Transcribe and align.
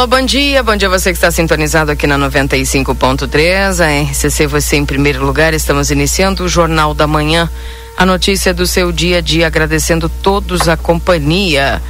Alô, 0.00 0.06
bom 0.06 0.22
dia. 0.22 0.62
Bom 0.62 0.74
dia 0.76 0.88
você 0.88 1.10
que 1.10 1.18
está 1.18 1.30
sintonizado 1.30 1.92
aqui 1.92 2.06
na 2.06 2.18
95.3. 2.18 3.84
A 3.84 4.10
RCC 4.10 4.46
você 4.46 4.76
em 4.76 4.86
primeiro 4.86 5.22
lugar. 5.22 5.52
Estamos 5.52 5.90
iniciando 5.90 6.42
o 6.42 6.48
Jornal 6.48 6.94
da 6.94 7.06
Manhã. 7.06 7.50
A 7.98 8.06
notícia 8.06 8.54
do 8.54 8.66
seu 8.66 8.90
dia 8.92 9.18
a 9.18 9.20
dia, 9.20 9.46
agradecendo 9.46 10.08
todos 10.08 10.70
a 10.70 10.76
companhia. 10.78 11.82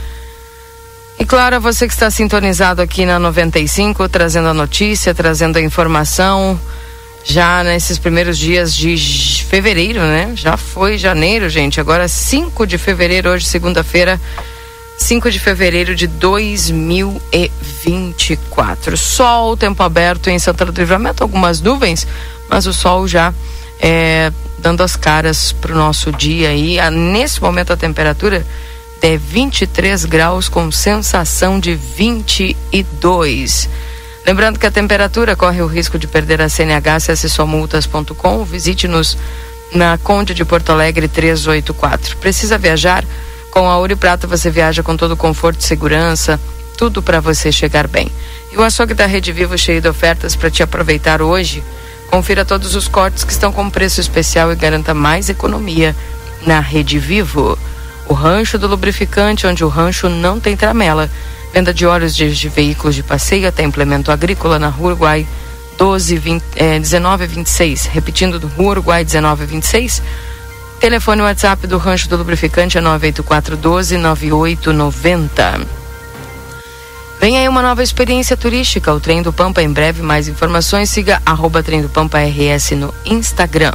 E 1.20 1.24
claro, 1.24 1.60
você 1.60 1.86
que 1.86 1.94
está 1.94 2.10
sintonizado 2.10 2.82
aqui 2.82 3.06
na 3.06 3.16
95, 3.16 4.08
trazendo 4.08 4.48
a 4.48 4.54
notícia, 4.54 5.14
trazendo 5.14 5.58
a 5.58 5.62
informação. 5.62 6.60
Já 7.22 7.62
nesses 7.62 7.96
primeiros 7.96 8.36
dias 8.36 8.74
de 8.74 9.44
fevereiro, 9.48 10.00
né? 10.00 10.32
Já 10.34 10.56
foi 10.56 10.98
janeiro, 10.98 11.48
gente. 11.48 11.78
Agora 11.78 12.08
5 12.08 12.66
de 12.66 12.76
fevereiro, 12.76 13.30
hoje, 13.30 13.46
segunda-feira. 13.46 14.20
5 15.00 15.30
de 15.30 15.40
fevereiro 15.40 15.94
de 15.94 16.06
2024. 16.06 18.98
Sol, 18.98 19.56
tempo 19.56 19.82
aberto 19.82 20.28
em 20.28 20.38
Santana 20.38 20.70
do 20.70 20.78
Livramento, 20.78 21.22
algumas 21.22 21.62
nuvens, 21.62 22.06
mas 22.50 22.66
o 22.66 22.74
sol 22.74 23.08
já 23.08 23.32
é, 23.80 24.30
dando 24.58 24.82
as 24.82 24.96
caras 24.96 25.52
para 25.52 25.72
o 25.72 25.74
nosso 25.74 26.12
dia 26.12 26.50
aí. 26.50 26.78
Ah, 26.78 26.90
nesse 26.90 27.40
momento 27.40 27.72
a 27.72 27.78
temperatura 27.78 28.44
é 29.00 29.16
23 29.16 30.04
graus 30.04 30.50
com 30.50 30.70
sensação 30.70 31.58
de 31.58 31.74
22. 31.74 33.70
Lembrando 34.26 34.58
que 34.58 34.66
a 34.66 34.70
temperatura 34.70 35.34
corre 35.34 35.62
o 35.62 35.66
risco 35.66 35.98
de 35.98 36.06
perder 36.06 36.42
a 36.42 36.50
CNH, 36.50 36.96
acesse 36.96 37.30
somultas.com, 37.30 38.44
visite-nos 38.44 39.16
na 39.72 39.96
Conde 39.96 40.34
de 40.34 40.44
Porto 40.44 40.70
Alegre 40.70 41.08
384. 41.08 42.18
Precisa 42.18 42.58
viajar? 42.58 43.02
Com 43.50 43.68
a 43.68 43.76
Ouro 43.78 43.92
e 43.92 43.96
Prata 43.96 44.26
você 44.26 44.48
viaja 44.48 44.82
com 44.82 44.96
todo 44.96 45.16
conforto 45.16 45.60
e 45.60 45.64
segurança, 45.64 46.40
tudo 46.76 47.02
para 47.02 47.20
você 47.20 47.50
chegar 47.50 47.88
bem. 47.88 48.10
E 48.52 48.56
o 48.56 48.62
açougue 48.62 48.94
da 48.94 49.06
Rede 49.06 49.32
Vivo 49.32 49.58
cheio 49.58 49.80
de 49.80 49.88
ofertas 49.88 50.36
para 50.36 50.50
te 50.50 50.62
aproveitar 50.62 51.20
hoje. 51.20 51.62
Confira 52.08 52.44
todos 52.44 52.74
os 52.74 52.88
cortes 52.88 53.24
que 53.24 53.32
estão 53.32 53.52
com 53.52 53.68
preço 53.68 54.00
especial 54.00 54.52
e 54.52 54.56
garanta 54.56 54.94
mais 54.94 55.28
economia 55.28 55.94
na 56.46 56.60
Rede 56.60 56.98
Vivo. 56.98 57.58
O 58.06 58.14
Rancho 58.14 58.58
do 58.58 58.66
Lubrificante, 58.66 59.46
onde 59.46 59.64
o 59.64 59.68
rancho 59.68 60.08
não 60.08 60.40
tem 60.40 60.56
tramela. 60.56 61.10
Venda 61.52 61.74
de 61.74 61.86
óleos 61.86 62.14
de, 62.14 62.34
de 62.34 62.48
veículos 62.48 62.94
de 62.94 63.02
passeio 63.02 63.48
até 63.48 63.62
implemento 63.62 64.10
agrícola 64.10 64.58
na 64.58 64.68
Rua 64.68 64.88
Uruguai 64.90 65.26
12, 65.76 66.18
20, 66.18 66.44
eh, 66.56 66.78
19 66.78 67.26
26. 67.26 67.86
Repetindo, 67.86 68.38
do 68.38 68.46
Rua 68.48 68.70
Uruguai 68.70 69.04
19 69.04 69.46
26 69.46 70.02
Telefone 70.80 71.20
WhatsApp 71.20 71.66
do 71.66 71.76
Rancho 71.76 72.08
do 72.08 72.16
Lubrificante 72.16 72.78
é 72.78 72.80
984129890. 72.80 75.66
Vem 77.20 77.36
aí 77.36 77.46
uma 77.46 77.60
nova 77.60 77.82
experiência 77.82 78.34
turística, 78.34 78.90
o 78.90 78.98
Trem 78.98 79.20
do 79.20 79.30
Pampa. 79.30 79.62
Em 79.62 79.70
breve, 79.70 80.00
mais 80.00 80.26
informações, 80.26 80.88
siga 80.88 81.20
arroba 81.26 81.62
Trem 81.62 81.82
do 81.82 81.90
Pampa 81.90 82.18
RS 82.18 82.70
no 82.70 82.94
Instagram. 83.04 83.74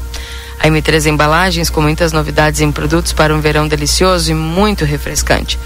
A 0.60 0.68
M3 0.68 1.06
Embalagens 1.06 1.70
com 1.70 1.80
muitas 1.80 2.12
novidades 2.12 2.62
em 2.62 2.72
produtos 2.72 3.14
para 3.14 3.36
um 3.36 3.40
verão 3.40 3.68
delicioso 3.68 4.32
e 4.32 4.34
muito 4.34 4.84
refrescante. 4.84 5.60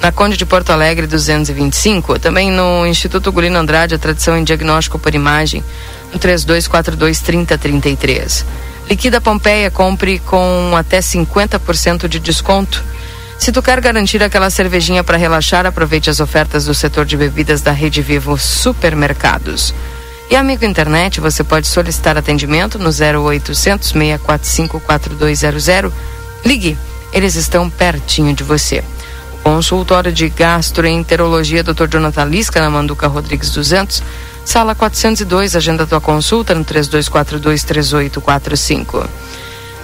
Na 0.00 0.12
Conde 0.12 0.36
de 0.36 0.46
Porto 0.46 0.70
Alegre 0.70 1.06
225, 1.06 2.18
também 2.18 2.50
no 2.50 2.86
Instituto 2.86 3.32
Gulino 3.32 3.58
Andrade, 3.58 3.94
a 3.94 3.98
tradição 3.98 4.36
em 4.36 4.44
diagnóstico 4.44 4.98
por 4.98 5.14
imagem, 5.14 5.64
no 6.12 6.18
3242 6.18 7.20
3033. 7.20 8.44
Liquida 8.88 9.20
Pompeia, 9.20 9.70
compre 9.70 10.20
com 10.20 10.74
até 10.76 11.00
50% 11.00 12.06
de 12.06 12.20
desconto. 12.20 12.84
Se 13.38 13.50
tu 13.50 13.60
quer 13.60 13.80
garantir 13.80 14.22
aquela 14.22 14.48
cervejinha 14.48 15.02
para 15.02 15.16
relaxar, 15.16 15.66
aproveite 15.66 16.08
as 16.08 16.20
ofertas 16.20 16.66
do 16.66 16.74
setor 16.74 17.04
de 17.04 17.16
bebidas 17.16 17.60
da 17.60 17.72
Rede 17.72 18.00
Vivo 18.00 18.38
Supermercados. 18.38 19.74
E 20.30 20.36
amigo 20.36 20.64
internet, 20.64 21.20
você 21.20 21.44
pode 21.44 21.66
solicitar 21.66 22.16
atendimento 22.16 22.78
no 22.78 22.90
0800 22.90 23.88
645 23.88 24.80
4200. 24.80 25.92
Ligue, 26.44 26.78
eles 27.12 27.34
estão 27.34 27.70
pertinho 27.70 28.34
de 28.34 28.42
você. 28.42 28.82
Consultório 29.46 30.10
de 30.12 30.28
gastroenterologia 30.28 31.62
Dr. 31.62 31.86
Jonathan 31.86 32.24
Lisca 32.24 32.60
na 32.60 32.68
Manduca 32.68 33.06
Rodrigues 33.06 33.50
200 33.50 34.02
Sala 34.44 34.74
402, 34.74 35.54
agenda 35.54 35.86
tua 35.86 36.00
consulta 36.00 36.52
no 36.52 36.64
32423845. 36.64 39.06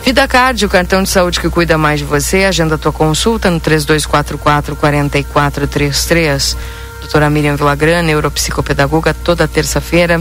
Vida 0.05 0.27
Card, 0.27 0.67
o 0.67 0.69
cartão 0.69 1.05
de 1.05 1.09
saúde 1.09 1.39
que 1.39 1.49
cuida 1.49 1.79
mais 1.79 2.01
de 2.01 2.05
você, 2.05 2.45
agenda 2.45 2.77
tua 2.77 2.93
consulta 2.93 3.49
no 3.53 3.61
3244-4433. 3.61 6.57
Doutora 6.99 7.31
Miriam 7.31 7.55
Villagrana, 7.55 8.03
neuropsicopedagoga, 8.03 9.15
toda 9.15 9.47
terça-feira. 9.47 10.21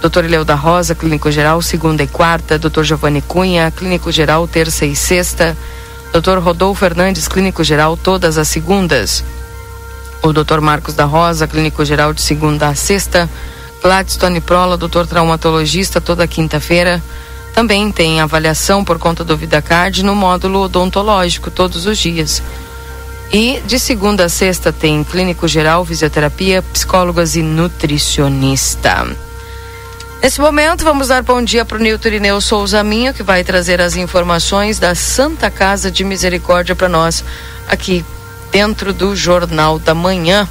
Doutor 0.00 0.24
Ileu 0.24 0.46
da 0.46 0.54
Rosa, 0.54 0.94
Clínico 0.94 1.30
Geral, 1.30 1.60
segunda 1.60 2.02
e 2.02 2.06
quarta. 2.06 2.58
Doutor 2.58 2.84
Giovanni 2.84 3.20
Cunha, 3.20 3.70
Clínico 3.70 4.10
Geral, 4.10 4.48
terça 4.48 4.86
e 4.86 4.96
sexta. 4.96 5.54
Doutor 6.12 6.38
Rodolfo 6.38 6.80
Fernandes, 6.80 7.28
Clínico 7.28 7.62
Geral, 7.62 7.96
todas 7.96 8.38
as 8.38 8.48
segundas. 8.48 9.22
O 10.22 10.32
doutor 10.32 10.60
Marcos 10.60 10.94
da 10.94 11.04
Rosa, 11.04 11.46
Clínico 11.46 11.84
Geral, 11.84 12.12
de 12.12 12.22
segunda 12.22 12.68
a 12.68 12.74
sexta. 12.74 13.28
Gladstone 13.82 14.40
Prola, 14.40 14.76
doutor 14.76 15.06
traumatologista, 15.06 16.00
toda 16.00 16.26
quinta-feira. 16.26 17.02
Também 17.54 17.90
tem 17.92 18.20
avaliação 18.20 18.84
por 18.84 18.98
conta 18.98 19.24
do 19.24 19.36
VidaCard 19.36 20.02
no 20.02 20.14
módulo 20.14 20.60
odontológico, 20.60 21.50
todos 21.50 21.86
os 21.86 21.98
dias. 21.98 22.42
E 23.32 23.60
de 23.66 23.78
segunda 23.78 24.24
a 24.24 24.28
sexta 24.28 24.72
tem 24.72 25.04
clínico 25.04 25.46
geral, 25.46 25.84
fisioterapia, 25.84 26.62
psicólogas 26.62 27.36
e 27.36 27.42
nutricionista. 27.42 29.27
Nesse 30.20 30.40
momento, 30.40 30.82
vamos 30.82 31.08
dar 31.08 31.22
bom 31.22 31.40
dia 31.40 31.64
para 31.64 31.76
o 31.76 31.80
Nilton 31.80 32.08
Irineu 32.08 32.40
Souza 32.40 32.82
Minho, 32.82 33.14
que 33.14 33.22
vai 33.22 33.44
trazer 33.44 33.80
as 33.80 33.94
informações 33.94 34.76
da 34.80 34.92
Santa 34.92 35.48
Casa 35.48 35.92
de 35.92 36.02
Misericórdia 36.02 36.74
para 36.74 36.88
nós, 36.88 37.24
aqui 37.68 38.04
dentro 38.50 38.92
do 38.92 39.14
Jornal 39.14 39.78
da 39.78 39.94
Manhã. 39.94 40.48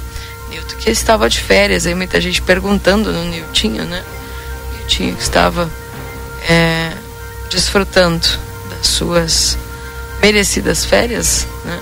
Nilton 0.48 0.76
que 0.76 0.90
estava 0.90 1.28
de 1.28 1.38
férias, 1.38 1.86
aí 1.86 1.94
muita 1.94 2.18
gente 2.18 2.40
perguntando 2.40 3.12
no 3.12 3.22
Niltinho, 3.24 3.84
né? 3.84 4.02
Niltinho 4.78 5.14
que 5.14 5.22
estava 5.22 5.68
é, 6.48 6.90
desfrutando 7.50 8.26
das 8.70 8.86
suas 8.86 9.58
merecidas 10.22 10.86
férias, 10.86 11.46
né? 11.66 11.78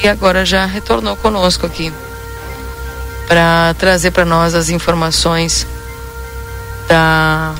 E 0.00 0.08
agora 0.08 0.44
já 0.44 0.64
retornou 0.64 1.16
conosco 1.16 1.66
aqui 1.66 1.92
para 3.26 3.74
trazer 3.80 4.12
para 4.12 4.24
nós 4.24 4.54
as 4.54 4.68
informações 4.68 5.66
da 6.88 7.54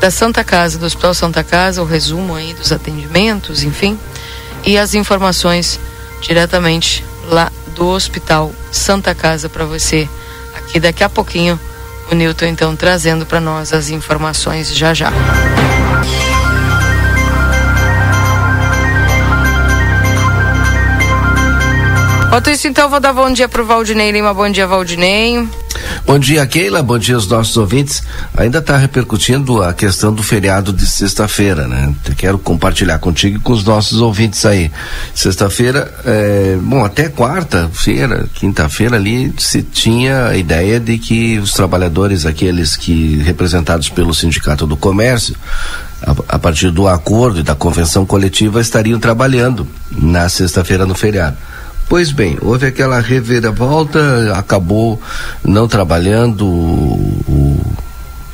da 0.00 0.10
Santa 0.10 0.42
Casa, 0.42 0.78
do 0.78 0.86
Hospital 0.86 1.12
Santa 1.12 1.44
Casa, 1.44 1.82
o 1.82 1.84
resumo 1.84 2.34
aí 2.34 2.54
dos 2.54 2.72
atendimentos, 2.72 3.62
enfim, 3.62 3.98
e 4.64 4.78
as 4.78 4.94
informações 4.94 5.78
diretamente 6.22 7.04
lá 7.28 7.52
do 7.74 7.86
Hospital 7.86 8.50
Santa 8.72 9.14
Casa 9.14 9.48
para 9.48 9.66
você. 9.66 10.08
Aqui 10.56 10.80
daqui 10.80 11.04
a 11.04 11.08
pouquinho 11.08 11.60
o 12.10 12.14
Newton 12.14 12.46
então 12.46 12.74
trazendo 12.74 13.26
para 13.26 13.40
nós 13.40 13.72
as 13.72 13.90
informações 13.90 14.74
já 14.74 14.94
já. 14.94 15.12
Enquanto 22.30 22.48
isso, 22.48 22.68
então, 22.68 22.88
vou 22.88 23.00
dar 23.00 23.12
bom 23.12 23.30
dia 23.32 23.48
para 23.48 23.60
o 23.60 23.66
Valdinei 23.66 24.12
Lima. 24.12 24.32
Bom 24.32 24.48
dia, 24.48 24.64
Valdinei. 24.64 25.48
Bom 26.06 26.18
dia, 26.18 26.44
Keila. 26.46 26.82
Bom 26.82 26.98
dia 26.98 27.14
aos 27.14 27.28
nossos 27.28 27.56
ouvintes. 27.56 28.02
Ainda 28.36 28.58
está 28.58 28.76
repercutindo 28.76 29.62
a 29.62 29.72
questão 29.72 30.12
do 30.12 30.22
feriado 30.22 30.72
de 30.72 30.86
sexta-feira, 30.86 31.68
né? 31.68 31.94
Quero 32.16 32.38
compartilhar 32.38 32.98
contigo 32.98 33.36
e 33.36 33.40
com 33.40 33.52
os 33.52 33.62
nossos 33.64 34.00
ouvintes 34.00 34.44
aí. 34.44 34.70
Sexta-feira, 35.14 35.92
é, 36.04 36.58
bom, 36.60 36.84
até 36.84 37.08
quarta-feira, 37.08 38.28
quinta-feira 38.34 38.96
ali, 38.96 39.32
se 39.38 39.62
tinha 39.62 40.26
a 40.28 40.36
ideia 40.36 40.80
de 40.80 40.98
que 40.98 41.38
os 41.38 41.52
trabalhadores, 41.52 42.26
aqueles 42.26 42.76
que 42.76 43.16
representados 43.18 43.88
pelo 43.88 44.14
Sindicato 44.14 44.66
do 44.66 44.76
Comércio, 44.76 45.36
a, 46.02 46.36
a 46.36 46.38
partir 46.38 46.70
do 46.70 46.88
acordo 46.88 47.40
e 47.40 47.42
da 47.42 47.54
convenção 47.54 48.06
coletiva, 48.06 48.60
estariam 48.60 48.98
trabalhando 48.98 49.68
na 49.92 50.28
sexta-feira 50.28 50.86
no 50.86 50.94
feriado 50.94 51.36
Pois 51.90 52.12
bem, 52.12 52.38
houve 52.40 52.68
aquela 52.68 53.00
reviravolta, 53.00 54.32
acabou 54.36 55.02
não 55.42 55.66
trabalhando 55.66 56.46
o, 56.46 57.60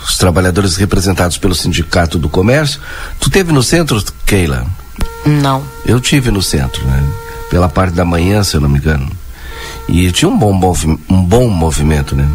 os 0.05 0.19
trabalhadores 0.19 0.77
representados 0.77 1.39
pelo 1.39 1.55
Sindicato 1.55 2.19
do 2.19 2.29
Comércio. 2.29 2.79
Tu 3.19 3.31
teve 3.31 3.55
no 3.55 3.63
centro, 3.63 4.05
Keila? 4.27 4.67
Não. 5.25 5.63
Eu 5.87 5.99
tive 6.03 6.31
no 6.31 6.43
centro, 6.43 6.85
né? 6.85 7.03
Pela 7.49 7.67
parte 7.67 7.95
da 7.95 8.05
manhã, 8.05 8.45
se 8.45 8.59
eu 8.59 8.61
não 8.61 8.69
me 8.69 8.77
engano. 8.77 9.11
E 9.89 10.13
tinha 10.13 10.29
um 10.29 10.39
bom, 10.39 10.53
um 11.09 11.25
bom 11.25 11.49
movimento, 11.49 12.15
né? 12.15 12.29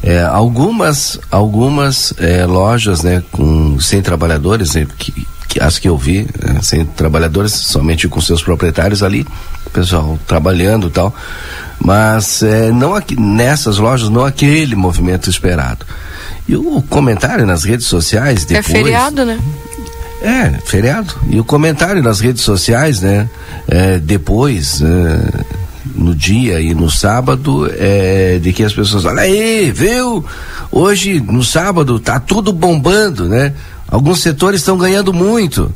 É, 0.00 0.22
algumas 0.22 1.18
algumas 1.32 2.14
é, 2.16 2.46
lojas, 2.46 3.02
né, 3.02 3.24
com 3.32 3.80
sem 3.80 4.00
trabalhadores, 4.00 4.74
né, 4.76 4.86
que, 4.96 5.26
que, 5.48 5.60
as 5.60 5.80
que 5.80 5.88
eu 5.88 5.98
vi, 5.98 6.28
né, 6.40 6.60
sem 6.62 6.86
trabalhadores, 6.86 7.52
somente 7.52 8.08
com 8.08 8.20
seus 8.20 8.40
proprietários 8.40 9.02
ali, 9.02 9.26
pessoal 9.72 10.18
trabalhando 10.26 10.88
e 10.88 10.90
tal, 10.90 11.14
mas 11.78 12.42
é, 12.42 12.70
não 12.70 12.94
aqui, 12.94 13.18
nessas 13.18 13.78
lojas 13.78 14.08
não 14.08 14.24
aquele 14.24 14.74
movimento 14.74 15.30
esperado. 15.30 15.86
E 16.48 16.56
o 16.56 16.82
comentário 16.82 17.46
nas 17.46 17.64
redes 17.64 17.86
sociais 17.86 18.42
é 18.42 18.46
depois. 18.46 18.68
É 18.68 18.72
feriado, 18.72 19.24
né? 19.24 19.38
É, 20.20 20.50
feriado. 20.64 21.14
E 21.30 21.40
o 21.40 21.44
comentário 21.44 22.02
nas 22.02 22.20
redes 22.20 22.42
sociais, 22.42 23.00
né? 23.00 23.28
É, 23.66 23.98
depois, 23.98 24.82
é, 24.82 25.44
no 25.94 26.14
dia 26.14 26.60
e 26.60 26.74
no 26.74 26.90
sábado, 26.90 27.70
é, 27.72 28.38
de 28.38 28.52
que 28.52 28.62
as 28.62 28.72
pessoas, 28.72 29.04
olha 29.04 29.22
aí, 29.22 29.70
viu? 29.70 30.24
Hoje, 30.70 31.20
no 31.20 31.42
sábado, 31.42 31.98
tá 31.98 32.20
tudo 32.20 32.52
bombando, 32.52 33.28
né? 33.28 33.54
Alguns 33.88 34.20
setores 34.20 34.60
estão 34.60 34.76
ganhando 34.76 35.12
muito. 35.12 35.72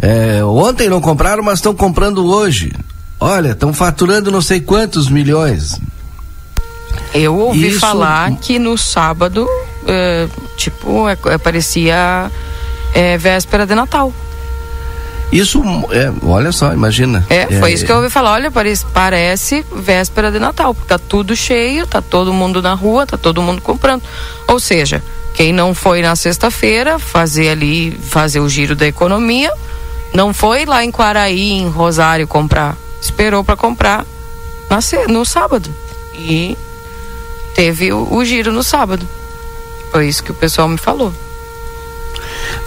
É, 0.00 0.44
ontem 0.44 0.88
não 0.88 1.00
compraram, 1.00 1.42
mas 1.42 1.58
estão 1.58 1.74
comprando 1.74 2.26
hoje. 2.26 2.72
Olha, 3.18 3.52
estão 3.52 3.72
faturando 3.72 4.30
não 4.30 4.42
sei 4.42 4.60
quantos 4.60 5.08
milhões. 5.08 5.80
Eu 7.14 7.36
ouvi 7.36 7.68
Isso... 7.68 7.80
falar 7.80 8.30
que 8.36 8.58
no 8.58 8.76
sábado, 8.76 9.48
é, 9.86 10.28
tipo, 10.56 11.08
é, 11.08 11.16
é, 11.26 11.38
parecia 11.38 12.30
é, 12.94 13.16
véspera 13.16 13.66
de 13.66 13.74
Natal. 13.74 14.12
Isso, 15.32 15.60
é, 15.90 16.12
olha 16.24 16.52
só, 16.52 16.72
imagina. 16.72 17.26
É, 17.28 17.46
foi 17.58 17.70
é, 17.70 17.74
isso 17.74 17.84
que 17.84 17.90
eu 17.90 17.96
ouvi 17.96 18.10
falar. 18.10 18.32
Olha, 18.32 18.50
parece, 18.50 18.86
parece 18.92 19.64
véspera 19.74 20.30
de 20.30 20.38
Natal, 20.38 20.74
porque 20.74 20.88
tá 20.88 20.98
tudo 20.98 21.34
cheio, 21.34 21.86
tá 21.86 22.00
todo 22.00 22.32
mundo 22.32 22.62
na 22.62 22.74
rua, 22.74 23.06
tá 23.06 23.16
todo 23.16 23.42
mundo 23.42 23.60
comprando. 23.60 24.02
Ou 24.46 24.60
seja, 24.60 25.02
quem 25.34 25.52
não 25.52 25.74
foi 25.74 26.00
na 26.00 26.14
sexta-feira 26.14 26.98
fazer 26.98 27.48
ali, 27.48 27.90
fazer 27.90 28.40
o 28.40 28.48
giro 28.48 28.76
da 28.76 28.86
economia, 28.86 29.52
não 30.14 30.32
foi 30.32 30.64
lá 30.64 30.84
em 30.84 30.92
Quaraí, 30.92 31.52
em 31.52 31.68
Rosário 31.68 32.26
comprar, 32.28 32.76
esperou 33.06 33.42
para 33.42 33.56
comprar 33.56 34.04
no 35.08 35.24
sábado. 35.24 35.70
E 36.14 36.56
teve 37.54 37.92
o, 37.92 38.12
o 38.12 38.24
giro 38.24 38.52
no 38.52 38.62
sábado. 38.62 39.06
Foi 39.90 40.08
isso 40.08 40.22
que 40.22 40.30
o 40.30 40.34
pessoal 40.34 40.68
me 40.68 40.78
falou. 40.78 41.12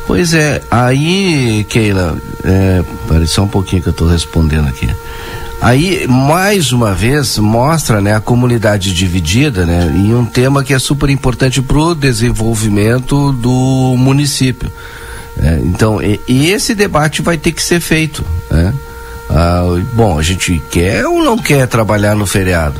Pois 0.07 0.33
é, 0.33 0.61
aí, 0.71 1.65
Keila, 1.69 2.17
é, 2.43 2.83
só 3.27 3.43
um 3.43 3.47
pouquinho 3.47 3.81
que 3.81 3.89
eu 3.89 3.91
estou 3.91 4.07
respondendo 4.07 4.67
aqui. 4.67 4.89
Aí, 5.61 6.07
mais 6.07 6.71
uma 6.71 6.93
vez, 6.93 7.37
mostra 7.37 7.99
né, 7.99 8.15
a 8.15 8.21
comunidade 8.21 8.93
dividida 8.93 9.65
né, 9.65 9.93
em 9.95 10.15
um 10.15 10.25
tema 10.25 10.63
que 10.63 10.73
é 10.73 10.79
super 10.79 11.09
importante 11.09 11.61
para 11.61 11.77
o 11.77 11.93
desenvolvimento 11.93 13.33
do 13.33 13.95
município. 13.97 14.71
É, 15.37 15.59
então, 15.63 16.01
e, 16.01 16.19
e, 16.27 16.49
esse 16.49 16.73
debate 16.73 17.21
vai 17.21 17.37
ter 17.37 17.51
que 17.51 17.61
ser 17.61 17.79
feito. 17.79 18.23
Né? 18.49 18.73
Ah, 19.29 19.61
bom, 19.93 20.17
a 20.17 20.23
gente 20.23 20.61
quer 20.71 21.05
ou 21.05 21.23
não 21.23 21.37
quer 21.37 21.67
trabalhar 21.67 22.15
no 22.15 22.25
feriado? 22.25 22.79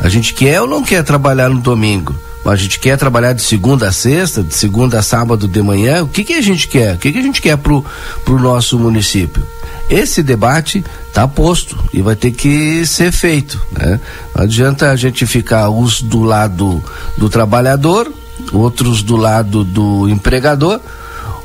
A 0.00 0.08
gente 0.08 0.34
quer 0.34 0.60
ou 0.60 0.68
não 0.68 0.82
quer 0.82 1.02
trabalhar 1.02 1.48
no 1.48 1.60
domingo? 1.60 2.14
A 2.44 2.54
gente 2.54 2.78
quer 2.78 2.96
trabalhar 2.96 3.32
de 3.32 3.42
segunda 3.42 3.88
a 3.88 3.92
sexta, 3.92 4.42
de 4.42 4.54
segunda 4.54 5.00
a 5.00 5.02
sábado 5.02 5.48
de 5.48 5.62
manhã. 5.62 6.04
O 6.04 6.08
que, 6.08 6.22
que 6.22 6.34
a 6.34 6.40
gente 6.40 6.68
quer? 6.68 6.94
O 6.94 6.98
que, 6.98 7.10
que 7.10 7.18
a 7.18 7.22
gente 7.22 7.42
quer 7.42 7.56
pro, 7.56 7.84
pro 8.24 8.38
nosso 8.38 8.78
município? 8.78 9.44
Esse 9.90 10.22
debate 10.22 10.84
está 11.08 11.26
posto 11.26 11.76
e 11.92 12.00
vai 12.02 12.14
ter 12.14 12.30
que 12.30 12.86
ser 12.86 13.10
feito. 13.10 13.60
Né? 13.72 13.98
Não 14.34 14.44
adianta 14.44 14.90
a 14.90 14.96
gente 14.96 15.26
ficar 15.26 15.70
uns 15.70 16.00
do 16.00 16.22
lado 16.22 16.82
do 17.16 17.28
trabalhador, 17.28 18.12
outros 18.52 19.02
do 19.02 19.16
lado 19.16 19.64
do 19.64 20.08
empregador, 20.08 20.80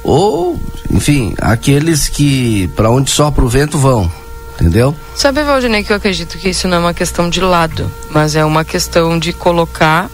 ou, 0.04 0.60
enfim, 0.90 1.34
aqueles 1.40 2.08
que 2.08 2.68
para 2.76 2.90
onde 2.90 3.10
sopra 3.10 3.44
o 3.44 3.50
vento 3.50 3.78
vão. 3.78 4.12
Entendeu? 4.62 4.96
Sabe, 5.16 5.44
Valdinei, 5.44 5.84
que 5.84 5.92
eu 5.92 5.98
acredito 5.98 6.38
que 6.38 6.50
isso 6.50 6.68
não 6.68 6.78
é 6.78 6.80
uma 6.80 6.94
questão 6.94 7.28
de 7.28 7.42
lado, 7.42 7.92
mas 8.12 8.36
é 8.36 8.46
uma 8.46 8.64
questão 8.64 9.18
de 9.18 9.34
colocar 9.34 10.08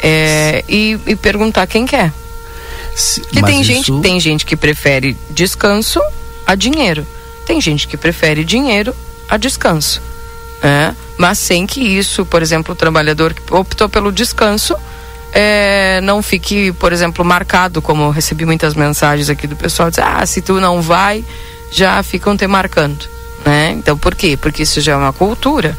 é, 0.00 0.62
e, 0.68 0.96
e, 1.04 1.16
perguntar 1.16 1.66
quem 1.66 1.84
quer. 1.84 2.12
Porque 3.24 3.42
tem 3.42 3.60
isso... 3.60 3.72
gente, 3.72 4.00
tem 4.00 4.20
gente 4.20 4.46
que 4.46 4.56
prefere 4.56 5.16
descanso 5.30 6.00
a 6.46 6.54
dinheiro. 6.54 7.04
Tem 7.44 7.60
gente 7.60 7.88
que 7.88 7.96
prefere 7.96 8.44
dinheiro 8.44 8.94
a 9.28 9.36
descanso. 9.36 10.00
É? 10.62 10.94
Mas 11.18 11.38
sem 11.40 11.66
que 11.66 11.80
isso, 11.80 12.24
por 12.24 12.40
exemplo, 12.40 12.72
o 12.72 12.76
trabalhador 12.76 13.34
que 13.34 13.52
optou 13.52 13.88
pelo 13.88 14.12
descanso 14.12 14.76
é, 15.32 16.00
não 16.02 16.22
fique, 16.22 16.70
por 16.74 16.92
exemplo, 16.92 17.24
marcado, 17.24 17.82
como 17.82 18.04
eu 18.04 18.10
recebi 18.10 18.46
muitas 18.46 18.74
mensagens 18.74 19.28
aqui 19.28 19.48
do 19.48 19.56
pessoal, 19.56 19.90
diz, 19.90 19.98
ah, 19.98 20.24
se 20.24 20.40
tu 20.40 20.60
não 20.60 20.80
vai, 20.80 21.24
já 21.72 22.00
ficam 22.04 22.36
te 22.36 22.46
marcando. 22.46 23.13
Né? 23.44 23.72
Então, 23.72 23.96
por 23.96 24.14
quê? 24.14 24.36
Porque 24.36 24.62
isso 24.62 24.80
já 24.80 24.92
é 24.92 24.96
uma 24.96 25.12
cultura 25.12 25.76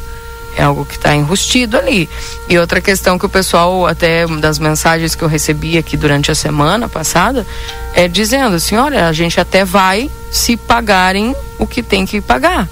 é 0.56 0.62
algo 0.62 0.84
que 0.84 0.96
está 0.96 1.14
enrustido 1.14 1.76
ali. 1.76 2.08
E 2.48 2.58
outra 2.58 2.80
questão 2.80 3.18
que 3.18 3.26
o 3.26 3.28
pessoal, 3.28 3.86
até 3.86 4.26
das 4.26 4.58
mensagens 4.58 5.14
que 5.14 5.22
eu 5.22 5.28
recebi 5.28 5.76
aqui 5.76 5.96
durante 5.96 6.30
a 6.30 6.34
semana 6.34 6.88
passada, 6.88 7.46
é 7.94 8.08
dizendo 8.08 8.56
assim: 8.56 8.76
olha, 8.76 9.06
a 9.06 9.12
gente 9.12 9.38
até 9.38 9.64
vai 9.64 10.10
se 10.32 10.56
pagarem 10.56 11.36
o 11.58 11.66
que 11.66 11.82
tem 11.82 12.06
que 12.06 12.20
pagar. 12.20 12.68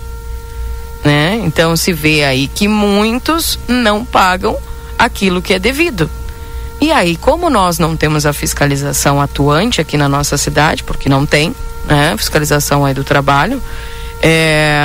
Né? 1.04 1.42
Então 1.44 1.76
se 1.76 1.92
vê 1.92 2.24
aí 2.24 2.48
que 2.48 2.66
muitos 2.66 3.58
não 3.68 4.04
pagam 4.04 4.56
aquilo 4.98 5.42
que 5.42 5.52
é 5.52 5.58
devido. 5.58 6.10
E 6.80 6.90
aí, 6.90 7.16
como 7.16 7.48
nós 7.48 7.78
não 7.78 7.96
temos 7.96 8.26
a 8.26 8.32
fiscalização 8.32 9.20
atuante 9.20 9.80
aqui 9.80 9.96
na 9.96 10.08
nossa 10.08 10.36
cidade, 10.36 10.82
porque 10.82 11.08
não 11.08 11.24
tem, 11.24 11.54
né? 11.86 12.14
Fiscalização 12.16 12.84
aí 12.84 12.92
do 12.92 13.04
trabalho, 13.04 13.62
é... 14.26 14.80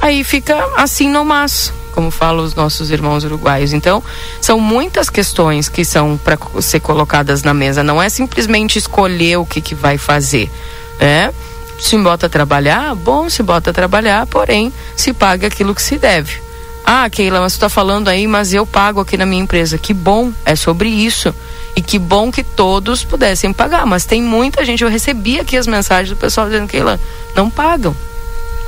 aí 0.00 0.24
fica 0.24 0.56
assim 0.76 1.08
no 1.08 1.24
mas 1.24 1.72
como 1.92 2.10
falam 2.10 2.44
os 2.44 2.54
nossos 2.54 2.90
irmãos 2.90 3.22
uruguaios. 3.22 3.72
Então, 3.72 4.02
são 4.40 4.58
muitas 4.58 5.08
questões 5.08 5.68
que 5.68 5.84
são 5.84 6.18
para 6.18 6.38
ser 6.60 6.80
colocadas 6.80 7.42
na 7.42 7.54
mesa. 7.54 7.82
Não 7.82 8.02
é 8.02 8.08
simplesmente 8.08 8.78
escolher 8.78 9.36
o 9.36 9.46
que, 9.46 9.60
que 9.60 9.74
vai 9.74 9.98
fazer, 9.98 10.50
né? 10.98 11.32
Se 11.78 11.96
bota 11.98 12.26
a 12.26 12.28
trabalhar, 12.28 12.94
bom, 12.94 13.28
se 13.28 13.42
bota 13.42 13.70
a 13.70 13.72
trabalhar, 13.72 14.26
porém, 14.26 14.72
se 14.96 15.12
paga 15.12 15.48
aquilo 15.48 15.74
que 15.74 15.82
se 15.82 15.98
deve. 15.98 16.40
Ah, 16.84 17.08
Keila, 17.08 17.40
mas 17.40 17.52
você 17.52 17.56
está 17.56 17.68
falando 17.68 18.08
aí, 18.08 18.26
mas 18.26 18.52
eu 18.52 18.66
pago 18.66 19.00
aqui 19.00 19.16
na 19.16 19.26
minha 19.26 19.42
empresa. 19.42 19.78
Que 19.78 19.94
bom, 19.94 20.32
é 20.44 20.56
sobre 20.56 20.88
isso. 20.88 21.34
E 21.76 21.80
que 21.80 21.98
bom 21.98 22.30
que 22.30 22.42
todos 22.42 23.04
pudessem 23.04 23.52
pagar. 23.52 23.86
Mas 23.86 24.04
tem 24.04 24.20
muita 24.20 24.64
gente, 24.64 24.82
eu 24.82 24.90
recebi 24.90 25.38
aqui 25.38 25.56
as 25.56 25.66
mensagens 25.66 26.10
do 26.10 26.16
pessoal 26.16 26.46
dizendo, 26.48 26.68
Keila, 26.68 26.98
não 27.36 27.48
pagam. 27.48 27.94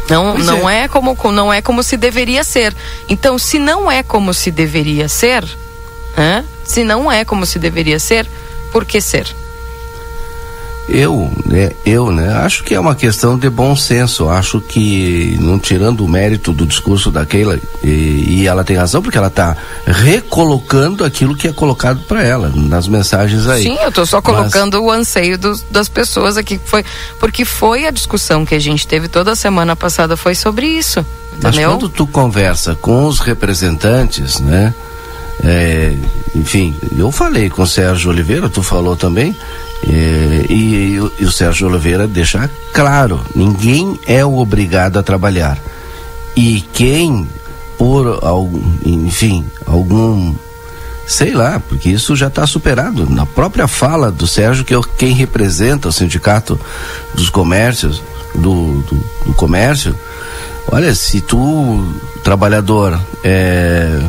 Não, 0.08 0.36
não 0.36 0.68
é. 0.68 0.84
é. 0.84 0.88
como 0.88 1.16
não 1.32 1.52
é 1.52 1.62
como 1.62 1.82
se 1.82 1.96
deveria 1.96 2.44
ser. 2.44 2.74
Então, 3.08 3.38
se 3.38 3.58
não 3.58 3.90
é 3.90 4.02
como 4.02 4.34
se 4.34 4.50
deveria 4.50 5.08
ser, 5.08 5.44
hein? 6.16 6.44
se 6.64 6.84
não 6.84 7.10
é 7.10 7.24
como 7.24 7.46
se 7.46 7.58
deveria 7.58 7.98
ser, 7.98 8.28
por 8.72 8.84
que 8.84 9.00
ser? 9.00 9.26
Eu, 10.88 11.32
né, 11.46 11.72
eu, 11.84 12.12
né, 12.12 12.28
acho 12.34 12.62
que 12.62 12.74
é 12.74 12.80
uma 12.80 12.94
questão 12.94 13.38
de 13.38 13.48
bom 13.48 13.74
senso. 13.74 14.28
Acho 14.28 14.60
que, 14.60 15.36
não 15.40 15.58
tirando 15.58 16.04
o 16.04 16.08
mérito 16.08 16.52
do 16.52 16.66
discurso 16.66 17.10
da 17.10 17.24
Keila, 17.24 17.58
e, 17.82 18.40
e 18.40 18.46
ela 18.46 18.64
tem 18.64 18.76
razão, 18.76 19.00
porque 19.00 19.16
ela 19.16 19.28
está 19.28 19.56
recolocando 19.86 21.04
aquilo 21.04 21.34
que 21.34 21.48
é 21.48 21.52
colocado 21.52 22.00
para 22.04 22.22
ela, 22.22 22.52
nas 22.54 22.86
mensagens 22.86 23.46
aí. 23.46 23.62
Sim, 23.62 23.78
eu 23.80 23.88
estou 23.88 24.04
só 24.04 24.20
colocando 24.20 24.78
Mas... 24.78 24.86
o 24.86 24.90
anseio 24.90 25.38
do, 25.38 25.58
das 25.70 25.88
pessoas 25.88 26.36
aqui, 26.36 26.60
foi, 26.62 26.84
porque 27.18 27.44
foi 27.44 27.86
a 27.86 27.90
discussão 27.90 28.44
que 28.44 28.54
a 28.54 28.60
gente 28.60 28.86
teve 28.86 29.08
toda 29.08 29.32
a 29.32 29.36
semana 29.36 29.74
passada, 29.74 30.16
foi 30.16 30.34
sobre 30.34 30.66
isso. 30.66 31.04
Entendeu? 31.32 31.70
Mas 31.70 31.78
quando 31.78 31.88
tu 31.88 32.06
conversa 32.06 32.74
com 32.74 33.06
os 33.06 33.20
representantes, 33.20 34.38
né? 34.38 34.74
É, 35.42 35.96
enfim, 36.34 36.74
eu 36.96 37.10
falei 37.10 37.50
com 37.50 37.62
o 37.62 37.66
Sérgio 37.66 38.10
Oliveira, 38.10 38.48
tu 38.48 38.62
falou 38.62 38.96
também, 38.96 39.36
é, 39.86 40.46
e, 40.48 40.94
e, 40.94 41.24
o 41.24 41.32
Sérgio 41.32 41.68
Oliveira 41.68 42.06
deixa 42.06 42.48
claro: 42.72 43.20
ninguém 43.34 43.98
é 44.06 44.24
obrigado 44.24 44.98
a 44.98 45.02
trabalhar. 45.02 45.58
E 46.36 46.62
quem, 46.72 47.28
por 47.78 48.20
algum, 48.22 48.62
enfim, 48.84 49.44
algum. 49.66 50.34
Sei 51.06 51.34
lá, 51.34 51.60
porque 51.68 51.90
isso 51.90 52.16
já 52.16 52.28
está 52.28 52.46
superado. 52.46 53.08
Na 53.10 53.26
própria 53.26 53.68
fala 53.68 54.10
do 54.10 54.26
Sérgio, 54.26 54.64
que 54.64 54.74
é 54.74 54.80
quem 54.96 55.12
representa 55.12 55.88
o 55.88 55.92
Sindicato 55.92 56.58
dos 57.12 57.28
Comércios, 57.28 58.02
do, 58.34 58.82
do, 58.82 59.04
do 59.26 59.34
Comércio, 59.34 59.94
Olha, 60.70 60.94
se 60.94 61.20
tu, 61.20 61.86
trabalhador, 62.22 62.98
é, 63.22 64.00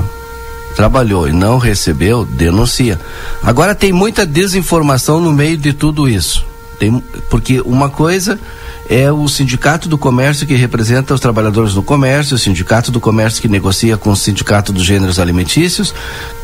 trabalhou 0.75 1.27
e 1.27 1.31
não 1.31 1.57
recebeu, 1.57 2.25
denuncia. 2.25 2.99
Agora 3.41 3.73
tem 3.73 3.93
muita 3.93 4.25
desinformação 4.25 5.19
no 5.19 5.31
meio 5.31 5.57
de 5.57 5.73
tudo 5.73 6.07
isso. 6.07 6.45
Tem, 6.77 7.01
porque 7.29 7.61
uma 7.61 7.89
coisa 7.89 8.37
é 8.87 9.11
o 9.11 9.27
Sindicato 9.27 9.89
do 9.89 9.97
Comércio 9.97 10.45
que 10.45 10.55
representa 10.55 11.13
os 11.13 11.19
trabalhadores 11.19 11.73
do 11.73 11.81
comércio, 11.81 12.35
o 12.35 12.39
Sindicato 12.39 12.91
do 12.91 12.99
Comércio 12.99 13.41
que 13.41 13.47
negocia 13.47 13.97
com 13.97 14.11
o 14.11 14.15
Sindicato 14.15 14.71
dos 14.71 14.83
Gêneros 14.83 15.19
Alimentícios. 15.19 15.93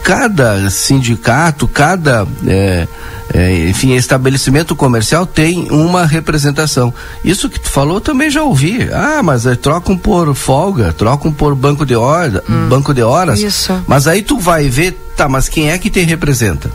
Cada 0.04 0.70
sindicato, 0.72 1.68
cada, 1.68 2.28
é, 2.48 2.88
é, 3.34 3.70
enfim, 3.70 3.94
estabelecimento 3.94 4.76
comercial 4.76 5.26
tem 5.26 5.70
uma 5.70 6.06
representação. 6.06 6.94
Isso 7.24 7.50
que 7.50 7.60
tu 7.60 7.70
falou 7.70 8.02
também 8.02 8.30
já 8.30 8.44
ouvi. 8.44 8.90
Ah, 8.92 9.22
mas 9.24 9.46
é, 9.46 9.56
trocam 9.56 9.96
por 9.96 10.34
folga, 10.34 10.92
trocam 10.92 11.32
por 11.32 11.54
banco 11.54 11.86
de, 11.86 11.96
hora, 11.96 12.44
hum, 12.50 12.68
banco 12.68 12.94
de 12.94 13.04
horas. 13.04 13.40
Isso. 13.40 13.80
Mas 13.88 14.08
aí 14.08 14.24
tu 14.24 14.40
vai 14.40 14.68
ver, 14.68 14.94
tá, 15.16 15.30
mas 15.30 15.48
quem 15.48 15.70
é 15.70 15.78
que 15.78 15.90
te 15.90 16.02
representa? 16.02 16.72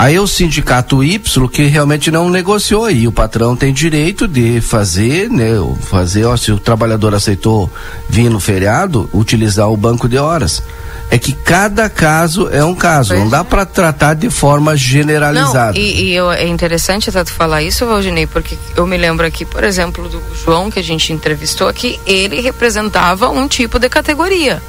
Aí 0.00 0.18
o 0.18 0.26
sindicato 0.26 1.04
Y 1.04 1.46
que 1.50 1.64
realmente 1.64 2.10
não 2.10 2.30
negociou 2.30 2.90
e 2.90 3.06
o 3.06 3.12
patrão 3.12 3.54
tem 3.54 3.70
direito 3.70 4.26
de 4.26 4.58
fazer, 4.62 5.28
né, 5.28 5.50
fazer, 5.90 6.24
ó, 6.24 6.34
se 6.38 6.50
o 6.50 6.58
trabalhador 6.58 7.14
aceitou 7.14 7.70
vir 8.08 8.30
no 8.30 8.40
feriado, 8.40 9.10
utilizar 9.12 9.70
o 9.70 9.76
banco 9.76 10.08
de 10.08 10.16
horas. 10.16 10.62
É 11.10 11.18
que 11.18 11.34
cada 11.34 11.90
caso 11.90 12.48
é 12.50 12.64
um 12.64 12.74
caso, 12.74 13.14
não 13.14 13.28
dá 13.28 13.44
para 13.44 13.66
tratar 13.66 14.14
de 14.14 14.30
forma 14.30 14.74
generalizada. 14.74 15.78
Não, 15.78 15.84
e, 15.84 16.04
e 16.04 16.14
eu, 16.14 16.32
é 16.32 16.48
interessante 16.48 17.10
até 17.10 17.22
tu 17.22 17.32
falar 17.32 17.62
isso, 17.62 17.84
Valdinei, 17.84 18.26
porque 18.26 18.56
eu 18.74 18.86
me 18.86 18.96
lembro 18.96 19.26
aqui, 19.26 19.44
por 19.44 19.62
exemplo, 19.62 20.08
do 20.08 20.22
João 20.34 20.70
que 20.70 20.78
a 20.78 20.82
gente 20.82 21.12
entrevistou 21.12 21.68
aqui, 21.68 22.00
ele 22.06 22.40
representava 22.40 23.28
um 23.28 23.46
tipo 23.46 23.78
de 23.78 23.90
categoria. 23.90 24.62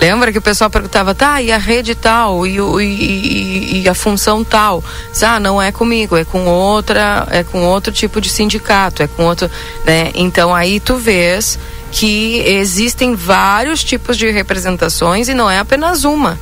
Lembra 0.00 0.30
que 0.30 0.38
o 0.38 0.42
pessoal 0.42 0.68
perguntava, 0.68 1.14
tá, 1.14 1.40
e 1.40 1.50
a 1.50 1.56
rede 1.56 1.94
tal, 1.94 2.46
e, 2.46 2.58
e, 2.58 3.82
e, 3.82 3.88
a 3.88 3.94
função 3.94 4.44
tal? 4.44 4.84
Ah, 5.22 5.40
não 5.40 5.60
é 5.60 5.72
comigo, 5.72 6.16
é 6.16 6.24
com 6.24 6.46
outra, 6.46 7.26
é 7.30 7.42
com 7.42 7.62
outro 7.62 7.92
tipo 7.92 8.20
de 8.20 8.28
sindicato, 8.28 9.02
é 9.02 9.06
com 9.06 9.24
outro, 9.24 9.50
né? 9.84 10.10
Então 10.14 10.54
aí 10.54 10.78
tu 10.80 10.96
vês 10.96 11.58
que 11.90 12.40
existem 12.40 13.14
vários 13.14 13.82
tipos 13.82 14.18
de 14.18 14.30
representações 14.30 15.28
e 15.28 15.34
não 15.34 15.50
é 15.50 15.58
apenas 15.58 16.04
uma. 16.04 16.38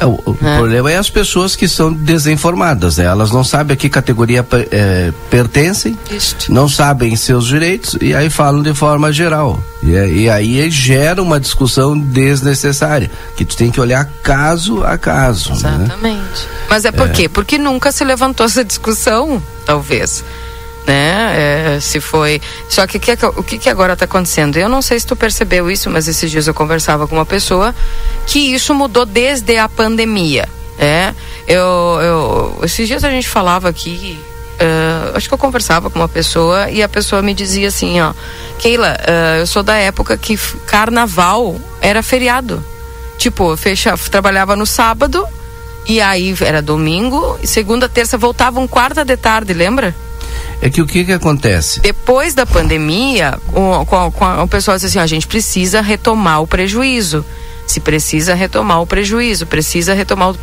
É, 0.00 0.06
o, 0.06 0.36
é. 0.42 0.56
problema 0.56 0.90
é 0.90 0.96
as 0.96 1.10
pessoas 1.10 1.54
que 1.54 1.68
são 1.68 1.92
desinformadas, 1.92 2.96
né? 2.96 3.04
Elas 3.04 3.30
não 3.30 3.44
sabem 3.44 3.74
a 3.74 3.76
que 3.76 3.90
categoria 3.90 4.44
é, 4.70 5.12
pertencem, 5.28 5.96
Isto. 6.10 6.50
não 6.50 6.68
sabem 6.70 7.14
seus 7.16 7.46
direitos 7.46 7.98
e 8.00 8.14
aí 8.14 8.30
falam 8.30 8.62
de 8.62 8.72
forma 8.72 9.12
geral. 9.12 9.62
E, 9.82 9.90
e, 9.90 10.30
aí 10.30 10.70
gera 10.70 11.22
uma 11.22 11.38
discussão 11.38 11.98
desnecessária, 11.98 13.10
que 13.36 13.44
tu 13.44 13.56
tem 13.56 13.70
que 13.70 13.80
olhar 13.80 14.06
caso 14.22 14.82
a 14.84 14.96
caso. 14.96 15.50
Né? 15.50 15.56
Exatamente. 15.56 16.16
Né? 16.16 16.48
Mas 16.68 16.84
é 16.86 16.92
por 16.92 17.08
é. 17.08 17.12
quê? 17.12 17.28
Porque 17.28 17.58
nunca 17.58 17.92
se 17.92 18.02
levantou 18.02 18.46
essa 18.46 18.64
discussão, 18.64 19.42
talvez 19.66 20.24
né? 20.90 21.76
É, 21.76 21.80
se 21.80 22.00
foi. 22.00 22.42
Só 22.68 22.84
que, 22.84 22.98
que 22.98 23.12
o 23.12 23.42
que, 23.44 23.58
que 23.58 23.70
agora 23.70 23.92
está 23.92 24.06
acontecendo? 24.06 24.56
Eu 24.56 24.68
não 24.68 24.82
sei 24.82 24.98
se 24.98 25.06
tu 25.06 25.14
percebeu 25.14 25.70
isso, 25.70 25.88
mas 25.88 26.08
esses 26.08 26.28
dias 26.28 26.48
eu 26.48 26.54
conversava 26.54 27.06
com 27.06 27.14
uma 27.14 27.26
pessoa 27.26 27.72
que 28.26 28.52
isso 28.52 28.74
mudou 28.74 29.06
desde 29.06 29.56
a 29.56 29.68
pandemia. 29.68 30.48
É, 30.76 31.14
eu, 31.46 31.98
eu, 32.02 32.60
esses 32.64 32.88
dias 32.88 33.04
a 33.04 33.10
gente 33.10 33.28
falava 33.28 33.68
aqui, 33.68 34.18
uh, 34.54 35.14
acho 35.16 35.28
que 35.28 35.34
eu 35.34 35.38
conversava 35.38 35.90
com 35.90 35.98
uma 35.98 36.08
pessoa 36.08 36.70
e 36.70 36.82
a 36.82 36.88
pessoa 36.88 37.20
me 37.20 37.34
dizia 37.34 37.68
assim, 37.68 38.00
ó, 38.00 38.14
Keila, 38.58 38.96
uh, 38.98 39.40
eu 39.40 39.46
sou 39.46 39.62
da 39.62 39.76
época 39.76 40.16
que 40.16 40.36
carnaval 40.66 41.54
era 41.80 42.02
feriado. 42.02 42.64
Tipo, 43.18 43.54
fecha, 43.56 43.94
trabalhava 44.10 44.56
no 44.56 44.64
sábado 44.64 45.24
e 45.86 46.00
aí 46.00 46.34
era 46.40 46.62
domingo, 46.62 47.38
segunda, 47.44 47.88
terça 47.88 48.16
voltavam 48.16 48.66
quarta 48.66 49.04
de 49.04 49.16
tarde, 49.18 49.52
lembra? 49.52 49.94
É 50.62 50.68
que 50.68 50.82
o 50.82 50.86
que 50.86 51.04
que 51.04 51.12
acontece? 51.12 51.80
Depois 51.80 52.34
da 52.34 52.44
pandemia, 52.44 53.38
o, 53.48 53.84
com, 53.86 54.12
com, 54.12 54.42
o 54.42 54.48
pessoal 54.48 54.76
disse 54.76 54.86
assim, 54.86 54.98
a 54.98 55.06
gente 55.06 55.26
precisa 55.26 55.80
retomar 55.80 56.42
o 56.42 56.46
prejuízo. 56.46 57.24
Se 57.66 57.78
precisa 57.78 58.34
retomar 58.34 58.82
o 58.82 58.86
prejuízo, 58.86 59.46
precisa 59.46 59.94
retomar 59.94 60.30
o 60.30 60.36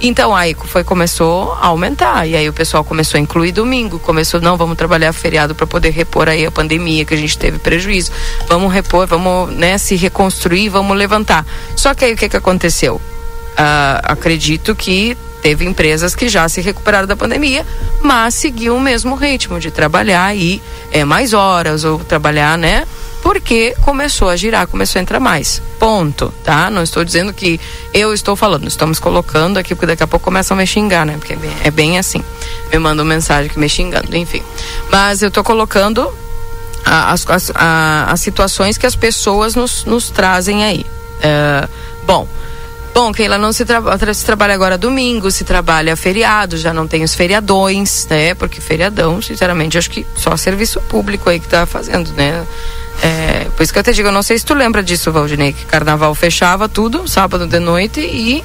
Então 0.00 0.34
aí 0.34 0.52
foi 0.64 0.82
começou 0.82 1.52
a 1.52 1.68
aumentar 1.68 2.26
e 2.26 2.34
aí 2.34 2.48
o 2.48 2.52
pessoal 2.52 2.82
começou 2.82 3.18
a 3.18 3.20
incluir 3.20 3.52
domingo, 3.52 4.00
começou 4.00 4.40
não, 4.40 4.56
vamos 4.56 4.76
trabalhar 4.76 5.12
feriado 5.12 5.54
para 5.54 5.64
poder 5.64 5.90
repor 5.90 6.28
aí 6.28 6.44
a 6.44 6.50
pandemia 6.50 7.04
que 7.04 7.14
a 7.14 7.16
gente 7.16 7.38
teve 7.38 7.60
prejuízo. 7.60 8.10
Vamos 8.48 8.72
repor, 8.72 9.06
vamos, 9.06 9.54
né, 9.54 9.78
se 9.78 9.94
reconstruir, 9.94 10.70
vamos 10.70 10.96
levantar. 10.96 11.46
Só 11.76 11.94
que 11.94 12.04
aí 12.04 12.14
o 12.14 12.16
que 12.16 12.28
que 12.28 12.36
aconteceu? 12.36 12.96
Uh, 12.96 14.02
acredito 14.02 14.74
que 14.74 15.16
teve 15.42 15.66
empresas 15.66 16.14
que 16.14 16.28
já 16.28 16.48
se 16.48 16.60
recuperaram 16.60 17.06
da 17.06 17.16
pandemia, 17.16 17.66
mas 18.00 18.34
seguiam 18.36 18.76
o 18.76 18.80
mesmo 18.80 19.16
ritmo 19.16 19.58
de 19.58 19.70
trabalhar 19.70 20.24
aí 20.24 20.62
é, 20.92 21.04
mais 21.04 21.32
horas 21.32 21.84
ou 21.84 21.98
trabalhar, 21.98 22.56
né? 22.56 22.86
Porque 23.20 23.74
começou 23.82 24.28
a 24.28 24.36
girar, 24.36 24.66
começou 24.66 24.98
a 24.98 25.02
entrar 25.02 25.20
mais. 25.20 25.60
Ponto, 25.78 26.32
tá? 26.44 26.70
Não 26.70 26.82
estou 26.82 27.04
dizendo 27.04 27.32
que 27.32 27.60
eu 27.92 28.14
estou 28.14 28.34
falando, 28.34 28.66
estamos 28.66 28.98
colocando 28.98 29.58
aqui, 29.58 29.74
porque 29.74 29.86
daqui 29.86 30.02
a 30.02 30.06
pouco 30.06 30.24
começam 30.24 30.56
a 30.56 30.58
me 30.58 30.66
xingar, 30.66 31.04
né? 31.04 31.16
Porque 31.18 31.32
é 31.32 31.36
bem, 31.36 31.56
é 31.64 31.70
bem 31.70 31.98
assim. 31.98 32.22
Me 32.72 32.78
mandam 32.78 33.04
mensagem 33.04 33.50
que 33.50 33.58
me 33.58 33.68
xingando, 33.68 34.16
enfim. 34.16 34.42
Mas 34.90 35.22
eu 35.22 35.28
estou 35.28 35.44
colocando 35.44 36.12
as, 36.84 37.28
as, 37.28 37.52
as 37.54 38.20
situações 38.20 38.76
que 38.76 38.86
as 38.86 38.96
pessoas 38.96 39.54
nos, 39.54 39.84
nos 39.84 40.10
trazem 40.10 40.64
aí. 40.64 40.86
É, 41.20 41.68
bom, 42.04 42.26
Bom, 42.94 43.10
Keila, 43.10 43.38
não 43.38 43.52
se, 43.52 43.64
tra 43.64 43.80
se, 44.14 44.24
trabalha 44.24 44.54
agora 44.54 44.76
domingo, 44.76 45.30
se 45.30 45.44
trabalha 45.44 45.96
feriado, 45.96 46.58
já 46.58 46.74
não 46.74 46.86
tem 46.86 47.02
os 47.02 47.14
feriadões, 47.14 48.06
né? 48.08 48.34
Porque 48.34 48.60
feriadão, 48.60 49.22
sinceramente, 49.22 49.78
acho 49.78 49.90
que 49.90 50.06
só 50.14 50.36
serviço 50.36 50.80
público 50.82 51.30
aí 51.30 51.40
que 51.40 51.48
tá 51.48 51.64
fazendo, 51.64 52.12
né? 52.12 52.44
É, 53.02 53.46
por 53.56 53.62
isso 53.62 53.72
que 53.72 53.78
eu 53.78 53.82
te 53.82 53.92
digo, 53.94 54.08
eu 54.08 54.12
não 54.12 54.22
sei 54.22 54.38
se 54.38 54.44
tu 54.44 54.52
lembra 54.52 54.82
disso, 54.82 55.10
Valdinei, 55.10 55.54
que 55.54 55.64
carnaval 55.64 56.14
fechava 56.14 56.68
tudo, 56.68 57.08
sábado 57.08 57.46
de 57.46 57.58
noite 57.58 58.00
e 58.00 58.44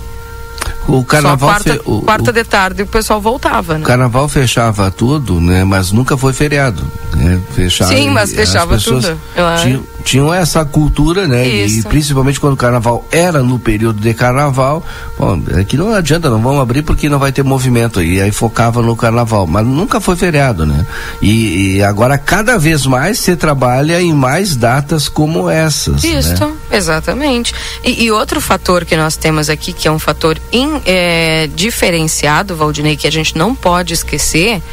o 0.87 1.03
carnaval 1.03 1.49
quarta, 1.49 1.73
fe... 1.73 1.81
o, 1.85 2.01
quarta 2.01 2.31
de 2.31 2.43
tarde 2.45 2.83
o 2.83 2.87
pessoal 2.87 3.19
voltava, 3.19 3.73
né? 3.73 3.81
O 3.81 3.83
carnaval 3.83 4.27
fechava 4.29 4.89
tudo, 4.89 5.41
né? 5.41 5.65
Mas 5.65 5.91
nunca 5.91 6.15
foi 6.17 6.31
feriado, 6.31 6.89
né? 7.13 7.41
Fechava, 7.53 7.93
Sim, 7.93 8.09
mas 8.11 8.31
fechava 8.31 8.77
tudo. 8.77 9.19
Tinham, 9.61 9.83
tinham 10.07 10.33
essa 10.33 10.63
cultura, 10.63 11.27
né? 11.27 11.45
Isso. 11.45 11.79
E 11.79 11.83
principalmente 11.83 12.39
quando 12.39 12.53
o 12.53 12.57
carnaval 12.57 13.05
era 13.11 13.43
no 13.43 13.59
período 13.59 13.99
de 13.99 14.13
carnaval, 14.13 14.81
bom, 15.19 15.41
é 15.49 15.65
que 15.65 15.75
não 15.75 15.93
adianta, 15.93 16.29
não 16.29 16.41
vamos 16.41 16.61
abrir 16.61 16.81
porque 16.81 17.09
não 17.09 17.19
vai 17.19 17.33
ter 17.33 17.43
movimento 17.43 18.01
e 18.01 18.21
aí 18.21 18.31
focava 18.31 18.81
no 18.81 18.95
carnaval, 18.95 19.45
mas 19.45 19.67
nunca 19.67 19.99
foi 19.99 20.15
feriado, 20.15 20.65
né? 20.65 20.87
E, 21.21 21.75
e 21.75 21.83
agora 21.83 22.17
cada 22.17 22.57
vez 22.57 22.85
mais 22.85 23.19
se 23.19 23.35
trabalha 23.35 24.01
em 24.01 24.13
mais 24.13 24.55
datas 24.55 25.09
como 25.09 25.49
essas. 25.49 26.03
Né? 26.03 26.11
Isso, 26.11 26.45
né? 26.45 26.53
exatamente. 26.71 27.53
E, 27.83 28.05
e, 28.05 28.09
outro 28.09 28.39
fator 28.39 28.85
que 28.85 28.95
nós 28.95 29.17
temos 29.17 29.49
aqui 29.49 29.73
que 29.73 29.89
é 29.89 29.91
um 29.91 29.99
fator 29.99 30.39
in, 30.53 30.81
é, 30.85 31.49
diferenciado, 31.53 32.55
Valdinei, 32.55 32.95
que 32.95 33.07
a 33.07 33.11
gente 33.11 33.37
não 33.37 33.53
pode 33.53 33.93
esquecer, 33.93 34.63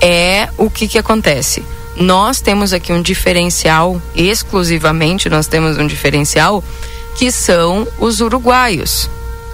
é 0.00 0.48
o 0.56 0.70
que 0.70 0.88
que 0.88 0.96
acontece 0.96 1.62
nós 2.00 2.40
temos 2.40 2.72
aqui 2.72 2.92
um 2.92 3.02
diferencial, 3.02 4.00
exclusivamente 4.16 5.28
nós 5.28 5.46
temos 5.46 5.76
um 5.76 5.86
diferencial, 5.86 6.64
que 7.16 7.30
são 7.30 7.86
os 7.98 8.20
uruguaios. 8.20 9.08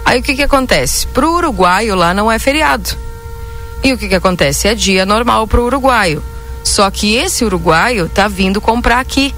Aí 0.05 0.21
o 0.21 0.23
que 0.23 0.33
que 0.33 0.43
acontece? 0.43 1.05
Para 1.07 1.27
o 1.27 1.35
uruguaio 1.35 1.93
lá 1.93 2.13
não 2.13 2.31
é 2.31 2.39
feriado. 2.39 2.89
E 3.83 3.91
o 3.91 3.97
que 3.97 4.07
que 4.07 4.15
acontece? 4.15 4.69
É 4.69 4.73
dia 4.73 5.05
normal 5.05 5.45
para 5.45 5.59
o 5.59 5.65
uruguaio. 5.65 6.23
Só 6.63 6.89
que 6.89 7.15
esse 7.15 7.43
uruguaio 7.43 8.07
tá 8.07 8.29
vindo 8.29 8.61
comprar 8.61 9.01
aqui. 9.01 9.35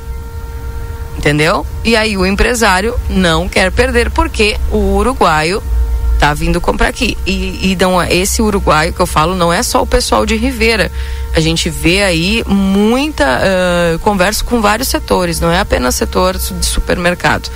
Entendeu? 1.18 1.66
E 1.84 1.96
aí 1.96 2.16
o 2.16 2.25
empresário 2.25 2.96
não 3.10 3.50
quer 3.50 3.72
perder 3.72 4.12
porque 4.12 4.56
o 4.72 4.96
uruguaio 4.96 5.62
tá 6.20 6.34
vindo 6.34 6.60
comprar 6.60 6.90
aqui. 6.90 7.18
E, 7.26 7.72
e 7.72 7.78
não, 7.80 8.02
esse 8.04 8.42
uruguaio 8.42 8.94
que 8.94 9.00
eu 9.00 9.08
falo 9.08 9.36
não 9.36 9.52
é 9.52 9.64
só 9.64 9.82
o 9.82 9.88
pessoal 9.88 10.26
de 10.26 10.36
Ribeira. 10.36 10.92
A 11.34 11.40
gente 11.40 11.70
vê 11.70 12.04
aí 12.04 12.44
muita. 12.46 13.40
Uh, 13.40 14.00
converso 14.00 14.44
com 14.44 14.62
vários 14.62 14.90
setores, 14.90 15.40
não 15.40 15.50
é 15.50 15.60
apenas 15.60 15.96
setor 15.96 16.38
de 16.38 16.66
supermercado. 16.66 17.50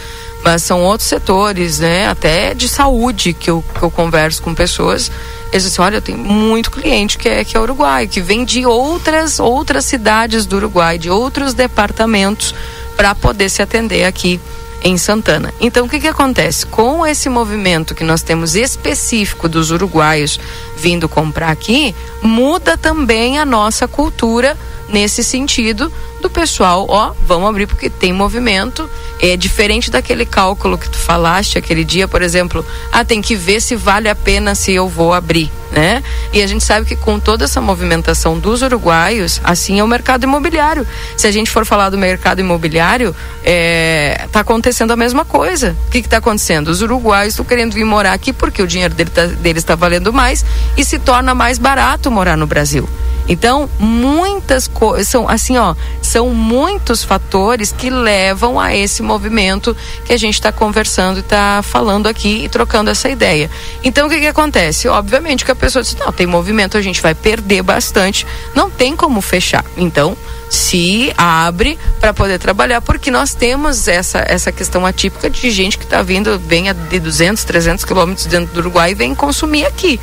Mas 0.44 0.64
são 0.64 0.82
outros 0.82 1.08
setores, 1.08 1.80
né? 1.80 2.08
Até 2.08 2.54
de 2.54 2.68
saúde 2.68 3.34
que 3.34 3.50
eu, 3.50 3.64
que 3.78 3.84
eu 3.84 3.92
converso 3.92 4.42
com 4.42 4.54
pessoas. 4.54 5.12
Eles 5.52 5.64
dizem, 5.64 5.86
olha, 5.86 5.98
eu 5.98 6.02
tenho 6.02 6.18
muito 6.18 6.72
cliente 6.72 7.18
que 7.18 7.30
é, 7.30 7.44
que 7.46 7.56
é 7.56 7.60
uruguaio, 7.60 8.10
que 8.10 8.20
vem 8.20 8.44
de 8.44 8.66
outras, 8.66 9.40
outras 9.40 9.86
cidades 9.86 10.46
do 10.46 10.56
Uruguai, 10.56 10.98
de 10.98 11.10
outros 11.10 11.54
departamentos, 11.54 12.56
para 12.98 13.14
poder 13.14 13.50
se 13.50 13.62
atender 13.62 14.04
aqui 14.04 14.40
em 14.84 14.98
Santana. 14.98 15.54
Então, 15.60 15.86
o 15.86 15.90
que, 15.90 16.00
que 16.00 16.08
acontece? 16.08 16.66
Com 16.66 17.06
esse 17.06 17.30
movimento 17.30 17.96
que 17.96 18.04
nós 18.04 18.22
temos 18.22 18.56
específico 18.56 19.48
dos 19.48 19.72
uruguaios 19.72 20.40
vindo 20.84 21.08
comprar 21.08 21.50
aqui, 21.50 21.96
muda 22.22 22.78
também 22.78 23.40
a 23.40 23.46
nossa 23.46 23.88
cultura 23.88 24.58
nesse 24.90 25.24
sentido 25.24 25.90
do 26.24 26.30
pessoal, 26.30 26.86
ó, 26.90 27.14
vamos 27.28 27.50
abrir 27.50 27.68
porque 27.68 27.90
tem 27.90 28.14
movimento. 28.14 28.90
É 29.22 29.38
diferente 29.38 29.92
daquele 29.92 30.26
cálculo 30.26 30.78
que 30.78 30.90
tu 30.90 30.98
falaste 30.98 31.58
aquele 31.58 31.84
dia, 31.84 32.08
por 32.08 32.22
exemplo, 32.22 32.66
ah, 32.92 33.04
tem 33.04 33.22
que 33.22 33.36
ver 33.36 33.62
se 33.62 33.76
vale 33.76 34.10
a 34.10 34.16
pena 34.16 34.56
se 34.56 34.74
eu 34.74 34.88
vou 34.88 35.14
abrir, 35.14 35.52
né? 35.72 36.02
E 36.32 36.42
a 36.42 36.48
gente 36.48 36.64
sabe 36.64 36.86
que 36.86 36.96
com 36.96 37.20
toda 37.20 37.44
essa 37.44 37.60
movimentação 37.60 38.40
dos 38.40 38.62
uruguaios, 38.62 39.40
assim 39.44 39.80
é 39.80 39.84
o 39.84 39.88
mercado 39.88 40.24
imobiliário. 40.24 40.88
Se 41.18 41.28
a 41.28 41.32
gente 41.32 41.50
for 41.50 41.66
falar 41.66 41.90
do 41.90 41.98
mercado 41.98 42.40
imobiliário, 42.40 43.16
é, 43.44 44.28
tá 44.32 44.42
acontecendo 44.42 44.92
a 44.92 44.96
mesma 44.96 45.26
coisa. 45.26 45.76
O 45.88 45.92
que 45.92 46.00
está 46.00 46.18
acontecendo? 46.18 46.70
Os 46.70 46.82
uruguaios 46.82 47.34
estão 47.34 47.46
querendo 47.46 47.74
vir 47.74 47.86
morar 47.86 48.14
aqui 48.14 48.32
porque 48.32 48.62
o 48.62 48.68
dinheiro 48.68 48.94
dele 48.94 49.10
tá, 49.10 49.26
deles 49.26 49.62
está 49.62 49.76
valendo 49.76 50.12
mais 50.14 50.46
e 50.78 50.84
se 50.84 51.00
torna 51.00 51.34
mais 51.36 51.58
barato 51.58 52.12
morar 52.12 52.38
no 52.38 52.48
Brasil. 52.48 52.88
Então, 53.28 53.70
muitas 53.80 54.68
coisas, 54.68 55.08
são 55.08 55.30
assim, 55.30 55.58
ó, 55.58 55.76
são 56.02 56.30
muitos 56.30 57.04
fatores 57.04 57.72
que 57.72 57.90
levam 57.90 58.60
a 58.60 58.76
esse 58.76 59.02
movimento 59.02 59.76
que 60.06 60.12
a 60.12 60.18
gente 60.18 60.34
está 60.34 60.52
conversando 60.52 61.18
e 61.18 61.20
está 61.22 61.62
falando 61.64 62.08
aqui 62.08 62.44
e 62.44 62.50
trocando 62.50 62.90
essa 62.90 63.10
ideia. 63.10 63.50
Então, 63.84 64.08
o 64.08 64.10
que 64.10 64.20
que 64.20 64.28
acontece? 64.28 64.88
Obviamente 64.90 65.46
que 65.46 65.52
a 65.52 65.56
pessoa 65.56 65.82
diz, 65.82 65.96
não, 65.96 66.12
tem 66.12 66.28
movimento, 66.28 66.78
a 66.78 66.82
gente 66.82 67.02
vai 67.02 67.16
perder 67.16 67.62
bastante, 67.62 68.28
não 68.54 68.70
tem 68.70 68.96
como 68.96 69.22
fechar. 69.22 69.64
Então, 69.78 70.18
se 70.50 71.12
abre 71.18 71.80
para 72.00 72.14
poder 72.14 72.40
trabalhar, 72.40 72.82
porque 72.82 73.10
nós 73.10 73.34
temos 73.34 73.88
essa, 73.88 74.24
essa 74.28 74.52
questão 74.52 74.86
atípica 74.86 75.30
de 75.30 75.50
gente 75.50 75.78
que 75.78 75.86
está 75.86 76.02
vindo, 76.02 76.38
vem 76.38 76.66
de 76.90 77.00
200, 77.00 77.44
300 77.44 77.86
quilômetros 77.86 78.26
dentro 78.26 78.54
do 78.54 78.60
Uruguai 78.60 78.92
e 78.92 78.96
vem 78.96 79.16
consumir 79.16 79.66
aqui. 79.66 80.00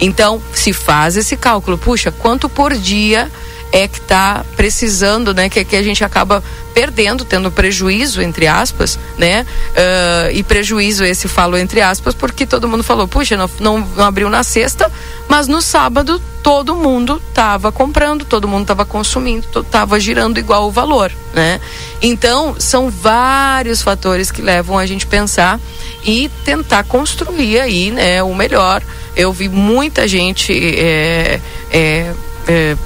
Então, 0.00 0.42
se 0.52 0.72
faz 0.72 1.16
esse 1.16 1.36
cálculo, 1.36 1.78
puxa, 1.78 2.10
quanto 2.10 2.48
por 2.48 2.74
dia 2.74 3.30
é 3.72 3.88
que 3.88 3.98
está 3.98 4.44
precisando, 4.56 5.34
né? 5.34 5.48
Que, 5.48 5.64
que 5.64 5.76
a 5.76 5.82
gente 5.82 6.04
acaba 6.04 6.42
perdendo, 6.72 7.24
tendo 7.24 7.50
prejuízo, 7.50 8.20
entre 8.20 8.46
aspas, 8.46 8.98
né? 9.16 9.46
Uh, 9.70 10.30
e 10.32 10.42
prejuízo 10.42 11.04
esse 11.04 11.28
falo 11.28 11.56
entre 11.56 11.80
aspas, 11.80 12.14
porque 12.14 12.46
todo 12.46 12.68
mundo 12.68 12.82
falou, 12.82 13.06
puxa, 13.06 13.36
não, 13.36 13.50
não, 13.60 13.78
não 13.96 14.04
abriu 14.04 14.28
na 14.28 14.42
sexta, 14.42 14.90
mas 15.28 15.46
no 15.46 15.62
sábado 15.62 16.20
todo 16.42 16.74
mundo 16.74 17.22
estava 17.28 17.72
comprando, 17.72 18.24
todo 18.24 18.46
mundo 18.46 18.62
estava 18.62 18.84
consumindo, 18.84 19.46
estava 19.60 19.98
girando 19.98 20.38
igual 20.38 20.66
o 20.66 20.70
valor, 20.70 21.10
né? 21.32 21.60
Então, 22.02 22.54
são 22.58 22.90
vários 22.90 23.80
fatores 23.80 24.30
que 24.30 24.42
levam 24.42 24.78
a 24.78 24.84
gente 24.84 25.06
pensar 25.06 25.58
e 26.04 26.30
tentar 26.44 26.84
construir 26.84 27.60
aí, 27.60 27.90
né, 27.90 28.22
o 28.22 28.34
melhor. 28.34 28.82
Eu 29.16 29.32
vi 29.32 29.48
muita 29.48 30.06
gente 30.06 30.52
é, 30.52 31.40
é, 31.70 32.12
é, 32.46 32.76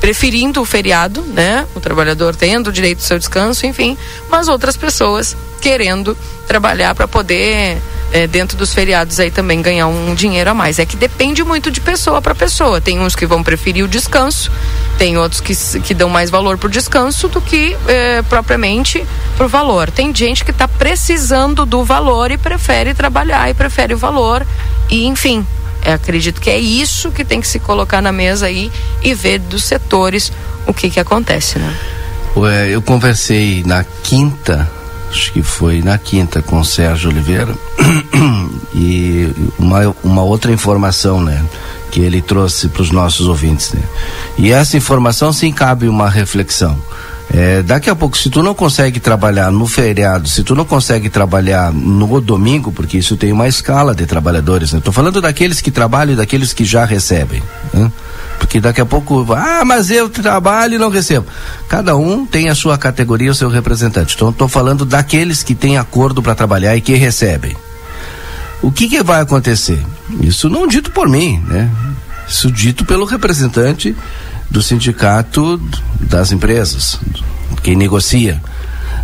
preferindo 0.00 0.60
o 0.60 0.64
feriado, 0.64 1.22
né? 1.22 1.66
O 1.74 1.80
trabalhador 1.80 2.34
tendo 2.34 2.68
o 2.68 2.72
direito 2.72 2.98
ao 2.98 3.04
seu 3.04 3.18
descanso, 3.18 3.66
enfim, 3.66 3.96
mas 4.28 4.48
outras 4.48 4.76
pessoas 4.76 5.36
querendo 5.60 6.16
trabalhar 6.46 6.94
para 6.94 7.08
poder 7.08 7.78
é, 8.12 8.26
dentro 8.26 8.56
dos 8.56 8.72
feriados 8.72 9.20
aí 9.20 9.30
também 9.30 9.60
ganhar 9.60 9.86
um 9.86 10.14
dinheiro 10.14 10.50
a 10.50 10.54
mais. 10.54 10.78
É 10.78 10.86
que 10.86 10.96
depende 10.96 11.44
muito 11.44 11.70
de 11.70 11.80
pessoa 11.80 12.22
para 12.22 12.34
pessoa. 12.34 12.80
Tem 12.80 12.98
uns 12.98 13.14
que 13.14 13.26
vão 13.26 13.42
preferir 13.42 13.84
o 13.84 13.88
descanso, 13.88 14.50
tem 14.96 15.18
outros 15.18 15.40
que, 15.40 15.54
que 15.80 15.94
dão 15.94 16.08
mais 16.08 16.30
valor 16.30 16.56
pro 16.56 16.68
descanso 16.68 17.28
do 17.28 17.40
que 17.40 17.76
é, 17.86 18.22
propriamente 18.22 19.04
pro 19.36 19.48
valor. 19.48 19.90
Tem 19.90 20.14
gente 20.14 20.44
que 20.44 20.50
está 20.50 20.66
precisando 20.66 21.66
do 21.66 21.84
valor 21.84 22.30
e 22.30 22.38
prefere 22.38 22.94
trabalhar 22.94 23.50
e 23.50 23.54
prefere 23.54 23.94
o 23.94 23.98
valor. 23.98 24.46
E 24.88 25.06
enfim, 25.06 25.46
é, 25.82 25.92
acredito 25.92 26.40
que 26.40 26.50
é 26.50 26.58
isso 26.58 27.10
que 27.10 27.24
tem 27.24 27.40
que 27.40 27.48
se 27.48 27.58
colocar 27.58 28.02
na 28.02 28.12
mesa 28.12 28.46
aí 28.46 28.70
e 29.02 29.14
ver 29.14 29.38
dos 29.38 29.64
setores 29.64 30.32
o 30.66 30.74
que 30.74 30.90
que 30.90 31.00
acontece, 31.00 31.58
né? 31.58 31.76
Eu 32.70 32.80
conversei 32.80 33.64
na 33.66 33.84
quinta, 33.84 34.70
acho 35.10 35.32
que 35.32 35.42
foi 35.42 35.82
na 35.82 35.98
quinta 35.98 36.40
com 36.40 36.60
o 36.60 36.64
Sérgio 36.64 37.10
Oliveira 37.10 37.52
e 38.72 39.32
uma, 39.58 39.96
uma 40.04 40.22
outra 40.22 40.52
informação, 40.52 41.20
né? 41.20 41.44
Que 41.90 42.00
ele 42.00 42.22
trouxe 42.22 42.68
para 42.68 42.82
os 42.82 42.90
nossos 42.90 43.26
ouvintes, 43.26 43.72
né? 43.72 43.82
E 44.36 44.52
essa 44.52 44.76
informação 44.76 45.32
sim 45.32 45.50
cabe 45.50 45.88
uma 45.88 46.08
reflexão. 46.08 46.78
É, 47.30 47.62
daqui 47.62 47.90
a 47.90 47.94
pouco, 47.94 48.16
se 48.16 48.30
tu 48.30 48.42
não 48.42 48.54
consegue 48.54 48.98
trabalhar 48.98 49.52
no 49.52 49.66
feriado, 49.66 50.28
se 50.28 50.42
tu 50.42 50.54
não 50.54 50.64
consegue 50.64 51.10
trabalhar 51.10 51.72
no 51.72 52.20
domingo, 52.20 52.72
porque 52.72 52.96
isso 52.96 53.16
tem 53.16 53.32
uma 53.32 53.46
escala 53.46 53.94
de 53.94 54.06
trabalhadores, 54.06 54.72
né? 54.72 54.80
Tô 54.82 54.90
falando 54.90 55.20
daqueles 55.20 55.60
que 55.60 55.70
trabalham 55.70 56.14
e 56.14 56.16
daqueles 56.16 56.54
que 56.54 56.64
já 56.64 56.86
recebem, 56.86 57.42
né? 57.72 57.92
Porque 58.38 58.60
daqui 58.60 58.80
a 58.80 58.86
pouco, 58.86 59.26
ah, 59.34 59.62
mas 59.64 59.90
eu 59.90 60.08
trabalho 60.08 60.76
e 60.76 60.78
não 60.78 60.88
recebo. 60.88 61.26
Cada 61.68 61.96
um 61.96 62.24
tem 62.24 62.48
a 62.48 62.54
sua 62.54 62.78
categoria, 62.78 63.30
o 63.30 63.34
seu 63.34 63.50
representante. 63.50 64.14
Então, 64.14 64.30
estou 64.30 64.48
falando 64.48 64.86
daqueles 64.86 65.42
que 65.42 65.54
têm 65.54 65.76
acordo 65.76 66.22
para 66.22 66.34
trabalhar 66.34 66.76
e 66.76 66.80
que 66.80 66.94
recebem. 66.94 67.56
O 68.62 68.72
que, 68.72 68.88
que 68.88 69.02
vai 69.02 69.20
acontecer? 69.20 69.84
Isso 70.20 70.48
não 70.48 70.66
dito 70.66 70.90
por 70.90 71.08
mim, 71.08 71.42
né? 71.46 71.70
Isso 72.26 72.50
dito 72.50 72.84
pelo 72.84 73.04
representante 73.04 73.94
do 74.50 74.62
sindicato 74.62 75.60
das 76.00 76.32
empresas, 76.32 76.98
quem 77.62 77.76
negocia. 77.76 78.40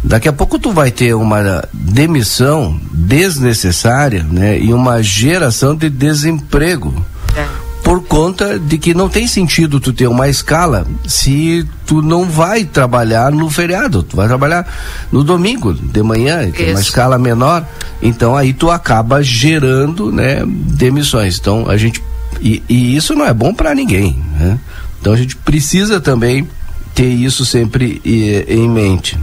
Daqui 0.03 0.29
a 0.29 0.33
pouco 0.33 0.59
tu 0.59 0.71
vai 0.71 0.91
ter 0.91 1.15
uma 1.15 1.67
demissão 1.73 2.79
desnecessária, 2.93 4.23
né, 4.23 4.59
e 4.59 4.73
uma 4.73 5.03
geração 5.03 5.75
de 5.75 5.89
desemprego. 5.89 6.95
É. 7.35 7.47
Por 7.83 8.03
conta 8.03 8.59
de 8.59 8.79
que 8.79 8.95
não 8.95 9.11
tem 9.11 9.27
sentido 9.27 9.79
tu 9.79 9.93
ter 9.93 10.07
uma 10.07 10.27
escala 10.29 10.87
se 11.07 11.67
tu 11.87 12.01
não 12.01 12.25
vai 12.25 12.65
trabalhar 12.65 13.31
no 13.31 13.51
feriado, 13.51 14.03
tu 14.03 14.17
vai 14.17 14.27
trabalhar 14.27 14.67
no 15.13 15.23
domingo 15.23 15.75
de 15.75 16.03
manhã, 16.03 16.51
tem 16.51 16.71
uma 16.71 16.81
escala 16.81 17.19
menor, 17.19 17.67
então 18.01 18.35
aí 18.35 18.55
tu 18.55 18.71
acaba 18.71 19.23
gerando, 19.23 20.11
né, 20.11 20.43
demissões. 20.47 21.39
Então 21.39 21.69
a 21.69 21.77
gente 21.77 22.03
e, 22.41 22.63
e 22.69 22.97
isso 22.97 23.15
não 23.15 23.25
é 23.25 23.33
bom 23.33 23.55
para 23.55 23.75
ninguém, 23.75 24.23
né? 24.39 24.59
Então 25.05 25.13
a 25.13 25.19
gente 25.19 25.37
precisa 25.37 26.01
também 26.01 26.49
ter 26.95 27.05
isso 27.05 27.45
sempre 27.45 28.01
em 28.49 28.67
mente. 28.67 29.19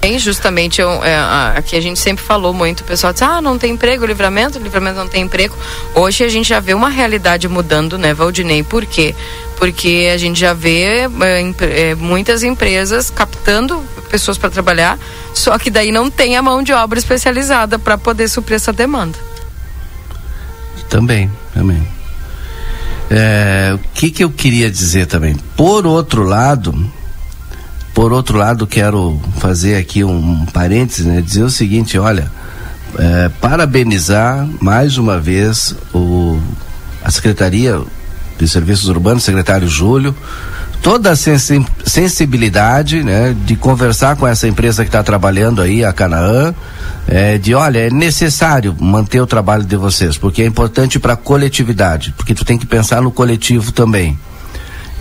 Bem, 0.00 0.18
justamente 0.18 0.80
eu, 0.80 0.90
é, 1.04 1.16
aqui 1.56 1.76
a 1.76 1.80
gente 1.80 2.00
sempre 2.00 2.24
falou 2.24 2.52
muito, 2.52 2.80
o 2.80 2.84
pessoal 2.84 3.12
diz, 3.12 3.22
ah, 3.22 3.40
não 3.40 3.56
tem 3.56 3.74
emprego, 3.74 4.04
livramento, 4.04 4.58
livramento 4.58 4.96
não 4.96 5.06
tem 5.06 5.22
emprego. 5.22 5.56
Hoje 5.94 6.24
a 6.24 6.28
gente 6.28 6.48
já 6.48 6.58
vê 6.58 6.74
uma 6.74 6.88
realidade 6.88 7.46
mudando, 7.46 7.96
né, 7.96 8.12
Valdinei? 8.12 8.64
Por 8.64 8.84
quê? 8.84 9.14
Porque 9.56 10.10
a 10.12 10.18
gente 10.18 10.40
já 10.40 10.52
vê 10.52 10.82
é, 10.82 11.08
é 11.60 11.94
muitas 11.94 12.42
empresas 12.42 13.08
captando 13.08 13.84
pessoas 14.10 14.36
para 14.36 14.50
trabalhar, 14.50 14.98
só 15.32 15.56
que 15.60 15.70
daí 15.70 15.92
não 15.92 16.10
tem 16.10 16.36
a 16.36 16.42
mão 16.42 16.60
de 16.60 16.72
obra 16.72 16.98
especializada 16.98 17.78
para 17.78 17.96
poder 17.96 18.28
suprir 18.28 18.56
essa 18.56 18.72
demanda. 18.72 19.16
Também, 20.88 21.30
também. 21.54 21.93
É, 23.10 23.72
o 23.74 23.78
que, 23.94 24.10
que 24.10 24.24
eu 24.24 24.30
queria 24.30 24.70
dizer 24.70 25.06
também? 25.06 25.36
Por 25.56 25.86
outro 25.86 26.22
lado, 26.22 26.74
por 27.94 28.12
outro 28.12 28.38
lado, 28.38 28.66
quero 28.66 29.20
fazer 29.38 29.76
aqui 29.76 30.02
um 30.02 30.44
parênteses, 30.46 31.06
né? 31.06 31.20
Dizer 31.20 31.42
o 31.42 31.50
seguinte, 31.50 31.96
olha, 31.98 32.30
é, 32.98 33.28
parabenizar 33.40 34.48
mais 34.60 34.98
uma 34.98 35.18
vez 35.18 35.74
o, 35.92 36.40
a 37.04 37.10
Secretaria 37.10 37.80
de 38.38 38.48
Serviços 38.48 38.88
Urbanos, 38.88 39.22
secretário 39.22 39.68
Júlio, 39.68 40.14
toda 40.82 41.12
a 41.12 41.16
sensibilidade, 41.16 43.02
né, 43.02 43.34
de 43.46 43.56
conversar 43.56 44.16
com 44.16 44.26
essa 44.26 44.46
empresa 44.46 44.82
que 44.82 44.88
está 44.88 45.02
trabalhando 45.02 45.62
aí, 45.62 45.84
a 45.84 45.92
Canaã, 45.92 46.54
é, 47.06 47.38
de 47.38 47.54
olha, 47.54 47.86
é 47.86 47.90
necessário 47.90 48.74
manter 48.80 49.20
o 49.20 49.26
trabalho 49.26 49.64
de 49.64 49.76
vocês, 49.76 50.16
porque 50.16 50.42
é 50.42 50.46
importante 50.46 50.98
para 50.98 51.12
a 51.12 51.16
coletividade, 51.16 52.14
porque 52.16 52.34
tu 52.34 52.44
tem 52.44 52.58
que 52.58 52.66
pensar 52.66 53.02
no 53.02 53.10
coletivo 53.10 53.72
também. 53.72 54.18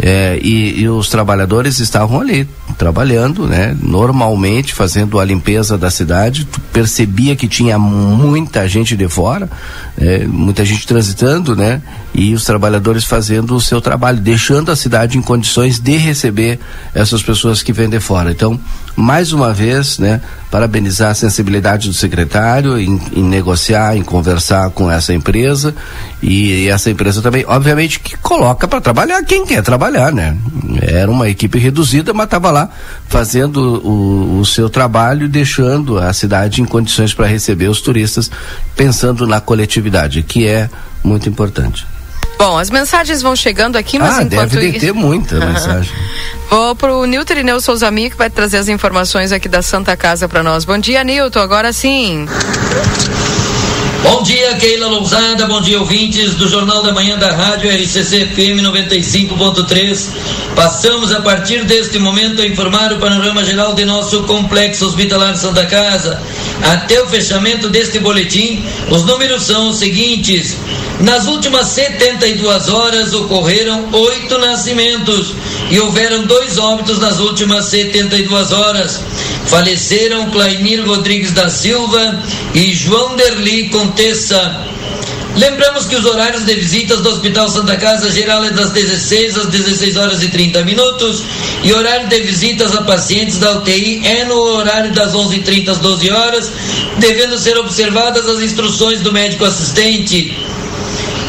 É, 0.01 0.39
e, 0.41 0.81
e, 0.81 0.89
os 0.89 1.07
trabalhadores 1.07 1.79
estavam 1.79 2.19
ali 2.19 2.47
trabalhando, 2.77 3.47
né? 3.47 3.75
Normalmente 3.81 4.73
fazendo 4.73 5.19
a 5.19 5.25
limpeza 5.25 5.77
da 5.77 5.89
cidade. 5.89 6.45
Tu 6.45 6.59
percebia 6.71 7.35
que 7.35 7.47
tinha 7.47 7.77
muita 7.77 8.67
gente 8.67 8.95
de 8.95 9.07
fora, 9.07 9.49
é, 9.97 10.25
muita 10.25 10.65
gente 10.65 10.85
transitando, 10.85 11.55
né? 11.55 11.81
E 12.13 12.33
os 12.33 12.43
trabalhadores 12.43 13.03
fazendo 13.03 13.55
o 13.55 13.61
seu 13.61 13.81
trabalho, 13.81 14.19
deixando 14.19 14.71
a 14.71 14.75
cidade 14.75 15.17
em 15.17 15.21
condições 15.21 15.79
de 15.79 15.97
receber 15.97 16.59
essas 16.93 17.21
pessoas 17.21 17.63
que 17.63 17.73
vêm 17.73 17.89
de 17.89 17.99
fora. 17.99 18.31
Então, 18.31 18.59
mais 18.95 19.33
uma 19.33 19.53
vez, 19.53 19.97
né? 19.97 20.21
Parabenizar 20.51 21.11
a 21.11 21.15
sensibilidade 21.15 21.87
do 21.87 21.93
secretário 21.95 22.77
em, 22.77 23.01
em 23.15 23.23
negociar, 23.23 23.97
em 23.97 24.03
conversar 24.03 24.69
com 24.69 24.89
essa 24.89 25.13
empresa 25.13 25.73
e, 26.21 26.65
e 26.65 26.69
essa 26.69 26.91
empresa 26.91 27.21
também, 27.21 27.43
obviamente, 27.47 27.99
que 27.99 28.15
coloca 28.17 28.67
para 28.67 28.79
trabalhar 28.79 29.23
quem 29.23 29.45
quer 29.45 29.63
trabalhar, 29.63 30.11
né? 30.11 30.37
Era 30.81 31.09
uma 31.09 31.27
equipe 31.27 31.57
reduzida, 31.57 32.13
mas 32.13 32.25
estava 32.25 32.51
lá 32.51 32.62
fazendo 33.07 33.57
o, 33.85 34.39
o 34.39 34.45
seu 34.45 34.69
trabalho, 34.69 35.27
deixando 35.27 35.97
a 35.97 36.11
cidade 36.13 36.61
em 36.61 36.65
condições 36.65 37.13
para 37.13 37.27
receber 37.27 37.67
os 37.67 37.81
turistas, 37.81 38.29
pensando 38.75 39.25
na 39.27 39.39
coletividade, 39.39 40.23
que 40.23 40.47
é 40.47 40.69
muito 41.03 41.27
importante. 41.29 41.85
Bom, 42.37 42.57
as 42.57 42.69
mensagens 42.69 43.21
vão 43.21 43.35
chegando 43.35 43.77
aqui, 43.77 43.97
mas 43.97 44.17
ah, 44.17 44.23
enquanto 44.23 44.51
deve 44.51 44.79
ter 44.79 44.93
muita 44.93 45.39
mensagem. 45.45 45.93
Vou 46.49 46.75
pro 46.75 47.05
Nilton 47.05 47.33
Irineu 47.33 47.61
Souza 47.61 47.89
Mia, 47.89 48.09
que 48.09 48.17
vai 48.17 48.29
trazer 48.29 48.57
as 48.57 48.67
informações 48.67 49.31
aqui 49.31 49.47
da 49.47 49.61
Santa 49.61 49.95
Casa 49.95 50.27
para 50.27 50.43
nós. 50.43 50.65
Bom 50.65 50.77
dia, 50.77 51.03
Nilton. 51.03 51.39
Agora 51.39 51.71
sim. 51.71 52.27
Bom 54.03 54.21
dia, 54.21 54.53
Keila 54.55 54.87
Lousada, 54.87 55.47
bom 55.47 55.61
dia, 55.61 55.79
ouvintes 55.79 56.35
do 56.35 56.49
Jornal 56.49 56.83
da 56.83 56.91
Manhã 56.91 57.17
da 57.17 57.31
Rádio 57.31 57.71
RCC 57.71 58.25
FM 58.35 58.59
95.3. 58.61 60.09
Passamos 60.57 61.13
a 61.13 61.21
partir 61.21 61.63
deste 61.63 61.97
momento 61.99 62.41
a 62.41 62.45
informar 62.45 62.91
o 62.91 62.99
panorama 62.99 63.45
geral 63.45 63.73
de 63.73 63.85
nosso 63.85 64.23
complexo 64.23 64.85
hospitalar 64.85 65.37
Santa 65.37 65.65
Casa. 65.65 66.21
Até 66.61 67.01
o 67.01 67.07
fechamento 67.07 67.69
deste 67.69 67.97
boletim, 67.99 68.65
os 68.89 69.05
números 69.05 69.43
são 69.43 69.69
os 69.69 69.77
seguintes: 69.77 70.57
nas 70.99 71.25
últimas 71.25 71.67
72 71.67 72.67
horas 72.67 73.13
ocorreram 73.13 73.87
oito 73.93 74.37
nascimentos 74.37 75.33
e 75.71 75.79
houveram 75.79 76.25
dois 76.25 76.57
óbitos 76.57 76.99
nas 76.99 77.19
últimas 77.19 77.65
72 77.65 78.51
horas. 78.51 79.01
Faleceram 79.47 80.29
Claimir 80.31 80.85
Rodrigues 80.85 81.31
da 81.31 81.49
Silva 81.49 82.23
e 82.53 82.73
João 82.73 83.15
Derli 83.15 83.69
Contessa. 83.69 84.73
Lembramos 85.35 85.85
que 85.85 85.95
os 85.95 86.05
horários 86.05 86.45
de 86.45 86.53
visitas 86.53 87.01
do 87.01 87.09
Hospital 87.09 87.49
Santa 87.49 87.75
Casa 87.77 88.11
geral 88.11 88.43
é 88.45 88.51
das 88.51 88.69
16 88.69 89.37
às 89.37 89.47
16 89.47 89.97
horas 89.97 90.21
e 90.21 90.29
30 90.29 90.63
minutos 90.63 91.23
e 91.63 91.73
horário 91.73 92.07
de 92.07 92.19
visitas 92.21 92.75
a 92.75 92.83
pacientes 92.83 93.39
da 93.39 93.57
UTI 93.57 94.01
é 94.05 94.25
no 94.25 94.35
horário 94.35 94.91
das 94.91 95.13
11h30 95.13 95.69
às 95.69 95.79
12 95.79 96.11
horas, 96.11 96.51
devendo 96.99 97.39
ser 97.39 97.57
observadas 97.57 98.27
as 98.27 98.41
instruções 98.41 99.01
do 99.01 99.11
médico 99.11 99.43
assistente. 99.43 100.37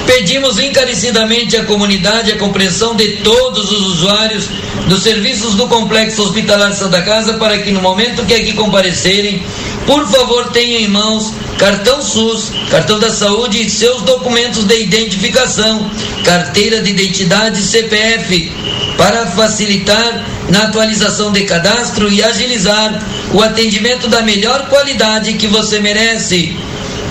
Pedimos 0.07 0.59
encarecidamente 0.59 1.57
à 1.57 1.65
comunidade 1.65 2.31
a 2.31 2.39
compreensão 2.39 2.95
de 2.95 3.17
todos 3.23 3.73
os 3.73 3.83
usuários 3.95 4.49
dos 4.87 5.03
serviços 5.03 5.55
do 5.55 5.67
Complexo 5.67 6.23
Hospitalar 6.23 6.73
Santa 6.75 7.01
Casa 7.03 7.35
para 7.35 7.59
que 7.59 7.71
no 7.71 7.81
momento 7.81 8.25
que 8.27 8.35
aqui 8.35 8.53
comparecerem, 8.53 9.43
por 9.87 10.07
favor 10.07 10.51
tenham 10.51 10.81
em 10.81 10.89
mãos 10.89 11.33
cartão 11.59 12.03
SUS, 12.03 12.53
cartão 12.71 12.99
da 12.99 13.11
saúde 13.11 13.63
e 13.63 13.71
seus 13.71 14.03
documentos 14.03 14.65
de 14.65 14.79
identificação, 14.83 15.91
carteira 16.25 16.83
de 16.83 16.91
identidade 16.91 17.59
CPF, 17.63 18.53
para 18.99 19.27
facilitar 19.27 20.27
na 20.51 20.65
atualização 20.65 21.33
de 21.33 21.45
cadastro 21.45 22.13
e 22.13 22.23
agilizar 22.23 23.03
o 23.33 23.41
atendimento 23.41 24.09
da 24.09 24.23
melhor 24.23 24.69
qualidade 24.69 25.33
que 25.35 25.47
você 25.47 25.81
merece. 25.81 26.55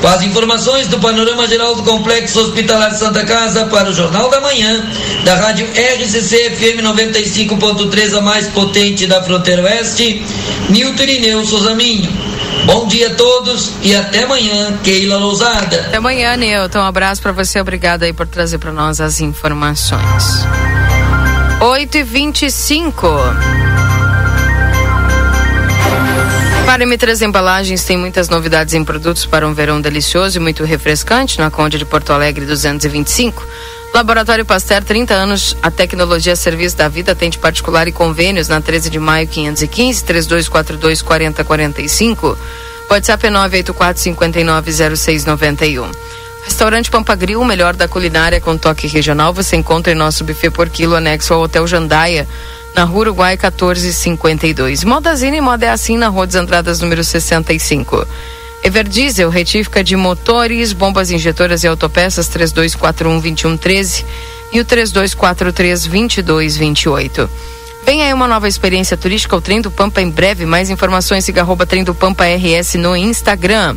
Com 0.03 0.09
as 0.09 0.21
informações 0.21 0.89
do 0.89 0.99
panorama 0.99 1.47
geral 1.47 1.75
do 1.75 1.83
Complexo 1.83 2.41
Hospitalar 2.41 2.91
Santa 2.91 3.23
Casa 3.23 3.67
para 3.67 3.89
o 3.89 3.93
Jornal 3.93 4.29
da 4.29 4.41
Manhã, 4.41 4.85
da 5.23 5.35
rádio 5.35 5.65
RCC 5.65 6.49
FM 6.57 6.83
95.3, 6.83 8.17
a 8.17 8.19
mais 8.19 8.49
potente 8.49 9.07
da 9.07 9.23
fronteira 9.23 9.63
oeste, 9.63 10.21
Nilton 10.69 11.03
Irineu 11.03 11.45
Souzaminho. 11.45 12.11
Bom 12.65 12.85
dia 12.85 13.11
a 13.11 13.15
todos 13.15 13.71
e 13.81 13.95
até 13.95 14.23
amanhã, 14.23 14.77
Keila 14.83 15.15
Lousada. 15.15 15.79
Até 15.87 15.95
amanhã, 15.95 16.35
Nilton. 16.35 16.79
Um 16.79 16.85
abraço 16.85 17.21
para 17.21 17.31
você. 17.31 17.61
Obrigado 17.61 18.03
aí 18.03 18.11
por 18.11 18.27
trazer 18.27 18.57
para 18.57 18.73
nós 18.73 18.99
as 18.99 19.21
informações. 19.21 20.45
8 21.61 21.97
e 21.99 22.03
25 22.03 23.07
para 26.65 26.85
M3 26.85 27.21
Embalagens 27.21 27.83
tem 27.83 27.97
muitas 27.97 28.29
novidades 28.29 28.73
em 28.73 28.83
produtos 28.83 29.25
para 29.25 29.47
um 29.47 29.53
verão 29.53 29.81
delicioso 29.81 30.37
e 30.37 30.39
muito 30.39 30.63
refrescante 30.63 31.37
na 31.37 31.51
Conde 31.51 31.77
de 31.77 31.85
Porto 31.85 32.13
Alegre 32.13 32.45
225. 32.45 33.45
Laboratório 33.93 34.45
Pasteur, 34.45 34.83
30 34.83 35.13
anos, 35.13 35.57
a 35.61 35.69
tecnologia 35.69 36.33
a 36.33 36.35
serviço 36.35 36.77
da 36.77 36.87
vida, 36.87 37.11
atende 37.11 37.37
particular 37.37 37.87
e 37.87 37.91
convênios 37.91 38.47
na 38.47 38.61
13 38.61 38.89
de 38.89 38.99
maio 38.99 39.27
515 39.27 40.03
3242 40.03 41.01
4045. 41.01 42.37
WhatsApp 42.89 43.27
é 43.27 43.29
984 43.29 44.01
590691. 44.01 45.91
Restaurante 46.45 46.89
Pampagril, 46.89 47.41
o 47.41 47.45
melhor 47.45 47.75
da 47.75 47.87
culinária 47.87 48.41
com 48.41 48.57
toque 48.57 48.87
regional, 48.87 49.33
você 49.33 49.55
encontra 49.55 49.93
em 49.93 49.95
nosso 49.95 50.23
buffet 50.23 50.49
por 50.49 50.69
quilo 50.69 50.95
anexo 50.95 51.33
ao 51.33 51.41
Hotel 51.41 51.67
Jandaia 51.67 52.27
na 52.75 52.83
Rua 52.83 53.01
Uruguai 53.01 53.33
1452. 53.33 54.83
Modazine 54.83 55.39
Moda 55.41 55.65
é 55.65 55.69
assim 55.69 55.97
na 55.97 56.07
Rua 56.07 56.25
das 56.25 56.35
Andradas 56.35 56.79
número 56.79 57.03
65. 57.03 58.07
Everdiesel, 58.63 59.29
retífica 59.29 59.83
de 59.83 59.95
motores, 59.95 60.73
bombas 60.73 61.11
injetoras 61.11 61.63
e 61.63 61.67
autopeças 61.67 62.27
3241 62.27 63.19
2113 63.19 64.05
e 64.53 64.59
o 64.59 64.65
3243 64.65 65.85
2228. 65.85 67.29
Vem 67.85 68.01
aí 68.01 68.13
uma 68.13 68.27
nova 68.27 68.47
experiência 68.47 68.95
turística, 68.95 69.35
o 69.35 69.41
Trem 69.41 69.59
do 69.59 69.69
Pampa 69.69 70.01
em 70.01 70.09
breve. 70.09 70.45
Mais 70.45 70.69
informações, 70.69 71.25
siga 71.25 71.41
arroba 71.41 71.65
Trem 71.65 71.83
do 71.83 71.93
Pampa 71.93 72.23
RS 72.23 72.75
no 72.75 72.95
Instagram. 72.95 73.75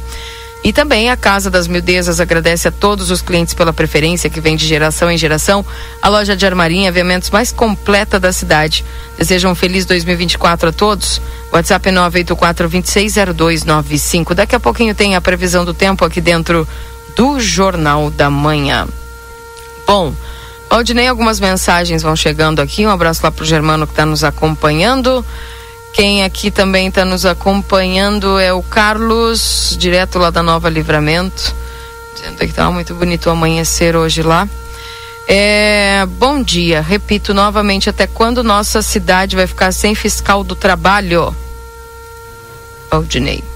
E 0.67 0.73
também 0.73 1.11
a 1.11 1.17
Casa 1.17 1.49
das 1.49 1.69
Mildezas 1.69 2.19
agradece 2.19 2.67
a 2.67 2.73
todos 2.73 3.13
os 3.13 3.23
clientes 3.23 3.55
pela 3.55 3.73
preferência 3.73 4.29
que 4.29 4.41
vem 4.41 4.57
de 4.57 4.67
geração 4.67 5.09
em 5.09 5.17
geração. 5.17 5.65
A 6.03 6.09
loja 6.09 6.35
de 6.35 6.45
armarinha, 6.45 6.89
eventos 6.89 7.31
mais 7.31 7.53
completa 7.53 8.19
da 8.19 8.33
cidade. 8.33 8.85
Desejam 9.17 9.53
um 9.53 9.55
feliz 9.55 9.87
2024 9.87 10.71
a 10.71 10.73
todos. 10.73 11.23
WhatsApp 11.53 11.89
é 11.89 11.93
984-260295. 11.93 14.35
Daqui 14.35 14.57
a 14.57 14.61
pouquinho 14.61 14.93
tem 14.93 15.15
a 15.15 15.21
previsão 15.21 15.65
do 15.65 15.73
tempo 15.73 16.05
aqui 16.05 16.21
dentro 16.21 16.67
do 17.15 17.39
Jornal 17.39 18.11
da 18.11 18.29
Manhã. 18.29 18.89
Bom, 19.87 20.13
Aldinei, 20.69 21.07
algumas 21.07 21.39
mensagens 21.39 22.03
vão 22.03 22.17
chegando 22.17 22.59
aqui. 22.59 22.85
Um 22.85 22.91
abraço 22.91 23.21
lá 23.23 23.31
para 23.31 23.45
o 23.45 23.47
Germano 23.47 23.87
que 23.87 23.93
está 23.93 24.05
nos 24.05 24.25
acompanhando. 24.25 25.25
Quem 25.97 26.25
aqui 26.25 26.51
também 26.51 26.89
está 26.89 27.07
nos 27.07 27.25
acompanhando 27.25 28.39
é 28.39 28.53
o 28.53 28.63
Carlos, 28.63 29.75
direto 29.79 30.19
lá 30.19 30.29
da 30.29 30.43
Nova 30.43 30.69
Livramento, 30.69 31.57
dizendo 32.15 32.37
que 32.37 32.45
estava 32.45 32.71
muito 32.71 32.95
bonito 32.95 33.29
o 33.29 33.31
amanhecer 33.31 33.97
hoje 33.97 34.23
lá. 34.23 34.47
É, 35.27 36.05
bom 36.05 36.43
dia, 36.43 36.83
repito 36.83 37.33
novamente, 37.33 37.89
até 37.89 38.07
quando 38.07 38.45
nossa 38.45 38.83
cidade 38.83 39.37
vai 39.37 39.47
ficar 39.47 39.73
sem 39.73 39.95
fiscal 39.95 40.45
do 40.45 40.55
trabalho? 40.55 41.35
Aldinei. 42.91 43.56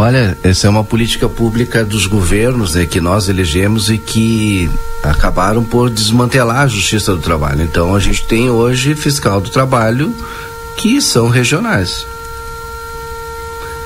Olha, 0.00 0.34
essa 0.42 0.66
é 0.66 0.70
uma 0.70 0.82
política 0.82 1.28
pública 1.28 1.84
dos 1.84 2.06
governos 2.06 2.74
né, 2.74 2.86
que 2.86 3.02
nós 3.02 3.28
elegemos 3.28 3.90
e 3.90 3.98
que 3.98 4.70
acabaram 5.02 5.62
por 5.62 5.90
desmantelar 5.90 6.60
a 6.60 6.66
justiça 6.66 7.12
do 7.12 7.20
trabalho. 7.20 7.62
Então 7.62 7.94
a 7.94 8.00
gente 8.00 8.24
tem 8.24 8.48
hoje 8.48 8.94
fiscal 8.94 9.42
do 9.42 9.50
trabalho 9.50 10.16
que 10.78 11.02
são 11.02 11.28
regionais. 11.28 12.06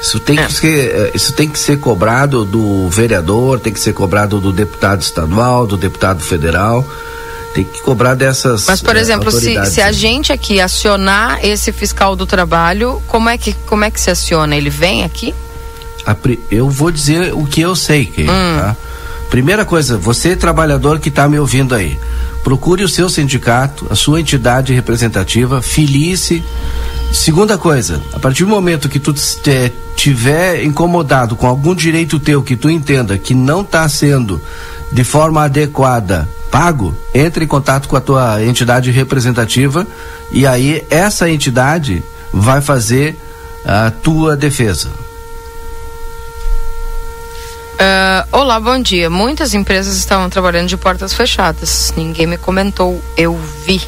Isso 0.01 0.21
tem, 0.21 0.39
é. 0.39 0.47
que 0.47 0.53
ser, 0.53 0.95
eh, 0.95 1.11
isso 1.15 1.33
tem 1.33 1.49
que 1.49 1.59
ser 1.59 1.81
cobrado 1.81 2.45
do 2.45 2.89
vereador, 2.89 3.59
tem 3.59 3.73
que 3.73 3.81
ser 3.81 3.93
cobrado 3.93 4.41
do 4.41 4.53
deputado 4.53 5.03
estadual, 5.03 5.67
do 5.67 5.77
deputado 5.77 6.23
federal. 6.23 6.89
Tem 7.53 7.65
que 7.65 7.83
cobrar 7.83 8.15
dessas. 8.15 8.67
Mas, 8.67 8.81
por 8.81 8.95
eh, 8.95 9.01
exemplo, 9.01 9.33
se, 9.33 9.67
se 9.67 9.83
a 9.83 9.91
gente 9.91 10.33
aqui 10.33 10.61
acionar 10.61 11.45
esse 11.45 11.73
fiscal 11.73 12.15
do 12.15 12.25
trabalho, 12.25 13.03
como 13.09 13.29
é 13.29 13.37
que, 13.37 13.53
como 13.67 13.83
é 13.83 13.91
que 13.91 14.01
se 14.01 14.13
aciona? 14.13 14.55
Ele 14.55 14.71
vem 14.71 15.03
aqui? 15.03 15.35
Eu 16.51 16.69
vou 16.69 16.91
dizer 16.91 17.33
o 17.35 17.45
que 17.47 17.61
eu 17.61 17.75
sei, 17.75 18.07
que, 18.07 18.23
hum. 18.23 18.27
tá? 18.27 18.77
Primeira 19.31 19.65
coisa, 19.65 19.99
você 19.99 20.37
trabalhador 20.37 21.01
que 21.01 21.09
está 21.09 21.29
me 21.29 21.39
ouvindo 21.39 21.75
aí, 21.75 21.99
procure 22.45 22.85
o 22.85 22.89
seu 22.89 23.09
sindicato, 23.09 23.87
a 23.91 23.97
sua 23.97 24.21
entidade 24.21 24.73
representativa, 24.73 25.61
filie-se. 25.61 26.45
Segunda 27.13 27.59
coisa, 27.59 28.01
a 28.13 28.19
partir 28.19 28.45
do 28.45 28.51
momento 28.51 28.89
que 28.89 29.01
tu 29.01 29.13
te, 29.13 29.73
tiver 29.97 30.63
incomodado 30.63 31.35
com 31.35 31.47
algum 31.47 31.75
direito 31.75 32.21
teu 32.21 32.43
que 32.43 32.57
tu 32.57 32.71
entenda 32.71 33.19
que 33.19 33.35
não 33.35 33.63
está 33.63 33.89
sendo 33.89 34.41
de 34.93 35.03
forma 35.03 35.43
adequada 35.45 36.29
pago, 36.51 36.97
entre 37.13 37.45
em 37.45 37.49
contato 37.49 37.89
com 37.89 37.97
a 37.97 38.01
tua 38.01 38.45
entidade 38.45 38.93
representativa 38.93 39.85
e 40.31 40.47
aí 40.47 40.85
essa 40.89 41.29
entidade 41.29 42.05
vai 42.33 42.61
fazer 42.61 43.17
a 43.65 43.91
tua 43.91 44.37
defesa. 44.37 44.89
Uh, 47.75 48.29
olá, 48.31 48.61
bom 48.61 48.81
dia. 48.81 49.11
Muitas 49.11 49.53
empresas 49.53 49.97
estavam 49.97 50.31
trabalhando 50.31 50.69
de 50.69 50.77
portas 50.77 51.13
fechadas. 51.13 51.93
Ninguém 51.97 52.27
me 52.27 52.39
comentou. 52.39 53.03
Eu 53.17 53.37
vi. 53.67 53.81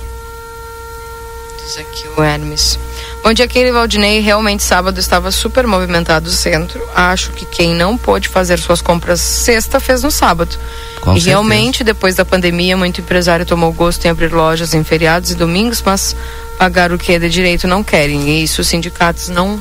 Diz 1.59 1.77
aqui 1.79 2.09
o 2.17 2.23
Hermes. 2.23 2.81
Bom 3.23 3.33
dia, 3.33 3.47
Keila 3.47 3.73
Valdinei. 3.73 4.19
Realmente, 4.21 4.65
sábado 4.65 4.99
estava 4.99 5.31
super 5.31 5.69
movimentado 5.69 6.29
o 6.29 6.33
centro. 6.33 6.83
Acho 6.97 7.31
que 7.31 7.47
quem 7.47 7.77
não 7.77 7.97
pôde 7.97 8.29
fazer 8.29 8.59
suas 8.59 8.83
compras 8.83 9.21
sexta 9.21 9.79
fez 9.79 10.03
no 10.03 10.11
sábado. 10.11 10.59
Com 11.01 11.13
e 11.13 11.15
certeza. 11.15 11.31
realmente, 11.31 11.85
depois 11.85 12.17
da 12.17 12.25
pandemia, 12.25 12.77
muito 12.77 13.01
empresário 13.01 13.47
tomou 13.47 13.73
gosto 13.73 14.05
em 14.05 14.09
abrir 14.09 14.33
lojas 14.33 14.75
em 14.75 14.83
feriados 14.83 15.31
e 15.31 15.37
domingos, 15.37 15.81
mas 15.83 16.17
pagar 16.59 16.91
o 16.91 16.99
que 16.99 17.13
é 17.13 17.19
de 17.21 17.31
direito 17.31 17.69
não 17.69 17.85
querem. 17.85 18.31
E 18.31 18.43
isso 18.43 18.63
os 18.63 18.67
sindicatos 18.67 19.29
não 19.29 19.61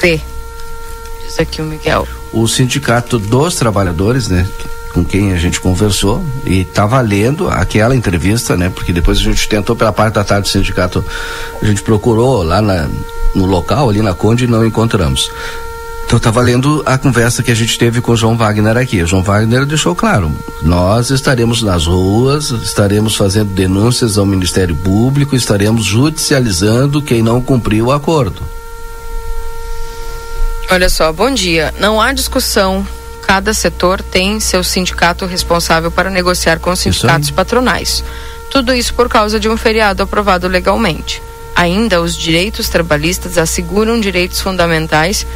vê. 0.00 0.20
Diz 1.24 1.40
aqui 1.40 1.60
o 1.60 1.64
Miguel 1.64 2.06
o 2.34 2.46
sindicato 2.48 3.18
dos 3.18 3.54
trabalhadores, 3.54 4.28
né? 4.28 4.46
com 4.92 5.04
quem 5.04 5.32
a 5.32 5.36
gente 5.36 5.60
conversou 5.60 6.24
e 6.46 6.60
está 6.60 6.86
valendo 6.86 7.48
aquela 7.48 7.96
entrevista, 7.96 8.56
né? 8.56 8.70
Porque 8.72 8.92
depois 8.92 9.18
a 9.18 9.22
gente 9.22 9.48
tentou 9.48 9.74
pela 9.74 9.92
parte 9.92 10.14
da 10.14 10.22
tarde 10.22 10.48
do 10.48 10.52
sindicato, 10.52 11.04
a 11.60 11.66
gente 11.66 11.82
procurou 11.82 12.44
lá 12.44 12.62
na, 12.62 12.88
no 13.34 13.44
local, 13.44 13.90
ali 13.90 14.00
na 14.00 14.14
Conde, 14.14 14.44
e 14.44 14.46
não 14.46 14.64
encontramos. 14.64 15.28
Então 16.06 16.18
tá 16.18 16.30
valendo 16.30 16.80
a 16.86 16.96
conversa 16.96 17.42
que 17.42 17.50
a 17.50 17.56
gente 17.56 17.76
teve 17.76 18.00
com 18.00 18.12
o 18.12 18.16
João 18.16 18.36
Wagner 18.36 18.76
aqui. 18.76 19.02
O 19.02 19.06
João 19.06 19.22
Wagner 19.22 19.66
deixou 19.66 19.96
claro, 19.96 20.30
nós 20.62 21.10
estaremos 21.10 21.60
nas 21.60 21.86
ruas, 21.86 22.50
estaremos 22.50 23.16
fazendo 23.16 23.52
denúncias 23.52 24.16
ao 24.16 24.24
Ministério 24.24 24.76
Público, 24.76 25.34
estaremos 25.34 25.84
judicializando 25.84 27.02
quem 27.02 27.20
não 27.20 27.40
cumpriu 27.40 27.86
o 27.86 27.92
acordo. 27.92 28.42
Olha 30.70 30.88
só, 30.88 31.12
bom 31.12 31.32
dia. 31.32 31.72
Não 31.78 32.00
há 32.00 32.12
discussão. 32.12 32.86
Cada 33.26 33.54
setor 33.54 34.02
tem 34.02 34.38
seu 34.40 34.62
sindicato 34.62 35.26
responsável 35.26 35.90
para 35.90 36.10
negociar 36.10 36.58
com 36.58 36.70
os 36.70 36.80
sindicatos 36.80 37.30
patronais. 37.30 38.04
Tudo 38.50 38.74
isso 38.74 38.94
por 38.94 39.08
causa 39.08 39.40
de 39.40 39.48
um 39.48 39.56
feriado 39.56 40.02
aprovado 40.02 40.46
legalmente. 40.46 41.22
Ainda, 41.54 42.00
os 42.00 42.16
direitos 42.16 42.68
trabalhistas 42.68 43.38
asseguram 43.38 44.00
direitos 44.00 44.40
fundamentais 44.40 45.26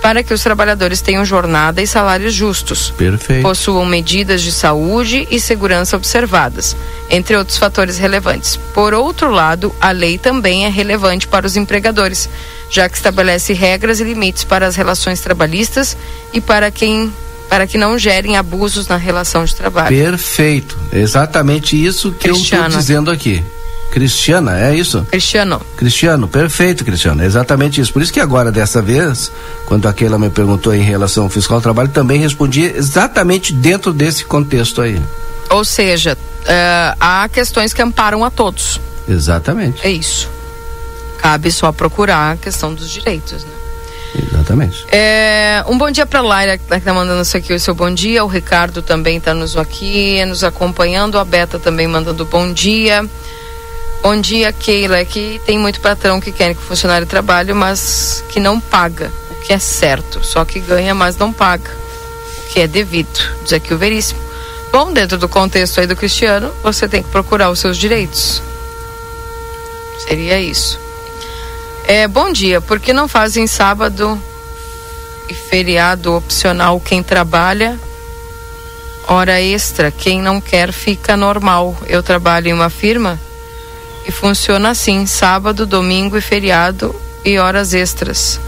para 0.00 0.22
que 0.22 0.32
os 0.32 0.42
trabalhadores 0.42 1.00
tenham 1.00 1.24
jornada 1.24 1.82
e 1.82 1.86
salários 1.86 2.32
justos. 2.32 2.92
Perfeito. 2.96 3.42
Possuam 3.42 3.84
medidas 3.84 4.42
de 4.42 4.52
saúde 4.52 5.26
e 5.30 5.40
segurança 5.40 5.96
observadas, 5.96 6.76
entre 7.10 7.36
outros 7.36 7.58
fatores 7.58 7.98
relevantes. 7.98 8.56
Por 8.74 8.94
outro 8.94 9.30
lado, 9.30 9.74
a 9.80 9.90
lei 9.90 10.18
também 10.18 10.64
é 10.64 10.68
relevante 10.68 11.26
para 11.26 11.46
os 11.46 11.56
empregadores, 11.56 12.28
já 12.70 12.88
que 12.88 12.96
estabelece 12.96 13.52
regras 13.52 14.00
e 14.00 14.04
limites 14.04 14.44
para 14.44 14.66
as 14.66 14.76
relações 14.76 15.20
trabalhistas 15.20 15.96
e 16.32 16.40
para 16.40 16.70
quem 16.70 17.12
para 17.48 17.64
que 17.66 17.78
não 17.78 17.96
gerem 17.96 18.36
abusos 18.36 18.88
na 18.88 18.96
relação 18.96 19.44
de 19.44 19.54
trabalho. 19.54 19.96
Perfeito. 19.96 20.76
Exatamente 20.92 21.76
isso 21.76 22.10
que 22.10 22.28
Cristiano. 22.28 22.64
eu 22.64 22.68
estou 22.68 22.80
dizendo 22.80 23.10
aqui. 23.10 23.42
Cristiana, 23.90 24.60
é 24.60 24.74
isso? 24.74 25.06
Cristiano. 25.10 25.62
Cristiano, 25.76 26.28
perfeito, 26.28 26.84
Cristiano. 26.84 27.22
É 27.22 27.26
exatamente 27.26 27.80
isso. 27.80 27.92
Por 27.92 28.02
isso 28.02 28.12
que 28.12 28.20
agora, 28.20 28.50
dessa 28.50 28.82
vez, 28.82 29.30
quando 29.64 29.86
aquela 29.86 30.18
me 30.18 30.28
perguntou 30.28 30.74
em 30.74 30.82
relação 30.82 31.24
ao 31.24 31.30
fiscal 31.30 31.60
do 31.60 31.62
trabalho, 31.62 31.88
também 31.88 32.20
respondi 32.20 32.62
exatamente 32.62 33.52
dentro 33.52 33.92
desse 33.92 34.24
contexto 34.24 34.82
aí. 34.82 35.00
Ou 35.48 35.64
seja, 35.64 36.14
uh, 36.14 36.96
há 36.98 37.28
questões 37.32 37.72
que 37.72 37.80
amparam 37.80 38.24
a 38.24 38.30
todos. 38.30 38.80
Exatamente. 39.08 39.86
É 39.86 39.90
isso. 39.90 40.28
Cabe 41.18 41.50
só 41.50 41.72
procurar 41.72 42.32
a 42.32 42.36
questão 42.36 42.74
dos 42.74 42.90
direitos, 42.90 43.44
né? 43.44 43.50
Exatamente. 44.14 44.86
É, 44.90 45.64
um 45.66 45.76
bom 45.76 45.90
dia 45.90 46.06
para 46.06 46.20
Laira, 46.20 46.56
que 46.56 46.72
está 46.72 46.94
mandando 46.94 47.22
isso 47.22 47.36
aqui, 47.36 47.52
o 47.52 47.60
seu 47.60 47.74
bom 47.74 47.92
dia. 47.92 48.24
O 48.24 48.28
Ricardo 48.28 48.80
também 48.80 49.18
está 49.18 49.34
nos 49.34 49.56
aqui, 49.56 50.24
nos 50.24 50.42
acompanhando. 50.44 51.18
A 51.18 51.24
Beta 51.24 51.58
também 51.58 51.86
mandando 51.86 52.24
bom 52.24 52.52
dia. 52.52 53.04
Bom 54.02 54.18
dia, 54.20 54.52
Keila. 54.52 55.04
Que 55.04 55.40
tem 55.44 55.58
muito 55.58 55.80
patrão 55.80 56.20
que 56.20 56.32
quer 56.32 56.54
que 56.54 56.60
o 56.60 56.64
funcionário 56.64 57.06
trabalhe, 57.06 57.52
mas 57.52 58.24
que 58.28 58.40
não 58.40 58.60
paga, 58.60 59.10
o 59.30 59.34
que 59.42 59.52
é 59.52 59.58
certo. 59.58 60.24
Só 60.24 60.44
que 60.44 60.60
ganha, 60.60 60.94
mas 60.94 61.16
não 61.16 61.32
paga, 61.32 61.70
o 62.38 62.52
que 62.52 62.60
é 62.60 62.66
devido. 62.66 63.20
Diz 63.42 63.52
aqui 63.52 63.74
o 63.74 63.78
Veríssimo. 63.78 64.20
Bom, 64.72 64.92
dentro 64.92 65.18
do 65.18 65.28
contexto 65.28 65.80
aí 65.80 65.86
do 65.86 65.96
Cristiano, 65.96 66.52
você 66.62 66.88
tem 66.88 67.02
que 67.02 67.10
procurar 67.10 67.50
os 67.50 67.58
seus 67.58 67.76
direitos. 67.76 68.42
Seria 70.06 70.38
isso. 70.40 70.85
É, 71.86 72.08
bom 72.08 72.32
dia. 72.32 72.60
Por 72.60 72.80
que 72.80 72.92
não 72.92 73.06
fazem 73.06 73.46
sábado 73.46 74.20
e 75.28 75.34
feriado 75.34 76.14
opcional 76.14 76.80
quem 76.80 77.00
trabalha? 77.00 77.78
Hora 79.06 79.40
extra. 79.40 79.92
Quem 79.92 80.20
não 80.20 80.40
quer 80.40 80.72
fica 80.72 81.16
normal. 81.16 81.76
Eu 81.86 82.02
trabalho 82.02 82.48
em 82.48 82.52
uma 82.52 82.68
firma 82.70 83.20
e 84.04 84.10
funciona 84.10 84.70
assim: 84.70 85.06
sábado, 85.06 85.64
domingo 85.64 86.16
e 86.16 86.20
feriado 86.20 86.94
e 87.24 87.38
horas 87.38 87.72
extras. 87.72 88.40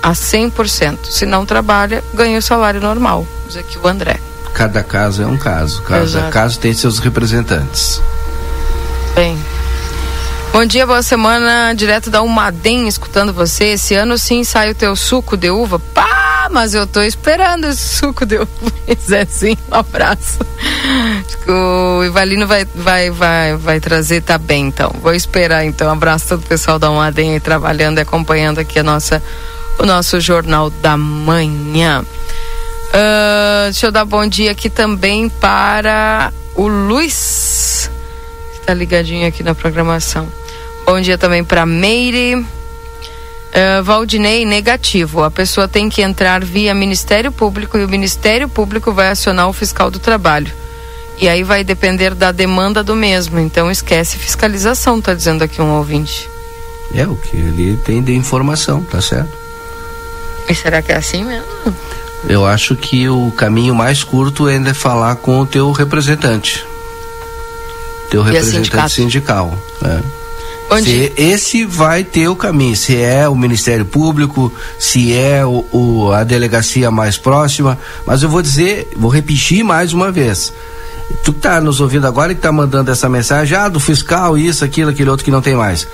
A 0.00 0.12
100%. 0.12 1.06
Se 1.06 1.26
não 1.26 1.44
trabalha, 1.44 2.04
ganha 2.12 2.38
o 2.38 2.42
salário 2.42 2.80
normal. 2.80 3.26
Diz 3.46 3.56
aqui 3.56 3.76
o 3.76 3.88
André. 3.88 4.20
Cada 4.52 4.84
caso 4.84 5.22
é 5.22 5.26
um 5.26 5.36
caso. 5.36 5.82
Cada 5.82 6.30
caso 6.30 6.60
tem 6.60 6.72
seus 6.72 7.00
representantes. 7.00 8.00
Bem. 9.16 9.36
Bom 10.54 10.64
dia, 10.64 10.86
boa 10.86 11.02
semana. 11.02 11.74
Direto 11.74 12.10
da 12.10 12.22
Umadem, 12.22 12.86
escutando 12.86 13.32
você. 13.32 13.72
Esse 13.72 13.96
ano 13.96 14.16
sim 14.16 14.44
sai 14.44 14.70
o 14.70 14.74
teu 14.74 14.94
suco 14.94 15.36
de 15.36 15.50
uva. 15.50 15.80
Pá! 15.80 16.48
mas 16.48 16.72
eu 16.72 16.86
tô 16.86 17.02
esperando 17.02 17.66
esse 17.66 17.96
suco 17.96 18.24
de 18.24 18.36
uva. 18.36 18.48
Zé, 19.04 19.24
sim, 19.24 19.56
um 19.68 19.74
abraço. 19.74 20.38
O 21.48 22.04
Ivalino 22.04 22.46
vai, 22.46 22.64
vai, 22.64 23.10
vai, 23.10 23.56
vai 23.56 23.80
trazer, 23.80 24.22
tá 24.22 24.38
bem, 24.38 24.68
então. 24.68 24.94
Vou 25.02 25.12
esperar, 25.12 25.64
então. 25.64 25.88
Um 25.88 25.92
abraço 25.92 26.28
todo 26.28 26.44
o 26.44 26.46
pessoal 26.46 26.78
da 26.78 26.88
Umadem 26.88 27.32
aí 27.32 27.40
trabalhando 27.40 27.98
e 27.98 28.02
acompanhando 28.02 28.60
aqui 28.60 28.78
a 28.78 28.84
nossa, 28.84 29.20
o 29.80 29.84
nosso 29.84 30.20
Jornal 30.20 30.70
da 30.70 30.96
Manhã. 30.96 32.04
Uh, 32.90 33.64
deixa 33.64 33.86
eu 33.86 33.90
dar 33.90 34.04
bom 34.04 34.24
dia 34.24 34.52
aqui 34.52 34.70
também 34.70 35.28
para 35.28 36.32
o 36.54 36.68
Luiz, 36.68 37.90
que 38.52 38.60
tá 38.60 38.72
ligadinho 38.72 39.26
aqui 39.26 39.42
na 39.42 39.56
programação. 39.56 40.28
Bom 40.86 41.00
dia 41.00 41.16
também 41.16 41.42
para 41.42 41.64
Meire. 41.64 42.36
Uh, 42.36 43.82
Valdinei, 43.82 44.44
negativo. 44.44 45.22
A 45.22 45.30
pessoa 45.30 45.66
tem 45.66 45.88
que 45.88 46.02
entrar 46.02 46.44
via 46.44 46.74
Ministério 46.74 47.32
Público 47.32 47.78
e 47.78 47.84
o 47.84 47.88
Ministério 47.88 48.48
Público 48.48 48.92
vai 48.92 49.08
acionar 49.08 49.48
o 49.48 49.52
fiscal 49.52 49.90
do 49.90 49.98
trabalho. 49.98 50.52
E 51.18 51.28
aí 51.28 51.42
vai 51.42 51.62
depender 51.62 52.14
da 52.14 52.32
demanda 52.32 52.82
do 52.82 52.96
mesmo. 52.96 53.38
Então 53.38 53.70
esquece 53.70 54.18
fiscalização, 54.18 55.00
tá 55.00 55.14
dizendo 55.14 55.42
aqui 55.42 55.62
um 55.62 55.76
ouvinte. 55.76 56.28
É 56.92 57.06
o 57.06 57.16
que 57.16 57.36
ele 57.36 57.76
tem 57.84 58.02
de 58.02 58.14
informação, 58.14 58.82
tá 58.82 59.00
certo? 59.00 59.32
E 60.48 60.54
será 60.54 60.82
que 60.82 60.92
é 60.92 60.96
assim 60.96 61.24
mesmo? 61.24 61.46
Eu 62.28 62.44
acho 62.44 62.74
que 62.76 63.08
o 63.08 63.30
caminho 63.32 63.74
mais 63.74 64.02
curto 64.02 64.48
é 64.48 64.54
ainda 64.54 64.74
falar 64.74 65.16
com 65.16 65.40
o 65.40 65.46
teu 65.46 65.70
representante. 65.72 66.66
Teu 68.10 68.22
representante 68.22 68.92
sindical. 68.92 69.56
Né? 69.80 70.02
Onde... 70.74 70.90
Se 70.90 71.12
esse 71.16 71.64
vai 71.64 72.02
ter 72.02 72.28
o 72.28 72.36
caminho, 72.36 72.76
se 72.76 72.96
é 72.96 73.28
o 73.28 73.34
Ministério 73.34 73.84
Público, 73.84 74.52
se 74.78 75.14
é 75.14 75.44
o, 75.44 75.64
o, 75.72 76.12
a 76.12 76.24
delegacia 76.24 76.90
mais 76.90 77.16
próxima, 77.16 77.78
mas 78.06 78.22
eu 78.22 78.28
vou 78.28 78.42
dizer, 78.42 78.88
vou 78.96 79.10
repetir 79.10 79.62
mais 79.62 79.92
uma 79.92 80.10
vez. 80.10 80.52
Tu 81.22 81.32
que 81.32 81.40
tá 81.40 81.60
nos 81.60 81.80
ouvindo 81.80 82.06
agora 82.06 82.32
e 82.32 82.34
que 82.34 82.40
tá 82.40 82.52
mandando 82.52 82.90
essa 82.90 83.08
mensagem, 83.08 83.56
ah, 83.56 83.68
do 83.68 83.80
fiscal, 83.80 84.36
isso, 84.36 84.64
aquilo, 84.64 84.90
aquele 84.90 85.10
outro 85.10 85.24
que 85.24 85.30
não 85.30 85.42
tem 85.42 85.54
mais. 85.54 85.86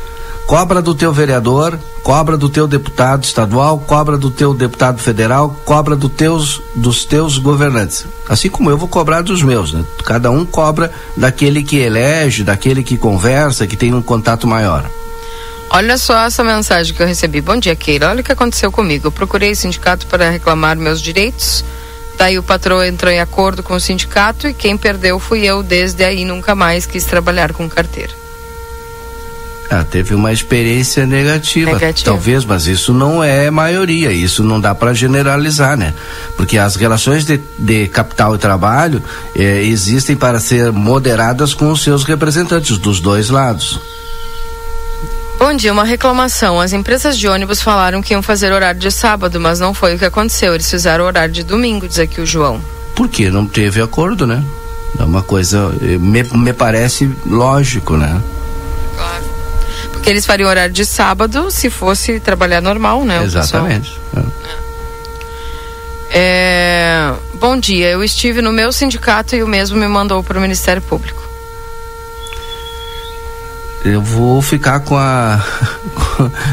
Cobra 0.47 0.83
do 0.83 0.95
teu 0.95 1.13
vereador, 1.13 1.79
cobra 2.03 2.37
do 2.37 2.49
teu 2.49 2.67
deputado 2.67 3.23
estadual, 3.23 3.79
cobra 3.79 4.19
do 4.19 4.31
teu 4.31 4.53
deputado 4.53 4.99
federal, 4.99 5.55
cobra 5.65 5.95
do 5.95 6.09
teus, 6.09 6.61
dos 6.75 7.05
teus 7.05 7.39
governantes. 7.39 8.05
Assim 8.29 8.49
como 8.49 8.69
eu 8.69 8.77
vou 8.77 8.89
cobrar 8.89 9.23
dos 9.23 9.43
meus, 9.43 9.73
né? 9.73 9.85
Cada 10.05 10.31
um 10.31 10.45
cobra 10.45 10.91
daquele 11.17 11.63
que 11.63 11.77
elege, 11.77 12.43
daquele 12.43 12.83
que 12.83 12.97
conversa, 12.97 13.67
que 13.67 13.77
tem 13.77 13.95
um 13.95 14.03
contato 14.03 14.47
maior. 14.47 14.91
Olha 15.73 15.97
só 15.97 16.25
essa 16.25 16.43
mensagem 16.43 16.93
que 16.93 17.01
eu 17.01 17.07
recebi. 17.07 17.41
Bom 17.41 17.57
dia, 17.57 17.77
Keira. 17.77 18.09
Olha 18.11 18.21
o 18.21 18.25
que 18.25 18.33
aconteceu 18.33 18.73
comigo. 18.73 19.07
Eu 19.07 19.13
procurei 19.13 19.55
sindicato 19.55 20.05
para 20.09 20.31
reclamar 20.31 20.77
meus 20.77 21.01
direitos. 21.01 21.65
Daí 22.21 22.39
o 22.39 22.43
patrão 22.43 22.85
entrou 22.85 23.11
em 23.11 23.19
acordo 23.19 23.63
com 23.63 23.73
o 23.73 23.81
sindicato 23.81 24.47
e 24.47 24.53
quem 24.53 24.77
perdeu 24.77 25.19
fui 25.19 25.47
eu. 25.47 25.63
Desde 25.63 26.05
aí 26.05 26.23
nunca 26.23 26.55
mais 26.55 26.85
quis 26.85 27.03
trabalhar 27.07 27.55
com 27.55 27.67
carteira. 27.67 28.13
Ah, 29.71 29.87
teve 29.91 30.15
uma 30.15 30.31
experiência 30.31 31.07
negativa, 31.07 31.73
negativa, 31.73 32.05
talvez, 32.05 32.45
mas 32.45 32.67
isso 32.67 32.93
não 32.93 33.25
é 33.25 33.51
maioria, 33.51 34.13
isso 34.13 34.45
não 34.45 34.61
dá 34.61 34.75
para 34.75 34.93
generalizar, 34.93 35.79
né? 35.79 35.95
Porque 36.37 36.59
as 36.59 36.77
relações 36.77 37.25
de, 37.25 37.41
de 37.59 37.89
capital 37.89 38.35
e 38.35 38.39
trabalho 38.39 39.03
eh, 39.35 39.63
existem 39.63 40.15
para 40.15 40.41
ser 40.41 40.73
moderadas 40.73 41.55
com 41.55 41.71
os 41.71 41.83
seus 41.83 42.05
representantes 42.05 42.77
dos 42.77 43.01
dois 43.01 43.31
lados. 43.31 43.81
Bom 45.51 45.57
dia, 45.57 45.73
uma 45.73 45.83
reclamação. 45.83 46.61
As 46.61 46.73
empresas 46.73 47.19
de 47.19 47.27
ônibus 47.27 47.61
falaram 47.61 48.01
que 48.01 48.15
iam 48.15 48.23
fazer 48.23 48.53
horário 48.53 48.79
de 48.79 48.89
sábado, 48.89 49.41
mas 49.41 49.59
não 49.59 49.75
foi 49.75 49.97
o 49.97 49.99
que 49.99 50.05
aconteceu. 50.05 50.55
Eles 50.55 50.71
fizeram 50.71 51.05
horário 51.05 51.35
de 51.35 51.43
domingo, 51.43 51.89
diz 51.89 51.99
aqui 51.99 52.21
o 52.21 52.25
João. 52.25 52.63
Porque 52.95 53.29
não 53.31 53.45
teve 53.45 53.83
acordo, 53.83 54.29
né? 54.29 54.45
É 54.97 55.03
uma 55.03 55.23
coisa, 55.23 55.75
eh, 55.83 55.99
me, 55.99 56.23
me 56.23 56.53
parece 56.53 57.11
lógico, 57.27 57.97
né? 57.97 58.23
Claro. 58.97 59.25
Porque 59.91 60.09
eles 60.09 60.25
fariam 60.25 60.49
horário 60.49 60.73
de 60.73 60.87
sábado 60.87 61.51
se 61.51 61.69
fosse 61.69 62.21
trabalhar 62.21 62.61
normal, 62.61 63.05
né? 63.05 63.21
Exatamente. 63.25 63.99
É. 64.17 64.23
É, 66.13 67.13
bom 67.41 67.59
dia, 67.59 67.91
eu 67.91 68.05
estive 68.05 68.41
no 68.41 68.53
meu 68.53 68.71
sindicato 68.71 69.35
e 69.35 69.43
o 69.43 69.49
mesmo 69.49 69.77
me 69.77 69.89
mandou 69.89 70.23
para 70.23 70.39
o 70.39 70.41
Ministério 70.41 70.81
Público. 70.81 71.30
Eu 73.85 74.03
vou 74.03 74.43
ficar 74.43 74.81
com 74.85 74.97
a 74.97 75.43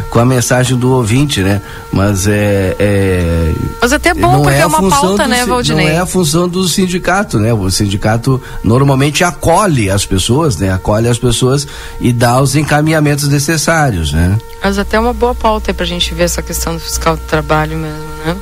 com 0.09 0.19
a 0.19 0.25
mensagem 0.25 0.77
do 0.77 0.91
ouvinte, 0.91 1.41
né? 1.41 1.61
Mas 1.91 2.27
é, 2.27 2.75
é 2.79 3.53
Mas 3.81 3.91
até 3.91 4.09
é 4.09 4.13
bom 4.13 4.41
porque 4.41 4.57
é, 4.57 4.61
é 4.61 4.65
uma 4.65 4.89
pauta, 4.89 5.27
né, 5.27 5.45
Valdinei? 5.45 5.87
Não 5.87 5.93
é 5.93 5.97
a 5.97 6.05
função 6.05 6.47
do 6.47 6.67
sindicato, 6.67 7.39
né? 7.39 7.53
O 7.53 7.69
sindicato 7.69 8.41
normalmente 8.63 9.23
acolhe 9.23 9.89
as 9.89 10.05
pessoas, 10.05 10.57
né? 10.57 10.71
Acolhe 10.71 11.07
as 11.07 11.19
pessoas 11.19 11.67
e 11.99 12.13
dá 12.13 12.39
os 12.39 12.55
encaminhamentos 12.55 13.27
necessários, 13.27 14.13
né? 14.13 14.37
Mas 14.63 14.77
até 14.77 14.99
uma 14.99 15.13
boa 15.13 15.35
pauta 15.35 15.71
aí 15.71 15.73
pra 15.73 15.85
gente 15.85 16.13
ver 16.13 16.23
essa 16.23 16.41
questão 16.41 16.73
do 16.73 16.79
fiscal 16.79 17.15
do 17.15 17.23
trabalho 17.23 17.77
mesmo, 17.77 18.07
né? 18.25 18.35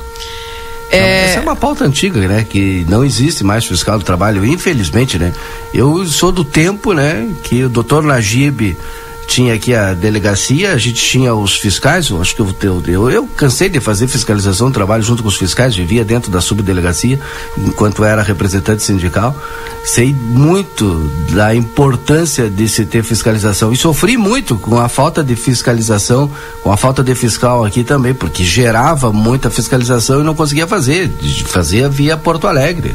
É... 0.90 1.24
Essa 1.24 1.38
é 1.38 1.42
uma 1.42 1.56
pauta 1.56 1.84
antiga, 1.84 2.20
né? 2.26 2.46
Que 2.48 2.86
não 2.88 3.04
existe 3.04 3.42
mais 3.42 3.64
fiscal 3.64 3.98
do 3.98 4.04
trabalho, 4.04 4.44
infelizmente, 4.44 5.18
né? 5.18 5.32
Eu 5.74 6.06
sou 6.06 6.30
do 6.30 6.44
tempo, 6.44 6.92
né? 6.92 7.28
Que 7.42 7.64
o 7.64 7.68
doutor 7.68 8.02
Najib 8.02 8.76
tinha 9.26 9.54
aqui 9.54 9.74
a 9.74 9.92
delegacia, 9.92 10.72
a 10.72 10.78
gente 10.78 11.02
tinha 11.02 11.34
os 11.34 11.56
fiscais, 11.56 12.08
eu 12.08 12.20
acho 12.20 12.34
que 12.34 12.40
eu, 12.40 12.54
eu, 12.86 13.10
eu 13.10 13.26
cansei 13.36 13.68
de 13.68 13.80
fazer 13.80 14.06
fiscalização 14.06 14.70
trabalho 14.70 15.02
junto 15.02 15.22
com 15.22 15.28
os 15.28 15.36
fiscais, 15.36 15.74
vivia 15.74 16.04
dentro 16.04 16.30
da 16.30 16.40
subdelegacia, 16.40 17.18
enquanto 17.58 18.04
era 18.04 18.22
representante 18.22 18.82
sindical. 18.82 19.36
Sei 19.84 20.14
muito 20.14 21.10
da 21.32 21.54
importância 21.54 22.48
de 22.48 22.68
se 22.68 22.84
ter 22.84 23.02
fiscalização 23.02 23.72
e 23.72 23.76
sofri 23.76 24.16
muito 24.16 24.56
com 24.56 24.78
a 24.78 24.88
falta 24.88 25.22
de 25.22 25.36
fiscalização, 25.36 26.30
com 26.62 26.72
a 26.72 26.76
falta 26.76 27.02
de 27.02 27.14
fiscal 27.14 27.64
aqui 27.64 27.84
também, 27.84 28.14
porque 28.14 28.44
gerava 28.44 29.12
muita 29.12 29.50
fiscalização 29.50 30.20
e 30.20 30.24
não 30.24 30.34
conseguia 30.34 30.66
fazer, 30.66 31.10
fazia 31.46 31.88
via 31.88 32.16
Porto 32.16 32.46
Alegre. 32.46 32.94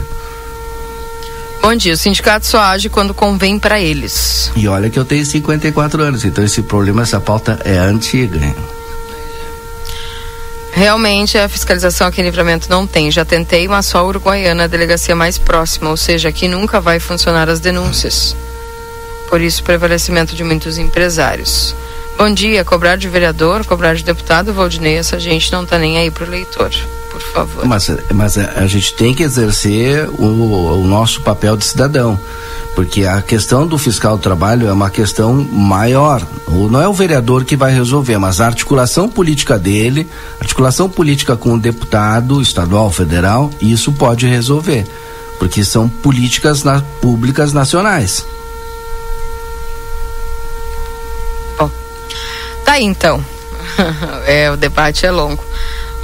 Bom 1.62 1.76
dia, 1.76 1.94
o 1.94 1.98
sindicato 1.98 2.48
só 2.48 2.60
age 2.60 2.90
quando 2.90 3.14
convém 3.14 3.60
para 3.60 3.80
eles. 3.80 4.52
E 4.56 4.68
olha 4.68 4.90
que 4.90 4.98
eu 4.98 5.06
tenho 5.06 5.24
54 5.24 6.02
anos, 6.02 6.26
então 6.26 6.44
esse 6.44 6.64
problema, 6.64 7.04
essa 7.04 7.20
pauta 7.20 7.60
é 7.64 7.78
antiga. 7.78 8.44
Hein? 8.44 8.56
Realmente 10.74 11.38
a 11.38 11.48
fiscalização 11.48 12.08
aqui 12.08 12.20
em 12.20 12.24
Livramento 12.24 12.68
não 12.68 12.88
tem. 12.88 13.12
Já 13.12 13.24
tentei, 13.24 13.68
mas 13.68 13.86
só 13.86 14.00
a 14.00 14.04
Uruguaiana, 14.04 14.64
a 14.64 14.68
delegacia 14.68 15.16
mais 15.16 15.38
próxima, 15.38 15.92
ou 15.92 15.98
seja, 15.98 16.30
aqui 16.30 16.48
nunca 16.48 16.82
vai 16.82 17.00
funcionar 17.00 17.48
as 17.48 17.60
denúncias. 17.60 18.36
Por 19.30 19.40
isso, 19.40 19.64
prevalecimento 19.64 20.36
de 20.36 20.44
muitos 20.44 20.80
empresários. 20.80 21.76
Bom 22.18 22.34
dia, 22.34 22.66
cobrar 22.66 22.96
de 22.96 23.08
vereador, 23.08 23.64
cobrar 23.66 23.94
de 23.94 24.04
deputado, 24.04 24.52
Valdinei, 24.52 24.98
essa 24.98 25.20
gente 25.20 25.52
não 25.52 25.62
está 25.64 25.78
nem 25.78 26.00
aí 26.00 26.10
pro 26.10 26.30
leitor 26.30 26.72
por 27.12 27.22
favor. 27.22 27.66
Mas, 27.66 27.92
mas 28.14 28.38
a, 28.38 28.62
a 28.62 28.68
gente 28.68 28.94
tem 28.96 29.14
que 29.14 29.24
exercer 29.24 30.10
o, 30.10 30.80
o 30.80 30.88
nosso 30.88 31.22
papel 31.22 31.58
de 31.58 31.66
cidadão 31.66 32.20
porque 32.76 33.06
a 33.06 33.22
questão 33.22 33.68
do 33.68 33.78
fiscal 33.78 34.18
do 34.18 34.24
trabalho 34.24 34.68
é 34.68 34.74
uma 34.74 34.90
questão 34.90 35.34
maior. 35.34 36.26
Não 36.48 36.82
é 36.82 36.88
o 36.88 36.94
vereador 36.94 37.44
que 37.44 37.56
vai 37.56 37.74
resolver, 37.74 38.18
mas 38.18 38.40
a 38.40 38.48
articulação 38.48 39.10
política 39.10 39.60
dele, 39.60 40.10
articulação 40.40 40.90
política 40.90 41.36
com 41.36 41.54
o 41.54 41.60
deputado 41.60 42.42
estadual, 42.42 42.90
federal, 42.90 43.52
isso 43.62 43.92
pode 43.92 44.26
resolver, 44.26 44.88
porque 45.38 45.66
são 45.66 45.90
políticas 45.90 46.64
na, 46.64 46.82
públicas 47.02 47.52
nacionais. 47.52 48.26
Bom, 51.58 51.70
tá 52.64 52.74
aí 52.74 52.84
então. 52.84 53.24
é, 54.26 54.50
o 54.50 54.56
debate 54.56 55.06
é 55.06 55.12
longo. 55.12 55.44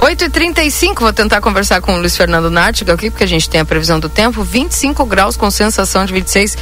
8h35, 0.00 1.00
vou 1.00 1.12
tentar 1.12 1.40
conversar 1.40 1.80
com 1.80 1.94
o 1.94 1.98
Luiz 1.98 2.16
Fernando 2.16 2.50
Nártiga 2.50 2.94
aqui, 2.94 3.10
porque 3.10 3.24
a 3.24 3.28
gente 3.28 3.50
tem 3.50 3.60
a 3.60 3.64
previsão 3.64 3.98
do 3.98 4.08
tempo. 4.08 4.44
25 4.44 5.04
graus 5.04 5.36
com 5.36 5.50
sensação 5.50 6.04
de 6.04 6.12
26. 6.12 6.56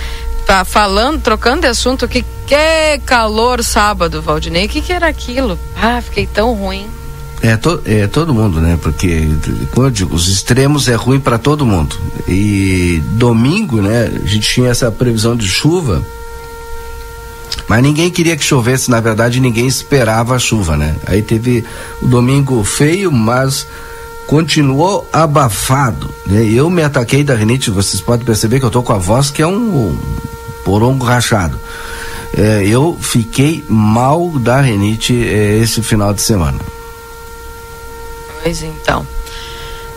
Tá 0.47 0.65
falando, 0.65 1.21
trocando 1.21 1.63
de 1.63 1.67
assunto 1.67 2.05
aqui. 2.05 2.25
Que 2.47 2.99
calor 3.05 3.63
sábado, 3.63 4.23
Valdinei. 4.23 4.67
O 4.67 4.69
que, 4.69 4.81
que 4.81 4.93
era 4.93 5.09
aquilo? 5.09 5.59
Ah, 5.77 6.01
fiquei 6.01 6.27
tão 6.27 6.55
ruim. 6.55 6.87
É, 7.43 7.57
to, 7.57 7.83
é 7.85 8.07
todo 8.07 8.33
mundo, 8.33 8.61
né? 8.61 8.79
Porque, 8.81 9.29
como 9.73 9.87
eu 9.87 9.91
digo, 9.91 10.15
os 10.15 10.29
extremos 10.29 10.89
é 10.89 10.95
ruim 10.95 11.21
para 11.21 11.37
todo 11.37 11.67
mundo. 11.67 11.95
E 12.27 13.03
domingo, 13.13 13.83
né? 13.83 14.11
A 14.25 14.27
gente 14.27 14.49
tinha 14.49 14.71
essa 14.71 14.91
previsão 14.91 15.37
de 15.37 15.47
chuva 15.47 16.03
mas 17.69 17.83
ninguém 17.83 18.11
queria 18.11 18.37
que 18.37 18.45
chovesse, 18.45 18.91
na 18.91 19.01
verdade, 19.01 19.41
ninguém 19.41 19.67
esperava 19.67 20.37
a 20.37 20.39
chuva, 20.39 20.77
né? 20.77 20.97
Aí 21.07 21.23
teve 21.23 21.65
o 22.01 22.07
domingo 22.07 22.63
feio, 22.63 23.11
mas 23.11 23.67
continuou 24.27 25.09
abafado. 25.13 26.13
Né? 26.27 26.45
Eu 26.45 26.69
me 26.71 26.83
ataquei 26.83 27.25
da 27.25 27.35
rinite, 27.35 27.71
vocês 27.71 28.01
podem 28.01 28.25
perceber 28.27 28.61
que 28.61 28.67
eu 28.67 28.71
tô 28.71 28.83
com 28.83 28.93
a 28.93 28.99
voz 28.99 29.31
que 29.31 29.43
é 29.43 29.47
um, 29.47 29.99
porongo 30.65 31.05
rachado. 31.05 31.59
É, 32.37 32.67
eu 32.67 32.99
fiquei 33.01 33.65
mal 33.69 34.29
da 34.31 34.61
rinite 34.61 35.15
é, 35.27 35.59
esse 35.59 35.83
final 35.83 36.13
de 36.13 36.21
semana. 36.21 36.59
Pois 38.43 38.63
então. 38.63 39.07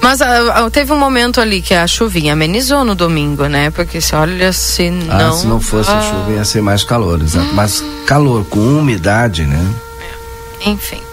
Mas 0.01 0.21
uh, 0.21 0.69
teve 0.71 0.93
um 0.93 0.97
momento 0.97 1.41
ali 1.41 1.61
que 1.61 1.73
a 1.73 1.85
chuvinha 1.85 2.33
amenizou 2.33 2.83
no 2.85 2.95
domingo, 2.95 3.47
né? 3.47 3.69
Porque 3.69 3.99
se 3.99 4.15
olha, 4.15 4.51
se 4.53 4.87
ah, 4.87 5.17
não. 5.17 5.29
Ah, 5.29 5.31
se 5.33 5.47
não 5.47 5.59
fosse 5.59 5.89
ah... 5.91 5.99
a 5.99 6.01
chuva, 6.01 6.31
ia 6.31 6.45
ser 6.45 6.61
mais 6.61 6.83
calor, 6.83 7.21
exato. 7.21 7.45
Hum. 7.45 7.53
Mas 7.53 7.83
calor 8.05 8.45
com 8.45 8.59
umidade, 8.59 9.45
né? 9.45 9.73
É. 10.01 10.69
Enfim. 10.69 11.08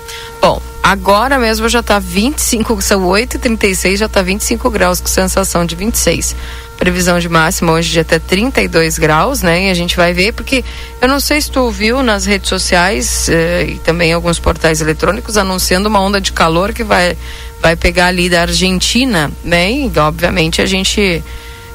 Agora 0.86 1.36
mesmo 1.36 1.68
já 1.68 1.82
tá 1.82 1.98
25, 1.98 2.80
são 2.80 3.08
8h36, 3.08 3.96
já 3.96 4.08
tá 4.08 4.22
25 4.22 4.70
graus, 4.70 5.00
com 5.00 5.08
sensação 5.08 5.66
de 5.66 5.74
26. 5.74 6.36
Previsão 6.78 7.18
de 7.18 7.28
máxima 7.28 7.72
hoje 7.72 7.90
de 7.90 7.98
até 7.98 8.20
32 8.20 8.96
graus, 8.96 9.42
né? 9.42 9.66
E 9.66 9.70
a 9.70 9.74
gente 9.74 9.96
vai 9.96 10.12
ver, 10.12 10.32
porque 10.32 10.64
eu 11.02 11.08
não 11.08 11.18
sei 11.18 11.40
se 11.40 11.50
tu 11.50 11.58
ouviu 11.58 12.04
nas 12.04 12.24
redes 12.24 12.48
sociais 12.48 13.28
eh, 13.28 13.70
e 13.70 13.78
também 13.80 14.12
alguns 14.12 14.38
portais 14.38 14.80
eletrônicos 14.80 15.36
anunciando 15.36 15.88
uma 15.88 16.00
onda 16.00 16.20
de 16.20 16.30
calor 16.30 16.72
que 16.72 16.84
vai 16.84 17.16
vai 17.60 17.74
pegar 17.74 18.06
ali 18.06 18.30
da 18.30 18.42
Argentina, 18.42 19.28
né? 19.42 19.68
E 19.72 19.92
obviamente 19.98 20.62
a 20.62 20.66
gente, 20.66 21.20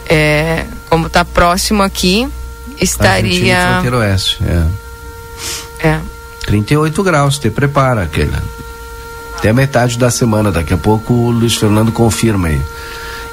é, 0.08 0.64
como 0.90 1.08
está 1.08 1.26
próximo 1.26 1.84
aqui, 1.84 2.30
estaria. 2.80 3.58
Argentina 3.58 3.98
oeste, 3.98 4.38
é. 5.84 5.88
É. 5.90 6.00
38 6.46 7.04
graus, 7.04 7.38
te 7.38 7.50
prepara, 7.50 8.04
aquele. 8.04 8.32
Até 9.42 9.50
a 9.50 9.54
metade 9.56 9.98
da 9.98 10.12
semana, 10.12 10.52
daqui 10.52 10.72
a 10.72 10.78
pouco 10.78 11.16
o 11.16 11.32
Luiz 11.32 11.56
Fernando 11.56 11.92
confirma 11.92 12.50
aí. 12.50 12.62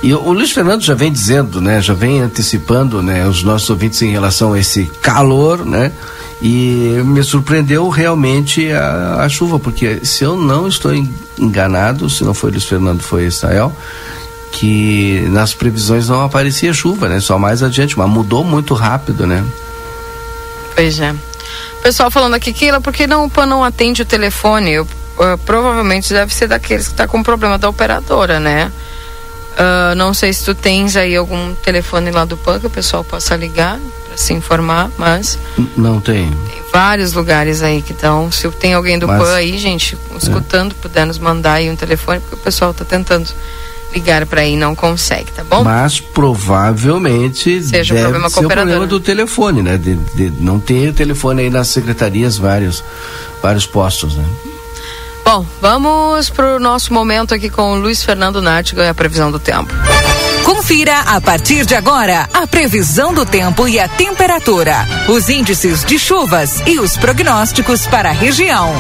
E 0.02 0.14
o 0.14 0.32
Luiz 0.32 0.52
Fernando 0.52 0.80
já 0.80 0.94
vem 0.94 1.12
dizendo, 1.12 1.60
né, 1.60 1.82
já 1.82 1.92
vem 1.92 2.22
antecipando, 2.22 3.02
né, 3.02 3.28
os 3.28 3.42
nossos 3.42 3.68
ouvintes 3.68 4.00
em 4.00 4.10
relação 4.10 4.54
a 4.54 4.58
esse 4.58 4.86
calor, 5.02 5.66
né? 5.66 5.92
E 6.40 7.02
me 7.04 7.22
surpreendeu 7.22 7.90
realmente 7.90 8.72
a, 8.72 9.16
a 9.22 9.28
chuva, 9.28 9.58
porque 9.58 10.00
se 10.02 10.24
eu 10.24 10.34
não 10.34 10.66
estou 10.66 10.92
enganado, 11.38 12.08
se 12.08 12.24
não 12.24 12.32
foi 12.32 12.52
Luiz 12.52 12.64
Fernando, 12.64 13.02
foi 13.02 13.26
Israel, 13.26 13.76
que 14.50 15.26
nas 15.28 15.52
previsões 15.52 16.08
não 16.08 16.22
aparecia 16.22 16.72
chuva, 16.72 17.06
né? 17.10 17.20
Só 17.20 17.38
mais 17.38 17.62
adiante, 17.62 17.98
mas 17.98 18.08
mudou 18.08 18.42
muito 18.42 18.72
rápido, 18.72 19.26
né? 19.26 19.44
Pois 20.74 20.98
é. 21.00 21.14
Pessoal 21.82 22.10
falando 22.10 22.32
aqui, 22.32 22.54
Keila, 22.54 22.80
por 22.80 22.94
que 22.94 23.06
não 23.06 23.26
o 23.26 23.30
PAN 23.30 23.44
não 23.44 23.62
atende 23.62 24.00
o 24.00 24.06
telefone? 24.06 24.70
Eu, 24.70 24.88
uh, 25.18 25.38
provavelmente 25.44 26.12
deve 26.12 26.34
ser 26.34 26.48
daqueles 26.48 26.86
que 26.86 26.94
está 26.94 27.06
com 27.06 27.22
problema 27.22 27.58
da 27.58 27.68
operadora, 27.68 28.40
né? 28.40 28.72
Uh, 29.58 29.94
não 29.96 30.14
sei 30.14 30.32
se 30.32 30.44
tu 30.44 30.54
tens 30.54 30.94
aí 30.94 31.16
algum 31.16 31.52
telefone 31.56 32.12
lá 32.12 32.24
do 32.24 32.36
PAN 32.36 32.60
que 32.60 32.66
o 32.68 32.70
pessoal 32.70 33.02
possa 33.02 33.34
ligar 33.34 33.78
para 34.06 34.16
se 34.16 34.32
informar, 34.32 34.88
mas. 34.96 35.36
Não 35.76 36.00
tem. 36.00 36.30
Tem 36.30 36.62
vários 36.72 37.12
lugares 37.12 37.60
aí 37.60 37.82
que 37.82 37.92
estão. 37.92 38.30
Se 38.30 38.48
tem 38.50 38.74
alguém 38.74 38.98
do 38.98 39.08
mas, 39.08 39.20
PAN 39.20 39.34
aí, 39.34 39.58
gente, 39.58 39.98
escutando, 40.16 40.72
é. 40.72 40.74
puder 40.80 41.06
nos 41.06 41.18
mandar 41.18 41.54
aí 41.54 41.68
um 41.68 41.74
telefone, 41.74 42.20
porque 42.20 42.36
o 42.36 42.38
pessoal 42.38 42.70
está 42.70 42.84
tentando 42.84 43.28
ligar 43.92 44.26
para 44.26 44.42
aí 44.42 44.56
não 44.56 44.74
consegue, 44.74 45.32
tá 45.32 45.42
bom? 45.42 45.64
Mas 45.64 45.98
provavelmente 45.98 47.62
Seja 47.62 47.94
deve 47.94 48.04
problema 48.04 48.30
ser 48.30 48.44
o 48.44 48.48
problema 48.48 48.86
do 48.86 49.00
telefone, 49.00 49.62
né? 49.62 49.76
De, 49.76 49.96
de 49.96 50.30
não 50.40 50.60
ter 50.60 50.92
telefone 50.92 51.42
aí 51.42 51.50
nas 51.50 51.68
secretarias 51.68 52.36
vários 52.36 52.84
vários 53.42 53.66
postos, 53.66 54.14
né? 54.14 54.24
Bom, 55.30 55.44
vamos 55.60 56.30
para 56.30 56.56
o 56.56 56.58
nosso 56.58 56.90
momento 56.90 57.34
aqui 57.34 57.50
com 57.50 57.72
o 57.72 57.78
Luiz 57.78 58.02
Fernando 58.02 58.40
Nátiga 58.40 58.82
e 58.82 58.88
a 58.88 58.94
previsão 58.94 59.30
do 59.30 59.38
tempo. 59.38 59.70
Confira 60.42 61.00
a 61.00 61.20
partir 61.20 61.66
de 61.66 61.74
agora 61.74 62.26
a 62.32 62.46
previsão 62.46 63.12
do 63.12 63.26
tempo 63.26 63.68
e 63.68 63.78
a 63.78 63.86
temperatura, 63.86 64.74
os 65.06 65.28
índices 65.28 65.84
de 65.84 65.98
chuvas 65.98 66.62
e 66.66 66.80
os 66.80 66.96
prognósticos 66.96 67.86
para 67.86 68.08
a 68.08 68.12
região. 68.12 68.72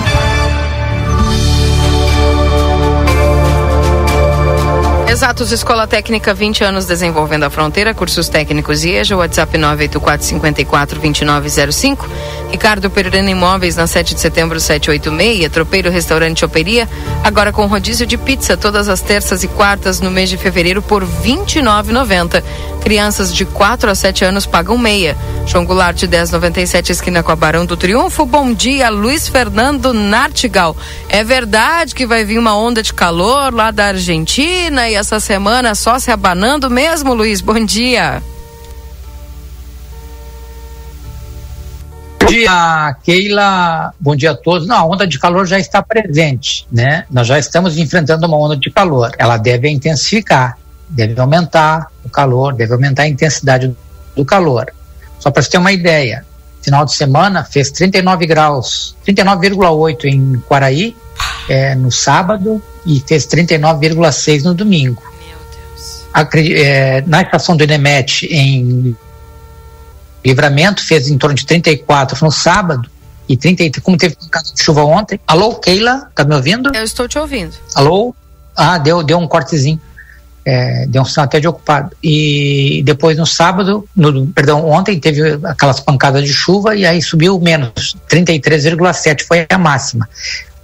Exatos 5.18 5.50
Escola 5.50 5.84
Técnica 5.84 6.32
20 6.32 6.62
anos 6.62 6.86
desenvolvendo 6.86 7.42
a 7.42 7.50
fronteira, 7.50 7.92
cursos 7.92 8.28
técnicos 8.28 8.84
IEJA, 8.84 9.16
WhatsApp 9.16 9.58
984 9.58 10.24
54 10.24 11.00
2905. 11.00 12.08
Ricardo 12.52 12.88
Pereira 12.88 13.28
Imóveis 13.28 13.74
na 13.74 13.88
7 13.88 14.14
de 14.14 14.20
setembro 14.20 14.60
786, 14.60 15.50
Tropeiro 15.50 15.90
Restaurante 15.90 16.44
Operia, 16.44 16.88
agora 17.24 17.52
com 17.52 17.66
rodízio 17.66 18.06
de 18.06 18.16
pizza 18.16 18.56
todas 18.56 18.88
as 18.88 19.00
terças 19.00 19.42
e 19.42 19.48
quartas 19.48 20.00
no 20.00 20.08
mês 20.08 20.30
de 20.30 20.36
fevereiro 20.36 20.80
por 20.80 21.02
R$ 21.02 21.08
29,90. 21.24 22.40
Crianças 22.82 23.34
de 23.34 23.44
4 23.44 23.90
a 23.90 23.94
7 23.94 24.24
anos 24.24 24.46
pagam 24.46 24.78
meia. 24.78 25.16
João 25.46 25.64
Goulart, 25.64 26.02
1097, 26.02 26.92
esquina 26.92 27.22
com 27.22 27.32
a 27.32 27.36
Barão 27.36 27.66
do 27.66 27.76
Triunfo. 27.76 28.24
Bom 28.24 28.52
dia, 28.52 28.88
Luiz 28.88 29.28
Fernando 29.28 29.92
Nartigal. 29.92 30.76
É 31.08 31.22
verdade 31.22 31.94
que 31.94 32.06
vai 32.06 32.24
vir 32.24 32.38
uma 32.38 32.56
onda 32.56 32.82
de 32.82 32.94
calor 32.94 33.52
lá 33.52 33.70
da 33.70 33.86
Argentina 33.86 34.88
e 34.88 34.94
essa 34.94 35.20
semana 35.20 35.74
só 35.74 35.98
se 35.98 36.10
abanando 36.10 36.70
mesmo, 36.70 37.14
Luiz? 37.14 37.40
Bom 37.40 37.64
dia. 37.64 38.22
Bom 42.20 42.26
dia, 42.26 42.96
Keila. 43.02 43.92
Bom 43.98 44.14
dia 44.14 44.32
a 44.32 44.34
todos. 44.34 44.66
Não, 44.66 44.76
a 44.76 44.84
onda 44.84 45.06
de 45.06 45.18
calor 45.18 45.46
já 45.46 45.58
está 45.58 45.82
presente, 45.82 46.66
né? 46.70 47.04
Nós 47.10 47.26
já 47.26 47.38
estamos 47.38 47.78
enfrentando 47.78 48.26
uma 48.26 48.36
onda 48.36 48.56
de 48.56 48.70
calor. 48.70 49.10
Ela 49.18 49.38
deve 49.38 49.68
intensificar 49.70 50.58
deve 50.88 51.20
aumentar 51.20 51.88
o 52.04 52.08
calor, 52.08 52.54
deve 52.54 52.72
aumentar 52.72 53.02
a 53.02 53.08
intensidade 53.08 53.74
do 54.14 54.24
calor. 54.24 54.72
Só 55.18 55.30
para 55.30 55.42
você 55.42 55.50
ter 55.50 55.58
uma 55.58 55.72
ideia, 55.72 56.24
final 56.62 56.84
de 56.84 56.94
semana 56.94 57.44
fez 57.44 57.70
39 57.70 58.26
graus, 58.26 58.96
39,8 59.06 60.04
em 60.04 60.38
Quaraí 60.40 60.96
é, 61.48 61.74
no 61.74 61.90
sábado 61.90 62.62
e 62.86 63.02
fez 63.06 63.26
39,6 63.26 64.42
no 64.42 64.54
domingo. 64.54 65.02
É, 66.34 67.02
na 67.06 67.22
estação 67.22 67.56
do 67.56 67.62
Enemet 67.62 68.26
em 68.26 68.96
Livramento 70.24 70.84
fez 70.84 71.08
em 71.08 71.16
torno 71.16 71.36
de 71.36 71.46
34 71.46 72.24
no 72.24 72.32
sábado 72.32 72.90
e 73.28 73.36
30, 73.36 73.80
como 73.82 73.96
teve 73.96 74.16
um 74.22 74.28
caso 74.28 74.54
de 74.54 74.62
chuva 74.62 74.82
ontem. 74.82 75.20
Alô, 75.26 75.54
Keila, 75.56 76.10
tá 76.14 76.24
me 76.24 76.34
ouvindo? 76.34 76.74
Eu 76.74 76.82
estou 76.82 77.06
te 77.06 77.18
ouvindo. 77.18 77.54
Alô? 77.74 78.14
Ah, 78.56 78.78
deu, 78.78 79.02
deu 79.02 79.18
um 79.18 79.28
cortezinho 79.28 79.80
é, 80.48 80.86
deu 80.86 81.02
um 81.02 81.04
sinal 81.04 81.26
até 81.26 81.38
de 81.38 81.46
ocupado. 81.46 81.94
E 82.02 82.82
depois 82.82 83.18
no 83.18 83.26
sábado, 83.26 83.86
no, 83.94 84.26
perdão, 84.28 84.66
ontem 84.66 84.98
teve 84.98 85.38
aquelas 85.44 85.78
pancadas 85.78 86.24
de 86.24 86.32
chuva 86.32 86.74
e 86.74 86.86
aí 86.86 87.02
subiu 87.02 87.38
menos, 87.38 87.94
33,7 88.08 89.26
foi 89.26 89.46
a 89.46 89.58
máxima. 89.58 90.08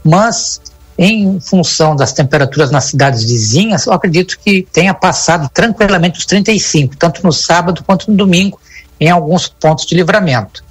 Mas 0.03 0.59
em 0.97 1.39
função 1.39 1.95
das 1.95 2.15
temperaturas 2.15 2.71
nas 2.71 2.85
cidades 2.85 3.25
vizinhas, 3.25 3.85
eu 3.85 3.93
acredito 3.93 4.39
que 4.43 4.67
tenha 4.73 4.95
passado 4.95 5.51
tranquilamente 5.53 6.19
os 6.19 6.25
35, 6.25 6.97
tanto 6.97 7.23
no 7.23 7.33
sábado 7.33 7.85
quanto 7.85 8.11
no 8.11 8.17
domingo, 8.17 8.59
em 8.99 9.11
alguns 9.11 9.49
pontos 9.49 9.85
de 9.85 9.95
livramento. 9.95 10.65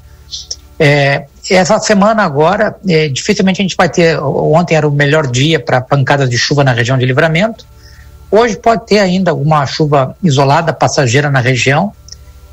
É, 0.80 1.26
essa 1.52 1.78
semana 1.80 2.24
agora, 2.24 2.76
é, 2.88 3.10
dificilmente 3.10 3.62
a 3.62 3.64
gente 3.64 3.76
vai 3.78 3.90
ter. 3.90 4.18
Ontem 4.20 4.76
era 4.76 4.88
o 4.88 4.92
melhor 4.92 5.28
dia 5.28 5.60
para 5.60 5.80
pancadas 5.82 6.28
de 6.30 6.38
chuva 6.38 6.64
na 6.64 6.74
região 6.74 6.98
de 6.98 7.06
livramento. 7.06 7.64
Hoje 8.36 8.58
pode 8.58 8.88
ter 8.88 8.98
ainda 8.98 9.30
alguma 9.30 9.64
chuva 9.68 10.18
isolada 10.24 10.74
passageira 10.74 11.30
na 11.30 11.40
região. 11.40 11.94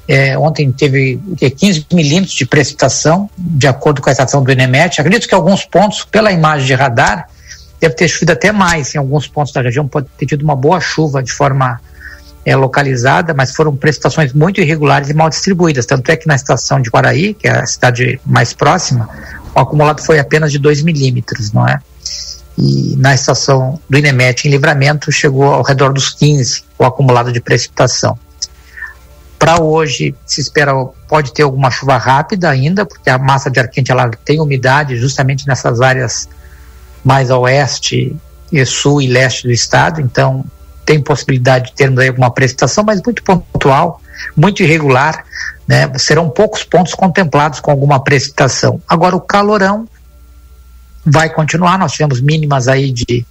É, 0.06 0.36
ontem 0.36 0.70
teve 0.70 1.18
15 1.38 1.86
milímetros 1.90 2.34
de 2.34 2.44
precipitação, 2.44 3.30
de 3.38 3.66
acordo 3.66 4.02
com 4.02 4.10
a 4.10 4.12
estação 4.12 4.44
do 4.44 4.52
Enemet. 4.52 5.00
Acredito 5.00 5.26
que 5.26 5.34
alguns 5.34 5.64
pontos, 5.64 6.04
pela 6.04 6.30
imagem 6.30 6.66
de 6.66 6.74
radar, 6.74 7.30
deve 7.80 7.94
ter 7.94 8.08
chovido 8.08 8.32
até 8.32 8.52
mais. 8.52 8.94
Em 8.94 8.98
alguns 8.98 9.26
pontos 9.26 9.54
da 9.54 9.62
região 9.62 9.88
pode 9.88 10.06
ter 10.18 10.26
tido 10.26 10.42
uma 10.42 10.54
boa 10.54 10.80
chuva 10.80 11.22
de 11.22 11.32
forma 11.32 11.80
é, 12.44 12.54
localizada, 12.54 13.32
mas 13.32 13.54
foram 13.54 13.74
precipitações 13.74 14.34
muito 14.34 14.60
irregulares 14.60 15.08
e 15.08 15.14
mal 15.14 15.30
distribuídas. 15.30 15.86
Tanto 15.86 16.10
é 16.10 16.16
que 16.16 16.26
na 16.26 16.34
estação 16.34 16.78
de 16.78 16.90
Guaraí, 16.90 17.32
que 17.32 17.48
é 17.48 17.52
a 17.52 17.64
cidade 17.64 18.20
mais 18.26 18.52
próxima, 18.52 19.08
o 19.54 19.58
acumulado 19.58 20.02
foi 20.02 20.18
apenas 20.18 20.52
de 20.52 20.58
2 20.58 20.82
milímetros, 20.82 21.52
não 21.52 21.66
é? 21.66 21.80
E 22.60 22.94
na 22.98 23.14
estação 23.14 23.80
do 23.88 23.96
Inemet 23.96 24.46
em 24.46 24.50
Livramento 24.50 25.10
chegou 25.10 25.44
ao 25.44 25.62
redor 25.62 25.92
dos 25.92 26.10
15 26.10 26.64
o 26.78 26.84
acumulado 26.84 27.32
de 27.32 27.40
precipitação. 27.40 28.18
Para 29.38 29.62
hoje 29.62 30.14
se 30.26 30.42
espera 30.42 30.74
pode 31.08 31.32
ter 31.32 31.42
alguma 31.42 31.70
chuva 31.70 31.96
rápida 31.96 32.50
ainda, 32.50 32.84
porque 32.84 33.08
a 33.08 33.16
massa 33.16 33.50
de 33.50 33.58
ar 33.58 33.68
quente 33.68 33.90
ela 33.90 34.10
tem 34.24 34.40
umidade 34.40 34.96
justamente 34.96 35.46
nessas 35.46 35.80
áreas 35.80 36.28
mais 37.02 37.30
a 37.30 37.38
oeste, 37.38 38.14
e 38.52 38.64
sul 38.66 39.00
e 39.00 39.06
leste 39.06 39.44
do 39.44 39.52
estado, 39.52 40.00
então 40.00 40.44
tem 40.84 41.00
possibilidade 41.00 41.70
de 41.70 41.72
termos 41.72 42.00
aí 42.00 42.08
alguma 42.08 42.30
precipitação, 42.30 42.82
mas 42.84 43.00
muito 43.02 43.22
pontual, 43.22 44.00
muito 44.36 44.62
irregular, 44.62 45.24
né? 45.66 45.90
Serão 45.98 46.28
poucos 46.28 46.64
pontos 46.64 46.94
contemplados 46.94 47.60
com 47.60 47.70
alguma 47.70 48.02
precipitação. 48.02 48.82
Agora 48.88 49.14
o 49.14 49.20
calorão 49.20 49.86
vai 51.04 51.30
continuar. 51.30 51.78
Nós 51.78 51.92
tivemos 51.92 52.20
mínimas 52.20 52.68
aí 52.68 52.92
de 52.92 53.26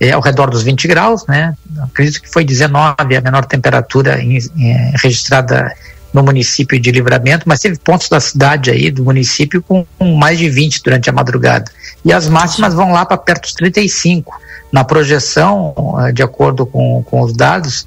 é, 0.00 0.12
ao 0.12 0.20
redor 0.20 0.50
dos 0.50 0.62
20 0.62 0.88
graus, 0.88 1.26
né? 1.26 1.56
Acredito 1.82 2.20
que 2.20 2.30
foi 2.30 2.44
19 2.44 2.94
a 3.16 3.20
menor 3.20 3.44
temperatura 3.44 4.20
em, 4.20 4.38
em, 4.56 4.92
registrada 5.00 5.72
no 6.12 6.22
município 6.22 6.78
de 6.78 6.90
Livramento, 6.92 7.44
mas 7.46 7.60
teve 7.60 7.78
pontos 7.78 8.08
da 8.08 8.20
cidade 8.20 8.70
aí, 8.70 8.90
do 8.90 9.04
município, 9.04 9.62
com, 9.62 9.84
com 9.98 10.14
mais 10.14 10.38
de 10.38 10.48
20 10.48 10.82
durante 10.82 11.10
a 11.10 11.12
madrugada. 11.12 11.70
E 12.04 12.12
as 12.12 12.28
máximas 12.28 12.74
vão 12.74 12.92
lá 12.92 13.04
para 13.04 13.16
perto 13.16 13.42
dos 13.42 13.52
35. 13.54 14.40
Na 14.70 14.84
projeção, 14.84 15.74
eh, 16.00 16.12
de 16.12 16.22
acordo 16.22 16.66
com, 16.66 17.02
com 17.02 17.20
os 17.22 17.32
dados, 17.32 17.86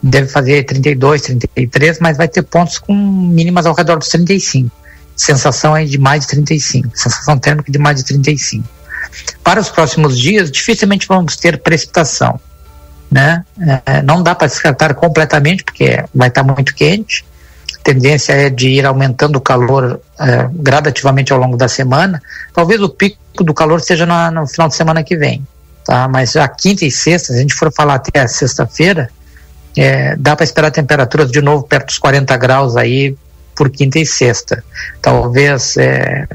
deve 0.00 0.28
fazer 0.28 0.64
32, 0.64 1.22
33, 1.22 1.98
mas 1.98 2.16
vai 2.16 2.28
ter 2.28 2.42
pontos 2.42 2.78
com 2.78 2.94
mínimas 2.94 3.66
ao 3.66 3.74
redor 3.74 3.98
dos 3.98 4.08
35 4.08 4.70
sensação 5.16 5.76
é 5.76 5.84
de 5.84 5.98
mais 5.98 6.22
de 6.22 6.28
35, 6.28 6.90
sensação 6.94 7.38
térmica 7.38 7.70
de 7.70 7.78
mais 7.78 7.98
de 7.98 8.04
35. 8.04 8.66
Para 9.42 9.60
os 9.60 9.68
próximos 9.68 10.18
dias, 10.18 10.50
dificilmente 10.50 11.06
vamos 11.06 11.36
ter 11.36 11.58
precipitação, 11.58 12.40
né? 13.10 13.44
É, 13.86 14.02
não 14.02 14.22
dá 14.22 14.34
para 14.34 14.46
descartar 14.46 14.94
completamente, 14.94 15.64
porque 15.64 16.04
vai 16.14 16.28
estar 16.28 16.42
muito 16.42 16.74
quente. 16.74 17.24
A 17.78 17.82
tendência 17.84 18.32
é 18.32 18.50
de 18.50 18.68
ir 18.68 18.86
aumentando 18.86 19.36
o 19.36 19.40
calor 19.40 20.00
é, 20.18 20.48
gradativamente 20.52 21.32
ao 21.32 21.38
longo 21.38 21.56
da 21.56 21.68
semana. 21.68 22.22
Talvez 22.52 22.80
o 22.80 22.88
pico 22.88 23.44
do 23.44 23.54
calor 23.54 23.80
seja 23.80 24.06
no, 24.06 24.30
no 24.30 24.46
final 24.46 24.68
de 24.68 24.74
semana 24.74 25.02
que 25.02 25.16
vem, 25.16 25.46
tá? 25.84 26.08
Mas 26.08 26.34
a 26.36 26.48
quinta 26.48 26.84
e 26.84 26.90
sexta, 26.90 27.32
se 27.32 27.38
a 27.38 27.42
gente 27.42 27.54
for 27.54 27.72
falar 27.72 27.94
até 27.94 28.20
a 28.20 28.28
sexta-feira, 28.28 29.10
é, 29.76 30.14
dá 30.16 30.36
para 30.36 30.44
esperar 30.44 30.70
temperaturas 30.70 31.30
de 31.30 31.40
novo 31.40 31.64
perto 31.64 31.86
dos 31.86 31.98
40 31.98 32.36
graus 32.36 32.76
aí 32.76 33.16
por 33.54 33.70
quinta 33.70 33.98
e 33.98 34.06
sexta. 34.06 34.64
Talvez 35.00 35.76
é, 35.76 36.26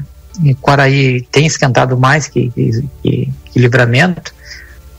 Quaraí 0.60 1.22
tenha 1.30 1.46
esquentado 1.46 1.96
mais 1.96 2.28
que, 2.28 2.50
que, 2.50 2.84
que, 3.02 3.32
que, 3.44 3.58
Livramento. 3.58 4.32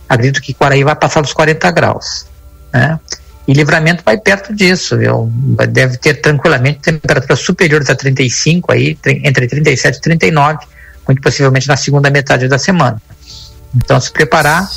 Acredito 0.08 0.42
que 0.42 0.54
Quaraí 0.54 0.84
vai 0.84 0.96
passar 0.96 1.22
dos 1.22 1.34
40 1.34 1.72
graus. 1.72 2.26
Né? 2.74 3.00
E 3.48 3.54
Livramento 3.54 4.04
vai 4.06 4.18
perto 4.18 4.54
disso. 4.54 4.98
Viu? 4.98 5.32
Deve 5.70 5.98
ter 5.98 6.16
tranquilamente 6.16 6.80
temperaturas 6.80 7.40
superiores 7.40 7.90
a 7.90 7.96
35, 7.96 8.72
aí, 8.72 8.98
entre 9.06 9.48
37 9.48 9.98
e 9.98 10.02
39, 10.02 10.60
muito 11.08 11.22
possivelmente 11.22 11.68
na 11.68 11.78
segunda 11.78 12.10
metade 12.10 12.48
da 12.48 12.58
semana. 12.58 13.02
Então, 13.76 14.00
se 14.00 14.12
preparar. 14.12 14.70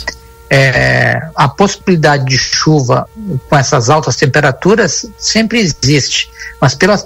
É, 0.51 1.21
a 1.35 1.49
possibilidade 1.49 2.27
de 2.27 2.39
chuva 2.39 3.09
com 3.49 3.57
essas 3.57 3.89
altas 3.89 4.15
temperaturas 4.15 5.07
sempre 5.19 5.59
existe, 5.59 6.29
mas 6.61 6.75
pelas 6.75 7.03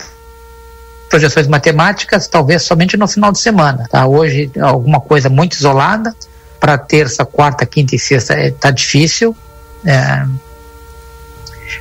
projeções 1.08 1.46
matemáticas, 1.46 2.28
talvez 2.28 2.62
somente 2.62 2.96
no 2.96 3.08
final 3.08 3.32
de 3.32 3.38
semana. 3.38 3.86
Tá? 3.90 4.06
Hoje, 4.06 4.50
alguma 4.60 5.00
coisa 5.00 5.28
muito 5.28 5.54
isolada. 5.54 6.14
Para 6.60 6.76
terça, 6.76 7.24
quarta, 7.24 7.64
quinta 7.64 7.94
e 7.94 7.98
sexta 7.98 8.38
está 8.40 8.68
é, 8.68 8.72
difícil. 8.72 9.36
É, 9.86 10.24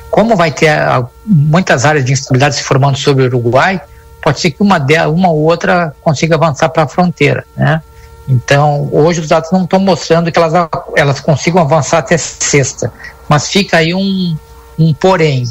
como 0.08 0.36
vai 0.36 0.52
ter 0.52 0.68
a, 0.68 1.04
muitas 1.26 1.84
áreas 1.84 2.04
de 2.04 2.12
instabilidade 2.12 2.54
se 2.54 2.62
formando 2.62 2.96
sobre 2.96 3.24
o 3.24 3.26
Uruguai, 3.26 3.80
pode 4.22 4.40
ser 4.40 4.52
que 4.52 4.62
uma, 4.62 4.78
de, 4.78 4.98
uma 5.06 5.30
ou 5.30 5.42
outra 5.42 5.94
consiga 6.00 6.36
avançar 6.36 6.68
para 6.68 6.84
a 6.84 6.88
fronteira. 6.88 7.44
Né? 7.56 7.82
Então, 8.28 8.88
hoje 8.92 9.20
os 9.20 9.28
dados 9.28 9.50
não 9.50 9.64
estão 9.64 9.80
mostrando 9.80 10.30
que 10.30 10.38
elas, 10.38 10.52
elas 10.96 11.18
consigam 11.18 11.60
avançar 11.60 11.98
até 11.98 12.16
sexta, 12.16 12.92
mas 13.28 13.48
fica 13.48 13.78
aí 13.78 13.94
um, 13.94 14.36
um 14.78 14.94
porém. 14.94 15.44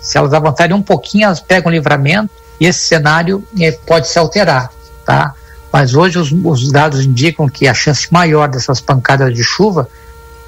Se 0.00 0.18
elas 0.18 0.34
avançarem 0.34 0.74
um 0.74 0.82
pouquinho, 0.82 1.26
elas 1.26 1.38
pegam 1.38 1.70
livramento 1.70 2.41
e 2.62 2.66
esse 2.66 2.86
cenário 2.86 3.42
eh, 3.58 3.72
pode 3.72 4.06
se 4.06 4.16
alterar, 4.16 4.70
tá? 5.04 5.34
Mas 5.72 5.96
hoje 5.96 6.16
os, 6.16 6.30
os, 6.30 6.70
dados 6.70 7.04
indicam 7.04 7.48
que 7.48 7.66
a 7.66 7.74
chance 7.74 8.06
maior 8.12 8.48
dessas 8.48 8.80
pancadas 8.80 9.34
de 9.34 9.42
chuva 9.42 9.88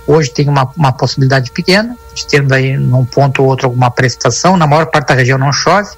hoje 0.06 0.30
tem 0.30 0.48
uma, 0.48 0.70
uma 0.76 0.92
possibilidade 0.92 1.50
pequena 1.50 1.96
de 2.14 2.24
termos 2.24 2.52
aí 2.52 2.76
num 2.76 3.04
ponto 3.04 3.42
ou 3.42 3.48
outro 3.48 3.66
alguma 3.66 3.90
precipitação, 3.90 4.56
na 4.56 4.64
maior 4.64 4.86
parte 4.86 5.08
da 5.08 5.14
região 5.14 5.36
não 5.36 5.52
chove, 5.52 5.90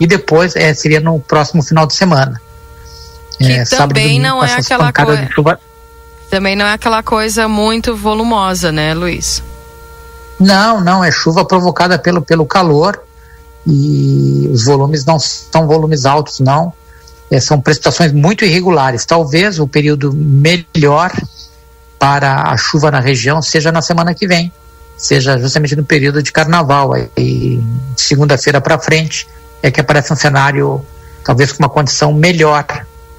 e 0.00 0.06
depois 0.06 0.56
é, 0.56 0.74
seria 0.74 0.98
no 0.98 1.20
próximo 1.20 1.62
final 1.62 1.86
de 1.86 1.94
semana. 1.94 2.42
Que 3.38 3.52
é, 3.52 3.64
também 3.64 4.18
não 4.18 4.42
é 4.42 4.52
aquela 4.52 4.92
coisa. 4.92 5.28
Também 6.28 6.56
não 6.56 6.66
é 6.66 6.72
aquela 6.72 7.04
coisa 7.04 7.46
muito 7.46 7.94
volumosa, 7.94 8.72
né, 8.72 8.94
Luiz? 8.94 9.40
Não, 10.40 10.80
não, 10.80 11.04
é 11.04 11.12
chuva 11.12 11.44
provocada 11.44 12.00
pelo, 12.00 12.20
pelo 12.20 12.44
calor 12.46 13.00
e 13.66 14.48
os 14.52 14.64
volumes 14.64 15.04
não 15.04 15.18
são 15.18 15.66
volumes 15.66 16.06
altos, 16.06 16.40
não. 16.40 16.72
É, 17.30 17.40
são 17.40 17.60
precipitações 17.60 18.12
muito 18.12 18.44
irregulares. 18.44 19.04
Talvez 19.04 19.58
o 19.58 19.66
período 19.66 20.12
melhor 20.12 21.10
para 21.98 22.50
a 22.50 22.56
chuva 22.56 22.90
na 22.90 23.00
região 23.00 23.42
seja 23.42 23.72
na 23.72 23.82
semana 23.82 24.14
que 24.14 24.26
vem, 24.26 24.52
seja 24.96 25.36
justamente 25.38 25.74
no 25.74 25.84
período 25.84 26.22
de 26.22 26.30
carnaval, 26.30 26.92
aí, 26.94 27.62
segunda-feira 27.96 28.60
para 28.60 28.78
frente 28.78 29.26
é 29.62 29.70
que 29.70 29.80
aparece 29.80 30.12
um 30.12 30.16
cenário 30.16 30.84
talvez 31.24 31.50
com 31.50 31.64
uma 31.64 31.68
condição 31.68 32.12
melhor, 32.12 32.64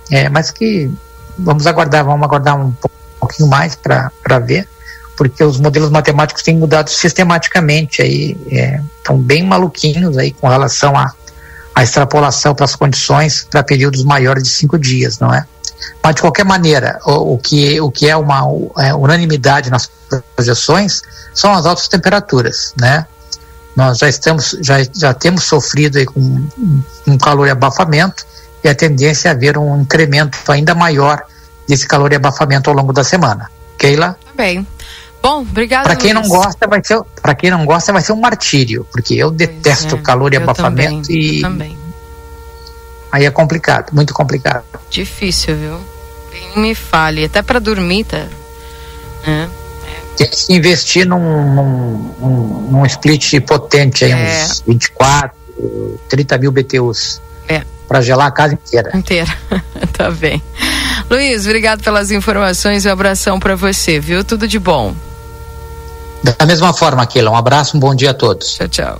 é, 0.10 0.30
mas 0.30 0.52
que 0.52 0.90
vamos 1.38 1.68
aguardar, 1.68 2.06
vamos 2.06 2.24
aguardar 2.24 2.58
um 2.58 2.74
pouquinho 3.20 3.50
mais 3.50 3.76
para 3.76 4.40
ver, 4.40 4.68
porque 5.18 5.44
os 5.44 5.60
modelos 5.60 5.90
matemáticos 5.90 6.44
têm 6.44 6.56
mudado 6.56 6.90
sistematicamente 6.90 8.02
aí, 8.04 8.38
é, 8.52 8.80
estão 8.98 9.18
bem 9.18 9.44
maluquinhos 9.44 10.16
aí 10.18 10.32
com 10.32 10.48
relação 10.48 10.94
à 10.96 11.84
extrapolação 11.84 12.54
para 12.54 12.66
as 12.66 12.76
condições 12.76 13.46
para 13.50 13.64
períodos 13.64 14.04
maiores 14.04 14.44
de 14.44 14.50
cinco 14.50 14.78
dias, 14.78 15.20
não 15.20 15.34
é? 15.34 15.46
Mas 16.04 16.16
de 16.16 16.22
qualquer 16.22 16.46
maneira, 16.46 17.00
o, 17.06 17.34
o 17.34 17.38
que, 17.38 17.82
o 17.82 17.92
que 17.92 18.08
é 18.08 18.16
uma 18.16 18.42
é, 18.78 18.94
unanimidade 18.94 19.70
nas 19.72 19.90
projeções 20.36 21.02
são 21.34 21.52
as 21.54 21.66
altas 21.66 21.88
temperaturas, 21.88 22.74
né? 22.80 23.06
Nós 23.76 23.98
já 23.98 24.10
estamos, 24.10 24.58
já, 24.62 24.78
já 24.94 25.14
temos 25.14 25.44
sofrido 25.44 25.98
aí 25.98 26.06
com 26.06 26.20
um, 27.08 27.18
calor 27.18 27.48
e 27.48 27.52
abafamento 27.52 28.26
e 28.64 28.70
a 28.70 28.74
tendência 28.74 29.30
é 29.30 29.32
haver 29.32 29.58
um 29.58 29.82
incremento 29.82 30.38
ainda 30.52 30.74
maior 30.74 31.24
desse 31.68 31.88
calor 31.88 32.12
e 32.12 32.16
abafamento 32.16 32.70
ao 32.70 32.76
longo 32.76 32.92
da 32.92 33.04
semana. 33.04 33.52
Keila? 33.78 34.18
Bem. 34.36 34.66
Bom, 35.28 35.42
obrigado. 35.42 35.84
Para 35.84 35.96
quem 35.98 36.14
não 36.14 36.26
gosta, 36.26 36.66
vai 36.68 36.82
ser 36.82 37.02
para 37.22 37.36
quem 37.36 37.52
não 37.52 37.66
gosta 37.66 37.92
vai 37.92 38.02
ser 38.02 38.14
um 38.14 38.20
martírio, 38.22 38.88
porque 38.90 39.14
eu 39.14 39.30
detesto 39.30 39.96
é, 39.96 39.98
calor 40.00 40.34
e 40.34 40.38
abafamento 40.38 41.10
também, 41.10 41.38
e 41.38 41.42
também. 41.42 41.78
Aí 43.12 43.26
é 43.26 43.30
complicado, 43.30 43.92
muito 43.92 44.14
complicado. 44.14 44.64
Difícil, 44.90 45.58
viu? 45.58 45.82
Nem 46.32 46.60
me 46.60 46.74
fale, 46.74 47.26
até 47.26 47.42
para 47.42 47.60
dormir 47.60 48.06
tá. 48.06 48.26
É. 49.26 49.48
Tem 50.16 50.30
que 50.30 50.54
investir 50.54 51.06
num, 51.06 51.20
num, 51.54 52.16
num, 52.22 52.72
num 52.72 52.86
split 52.86 53.42
potente 53.42 54.06
aí, 54.06 54.14
é. 54.14 54.46
uns 54.46 54.64
24, 54.66 55.38
30 56.08 56.38
mil 56.38 56.54
BTUs. 56.54 57.22
É. 57.50 57.64
Para 57.86 58.00
gelar 58.00 58.28
a 58.28 58.32
casa 58.32 58.54
inteira. 58.54 58.96
Inteira. 58.96 59.38
tá 59.92 60.10
bem. 60.10 60.42
Luiz, 61.10 61.46
obrigado 61.46 61.84
pelas 61.84 62.12
informações 62.12 62.86
e 62.86 62.88
um 62.88 62.94
abração 62.94 63.42
para 63.42 63.58
você, 63.58 64.00
viu? 64.00 64.24
Tudo 64.24 64.48
de 64.48 64.58
bom. 64.58 64.96
Da 66.24 66.46
mesma 66.46 66.74
forma, 66.74 67.06
Keila. 67.06 67.32
Um 67.32 67.36
abraço, 67.36 67.78
um 67.78 67.80
bom 67.80 67.94
dia 67.94 68.12
a 68.12 68.14
todos. 68.14 68.54
Tchau, 68.54 68.68
tchau. 68.68 68.98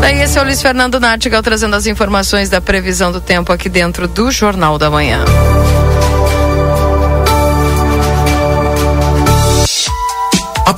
Daí 0.00 0.20
esse 0.20 0.38
é 0.38 0.42
o 0.42 0.44
Luiz 0.44 0.60
Fernando 0.60 1.00
Nartigal 1.00 1.42
trazendo 1.42 1.74
as 1.74 1.86
informações 1.86 2.50
da 2.50 2.60
previsão 2.60 3.10
do 3.10 3.20
tempo 3.20 3.52
aqui 3.52 3.68
dentro 3.68 4.06
do 4.06 4.30
Jornal 4.30 4.78
da 4.78 4.90
Manhã. 4.90 5.24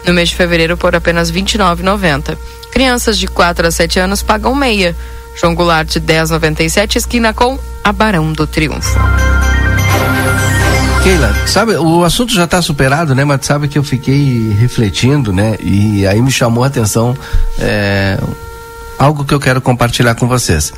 No 0.05 0.13
mês 0.13 0.27
de 0.27 0.35
fevereiro 0.35 0.75
por 0.75 0.97
apenas 0.97 1.29
R$ 1.29 1.41
29,90. 1.41 2.37
Crianças 2.71 3.17
de 3.17 3.25
4 3.25 3.67
a 3.67 3.71
7 3.71 4.01
anos 4.01 4.21
pagam 4.21 4.53
meia. 4.53 4.93
João 5.39 5.55
Goulart 5.55 5.87
de 5.87 6.01
10,97, 6.01 6.97
esquina 6.97 7.33
com 7.33 7.57
a 7.81 7.93
Barão 7.93 8.33
do 8.33 8.45
Triunfo. 8.45 8.99
Keila, 11.05 11.31
sabe, 11.45 11.75
o 11.75 12.03
assunto 12.03 12.33
já 12.33 12.45
está 12.45 12.59
superado, 12.63 13.13
né? 13.13 13.23
Mas 13.23 13.45
sabe 13.45 13.67
que 13.67 13.77
eu 13.77 13.83
fiquei 13.83 14.51
refletindo, 14.53 15.31
né? 15.31 15.55
E 15.61 16.03
aí 16.07 16.19
me 16.19 16.31
chamou 16.31 16.63
a 16.63 16.67
atenção 16.67 17.15
é, 17.59 18.17
algo 18.97 19.23
que 19.23 19.31
eu 19.31 19.39
quero 19.39 19.61
compartilhar 19.61 20.15
com 20.15 20.27
vocês. 20.27 20.73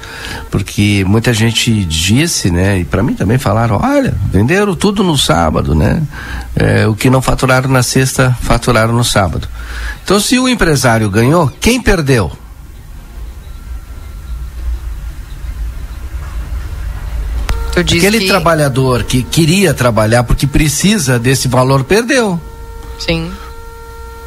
Porque 0.52 1.06
muita 1.08 1.34
gente 1.34 1.72
disse, 1.86 2.52
né? 2.52 2.78
E 2.78 2.84
para 2.84 3.02
mim 3.02 3.14
também 3.14 3.38
falaram, 3.38 3.80
olha, 3.82 4.14
venderam 4.30 4.76
tudo 4.76 5.02
no 5.02 5.18
sábado, 5.18 5.74
né? 5.74 6.04
É, 6.58 6.86
o 6.86 6.94
que 6.94 7.10
não 7.10 7.22
faturaram 7.22 7.70
na 7.70 7.82
sexta, 7.82 8.36
faturaram 8.42 8.94
no 8.94 9.06
sábado. 9.06 9.48
Então, 10.04 10.20
se 10.20 10.38
o 10.38 10.50
empresário 10.50 11.10
ganhou, 11.10 11.50
quem 11.62 11.82
perdeu? 11.82 12.34
Aquele 17.80 18.20
que... 18.20 18.28
trabalhador 18.28 19.04
que 19.04 19.22
queria 19.24 19.74
trabalhar 19.74 20.24
porque 20.24 20.48
precisa 20.48 21.20
desse 21.20 21.48
valor 21.48 21.84
perdeu. 21.84 22.40
Sim. 22.98 23.32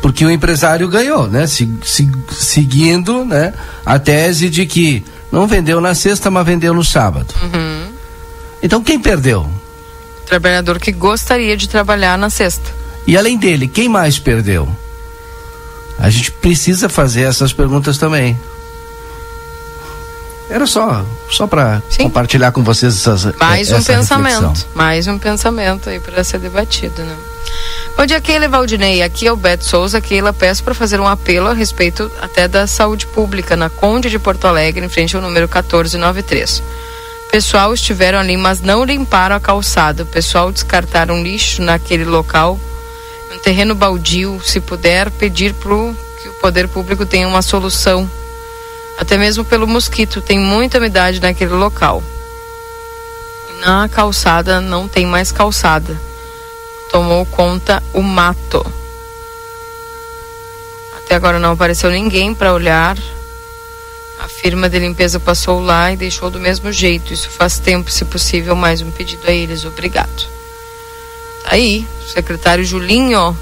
Porque 0.01 0.25
o 0.25 0.31
empresário 0.31 0.89
ganhou, 0.89 1.29
né? 1.29 1.47
Se, 1.47 1.71
se, 1.85 2.11
seguindo, 2.31 3.25
né? 3.25 3.53
A 3.85 3.99
tese 3.99 4.49
de 4.49 4.65
que 4.67 5.05
não 5.31 5.47
vendeu 5.47 5.81
na 5.81 5.95
sexta, 5.95 6.31
mas 6.31 6.47
vendeu 6.47 6.73
no 6.73 6.85
sábado. 6.85 7.35
Uhum. 7.43 7.93
Então 8.63 8.83
quem 8.83 8.99
perdeu? 8.99 9.49
O 10.23 10.27
trabalhador 10.27 10.79
que 10.79 10.93
gostaria 10.93 11.57
de 11.57 11.69
trabalhar 11.69 12.17
na 12.17 12.31
sexta. 12.31 12.71
E 13.07 13.17
além 13.17 13.37
dele, 13.37 13.67
quem 13.67 13.89
mais 13.89 14.19
perdeu? 14.19 14.69
A 15.99 16.09
gente 16.09 16.33
precisa 16.33 16.89
fazer 16.89 17.23
essas 17.23 17.53
perguntas 17.53 17.99
também. 17.99 18.39
Era 20.51 20.67
só, 20.67 21.07
só 21.31 21.47
para 21.47 21.81
compartilhar 21.97 22.51
com 22.51 22.65
vocês 22.65 22.97
essas 22.97 23.33
Mais 23.37 23.71
essa 23.71 23.81
um 23.81 23.97
pensamento, 23.97 24.41
reflexão. 24.41 24.69
mais 24.75 25.07
um 25.07 25.17
pensamento 25.17 25.89
aí 25.89 26.01
para 26.01 26.25
ser 26.25 26.41
debatido, 26.41 27.03
né? 27.03 27.17
Bom 27.97 28.05
dia, 28.05 28.21
Keila 28.21 28.49
Valdinei. 28.49 29.01
Aqui 29.01 29.29
é 29.29 29.33
o 29.33 29.37
Beto 29.37 29.65
Souza. 29.65 30.01
Keila, 30.01 30.33
peço 30.33 30.65
para 30.65 30.75
fazer 30.75 30.99
um 30.99 31.07
apelo 31.07 31.47
a 31.49 31.53
respeito 31.53 32.11
até 32.21 32.49
da 32.49 32.67
saúde 32.67 33.07
pública 33.07 33.55
na 33.55 33.71
Conde 33.71 34.11
de 34.11 34.19
Porto 34.19 34.47
Alegre, 34.47 34.85
em 34.85 34.89
frente 34.89 35.15
ao 35.15 35.23
número 35.23 35.47
1493. 35.47 36.63
Pessoal 37.31 37.73
estiveram 37.73 38.19
ali, 38.19 38.37
mas 38.37 38.61
não 38.61 38.83
limparam 38.83 39.37
a 39.37 39.41
calçada. 39.41 40.03
O 40.03 40.07
pessoal 40.07 40.51
descartaram 40.51 41.23
lixo 41.23 41.63
naquele 41.63 42.05
local, 42.05 42.59
um 43.33 43.39
terreno 43.39 43.73
baldio. 43.75 44.41
Se 44.45 44.61
puder, 44.61 45.13
pedir 45.13 45.55
pro 45.55 45.95
que 46.21 46.29
o 46.29 46.35
poder 46.41 46.67
público 46.67 47.07
tenha 47.07 47.29
uma 47.29 47.41
solução 47.41 48.11
até 49.01 49.17
mesmo 49.17 49.43
pelo 49.45 49.67
mosquito. 49.67 50.21
Tem 50.21 50.39
muita 50.39 50.77
umidade 50.77 51.21
naquele 51.21 51.55
local. 51.55 52.03
Na 53.65 53.89
calçada 53.89 54.61
não 54.61 54.87
tem 54.87 55.07
mais 55.07 55.33
calçada. 55.33 55.99
Tomou 56.93 57.25
conta 57.25 57.83
o 57.95 58.03
mato. 58.03 58.65
Até 60.99 61.15
agora 61.15 61.39
não 61.39 61.53
apareceu 61.53 61.91
ninguém 61.91 62.35
para 62.35 62.53
olhar. 62.53 62.97
A 64.19 64.29
firma 64.29 64.69
de 64.69 64.79
limpeza 64.79 65.19
passou 65.19 65.63
lá 65.63 65.91
e 65.91 65.97
deixou 65.97 66.31
do 66.31 66.39
mesmo 66.39 66.71
jeito. 66.71 67.15
Isso 67.15 67.31
faz 67.31 67.59
tempo, 67.59 67.91
se 67.91 68.05
possível, 68.05 68.55
mais 68.55 68.83
um 68.83 68.91
pedido 68.91 69.27
a 69.27 69.33
eles. 69.33 69.65
Obrigado. 69.65 70.29
Tá 71.43 71.55
aí, 71.55 71.89
secretário 72.13 72.63
Julinho, 72.65 73.37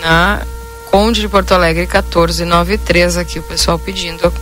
na 0.00 0.46
Conde 0.94 1.22
de 1.22 1.28
Porto 1.28 1.52
Alegre 1.52 1.88
1493 1.88 3.16
aqui 3.16 3.40
o 3.40 3.42
pessoal 3.42 3.76
pedindo 3.80 4.32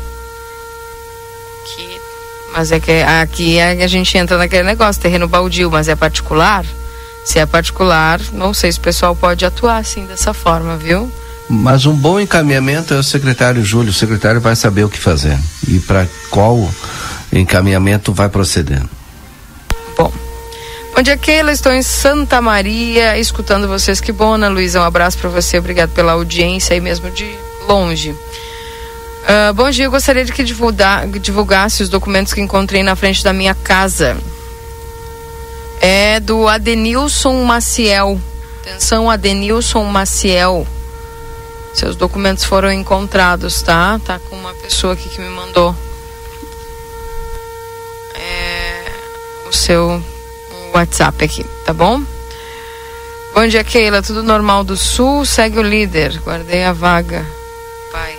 que 1.65 1.99
mas 2.53 2.71
é 2.71 2.79
que 2.79 3.01
aqui 3.01 3.59
a 3.59 3.87
gente 3.87 4.19
entra 4.19 4.37
naquele 4.37 4.65
negócio, 4.65 5.01
terreno 5.01 5.27
baldio, 5.27 5.71
mas 5.71 5.89
é 5.89 5.97
particular. 5.97 6.63
Se 7.25 7.39
é 7.39 7.47
particular, 7.47 8.21
não 8.35 8.53
sei 8.53 8.71
se 8.71 8.79
o 8.79 8.83
pessoal 8.83 9.17
pode 9.17 9.47
atuar 9.47 9.79
assim 9.79 10.05
dessa 10.05 10.35
forma, 10.35 10.77
viu? 10.77 11.11
Mas 11.49 11.87
um 11.87 11.97
bom 11.97 12.21
encaminhamento 12.21 12.93
é 12.93 12.99
o 12.99 13.03
secretário 13.03 13.65
Júlio, 13.65 13.89
o 13.89 13.95
secretário 13.95 14.39
vai 14.39 14.55
saber 14.55 14.85
o 14.85 14.91
que 14.91 14.99
fazer 14.99 15.39
e 15.67 15.81
para 15.81 16.07
qual 16.29 16.71
encaminhamento 17.33 18.13
vai 18.13 18.29
proceder. 18.29 18.83
Bom, 21.03 21.05
dia, 21.05 21.17
Keila. 21.17 21.51
Estou 21.51 21.73
em 21.73 21.83
Santa 21.83 22.41
Maria 22.41 23.19
escutando 23.19 23.67
vocês. 23.67 24.01
Que 24.01 24.13
bom, 24.13 24.35
Ana 24.35 24.49
Luísa. 24.49 24.79
Um 24.79 24.85
abraço 24.85 25.19
para 25.19 25.29
você. 25.29 25.59
Obrigado 25.59 25.91
pela 25.91 26.13
audiência 26.13 26.75
aí 26.75 26.81
mesmo 26.81 27.11
de 27.11 27.37
longe. 27.67 28.11
Uh, 28.13 29.53
bom 29.53 29.69
dia, 29.69 29.87
eu 29.87 29.91
gostaria 29.91 30.25
de 30.25 30.33
que 30.33 30.45
divulgar, 30.45 31.09
divulgasse 31.09 31.83
os 31.83 31.89
documentos 31.89 32.33
que 32.33 32.41
encontrei 32.41 32.85
na 32.85 32.95
frente 32.95 33.25
da 33.25 33.33
minha 33.33 33.53
casa. 33.53 34.17
É 35.81 36.21
do 36.21 36.47
Adenilson 36.47 37.43
Maciel. 37.43 38.21
Atenção, 38.61 39.11
Adenilson 39.11 39.83
Maciel. 39.83 40.65
Seus 41.75 41.97
documentos 41.97 42.45
foram 42.45 42.71
encontrados, 42.71 43.61
tá? 43.61 44.01
Tá 44.07 44.21
com 44.21 44.37
uma 44.37 44.55
pessoa 44.55 44.93
aqui 44.93 45.09
que 45.09 45.21
me 45.21 45.31
mandou 45.31 45.75
é, 48.15 48.85
o 49.49 49.53
seu 49.53 50.01
WhatsApp 50.73 51.25
aqui, 51.25 51.45
tá 51.65 51.73
bom? 51.73 52.03
Bom 53.35 53.47
dia, 53.47 53.65
Keila. 53.65 54.03
Tudo 54.03 54.23
normal 54.23 54.63
do 54.63 54.77
Sul? 54.77 55.25
Segue 55.25 55.59
o 55.59 55.63
líder. 55.63 56.21
Guardei 56.25 56.65
a 56.65 56.73
vaga. 56.73 57.25
Pai. 57.91 58.15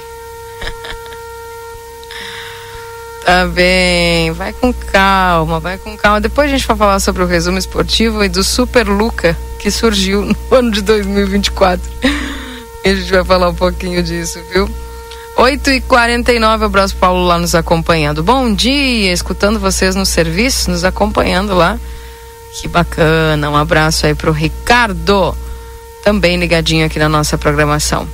tá 3.24 3.46
bem. 3.46 4.32
Vai 4.32 4.54
com 4.54 4.74
calma, 4.74 5.60
vai 5.60 5.78
com 5.78 5.96
calma. 5.96 6.20
Depois 6.20 6.50
a 6.50 6.52
gente 6.52 6.66
vai 6.66 6.76
falar 6.76 7.00
sobre 7.00 7.22
o 7.22 7.28
resumo 7.28 7.60
esportivo 7.60 8.24
e 8.24 8.30
do 8.30 8.44
Super 8.44 8.88
Luca 8.88 9.38
que 9.60 9.70
surgiu 9.70 10.26
no 10.26 10.36
ano 10.52 10.72
de 10.72 10.82
2024. 10.82 11.92
E 12.84 12.90
a 12.90 12.96
gente 12.96 13.12
vai 13.12 13.24
falar 13.24 13.50
um 13.50 13.56
pouquinho 13.56 14.02
disso, 14.02 14.40
viu? 14.52 14.68
8 15.38 15.72
e 15.72 15.82
49 15.82 16.66
abraço 16.66 16.96
Paulo 16.96 17.26
lá 17.26 17.38
nos 17.38 17.56
acompanhando. 17.56 18.22
Bom 18.22 18.54
dia, 18.54 19.12
escutando 19.12 19.60
vocês 19.60 19.96
no 19.96 20.06
serviço, 20.06 20.70
nos 20.70 20.84
acompanhando 20.84 21.56
lá. 21.56 21.80
Que 22.54 22.68
bacana, 22.68 23.50
um 23.50 23.56
abraço 23.56 24.06
aí 24.06 24.14
pro 24.14 24.32
Ricardo, 24.32 25.36
também 26.04 26.38
ligadinho 26.38 26.86
aqui 26.86 27.00
na 27.00 27.10
nossa 27.10 27.38
programação. 27.38 28.08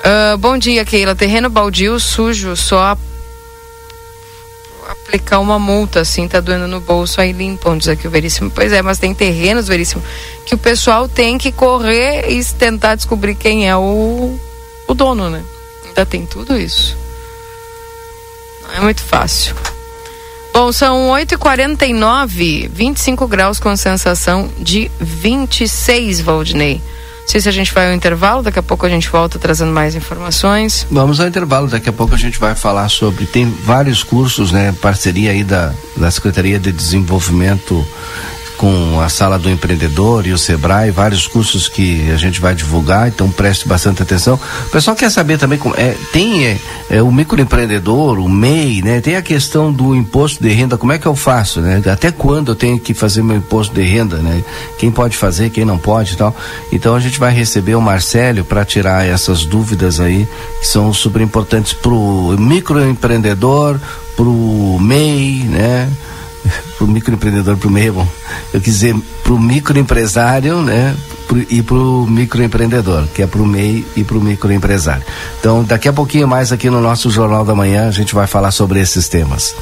Uh, 0.00 0.36
bom 0.38 0.58
dia, 0.58 0.84
Keila. 0.84 1.14
Terreno 1.14 1.48
baldio 1.48 2.00
sujo, 2.00 2.56
só 2.56 2.96
aplicar 4.88 5.38
uma 5.38 5.58
multa, 5.58 6.00
assim, 6.00 6.26
tá 6.26 6.40
doendo 6.40 6.66
no 6.66 6.80
bolso, 6.80 7.20
aí 7.20 7.32
limpam, 7.32 7.78
diz 7.78 7.88
aqui 7.88 8.08
o 8.08 8.10
Veríssimo. 8.10 8.50
Pois 8.50 8.72
é, 8.72 8.82
mas 8.82 8.98
tem 8.98 9.14
terrenos, 9.14 9.68
Veríssimo, 9.68 10.02
que 10.44 10.54
o 10.54 10.58
pessoal 10.58 11.08
tem 11.08 11.38
que 11.38 11.52
correr 11.52 12.30
e 12.30 12.44
tentar 12.44 12.96
descobrir 12.96 13.34
quem 13.34 13.68
é 13.68 13.76
o, 13.76 14.38
o 14.88 14.94
dono, 14.94 15.30
né? 15.30 15.44
Ainda 15.86 16.06
tem 16.06 16.26
tudo 16.26 16.56
isso. 16.56 16.96
Não 18.62 18.74
é 18.74 18.80
muito 18.80 19.02
fácil. 19.02 19.54
Bom, 20.62 20.72
são 20.72 21.08
8h49, 21.08 22.68
25 22.70 23.26
graus 23.26 23.58
com 23.58 23.74
sensação 23.74 24.46
de 24.58 24.90
26, 25.00 26.20
Valdinei. 26.20 26.74
Não 26.74 27.28
sei 27.28 27.40
se 27.40 27.48
a 27.48 27.52
gente 27.52 27.72
vai 27.72 27.88
ao 27.88 27.94
intervalo, 27.94 28.42
daqui 28.42 28.58
a 28.58 28.62
pouco 28.62 28.84
a 28.84 28.88
gente 28.90 29.08
volta 29.08 29.38
trazendo 29.38 29.72
mais 29.72 29.94
informações. 29.94 30.86
Vamos 30.90 31.18
ao 31.18 31.26
intervalo, 31.26 31.66
daqui 31.66 31.88
a 31.88 31.92
pouco 31.94 32.14
a 32.14 32.18
gente 32.18 32.38
vai 32.38 32.54
falar 32.54 32.90
sobre. 32.90 33.24
Tem 33.24 33.50
vários 33.50 34.02
cursos, 34.02 34.52
né? 34.52 34.74
Parceria 34.82 35.30
aí 35.30 35.42
da, 35.42 35.72
da 35.96 36.10
Secretaria 36.10 36.58
de 36.58 36.70
Desenvolvimento 36.70 37.82
com 38.60 39.00
a 39.00 39.08
Sala 39.08 39.38
do 39.38 39.48
Empreendedor 39.48 40.26
e 40.26 40.34
o 40.34 40.38
Sebrae, 40.38 40.90
vários 40.90 41.26
cursos 41.26 41.66
que 41.66 42.10
a 42.10 42.16
gente 42.16 42.42
vai 42.42 42.54
divulgar, 42.54 43.08
então 43.08 43.30
preste 43.30 43.66
bastante 43.66 44.02
atenção. 44.02 44.38
O 44.66 44.70
pessoal 44.70 44.94
quer 44.94 45.10
saber 45.10 45.38
também 45.38 45.58
como 45.58 45.74
é, 45.78 45.96
tem 46.12 46.44
é, 46.44 46.58
é, 46.90 47.02
o 47.02 47.10
microempreendedor, 47.10 48.18
o 48.18 48.28
MEI, 48.28 48.82
né? 48.82 49.00
Tem 49.00 49.16
a 49.16 49.22
questão 49.22 49.72
do 49.72 49.96
imposto 49.96 50.42
de 50.42 50.50
renda, 50.50 50.76
como 50.76 50.92
é 50.92 50.98
que 50.98 51.06
eu 51.06 51.16
faço, 51.16 51.62
né? 51.62 51.80
Até 51.90 52.12
quando 52.12 52.52
eu 52.52 52.54
tenho 52.54 52.78
que 52.78 52.92
fazer 52.92 53.22
meu 53.22 53.38
imposto 53.38 53.74
de 53.74 53.80
renda, 53.80 54.18
né? 54.18 54.44
Quem 54.76 54.90
pode 54.90 55.16
fazer, 55.16 55.48
quem 55.48 55.64
não 55.64 55.78
pode 55.78 56.14
tal. 56.18 56.36
Então 56.70 56.94
a 56.94 57.00
gente 57.00 57.18
vai 57.18 57.32
receber 57.32 57.76
o 57.76 57.80
Marcelo 57.80 58.44
para 58.44 58.62
tirar 58.62 59.06
essas 59.06 59.46
dúvidas 59.46 60.00
aí, 60.00 60.28
que 60.60 60.66
são 60.66 60.92
super 60.92 61.22
importantes 61.22 61.72
para 61.72 61.92
o 61.92 62.36
microempreendedor, 62.38 63.80
para 64.14 64.26
o 64.26 64.78
MEI, 64.78 65.44
né? 65.48 65.88
Para 66.76 66.84
o 66.84 66.88
microempreendedor, 66.88 67.56
para 67.56 67.68
o 67.68 67.70
meio, 67.70 67.94
bom, 67.94 68.08
eu 68.52 68.60
quis 68.60 68.74
dizer 68.74 68.96
para 69.22 69.32
o 69.32 69.38
microempresário, 69.38 70.62
né? 70.62 70.96
Pro, 71.28 71.38
e 71.48 71.62
para 71.62 71.76
o 71.76 72.06
microempreendedor, 72.06 73.06
que 73.14 73.22
é 73.22 73.26
para 73.26 73.40
o 73.40 73.46
MEI 73.46 73.86
e 73.94 74.02
para 74.02 74.16
o 74.16 74.20
microempresário. 74.20 75.04
Então, 75.38 75.62
daqui 75.62 75.88
a 75.88 75.92
pouquinho 75.92 76.26
mais 76.26 76.50
aqui 76.50 76.68
no 76.68 76.80
nosso 76.80 77.10
Jornal 77.10 77.44
da 77.44 77.54
Manhã, 77.54 77.86
a 77.86 77.92
gente 77.92 78.14
vai 78.14 78.26
falar 78.26 78.50
sobre 78.50 78.80
esses 78.80 79.08
temas. 79.08 79.54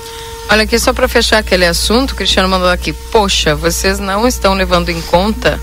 Olha 0.51 0.63
aqui, 0.63 0.79
só 0.79 0.95
para 0.95 1.07
fechar 1.07 1.39
aquele 1.39 1.67
assunto, 1.67 2.13
o 2.13 2.15
Cristiano 2.15 2.49
mandou 2.49 2.71
aqui, 2.71 2.95
poxa, 2.95 3.55
vocês 3.55 3.99
não 3.99 4.27
estão 4.27 4.55
levando 4.55 4.89
em 4.89 5.01
conta 5.03 5.61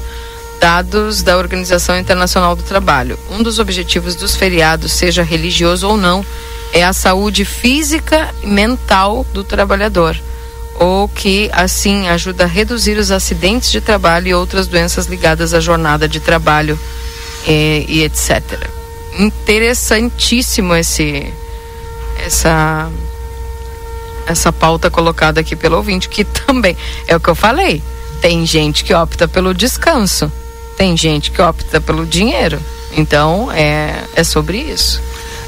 dados 0.59 1.23
da 1.23 1.37
Organização 1.37 1.97
Internacional 1.97 2.55
do 2.55 2.61
Trabalho. 2.61 3.17
Um 3.31 3.41
dos 3.41 3.57
objetivos 3.57 4.15
dos 4.15 4.35
feriados, 4.35 4.91
seja 4.93 5.23
religioso 5.23 5.87
ou 5.87 5.97
não, 5.97 6.23
é 6.71 6.83
a 6.83 6.93
saúde 6.93 7.43
física 7.43 8.29
e 8.43 8.47
mental 8.47 9.25
do 9.33 9.43
trabalhador 9.43 10.15
ou 10.75 11.07
que 11.07 11.49
assim 11.53 12.07
ajuda 12.09 12.43
a 12.43 12.47
reduzir 12.47 12.97
os 12.97 13.11
acidentes 13.11 13.71
de 13.71 13.79
trabalho 13.79 14.27
e 14.27 14.33
outras 14.33 14.67
doenças 14.67 15.05
ligadas 15.05 15.53
à 15.53 15.59
jornada 15.59 16.07
de 16.07 16.19
trabalho 16.19 16.77
e, 17.47 17.85
e 17.87 18.03
etc. 18.03 18.69
Interessantíssimo 19.17 20.75
esse 20.75 21.33
essa 22.25 22.89
essa 24.27 24.51
pauta 24.51 24.89
colocada 24.89 25.39
aqui 25.39 25.55
pelo 25.55 25.77
ouvinte, 25.77 26.09
que 26.09 26.23
também 26.23 26.75
é 27.07 27.15
o 27.15 27.19
que 27.19 27.29
eu 27.29 27.35
falei. 27.35 27.81
Tem 28.21 28.45
gente 28.45 28.83
que 28.83 28.93
opta 28.93 29.27
pelo 29.27 29.53
descanso, 29.53 30.31
tem 30.77 30.97
gente 30.97 31.31
que 31.31 31.41
opta 31.41 31.79
pelo 31.79 32.05
dinheiro. 32.05 32.59
Então 32.97 33.51
é, 33.51 33.93
é 34.15 34.23
sobre 34.23 34.57
isso. 34.57 35.01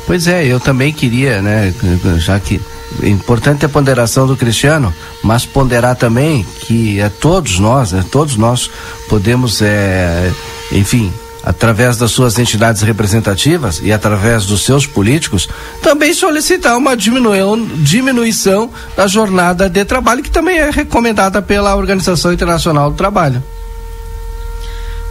Pois 0.05 0.28
é, 0.28 0.45
eu 0.45 0.59
também 0.59 0.93
queria, 0.93 1.41
né, 1.41 1.73
já 2.17 2.39
que 2.39 2.61
importante 3.03 3.65
a 3.65 3.69
ponderação 3.69 4.25
do 4.25 4.35
Cristiano, 4.35 4.93
mas 5.23 5.45
ponderar 5.45 5.95
também 5.95 6.45
que 6.61 6.99
é 6.99 7.09
todos 7.09 7.59
nós, 7.59 7.91
né, 7.91 8.03
todos 8.11 8.35
nós 8.35 8.69
podemos, 9.07 9.61
é, 9.61 10.31
enfim, 10.71 11.11
através 11.43 11.97
das 11.97 12.11
suas 12.11 12.38
entidades 12.38 12.81
representativas 12.81 13.79
e 13.81 13.93
através 13.93 14.45
dos 14.45 14.65
seus 14.65 14.85
políticos, 14.85 15.47
também 15.81 16.13
solicitar 16.13 16.77
uma 16.77 16.95
diminuição, 16.95 17.65
diminuição 17.77 18.69
da 18.97 19.07
jornada 19.07 19.69
de 19.69 19.85
trabalho, 19.85 20.21
que 20.21 20.29
também 20.29 20.57
é 20.57 20.69
recomendada 20.69 21.41
pela 21.41 21.75
Organização 21.75 22.33
Internacional 22.33 22.91
do 22.91 22.97
Trabalho. 22.97 23.41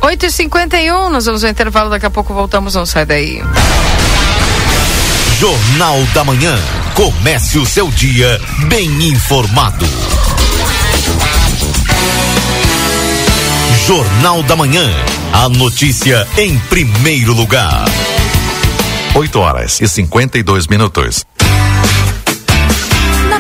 8h51, 0.03 1.09
nós 1.09 1.25
vamos 1.25 1.43
ao 1.43 1.51
intervalo, 1.51 1.89
daqui 1.89 2.05
a 2.07 2.11
pouco 2.11 2.35
voltamos, 2.35 2.75
não 2.75 2.85
sai 2.85 3.07
daí. 3.07 3.43
Jornal 5.39 6.03
da 6.15 6.25
Manhã. 6.25 6.59
Comece 6.95 7.59
o 7.59 7.67
seu 7.67 7.91
dia 7.91 8.41
bem 8.69 8.89
informado. 9.07 9.85
Jornal 13.87 14.43
da 14.45 14.57
Manhã. 14.57 14.91
A 15.35 15.47
notícia 15.51 16.27
em 16.39 16.59
primeiro 16.71 17.35
lugar. 17.35 17.85
8 19.15 19.39
horas 19.39 19.79
e 19.83 19.87
52 19.87 20.69
minutos. 20.69 21.27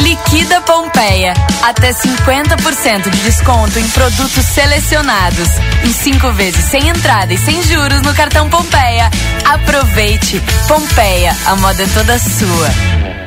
Liquida 0.00 0.60
Pompeia. 0.62 1.34
Até 1.62 1.92
50% 1.92 3.10
de 3.10 3.18
desconto 3.22 3.78
em 3.78 3.88
produtos 3.90 4.44
selecionados. 4.44 5.48
Em 5.84 5.92
cinco 5.92 6.32
vezes 6.32 6.64
sem 6.64 6.88
entrada 6.88 7.32
e 7.32 7.38
sem 7.38 7.62
juros 7.62 8.02
no 8.02 8.12
cartão 8.14 8.50
Pompeia. 8.50 9.08
Aproveite. 9.44 10.42
Pompeia, 10.66 11.36
a 11.46 11.54
moda 11.56 11.82
é 11.82 11.86
toda 11.86 12.18
sua. 12.18 13.17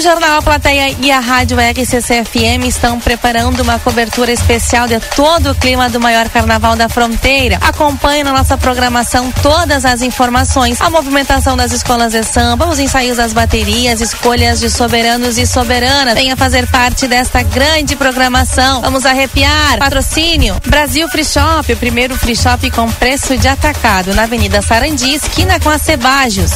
O 0.00 0.02
Jornal 0.02 0.38
A 0.38 0.42
Plateia 0.42 0.96
e 0.98 1.10
a 1.10 1.20
Rádio 1.20 1.58
RCC-FM 1.60 2.66
estão 2.66 2.98
preparando 2.98 3.60
uma 3.60 3.78
cobertura 3.78 4.32
especial 4.32 4.88
de 4.88 4.98
todo 5.14 5.50
o 5.50 5.54
clima 5.54 5.90
do 5.90 6.00
maior 6.00 6.26
carnaval 6.30 6.74
da 6.74 6.88
fronteira. 6.88 7.58
Acompanhe 7.60 8.24
na 8.24 8.32
nossa 8.32 8.56
programação 8.56 9.30
todas 9.42 9.84
as 9.84 10.00
informações, 10.00 10.80
a 10.80 10.88
movimentação 10.88 11.54
das 11.54 11.70
escolas 11.70 12.12
de 12.12 12.24
samba, 12.24 12.66
os 12.70 12.78
ensaios 12.78 13.18
das 13.18 13.34
baterias, 13.34 14.00
escolhas 14.00 14.58
de 14.58 14.70
soberanos 14.70 15.36
e 15.36 15.46
soberanas. 15.46 16.14
Venha 16.14 16.34
fazer 16.34 16.66
parte 16.68 17.06
desta 17.06 17.42
grande 17.42 17.94
programação. 17.94 18.80
Vamos 18.80 19.04
arrepiar. 19.04 19.80
Patrocínio 19.80 20.56
Brasil 20.64 21.06
Free 21.10 21.26
Shop, 21.26 21.70
o 21.70 21.76
primeiro 21.76 22.16
free 22.16 22.34
shop 22.34 22.70
com 22.70 22.90
preço 22.92 23.36
de 23.36 23.48
atacado 23.48 24.14
na 24.14 24.22
Avenida 24.22 24.62
Sarandi, 24.62 25.12
esquina 25.12 25.60
com 25.60 25.68
a 25.68 25.76
Cebajos. 25.76 26.52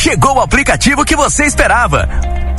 Chegou 0.00 0.36
o 0.36 0.40
aplicativo 0.40 1.04
que 1.04 1.14
você 1.14 1.44
esperava. 1.44 2.08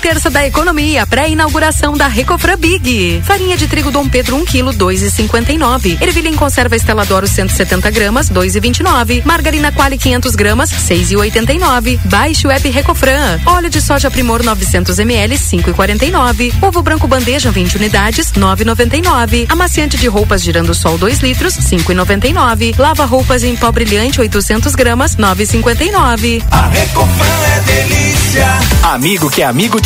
Terça 0.00 0.30
da 0.30 0.46
economia, 0.46 1.04
pré-inauguração 1.06 1.94
da 1.94 2.06
Recofran 2.06 2.56
Big. 2.56 3.20
Farinha 3.24 3.56
de 3.56 3.66
trigo 3.66 3.90
Dom 3.90 4.08
Pedro 4.08 4.36
1 4.36 4.44
kg 4.44 4.64
2,59. 4.72 6.00
Ervilha 6.00 6.28
em 6.28 6.34
conserva 6.34 6.76
Estela 6.76 7.04
Doro 7.04 7.26
170 7.26 7.90
gramas 7.90 8.30
2,29. 8.30 9.24
Margarina 9.24 9.72
Quali 9.72 9.98
500 9.98 10.36
gramas 10.36 10.70
6,89. 10.70 11.98
Baixe 12.04 12.46
o 12.46 12.50
app 12.50 12.68
Recofran. 12.68 13.40
Óleo 13.44 13.68
de 13.68 13.80
soja 13.80 14.08
Primor 14.10 14.44
900 14.44 14.98
ml 15.00 15.34
5,49. 15.34 16.54
Ovo 16.62 16.80
branco 16.80 17.08
bandeja 17.08 17.50
20 17.50 17.76
unidades 17.76 18.32
9,99. 18.32 19.46
Amaciante 19.50 19.96
de 19.96 20.06
roupas 20.06 20.42
girando 20.42 20.74
sol 20.74 20.96
2 20.96 21.18
litros 21.20 21.54
5,99. 21.54 22.78
Lava 22.78 23.04
roupas 23.04 23.42
em 23.42 23.56
pó 23.56 23.72
brilhante 23.72 24.20
800 24.20 24.74
gramas 24.76 25.16
9,59. 25.16 26.42
A 26.50 26.68
Recofran 26.68 27.26
é 27.56 27.60
delícia. 27.60 28.58
Amigo 28.84 29.28
que 29.28 29.42
é 29.42 29.44
amigo 29.44 29.80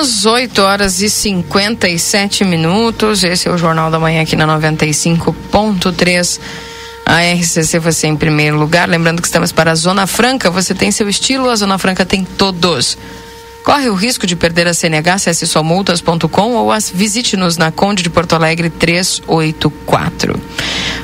Voltamos 0.00 0.24
8 0.24 0.62
horas 0.62 1.02
e 1.02 1.10
57 1.10 2.44
minutos. 2.44 3.22
Esse 3.22 3.48
é 3.48 3.50
o 3.50 3.58
Jornal 3.58 3.90
da 3.90 3.98
Manhã 3.98 4.22
aqui 4.22 4.34
na 4.34 4.46
95.3. 4.46 6.40
A 7.04 7.20
RCC 7.20 7.78
você 7.78 8.06
em 8.06 8.16
primeiro 8.16 8.58
lugar. 8.58 8.88
Lembrando 8.88 9.20
que 9.20 9.28
estamos 9.28 9.52
para 9.52 9.72
a 9.72 9.74
Zona 9.74 10.06
Franca. 10.06 10.50
Você 10.50 10.74
tem 10.74 10.90
seu 10.90 11.08
estilo, 11.08 11.50
a 11.50 11.56
Zona 11.56 11.76
Franca 11.76 12.06
tem 12.06 12.24
todos. 12.24 12.96
Corre 13.62 13.90
o 13.90 13.94
risco 13.94 14.26
de 14.26 14.34
perder 14.34 14.66
a 14.68 14.72
CNH, 14.72 15.14
acesse 15.14 15.46
somultas.com 15.46 16.52
ou 16.54 16.72
as 16.72 16.88
visite-nos 16.88 17.58
na 17.58 17.70
Conde 17.70 18.02
de 18.02 18.08
Porto 18.08 18.34
Alegre 18.34 18.70
384. 18.70 20.40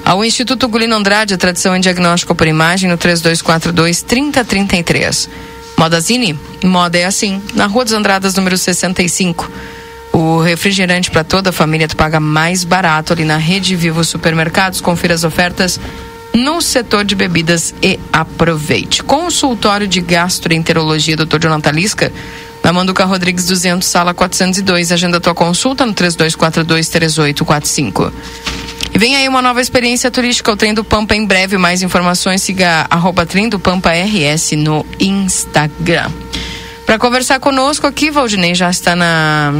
Ao 0.06 0.24
Instituto 0.24 0.66
Gulino 0.68 0.96
Andrade, 0.96 1.34
a 1.34 1.38
tradição 1.38 1.76
em 1.76 1.80
diagnóstico 1.80 2.34
por 2.34 2.46
imagem 2.46 2.88
no 2.88 2.96
3242 2.96 4.00
3033. 4.00 5.28
Modazine, 5.76 6.38
moda 6.64 6.98
é 6.98 7.04
assim, 7.04 7.42
na 7.54 7.66
Rua 7.66 7.84
dos 7.84 7.92
Andradas, 7.92 8.34
número 8.34 8.56
65. 8.56 9.50
O 10.12 10.40
refrigerante 10.40 11.10
para 11.10 11.22
toda 11.22 11.50
a 11.50 11.52
família 11.52 11.86
tu 11.86 11.96
paga 11.96 12.18
mais 12.18 12.64
barato 12.64 13.12
ali 13.12 13.24
na 13.24 13.36
Rede 13.36 13.76
Vivo 13.76 14.02
Supermercados. 14.02 14.80
Confira 14.80 15.14
as 15.14 15.24
ofertas 15.24 15.78
no 16.32 16.62
setor 16.62 17.04
de 17.04 17.14
bebidas 17.14 17.74
e 17.82 18.00
aproveite. 18.12 19.02
Consultório 19.02 19.86
de 19.86 20.00
Gastroenterologia, 20.00 21.16
Dr. 21.16 21.40
Jonathan 21.40 21.72
Lisca, 21.72 22.10
na 22.64 22.72
Manduca 22.72 23.04
Rodrigues 23.04 23.46
200, 23.46 23.86
sala 23.86 24.14
402. 24.14 24.92
Agenda 24.92 25.20
tua 25.20 25.34
consulta 25.34 25.84
no 25.84 25.92
32423845. 25.92 28.10
E 28.96 28.98
vem 28.98 29.14
aí 29.14 29.28
uma 29.28 29.42
nova 29.42 29.60
experiência 29.60 30.10
turística, 30.10 30.50
o 30.50 30.56
Trem 30.56 30.72
do 30.72 30.82
Pampa 30.82 31.14
em 31.14 31.26
breve. 31.26 31.58
Mais 31.58 31.82
informações, 31.82 32.40
siga 32.40 32.86
arroba 32.88 33.26
Trem 33.26 33.46
do 33.46 33.60
Pampa 33.60 33.90
RS 33.90 34.52
no 34.52 34.86
Instagram. 34.98 36.10
Para 36.86 36.98
conversar 36.98 37.38
conosco 37.38 37.86
aqui, 37.86 38.10
Valdinei 38.10 38.54
já 38.54 38.70
está 38.70 38.96
na, 38.96 39.52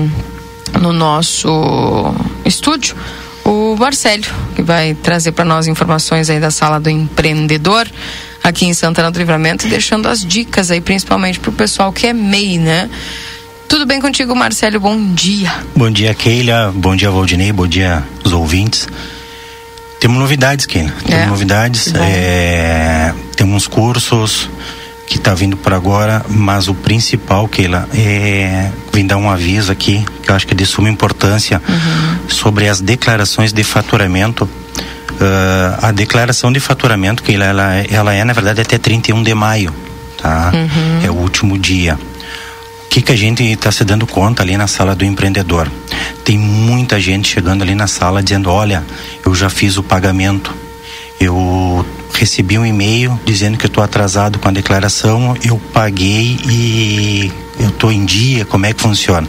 no 0.80 0.90
nosso 0.90 2.14
estúdio 2.46 2.96
o 3.44 3.76
Marcelo, 3.78 4.24
que 4.54 4.62
vai 4.62 4.94
trazer 4.94 5.32
para 5.32 5.44
nós 5.44 5.66
informações 5.66 6.30
aí 6.30 6.40
da 6.40 6.50
sala 6.50 6.80
do 6.80 6.88
empreendedor 6.88 7.86
aqui 8.42 8.64
em 8.64 8.72
Santana 8.72 9.10
do 9.10 9.18
Livramento, 9.18 9.68
deixando 9.68 10.08
as 10.08 10.24
dicas 10.24 10.70
aí, 10.70 10.80
principalmente 10.80 11.38
para 11.38 11.50
o 11.50 11.52
pessoal 11.52 11.92
que 11.92 12.06
é 12.06 12.14
MEI, 12.14 12.56
né? 12.56 12.88
Tudo 13.68 13.84
bem 13.84 14.00
contigo, 14.00 14.34
Marcelo? 14.34 14.80
Bom 14.80 15.12
dia. 15.12 15.52
Bom 15.76 15.90
dia, 15.90 16.14
Keila. 16.14 16.72
Bom 16.74 16.96
dia, 16.96 17.10
Valdinei. 17.10 17.52
Bom 17.52 17.66
dia, 17.66 18.02
os 18.24 18.32
ouvintes. 18.32 18.88
Temos 20.00 20.18
novidades, 20.18 20.66
Keila. 20.66 20.90
Temos 21.04 21.12
É, 21.22 21.26
novidades. 21.26 21.92
É, 21.94 23.12
temos 23.36 23.66
cursos 23.66 24.48
que 25.06 25.16
está 25.16 25.34
vindo 25.34 25.56
por 25.56 25.72
agora, 25.72 26.24
mas 26.28 26.68
o 26.68 26.74
principal, 26.74 27.46
Keila, 27.48 27.88
é 27.94 28.70
vim 28.92 29.06
dar 29.06 29.16
um 29.18 29.30
aviso 29.30 29.70
aqui, 29.70 30.04
que 30.22 30.30
eu 30.30 30.34
acho 30.34 30.46
que 30.46 30.52
é 30.54 30.56
de 30.56 30.64
suma 30.66 30.88
importância, 30.88 31.60
sobre 32.28 32.66
as 32.68 32.80
declarações 32.80 33.52
de 33.52 33.62
faturamento. 33.62 34.48
Ah, 35.20 35.88
a 35.88 35.92
declaração 35.92 36.50
de 36.52 36.60
faturamento, 36.60 37.22
Keila, 37.22 37.44
ela, 37.44 37.74
ela 37.90 38.14
é, 38.14 38.24
na 38.24 38.32
verdade, 38.32 38.60
até 38.60 38.78
31 38.78 39.22
de 39.22 39.34
maio, 39.34 39.72
tá? 40.20 40.50
É 41.04 41.10
o 41.10 41.14
último 41.14 41.58
dia. 41.58 41.98
O 42.86 42.88
que, 42.88 43.02
que 43.02 43.12
a 43.12 43.16
gente 43.16 43.42
está 43.42 43.70
se 43.70 43.84
dando 43.84 44.06
conta 44.06 44.42
ali 44.42 44.56
na 44.56 44.66
sala 44.66 44.94
do 44.94 45.04
empreendedor? 45.04 45.70
Tem 46.24 46.38
muita 46.38 46.98
gente 46.98 47.28
chegando 47.28 47.62
ali 47.62 47.74
na 47.74 47.86
sala 47.86 48.22
dizendo: 48.22 48.50
Olha, 48.50 48.82
eu 49.24 49.34
já 49.34 49.50
fiz 49.50 49.76
o 49.76 49.82
pagamento, 49.82 50.54
eu 51.20 51.84
recebi 52.14 52.58
um 52.58 52.64
e-mail 52.64 53.20
dizendo 53.24 53.58
que 53.58 53.66
eu 53.66 53.68
estou 53.68 53.84
atrasado 53.84 54.38
com 54.38 54.48
a 54.48 54.52
declaração, 54.52 55.36
eu 55.44 55.58
paguei 55.72 56.38
e 56.48 57.30
eu 57.58 57.68
estou 57.68 57.92
em 57.92 58.04
dia, 58.04 58.46
como 58.46 58.64
é 58.64 58.72
que 58.72 58.80
funciona? 58.80 59.28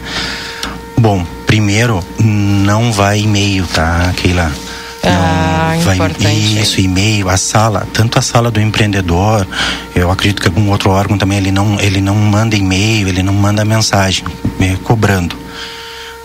Bom, 0.98 1.26
primeiro, 1.46 2.04
não 2.18 2.92
vai 2.92 3.20
e-mail, 3.20 3.66
tá, 3.68 4.14
Keila? 4.16 4.52
Ah, 5.10 5.78
vai 5.84 5.96
importante. 5.96 6.62
isso, 6.62 6.82
e-mail, 6.82 7.30
a 7.30 7.38
sala, 7.38 7.88
tanto 7.94 8.20
a 8.20 8.22
sala 8.22 8.52
do 8.52 8.60
empreendedor, 8.60 9.48
eu 9.96 10.12
acredito 10.12 10.42
que 10.42 10.48
algum 10.48 10.70
outro 10.70 10.90
órgão 10.90 11.18
também 11.18 11.38
ele 11.38 11.52
não, 11.52 11.80
ele 11.80 12.02
não 12.02 12.16
manda 12.16 12.56
e-mail, 12.56 13.08
ele 13.08 13.24
não 13.24 13.34
manda 13.34 13.64
mensagem, 13.64 14.26
cobrando. 14.84 15.36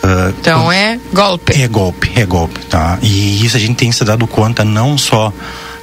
Ah, 0.02 0.32
Então 0.40 0.70
é 0.72 0.98
golpe. 1.12 1.60
É 1.60 1.68
golpe, 1.68 2.12
é 2.16 2.26
golpe, 2.26 2.60
tá? 2.66 2.98
E 3.02 3.44
isso 3.44 3.56
a 3.56 3.60
gente 3.60 3.76
tem 3.76 3.92
se 3.92 4.04
dado 4.04 4.26
conta 4.26 4.64
não 4.64 4.98
só 4.98 5.32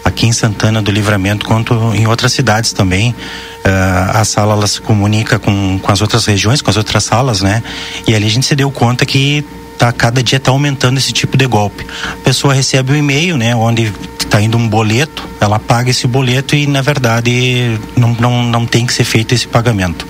aqui 0.04 0.26
em 0.26 0.34
Santana 0.34 0.82
do 0.82 0.92
Livramento, 0.92 1.46
quanto 1.46 1.74
em 1.94 2.08
outras 2.08 2.34
cidades 2.34 2.74
também. 2.74 3.16
Ah, 3.64 4.20
a 4.22 4.26
sala 4.26 4.54
ela 4.54 4.68
se 4.68 4.82
comunica 4.82 5.40
com, 5.40 5.80
com 5.80 5.92
as 5.92 6.02
outras 6.02 6.26
regiões, 6.26 6.62
com 6.62 6.70
as 6.70 6.78
outras 6.78 7.04
salas, 7.04 7.42
né? 7.42 7.64
E 8.08 8.14
ali 8.14 8.26
a 8.26 8.30
gente 8.30 8.46
se 8.46 8.56
deu 8.56 8.70
conta 8.72 9.06
que 9.06 9.46
tá 9.80 9.94
cada 9.94 10.22
dia 10.22 10.38
está 10.38 10.52
aumentando 10.52 10.98
esse 10.98 11.14
tipo 11.14 11.38
de 11.38 11.48
golpe. 11.48 11.88
A 12.12 12.24
pessoa 12.24 12.54
recebe 12.54 12.92
um 12.92 12.96
e-mail, 12.98 13.38
né, 13.38 13.56
onde 13.56 13.94
está 14.20 14.42
indo 14.42 14.58
um 14.58 14.68
boleto, 14.68 15.28
ela 15.40 15.58
paga 15.58 15.90
esse 15.90 16.06
boleto 16.06 16.54
e 16.54 16.68
na 16.68 16.82
verdade 16.82 17.80
não, 17.96 18.14
não, 18.20 18.44
não 18.44 18.66
tem 18.66 18.86
que 18.86 18.94
ser 18.94 19.06
feito 19.06 19.34
esse 19.34 19.48
pagamento. 19.48 20.06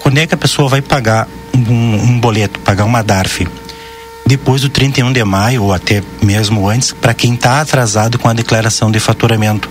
Quando 0.00 0.18
é 0.18 0.26
que 0.26 0.34
a 0.34 0.38
pessoa 0.38 0.68
vai 0.68 0.80
pagar 0.80 1.28
um, 1.52 1.94
um 1.94 2.20
boleto, 2.20 2.60
pagar 2.60 2.84
uma 2.84 3.02
DARF? 3.02 3.46
Depois 4.24 4.62
do 4.62 4.68
31 4.68 5.12
de 5.12 5.24
maio 5.24 5.64
ou 5.64 5.72
até 5.72 6.02
mesmo 6.22 6.68
antes, 6.68 6.92
para 6.92 7.12
quem 7.12 7.34
está 7.34 7.60
atrasado 7.60 8.18
com 8.18 8.28
a 8.28 8.32
declaração 8.32 8.90
de 8.90 9.00
faturamento. 9.00 9.68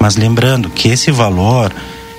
Mas 0.00 0.16
lembrando 0.16 0.70
que 0.70 0.88
esse 0.88 1.10
valor 1.10 1.72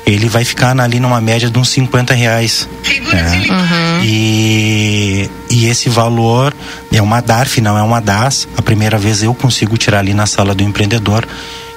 ele 0.08 0.28
vai 0.30 0.44
ficar 0.46 0.78
ali 0.80 1.00
numa 1.00 1.20
média 1.22 1.50
de 1.50 1.60
uns 1.60 1.70
50 1.70 2.14
reais. 2.14 2.68
né? 3.14 3.44
E, 4.04 5.30
e 5.52 5.66
esse 5.68 5.90
valor 5.90 6.54
é 6.92 7.02
uma 7.02 7.22
DARF, 7.22 7.60
não 7.62 7.78
é 7.78 7.82
uma 7.84 8.00
DAS. 8.00 8.48
A 8.58 8.62
primeira 8.62 8.98
vez 8.98 9.22
eu 9.22 9.34
consigo 9.34 9.78
tirar 9.78 10.00
ali 10.00 10.14
na 10.14 10.26
sala 10.26 10.56
do 10.56 10.64
empreendedor 10.64 11.28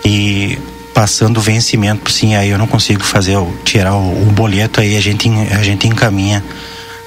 e 0.05 0.59
passando 0.95 1.39
o 1.39 1.41
vencimento, 1.41 2.11
sim, 2.11 2.35
aí 2.35 2.51
eu 2.51 2.59
não 2.59 2.67
consigo 2.67 3.03
fazer 3.03 3.37
o, 3.37 3.53
tirar 3.65 3.95
o, 3.95 4.23
o 4.23 4.27
boleto, 4.33 4.81
aí 4.81 4.97
a 4.97 5.01
gente, 5.01 5.29
en- 5.29 5.49
a 5.53 5.63
gente 5.63 5.87
encaminha 5.89 6.43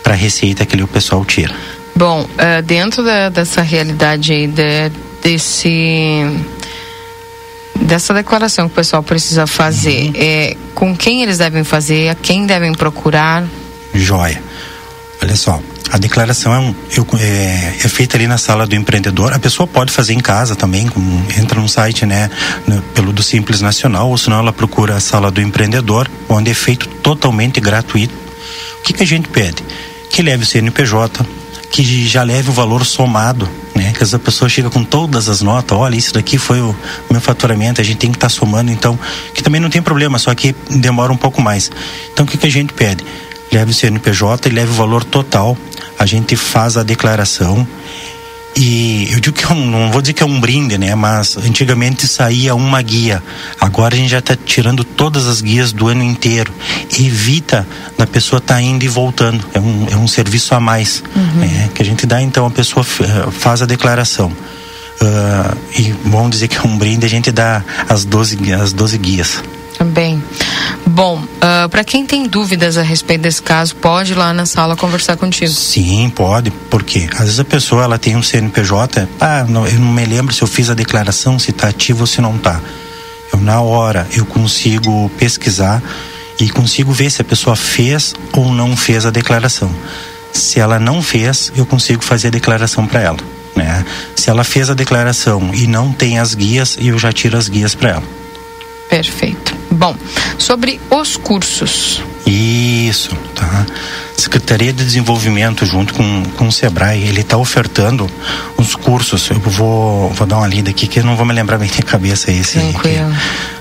para 0.02 0.14
a 0.14 0.18
receita 0.18 0.66
que 0.66 0.76
ali 0.76 0.84
o 0.84 0.88
pessoal 0.88 1.24
tira. 1.26 1.54
Bom, 1.96 2.28
eh, 2.38 2.62
dentro 2.62 3.04
da- 3.04 3.30
dessa 3.30 3.62
realidade 3.62 4.32
aí, 4.34 4.48
de- 4.48 4.92
desse 5.22 6.26
dessa 7.76 8.14
declaração 8.14 8.68
que 8.68 8.74
o 8.74 8.76
pessoal 8.76 9.04
precisa 9.04 9.46
fazer, 9.48 10.12
é, 10.16 10.56
com 10.76 10.96
quem 10.96 11.22
eles 11.24 11.38
devem 11.38 11.64
fazer, 11.64 12.10
a 12.10 12.16
quem 12.16 12.46
devem 12.46 12.74
procurar? 12.74 13.44
Joia. 13.94 14.42
Olha 15.22 15.36
só, 15.36 15.62
a 15.90 15.98
declaração 15.98 16.54
é, 16.54 16.60
um, 16.60 16.76
é- 17.20 17.76
é 17.84 17.88
feita 17.88 18.18
ali 18.18 18.28
na 18.28 18.38
sala 18.38 18.66
do 18.68 18.76
empreendedor. 18.76 19.32
A 19.34 19.40
pessoa 19.40 19.66
pode 19.68 19.92
fazer 19.92 20.14
em 20.14 20.20
casa 20.20 20.56
também, 20.56 20.88
com- 20.88 21.24
entra 21.38 21.60
no 21.60 21.70
site, 21.70 22.06
né, 22.06 22.30
no- 22.68 22.82
pelo 22.82 23.14
do 23.14 23.24
Simples 23.24 23.62
Nacional, 23.62 24.10
ou 24.10 24.18
senão 24.18 24.40
ela 24.40 24.52
procura 24.52 24.96
a 24.96 25.00
sala 25.00 25.32
do 25.32 25.40
empreendedor, 25.42 26.10
onde 26.28 26.52
é 26.52 26.54
feito 26.54 26.88
totalmente 26.88 27.62
gratuito. 27.62 28.14
O 28.80 28.84
que, 28.84 28.94
que 28.94 29.04
a 29.04 29.08
gente 29.08 29.30
pede? 29.30 29.64
Que 30.10 30.22
leve 30.22 30.44
o 30.44 30.46
CNPJ, 30.46 31.26
que 31.72 32.06
já 32.08 32.22
leve 32.24 32.50
o 32.50 32.54
valor 32.54 32.86
somado, 32.86 33.48
né? 33.76 33.94
Que 33.94 34.04
essa 34.04 34.20
pessoa 34.20 34.48
chega 34.50 34.70
com 34.70 34.84
todas 34.84 35.30
as 35.30 35.42
notas, 35.42 35.78
olha, 35.78 35.96
isso 35.96 36.14
daqui 36.14 36.38
foi 36.38 36.62
o 36.62 36.76
meu 37.10 37.22
faturamento, 37.22 37.82
a 37.82 37.84
gente 37.84 37.98
tem 37.98 38.12
que 38.12 38.18
estar 38.18 38.30
somando, 38.30 38.72
então, 38.72 38.98
que 39.34 39.44
também 39.44 39.60
não 39.60 39.70
tem 39.70 39.82
problema, 39.82 40.18
só 40.20 40.34
que 40.34 40.56
demora 40.70 41.12
um 41.12 41.18
pouco 41.18 41.42
mais. 41.42 41.72
Então, 42.12 42.26
o 42.26 42.28
que, 42.28 42.38
que 42.38 42.48
a 42.48 42.52
gente 42.52 42.74
pede? 42.74 43.04
Leve 43.52 43.72
o 43.72 43.74
CNPJ 43.74 44.50
e 44.50 44.52
leve 44.52 44.72
o 44.72 44.76
valor 44.76 45.04
total, 45.04 45.58
a 45.98 46.06
gente 46.06 46.36
faz 46.36 46.78
a 46.78 46.84
declaração 46.84 47.68
e 48.56 49.10
eu 49.12 49.20
digo 49.20 49.36
que 49.36 49.44
é 49.46 49.50
um, 49.50 49.66
não 49.70 49.92
vou 49.92 50.02
dizer 50.02 50.14
que 50.14 50.22
é 50.22 50.26
um 50.26 50.40
brinde, 50.40 50.78
né? 50.78 50.94
Mas 50.96 51.38
antigamente 51.38 52.08
saía 52.08 52.54
uma 52.54 52.82
guia. 52.82 53.22
Agora 53.60 53.96
a 53.96 53.98
gente 53.98 54.10
já 54.10 54.20
está 54.20 54.36
tirando 54.36 54.84
todas 54.84 55.28
as 55.28 55.42
guias 55.42 55.72
do 55.72 55.88
ano 55.88 56.04
inteiro. 56.04 56.52
Evita 57.00 57.68
da 57.98 58.06
pessoa 58.06 58.38
estar 58.38 58.62
indo 58.62 58.84
e 58.84 58.88
voltando. 58.88 59.44
É 59.54 59.60
um, 59.60 59.88
é 59.92 59.96
um 59.98 60.08
serviço 60.08 60.54
a 60.54 60.60
mais 60.60 61.04
né? 61.36 61.70
que 61.74 61.82
a 61.82 61.86
gente 61.86 62.06
dá. 62.06 62.22
Então 62.22 62.46
a 62.46 62.52
pessoa 62.52 62.86
eh, 63.02 63.32
faz 63.32 63.62
a 63.62 63.66
declaração. 63.66 64.32
Ah, 65.02 65.56
e 65.78 65.94
vamos 66.06 66.32
dizer 66.32 66.48
que 66.48 66.58
é 66.58 66.62
um 66.62 66.78
brinde, 66.78 67.06
a 67.06 67.10
gente 67.10 67.32
dá 67.32 67.64
as 67.90 68.06
12, 68.06 68.36
gui- 68.36 68.54
as 68.54 68.72
12 68.72 68.98
guias. 69.00 69.44
Também. 69.78 70.24
Bom, 70.86 71.24
para 71.72 71.84
quem 71.84 72.06
tem 72.06 72.28
dúvidas 72.28 72.78
a 72.78 72.82
respeito 72.82 73.22
desse 73.22 73.42
caso, 73.42 73.76
pode 73.76 74.12
ir 74.12 74.16
lá 74.16 74.34
na 74.34 74.46
sala 74.46 74.76
conversar 74.76 75.18
contigo. 75.18 75.52
Sim, 75.52 76.10
pode, 76.10 76.52
porque 76.70 77.08
às 77.14 77.22
vezes 77.22 77.40
a 77.40 77.46
pessoa 77.46 77.84
ela 77.84 77.98
tem 77.98 78.16
um 78.16 78.22
CNPJ, 78.22 79.08
ah, 79.20 79.46
não, 79.48 79.66
eu 79.66 79.80
não 79.80 79.92
me 79.92 80.06
lembro 80.06 80.34
se 80.34 80.42
eu 80.42 80.48
fiz 80.48 80.70
a 80.70 80.74
declaração, 80.74 81.40
se 81.40 81.52
está 81.52 81.70
ativo 81.70 82.02
ou 82.02 82.08
se 82.08 82.22
não 82.22 82.36
está. 82.36 82.62
Eu 83.32 83.40
na 83.40 83.62
hora 83.62 84.08
eu 84.12 84.26
consigo 84.26 85.10
pesquisar 85.18 85.82
e 86.40 86.50
consigo 86.50 86.92
ver 86.92 87.10
se 87.10 87.22
a 87.22 87.26
pessoa 87.26 87.56
fez 87.56 88.14
ou 88.34 88.52
não 88.52 88.76
fez 88.76 89.06
a 89.06 89.10
declaração. 89.10 89.74
Se 90.32 90.60
ela 90.60 90.80
não 90.80 91.02
fez, 91.02 91.52
eu 91.56 91.66
consigo 91.66 92.04
fazer 92.04 92.28
a 92.28 92.32
declaração 92.32 92.86
para 92.86 93.02
ela. 93.02 93.18
Né? 93.56 93.86
Se 94.16 94.30
ela 94.30 94.44
fez 94.44 94.70
a 94.70 94.74
declaração 94.74 95.52
e 95.54 95.68
não 95.68 95.92
tem 95.92 96.20
as 96.20 96.34
guias, 96.34 96.78
eu 96.80 96.98
já 96.98 97.12
tiro 97.12 97.38
as 97.38 97.48
guias 97.48 97.76
para 97.76 97.92
ela. 97.92 98.04
Perfeito. 98.90 99.43
Bom, 99.74 99.96
sobre 100.38 100.80
os 100.90 101.18
cursos. 101.18 102.02
Isso, 102.26 103.16
tá? 103.36 103.66
Secretaria 104.16 104.72
de 104.72 104.84
Desenvolvimento 104.84 105.66
junto 105.66 105.94
com, 105.94 106.24
com 106.38 106.48
o 106.48 106.52
Sebrae, 106.52 107.04
ele 107.04 107.22
está 107.22 107.38
ofertando 107.38 108.10
uns 108.58 108.76
cursos. 108.76 109.30
Eu 109.30 109.40
vou, 109.40 110.10
vou 110.10 110.28
dar 110.28 110.38
uma 110.38 110.48
lida 110.48 110.70
aqui 110.70 110.88
que 110.88 111.00
eu 111.00 111.04
não 111.04 111.16
vou 111.16 111.26
me 111.26 111.34
lembrar 111.34 111.58
bem 111.58 111.70
de 111.70 111.82
cabeça 111.82 112.32
esse. 112.32 112.60
Tranquilo. 112.60 113.14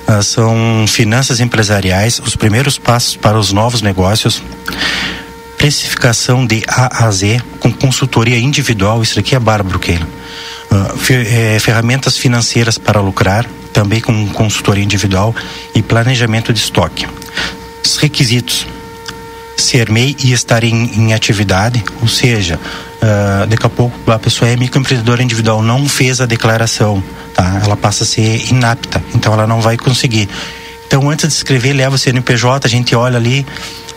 Ah, 0.06 0.22
são 0.22 0.84
finanças 0.86 1.40
empresariais, 1.40 2.20
os 2.24 2.36
primeiros 2.36 2.78
passos 2.78 3.16
para 3.16 3.38
os 3.38 3.52
novos 3.52 3.82
negócios, 3.82 4.42
precificação 5.56 6.46
de 6.46 6.62
A 6.68 7.06
a 7.06 7.10
Z 7.10 7.40
com 7.58 7.72
consultoria 7.72 8.38
individual, 8.38 9.02
isso 9.02 9.18
aqui 9.18 9.34
é 9.34 9.38
bárbaro, 9.38 9.78
Keila. 9.78 10.06
Ah, 10.74 10.94
eh, 11.10 11.58
ferramentas 11.60 12.16
financeiras 12.16 12.78
para 12.78 12.98
lucrar, 12.98 13.44
também 13.74 14.00
com 14.00 14.26
consultoria 14.28 14.82
individual 14.82 15.34
e 15.74 15.82
planejamento 15.82 16.50
de 16.50 16.60
estoque. 16.60 17.06
Os 17.84 17.98
requisitos: 17.98 18.66
ser 19.54 19.90
MEI 19.90 20.16
e 20.24 20.32
estar 20.32 20.64
em, 20.64 20.90
em 20.96 21.12
atividade, 21.12 21.84
ou 22.00 22.08
seja, 22.08 22.58
uh, 23.02 23.46
daqui 23.46 23.66
a 23.66 23.68
pouco 23.68 24.10
a 24.10 24.18
pessoa 24.18 24.50
é 24.50 24.56
microempreendedora 24.56 25.22
individual, 25.22 25.60
não 25.60 25.86
fez 25.86 26.22
a 26.22 26.26
declaração, 26.26 27.04
tá? 27.34 27.60
Ela 27.62 27.76
passa 27.76 28.04
a 28.04 28.06
ser 28.06 28.50
inapta, 28.50 29.04
então 29.14 29.34
ela 29.34 29.46
não 29.46 29.60
vai 29.60 29.76
conseguir. 29.76 30.26
Então, 30.86 31.10
antes 31.10 31.28
de 31.28 31.34
escrever, 31.34 31.74
leva 31.74 31.96
o 31.96 31.98
CNPJ, 31.98 32.66
a 32.66 32.70
gente 32.70 32.96
olha 32.96 33.18
ali, 33.18 33.46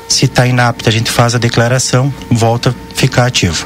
se 0.09 0.25
está 0.25 0.45
inapta, 0.45 0.89
a 0.89 0.93
gente 0.93 1.09
faz 1.09 1.35
a 1.35 1.37
declaração, 1.37 2.13
volta 2.29 2.71
a 2.71 2.95
ficar 2.95 3.27
ativo 3.27 3.65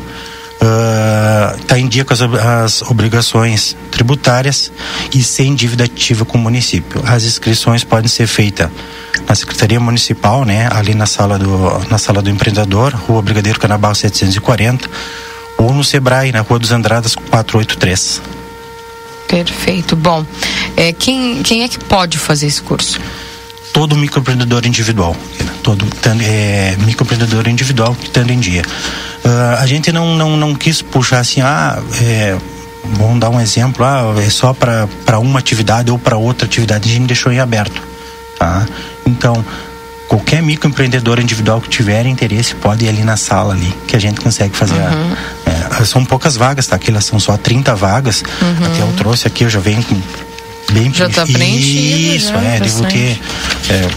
está 0.60 1.76
uh, 1.76 1.78
em 1.78 1.88
dia 1.88 2.03
com 2.03 2.14
as, 2.14 2.22
as, 2.22 2.82
obrigações 2.84 3.76
tributárias 3.91 4.72
e 5.14 5.24
sem 5.24 5.55
dívida 5.55 5.86
ativa 5.86 6.26
com 6.26 6.38
o 6.38 6.41
município. 6.41 7.01
As 7.05 7.24
inscrições 7.24 7.84
podem 7.84 8.10
ser 8.10 8.28
feitas 8.28 8.70
na 9.28 9.34
Secretaria 9.36 9.80
Municipal, 9.80 10.43
né, 10.43 10.68
ali 10.72 10.93
na 10.93 11.05
sala 11.05 11.39
do, 11.39 11.88
na 11.89 11.97
sala 11.97 12.22
do 12.22 12.30
empreendedor, 12.30 12.93
Rua 12.93 13.22
Brigadeiro 13.22 13.60
Canabal 13.60 13.95
740, 13.95 14.89
ou 15.57 15.74
no 15.74 15.84
Sebrae, 15.84 16.32
na 16.32 16.41
Rua 16.41 16.60
dos 16.60 16.72
Andradas 16.72 17.16
483. 17.16 18.22
Perfeito. 19.28 19.95
Bom, 19.95 20.26
é, 20.76 20.91
quem, 20.91 21.43
quem 21.43 21.64
é 21.64 21.68
que 21.68 21.78
pode 21.78 22.18
fazer 22.18 22.47
esse 22.47 22.62
curso? 22.62 22.99
Todo 23.74 23.96
microempreendedor 23.96 24.66
individual, 24.66 25.16
todo 25.64 25.86
é, 26.22 26.76
microempreendedor 26.86 27.48
individual 27.48 27.96
estando 28.02 28.32
em 28.32 28.40
dia. 28.40 28.64
Uh, 29.24 29.60
a 29.60 29.66
gente 29.66 29.92
não, 29.92 30.16
não, 30.16 30.38
não 30.38 30.56
quis 30.56 30.82
puxar 30.82 31.20
assim, 31.20 31.42
ah, 31.42 31.82
é, 32.02 32.38
vamos 32.94 33.20
dar 33.20 33.30
um 33.30 33.40
exemplo, 33.40 33.86
ah, 33.86 34.16
é 34.26 34.30
só 34.30 34.54
para 34.54 35.20
uma 35.20 35.40
atividade 35.40 35.92
ou 35.92 36.00
para 36.00 36.18
outra 36.18 36.46
atividade, 36.46 36.90
a 36.90 36.94
gente 36.94 37.08
deixou 37.08 37.32
em 37.32 37.40
aberto. 37.40 37.82
Tá? 38.38 38.66
Então, 39.06 39.46
qualquer 40.08 40.42
microempreendedor 40.42 41.20
individual 41.20 41.62
que 41.62 41.70
tiver 41.70 42.06
interesse 42.06 42.56
pode 42.56 42.86
ir 42.86 42.90
ali 42.90 43.04
na 43.04 43.18
sala 43.18 43.54
ali, 43.54 43.72
que 43.88 43.96
a 43.96 44.00
gente 44.00 44.20
consegue 44.22 44.56
fazer. 44.56 44.76
Uhum. 44.76 45.16
A, 45.46 45.82
é, 45.82 45.86
são 45.86 46.04
poucas 46.04 46.36
vagas, 46.36 46.66
tá? 46.68 46.76
Aqui 46.76 46.92
são 47.02 47.20
só 47.20 47.38
30 47.38 47.76
vagas. 47.76 48.24
Uhum. 48.42 48.66
Até 48.66 48.82
eu 48.82 48.94
trouxe 48.98 49.28
aqui, 49.28 49.44
eu 49.44 49.50
já 49.50 49.60
venho 49.60 49.84
com 49.84 49.96
bem 50.72 50.94
Já 50.94 51.08
está 51.08 51.26
preenchido. 51.26 52.16
Isso, 52.16 52.30
já, 52.30 52.42
é, 52.42 52.60
devo 52.60 52.86
ter 52.86 53.20
é, 53.70 53.90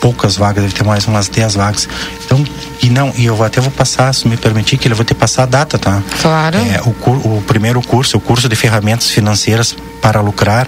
poucas 0.00 0.36
vagas, 0.36 0.64
deve 0.64 0.74
ter 0.74 0.84
mais 0.84 1.06
umas 1.06 1.28
10 1.28 1.54
vagas. 1.54 1.88
Então, 2.24 2.44
e 2.82 2.88
não, 2.88 3.12
e 3.16 3.26
eu 3.26 3.42
até 3.42 3.60
vou 3.60 3.70
passar, 3.70 4.12
se 4.14 4.26
me 4.26 4.36
permitir, 4.36 4.78
que 4.78 4.88
ele 4.88 4.94
vou 4.94 5.04
ter 5.04 5.14
que 5.14 5.20
passar 5.20 5.44
a 5.44 5.46
data, 5.46 5.78
tá? 5.78 6.02
Claro. 6.20 6.58
É, 6.58 6.80
o, 6.84 7.36
o 7.36 7.42
primeiro 7.46 7.80
curso, 7.82 8.16
o 8.16 8.20
curso 8.20 8.48
de 8.48 8.56
ferramentas 8.56 9.10
financeiras 9.10 9.76
para 10.00 10.20
lucrar, 10.20 10.66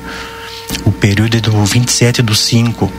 o 0.85 0.93
período 0.93 1.37
é 1.37 1.41
do 1.41 1.65
27 1.65 2.23
do 2.23 2.35
5 2.35 2.93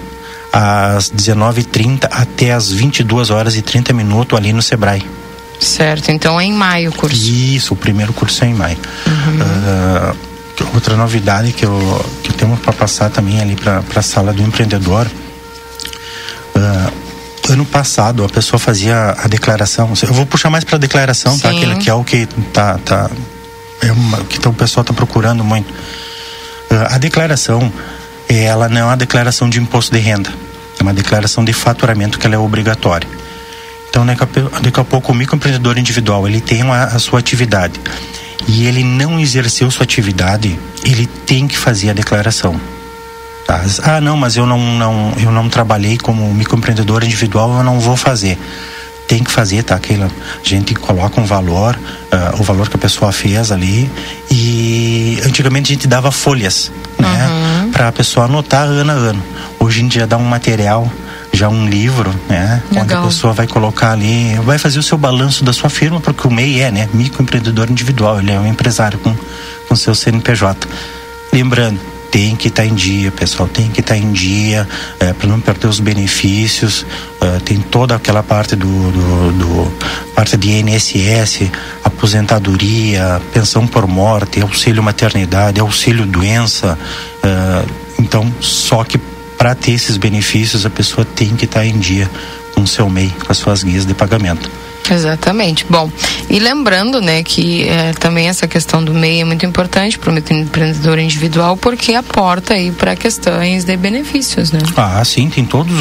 às 0.52 1.12
19h30 1.12 2.08
até 2.12 2.52
às 2.52 2.72
22 2.72 3.30
horas 3.30 3.56
e 3.56 3.62
30 3.62 3.94
minutos 3.94 4.38
ali 4.38 4.54
no 4.54 4.62
Sebrae. 4.62 5.04
Certo, 5.60 6.10
então 6.10 6.40
é 6.40 6.44
em 6.44 6.54
maio 6.54 6.90
o 6.90 6.94
curso. 6.94 7.16
Isso, 7.16 7.74
o 7.74 7.78
primeiro 7.78 8.12
curso 8.14 8.44
é 8.44 8.48
em 8.48 8.54
maio. 8.54 8.78
Uhum. 9.08 10.12
Uh, 10.12 10.33
outra 10.74 10.96
novidade 10.96 11.52
que 11.52 11.66
eu 11.66 12.06
que 12.24 12.34
temos 12.34 12.60
para 12.60 12.74
passar 12.74 13.10
também 13.10 13.40
ali 13.42 13.56
para 13.56 13.84
a 13.96 14.02
sala 14.02 14.34
do 14.34 14.42
empreendedor 14.42 15.08
uh, 16.56 17.52
ano 17.52 17.66
passado 17.66 18.24
a 18.24 18.30
pessoa 18.30 18.60
fazia 18.60 19.16
a 19.18 19.28
declaração 19.28 19.92
eu 20.02 20.14
vou 20.14 20.26
puxar 20.26 20.50
mais 20.50 20.64
para 20.64 20.76
a 20.76 20.80
declaração 20.80 21.38
tá? 21.40 21.52
Sim. 21.52 21.62
tá 21.62 21.76
que, 21.76 21.84
que 21.84 21.90
é 21.90 21.94
o 21.94 22.04
que 22.04 22.26
tá 22.54 22.78
tá 22.78 23.10
é 23.82 23.92
uma, 23.92 24.18
que 24.26 24.40
tá, 24.40 24.50
o 24.50 24.54
pessoal 24.54 24.82
está 24.82 24.94
procurando 24.94 25.44
muito 25.44 25.70
uh, 25.72 26.88
a 26.90 26.98
declaração 26.98 27.72
ela 28.30 28.70
não 28.70 28.82
é 28.82 28.86
uma 28.86 28.98
declaração 28.98 29.50
de 29.50 29.60
imposto 29.60 29.94
de 29.94 30.00
renda 30.00 30.32
é 30.80 30.84
uma 30.84 30.94
declaração 30.94 31.44
de 31.44 31.54
faturamento 31.54 32.20
que 32.20 32.26
ela 32.26 32.36
é 32.36 32.40
obrigatória 32.40 33.08
então 33.90 34.06
daqui 34.06 34.24
a, 34.24 34.60
daqui 34.60 34.80
a 34.80 34.84
pouco 34.84 35.12
o 35.12 35.16
microempreendedor 35.16 35.78
individual 35.78 36.28
ele 36.28 36.42
tem 36.42 36.64
uma, 36.64 36.84
a 36.84 37.00
sua 37.00 37.20
atividade 37.20 37.80
e 38.48 38.66
ele 38.66 38.84
não 38.84 39.20
exerceu 39.20 39.70
sua 39.72 39.84
atividade, 39.84 40.60
ele 40.84 41.06
tem 41.06 41.48
que 41.48 41.58
fazer 41.58 41.90
a 41.90 41.94
declaração. 41.94 42.60
Tá? 43.46 43.62
Ah, 43.84 44.02
não, 44.02 44.16
mas 44.16 44.36
eu 44.38 44.46
não, 44.46 44.60
não, 44.60 45.14
eu 45.18 45.32
não 45.32 45.50
trabalhei 45.50 45.98
como 45.98 46.34
microempreendedor 46.34 47.04
individual, 47.04 47.58
eu 47.58 47.64
não 47.64 47.80
vou 47.80 47.96
fazer. 47.96 48.38
Tem 49.08 49.22
que 49.22 49.32
fazer, 49.32 49.64
tá? 49.64 49.76
Aquela, 49.76 50.06
a 50.06 50.48
gente 50.48 50.74
coloca 50.74 51.20
um 51.20 51.26
valor, 51.26 51.76
uh, 51.76 52.40
o 52.40 52.44
valor 52.44 52.70
que 52.70 52.78
a 52.78 52.80
pessoa 52.80 53.12
fez 53.12 53.52
ali. 53.52 53.90
E 54.32 55.20
antigamente 55.26 55.72
a 55.72 55.76
gente 55.76 55.88
dava 55.88 56.10
folhas, 56.10 56.72
né? 56.98 57.28
Uhum. 57.28 57.72
Para 57.72 57.90
a 57.90 57.92
pessoa 57.92 58.28
anotar 58.28 58.66
ano 58.66 58.92
a 58.92 58.96
ano. 58.96 59.24
Hoje 59.60 59.82
em 59.82 59.88
dia 59.88 60.08
dá 60.08 60.18
um 60.18 60.24
material 60.24 60.90
já 61.34 61.50
um 61.50 61.68
livro, 61.68 62.14
né? 62.30 62.62
Legal. 62.70 62.84
Onde 62.84 62.94
a 62.94 63.02
pessoa 63.02 63.34
vai 63.34 63.48
colocar 63.48 63.92
ali, 63.92 64.36
vai 64.44 64.60
fazer 64.60 64.78
o 64.78 64.84
seu 64.84 64.98
balanço 64.98 65.44
da 65.44 65.52
sua 65.52 65.70
firma, 65.70 66.00
porque 66.00 66.28
o 66.28 66.32
MEI 66.32 66.62
é, 66.62 66.72
né? 66.72 66.88
Microempreendedor 66.94 67.70
individual, 67.72 68.20
ele 68.20 68.32
é 68.32 68.40
um 68.40 68.46
empresário 68.46 69.00
com, 69.00 69.16
com 69.68 69.76
seu 69.76 69.96
CNPJ. 69.96 70.68
Lembrando, 71.34 71.80
tem 72.12 72.36
que 72.36 72.50
estar 72.50 72.62
tá 72.62 72.68
em 72.68 72.76
dia, 72.76 73.12
pessoal, 73.12 73.50
tem 73.50 73.72
que 73.72 73.80
estar 73.80 73.96
tá 73.96 74.00
em 74.00 74.12
dia 74.12 74.68
é, 75.00 75.12
para 75.14 75.28
não 75.28 75.42
perder 75.42 75.66
os 75.66 75.80
benefícios. 75.80 76.86
É, 77.20 77.40
tem 77.40 77.60
toda 77.60 77.96
aquela 77.96 78.22
parte 78.22 78.56
do, 78.56 78.68
do, 78.68 79.32
do, 79.32 79.72
parte 80.14 80.38
de 80.38 80.52
INSS, 80.52 81.50
aposentadoria, 81.84 83.20
pensão 83.34 83.66
por 83.66 83.88
morte, 83.88 84.40
auxílio 84.40 84.84
maternidade, 84.84 85.60
auxílio 85.60 86.06
doença. 86.06 86.78
É, 87.24 87.66
então, 88.00 88.32
só 88.40 88.84
que 88.84 89.00
para 89.44 89.56
ter 89.56 89.74
esses 89.74 89.98
benefícios, 89.98 90.66
a 90.66 90.70
pessoa 90.70 91.04
tem 91.04 91.36
que 91.36 91.44
estar 91.44 91.60
tá 91.60 91.66
em 91.66 91.78
dia 91.78 92.10
com 92.56 92.62
o 92.62 92.68
seu 92.68 92.90
MEI, 92.90 93.10
com 93.10 93.30
as 93.30 93.38
suas 93.38 93.62
guias 93.62 93.86
de 93.86 93.94
pagamento. 93.94 94.50
Exatamente. 94.92 95.66
Bom, 95.70 95.90
e 96.30 96.40
lembrando, 96.40 97.02
né, 97.02 97.24
que 97.24 97.68
é, 97.68 97.94
também 97.94 98.28
essa 98.28 98.48
questão 98.48 98.84
do 98.84 98.94
MEI 98.94 99.22
é 99.22 99.24
muito 99.24 99.46
importante 99.46 99.98
para 99.98 100.12
o 100.12 100.18
empreendedor 100.18 101.00
individual, 101.00 101.56
porque 101.56 101.94
aporta 101.94 102.54
aí 102.54 102.72
para 102.72 102.96
questões 102.96 103.64
de 103.64 103.78
benefícios, 103.78 104.52
né? 104.52 104.60
Ah, 104.76 105.04
sim, 105.06 105.30
tem 105.30 105.46
todos, 105.46 105.74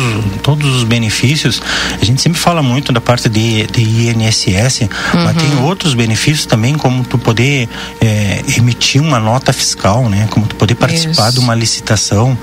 todos 0.42 0.76
os 0.76 0.84
benefícios. 0.84 1.60
A 2.00 2.04
gente 2.04 2.20
sempre 2.20 2.38
fala 2.38 2.62
muito 2.62 2.92
da 2.92 3.00
parte 3.00 3.28
de, 3.28 3.66
de 3.66 3.82
INSS, 3.82 4.82
uhum. 4.82 5.24
mas 5.24 5.36
tem 5.36 5.58
outros 5.62 5.94
benefícios 5.94 6.46
também, 6.46 6.74
como 6.74 7.04
tu 7.04 7.18
poder 7.18 7.68
é, 8.00 8.42
emitir 8.56 9.02
uma 9.02 9.18
nota 9.18 9.52
fiscal, 9.52 10.08
né? 10.08 10.26
Como 10.30 10.46
tu 10.46 10.56
poder 10.56 10.74
participar 10.74 11.28
Isso. 11.28 11.32
de 11.32 11.40
uma 11.40 11.54
licitação. 11.54 12.36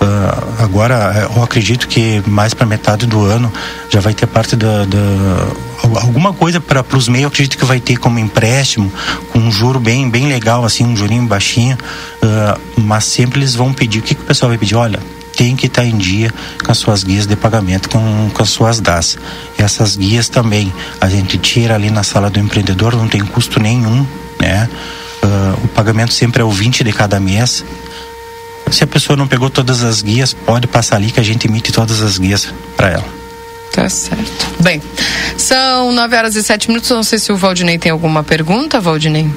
Uh, 0.00 0.62
agora, 0.62 1.28
eu 1.34 1.42
acredito 1.42 1.88
que 1.88 2.22
mais 2.24 2.54
para 2.54 2.64
metade 2.64 3.04
do 3.04 3.24
ano 3.24 3.52
já 3.90 3.98
vai 3.98 4.14
ter 4.14 4.26
parte 4.26 4.54
da, 4.54 4.84
da 4.84 5.77
alguma 5.82 6.32
coisa 6.32 6.60
para 6.60 6.84
os 6.96 7.08
meios. 7.08 7.28
Acredito 7.28 7.58
que 7.58 7.64
vai 7.64 7.80
ter 7.80 7.96
como 7.96 8.18
empréstimo 8.18 8.92
com 9.30 9.38
um 9.38 9.50
juro 9.50 9.78
bem 9.78 10.08
bem 10.08 10.26
legal 10.26 10.64
assim, 10.64 10.84
um 10.84 10.96
jurinho 10.96 11.26
baixinho. 11.26 11.76
Uh, 12.22 12.80
mas 12.80 13.04
sempre 13.04 13.40
eles 13.40 13.54
vão 13.54 13.72
pedir. 13.72 14.00
O 14.00 14.02
que, 14.02 14.14
que 14.14 14.22
o 14.22 14.24
pessoal 14.24 14.48
vai 14.48 14.58
pedir? 14.58 14.74
Olha, 14.74 15.00
tem 15.36 15.54
que 15.54 15.66
estar 15.66 15.82
tá 15.82 15.88
em 15.88 15.96
dia 15.96 16.34
com 16.64 16.72
as 16.72 16.78
suas 16.78 17.04
guias 17.04 17.26
de 17.26 17.36
pagamento, 17.36 17.88
com, 17.88 18.30
com 18.34 18.42
as 18.42 18.50
suas 18.50 18.80
DAS. 18.80 19.16
Essas 19.56 19.94
guias 19.94 20.28
também 20.28 20.72
a 21.00 21.08
gente 21.08 21.38
tira 21.38 21.76
ali 21.76 21.90
na 21.90 22.02
sala 22.02 22.28
do 22.28 22.40
empreendedor, 22.40 22.96
não 22.96 23.08
tem 23.08 23.24
custo 23.24 23.60
nenhum, 23.60 24.04
né? 24.40 24.68
Uh, 25.22 25.64
o 25.64 25.68
pagamento 25.68 26.12
sempre 26.12 26.42
é 26.42 26.44
o 26.44 26.50
20 26.50 26.82
de 26.82 26.92
cada 26.92 27.20
mês. 27.20 27.64
Se 28.70 28.84
a 28.84 28.86
pessoa 28.86 29.16
não 29.16 29.26
pegou 29.26 29.48
todas 29.48 29.82
as 29.82 30.02
guias, 30.02 30.34
pode 30.34 30.66
passar 30.66 30.96
ali 30.96 31.10
que 31.10 31.20
a 31.20 31.22
gente 31.22 31.46
emite 31.46 31.72
todas 31.72 32.02
as 32.02 32.18
guias 32.18 32.52
para 32.76 32.90
ela. 32.90 33.17
Tá 33.72 33.88
certo. 33.88 34.46
Bem, 34.60 34.82
são 35.36 35.92
9 35.92 36.16
horas 36.16 36.36
e 36.36 36.42
7 36.42 36.68
minutos. 36.68 36.90
Não 36.90 37.02
sei 37.02 37.18
se 37.18 37.30
o 37.30 37.36
Valdinei 37.36 37.78
tem 37.78 37.92
alguma 37.92 38.22
pergunta, 38.24 38.80
Valdinei. 38.80 39.30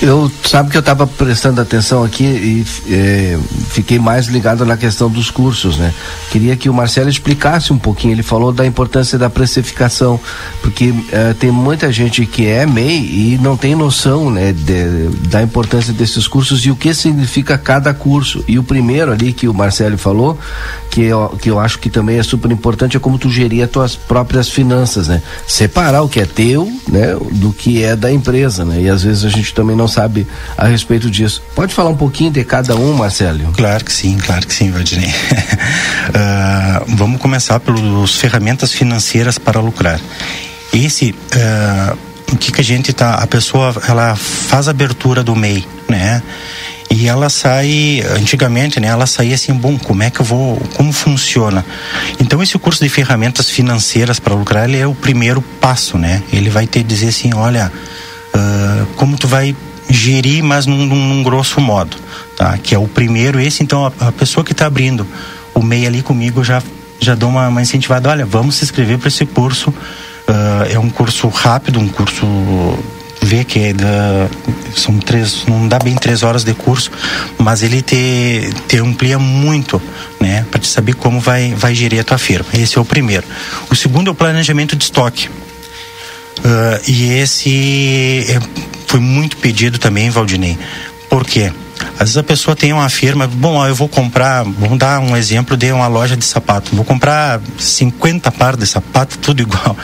Eu 0.00 0.30
sabe 0.44 0.70
que 0.70 0.76
eu 0.76 0.80
estava 0.80 1.08
prestando 1.08 1.60
atenção 1.60 2.04
aqui 2.04 2.22
e 2.22 2.64
é, 2.88 3.38
fiquei 3.70 3.98
mais 3.98 4.26
ligado 4.26 4.64
na 4.64 4.76
questão 4.76 5.10
dos 5.10 5.28
cursos, 5.28 5.76
né? 5.76 5.92
Queria 6.30 6.54
que 6.56 6.68
o 6.68 6.74
Marcelo 6.74 7.10
explicasse 7.10 7.72
um 7.72 7.78
pouquinho. 7.78 8.12
Ele 8.12 8.22
falou 8.22 8.52
da 8.52 8.64
importância 8.64 9.18
da 9.18 9.28
precificação, 9.28 10.20
porque 10.62 10.94
é, 11.10 11.34
tem 11.34 11.50
muita 11.50 11.90
gente 11.90 12.24
que 12.26 12.46
é 12.46 12.64
MEI 12.64 13.32
e 13.32 13.38
não 13.42 13.56
tem 13.56 13.74
noção, 13.74 14.30
né, 14.30 14.52
de, 14.52 15.08
da 15.28 15.42
importância 15.42 15.92
desses 15.92 16.28
cursos 16.28 16.64
e 16.64 16.70
o 16.70 16.76
que 16.76 16.94
significa 16.94 17.58
cada 17.58 17.92
curso. 17.92 18.44
E 18.46 18.56
o 18.56 18.62
primeiro 18.62 19.10
ali 19.10 19.32
que 19.32 19.48
o 19.48 19.54
Marcelo 19.54 19.98
falou, 19.98 20.38
que 20.92 21.02
eu, 21.02 21.36
que 21.42 21.50
eu 21.50 21.58
acho 21.58 21.80
que 21.80 21.90
também 21.90 22.18
é 22.18 22.22
super 22.22 22.52
importante, 22.52 22.96
é 22.96 23.00
como 23.00 23.18
tu 23.18 23.28
gerir 23.28 23.64
as 23.64 23.70
tuas 23.70 23.96
próprias 23.96 24.48
finanças, 24.48 25.08
né? 25.08 25.20
Separar 25.44 26.02
o 26.02 26.08
que 26.08 26.20
é 26.20 26.26
teu, 26.26 26.70
né, 26.86 27.16
do 27.32 27.52
que 27.52 27.82
é 27.82 27.96
da 27.96 28.12
empresa, 28.12 28.64
né? 28.64 28.82
E 28.82 28.88
às 28.88 29.02
vezes 29.02 29.24
a 29.24 29.28
gente 29.28 29.52
também 29.52 29.74
não 29.74 29.87
sabe 29.88 30.26
a 30.56 30.66
respeito 30.66 31.10
disso. 31.10 31.42
Pode 31.54 31.74
falar 31.74 31.90
um 31.90 31.96
pouquinho 31.96 32.30
de 32.30 32.44
cada 32.44 32.76
um, 32.76 32.94
Marcelo? 32.94 33.52
Claro 33.52 33.84
que 33.84 33.92
sim, 33.92 34.16
claro 34.18 34.46
que 34.46 34.54
sim, 34.54 34.70
Valdinei. 34.70 35.08
uh, 35.08 36.84
vamos 36.96 37.20
começar 37.20 37.58
pelas 37.60 38.14
ferramentas 38.14 38.72
financeiras 38.72 39.38
para 39.38 39.60
lucrar. 39.60 40.00
Esse, 40.72 41.12
uh, 41.12 41.98
o 42.32 42.36
que 42.36 42.52
que 42.52 42.60
a 42.60 42.64
gente 42.64 42.92
tá, 42.92 43.14
a 43.14 43.26
pessoa, 43.26 43.74
ela 43.88 44.14
faz 44.14 44.68
abertura 44.68 45.22
do 45.22 45.34
MEI, 45.34 45.66
né? 45.88 46.22
E 46.90 47.06
ela 47.06 47.28
sai, 47.28 48.02
antigamente, 48.16 48.80
né, 48.80 48.88
ela 48.88 49.06
saía 49.06 49.34
assim, 49.34 49.52
bom, 49.52 49.78
como 49.78 50.02
é 50.02 50.10
que 50.10 50.20
eu 50.20 50.24
vou, 50.24 50.56
como 50.74 50.92
funciona? 50.92 51.64
Então 52.18 52.42
esse 52.42 52.58
curso 52.58 52.82
de 52.82 52.88
ferramentas 52.88 53.50
financeiras 53.50 54.18
para 54.18 54.34
lucrar, 54.34 54.68
ele 54.68 54.78
é 54.78 54.86
o 54.86 54.94
primeiro 54.94 55.42
passo, 55.42 55.98
né? 55.98 56.22
Ele 56.32 56.48
vai 56.48 56.66
ter 56.66 56.82
dizer 56.82 57.08
assim, 57.08 57.34
olha, 57.34 57.70
uh, 58.34 58.86
como 58.96 59.16
tu 59.18 59.28
vai 59.28 59.54
gerir, 59.88 60.42
mas 60.42 60.66
num, 60.66 60.86
num, 60.86 61.22
grosso 61.22 61.60
modo, 61.60 61.96
tá? 62.36 62.58
Que 62.58 62.74
é 62.74 62.78
o 62.78 62.86
primeiro 62.86 63.40
esse, 63.40 63.62
então 63.62 63.86
a, 63.86 64.08
a 64.08 64.12
pessoa 64.12 64.44
que 64.44 64.52
está 64.52 64.66
abrindo 64.66 65.06
o 65.54 65.62
MEI 65.62 65.86
ali 65.86 66.02
comigo 66.02 66.44
já 66.44 66.62
já 67.00 67.14
dou 67.14 67.28
uma, 67.28 67.48
uma 67.48 67.62
incentivada, 67.62 68.10
olha, 68.10 68.26
vamos 68.26 68.56
se 68.56 68.64
inscrever 68.64 68.98
para 68.98 69.08
esse 69.08 69.24
curso. 69.24 69.70
Uh, 69.70 70.64
é 70.68 70.78
um 70.78 70.90
curso 70.90 71.28
rápido, 71.28 71.78
um 71.78 71.88
curso 71.88 72.26
vê 73.22 73.44
que 73.44 73.58
é 73.60 73.72
da, 73.72 74.28
são 74.74 74.98
três, 74.98 75.44
não 75.46 75.68
dá 75.68 75.78
bem 75.78 75.94
três 75.94 76.22
horas 76.22 76.44
de 76.44 76.54
curso, 76.54 76.90
mas 77.36 77.62
ele 77.62 77.82
te, 77.82 78.50
te 78.66 78.78
amplia 78.78 79.18
muito, 79.18 79.80
né, 80.20 80.44
para 80.50 80.60
te 80.60 80.66
saber 80.66 80.94
como 80.94 81.20
vai, 81.20 81.54
vai 81.54 81.74
gerir 81.74 82.00
a 82.00 82.04
tua 82.04 82.18
firma. 82.18 82.46
Esse 82.52 82.78
é 82.78 82.80
o 82.80 82.84
primeiro. 82.84 83.26
O 83.70 83.76
segundo 83.76 84.08
é 84.08 84.10
o 84.10 84.14
planejamento 84.14 84.76
de 84.76 84.84
estoque. 84.84 85.28
Uh, 86.38 86.80
e 86.90 87.12
esse 87.14 88.24
é, 88.28 88.40
foi 88.86 89.00
muito 89.00 89.36
pedido 89.36 89.78
também, 89.78 90.10
Valdinei. 90.10 90.58
Por 91.08 91.24
quê? 91.24 91.52
Às 91.94 92.00
vezes 92.00 92.16
a 92.16 92.22
pessoa 92.22 92.54
tem 92.54 92.72
uma 92.72 92.88
firma, 92.88 93.26
bom, 93.26 93.56
ó, 93.56 93.66
eu 93.66 93.74
vou 93.74 93.88
comprar, 93.88 94.44
vamos 94.44 94.78
dar 94.78 95.00
um 95.00 95.16
exemplo 95.16 95.56
de 95.56 95.72
uma 95.72 95.86
loja 95.88 96.16
de 96.16 96.24
sapato, 96.24 96.74
vou 96.74 96.84
comprar 96.84 97.40
50 97.58 98.30
pares 98.32 98.58
de 98.58 98.66
sapato, 98.66 99.18
tudo 99.22 99.42
igual. 99.42 99.76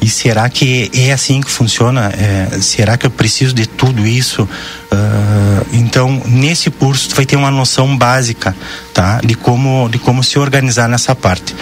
E 0.00 0.08
será 0.08 0.48
que 0.48 0.90
é 0.94 1.12
assim 1.12 1.40
que 1.40 1.50
funciona? 1.50 2.12
É, 2.16 2.58
será 2.60 2.96
que 2.96 3.06
eu 3.06 3.10
preciso 3.10 3.54
de 3.54 3.66
tudo 3.66 4.06
isso? 4.06 4.42
Uh, 4.42 5.66
então, 5.72 6.22
nesse 6.26 6.70
curso, 6.70 7.08
tu 7.08 7.14
vai 7.14 7.24
ter 7.24 7.36
uma 7.36 7.50
noção 7.50 7.96
básica, 7.96 8.54
tá? 8.92 9.20
De 9.24 9.34
como, 9.34 9.88
de 9.88 9.98
como 9.98 10.24
se 10.24 10.38
organizar 10.38 10.88
nessa 10.88 11.14
parte 11.14 11.54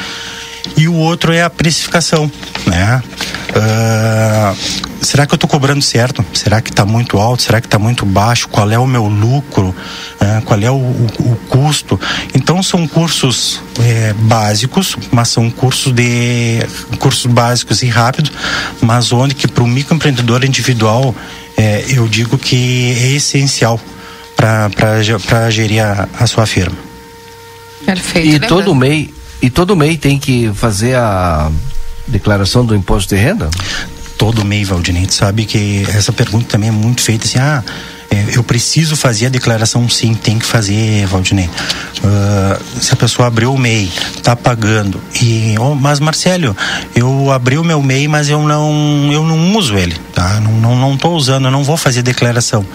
e 0.77 0.89
o 0.89 0.95
outro 0.95 1.33
é 1.33 1.43
a 1.43 1.51
precificação, 1.51 2.31
né? 2.67 3.03
Uh, 3.49 4.57
será 5.05 5.27
que 5.27 5.33
eu 5.33 5.37
estou 5.37 5.49
cobrando 5.49 5.83
certo? 5.83 6.25
Será 6.33 6.61
que 6.61 6.71
está 6.71 6.85
muito 6.85 7.19
alto? 7.19 7.43
Será 7.43 7.61
que 7.61 7.67
está 7.67 7.79
muito 7.79 8.05
baixo? 8.05 8.49
Qual 8.49 8.71
é 8.71 8.79
o 8.79 8.87
meu 8.87 9.07
lucro? 9.07 9.69
Uh, 10.21 10.43
qual 10.45 10.61
é 10.61 10.71
o, 10.71 10.75
o, 10.75 11.07
o, 11.21 11.37
custo? 11.49 11.99
Então 12.35 12.63
são 12.63 12.87
cursos 12.87 13.61
é, 13.81 14.13
básicos, 14.13 14.97
mas 15.11 15.29
são 15.29 15.51
cursos 15.51 15.93
de 15.93 16.61
cursos 16.99 17.27
básicos 17.27 17.83
e 17.83 17.87
rápidos, 17.87 18.33
mas 18.81 19.13
onde 19.13 19.35
que 19.35 19.49
para 19.49 19.65
o 19.65 19.67
microempreendedor 19.67 20.45
individual 20.45 21.15
é, 21.57 21.85
eu 21.89 22.07
digo 22.07 22.39
que 22.39 22.97
é 23.01 23.13
essencial 23.13 23.81
para 24.37 25.51
gerir 25.51 25.85
a, 25.85 26.09
a 26.19 26.27
sua 26.27 26.47
firma. 26.47 26.77
Perfeito. 27.85 28.45
E 28.45 28.47
todo 28.47 28.75
mês 28.75 29.18
e 29.41 29.51
todo 29.51 29.77
mês 29.77 29.99
tem 29.99 30.19
que 30.19 30.51
fazer 30.55 30.97
a 30.97 31.51
declaração 32.07 32.65
do 32.65 32.75
imposto 32.75 33.15
de 33.15 33.21
renda? 33.21 33.49
Todo 34.17 34.45
mês, 34.45 34.69
Valdinei. 34.69 35.07
Sabe 35.09 35.45
que 35.45 35.87
essa 35.89 36.13
pergunta 36.13 36.47
também 36.49 36.71
é 36.71 36.73
muito 36.73 37.01
feita 37.01 37.25
assim, 37.25 37.39
ah, 37.39 37.63
é, 38.11 38.37
eu 38.37 38.43
preciso 38.43 38.97
fazer 38.97 39.27
a 39.27 39.29
declaração 39.29 39.89
sim, 39.89 40.15
tem 40.15 40.39
que 40.39 40.47
fazer, 40.47 41.07
Valdinei. 41.07 41.45
Uh, 41.47 42.81
se 42.81 42.93
a 42.93 42.97
pessoa 42.97 43.29
abriu 43.29 43.53
o 43.53 43.59
MEI, 43.59 43.93
tá 44.23 44.35
pagando 44.35 45.01
e, 45.21 45.55
oh, 45.59 45.75
mas 45.75 46.01
Marcelo, 46.01 46.57
eu 46.95 47.31
abri 47.31 47.59
o 47.59 47.65
meu 47.65 47.83
MEI, 47.83 48.09
mas 48.09 48.29
eu 48.29 48.43
não, 48.43 49.11
eu 49.13 49.25
não 49.25 49.57
uso 49.57 49.77
ele, 49.77 49.97
tá? 50.15 50.41
Não, 50.41 50.53
não, 50.53 50.77
não 50.77 50.97
tô 50.97 51.11
usando, 51.11 51.45
eu 51.47 51.51
não 51.51 51.63
vou 51.63 51.77
fazer 51.77 52.03
declaração. 52.03 52.67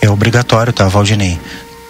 É 0.00 0.08
obrigatório, 0.08 0.72
tá, 0.72 0.88
Valdinei? 0.88 1.38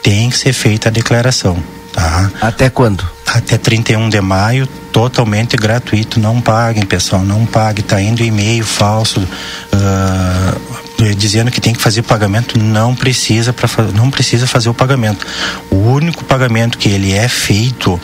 Tem 0.03 0.29
que 0.29 0.39
ser 0.39 0.53
feita 0.53 0.89
a 0.89 0.93
declaração, 0.93 1.57
tá? 1.99 2.31
Até 2.41 2.71
quando? 2.71 3.19
até 3.35 3.59
31 3.59 4.09
de 4.09 4.21
maio, 4.21 4.67
totalmente 4.91 5.57
gratuito. 5.57 6.19
Não 6.19 6.41
paguem, 6.41 6.85
pessoal, 6.85 7.23
não 7.23 7.45
pague. 7.45 7.81
Está 7.81 8.01
indo 8.01 8.25
e-mail 8.25 8.65
falso 8.65 9.21
uh, 9.21 11.15
dizendo 11.15 11.51
que 11.51 11.61
tem 11.61 11.75
que 11.75 11.81
fazer 11.81 12.03
pagamento. 12.03 12.59
Não 12.59 12.95
precisa 12.95 13.53
para 13.53 13.69
não 13.95 14.11
precisa 14.11 14.47
fazer 14.47 14.69
o 14.69 14.75
pagamento. 14.75 15.27
O 15.71 15.77
único 15.77 16.25
pagamento 16.25 16.79
que 16.79 16.89
ele 16.89 17.13
é 17.13 17.29
feito 17.29 18.01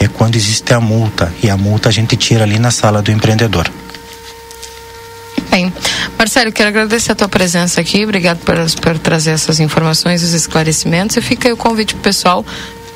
é 0.00 0.08
quando 0.08 0.36
existe 0.36 0.74
a 0.74 0.80
multa 0.80 1.32
e 1.42 1.48
a 1.48 1.56
multa 1.56 1.88
a 1.88 1.92
gente 1.92 2.16
tira 2.16 2.44
ali 2.44 2.58
na 2.58 2.70
sala 2.70 3.00
do 3.00 3.12
empreendedor. 3.12 3.70
Bem, 5.50 5.72
Marcelo, 6.18 6.50
quero 6.50 6.70
agradecer 6.70 7.12
a 7.12 7.14
tua 7.14 7.28
presença 7.28 7.80
aqui, 7.80 8.02
obrigado 8.02 8.38
por, 8.38 8.56
por 8.82 8.98
trazer 8.98 9.30
essas 9.30 9.60
informações, 9.60 10.24
os 10.24 10.32
esclarecimentos. 10.32 11.16
E 11.16 11.20
fica 11.20 11.46
aí 11.48 11.52
o 11.52 11.56
convite 11.56 11.94
pro 11.94 12.02
pessoal 12.02 12.44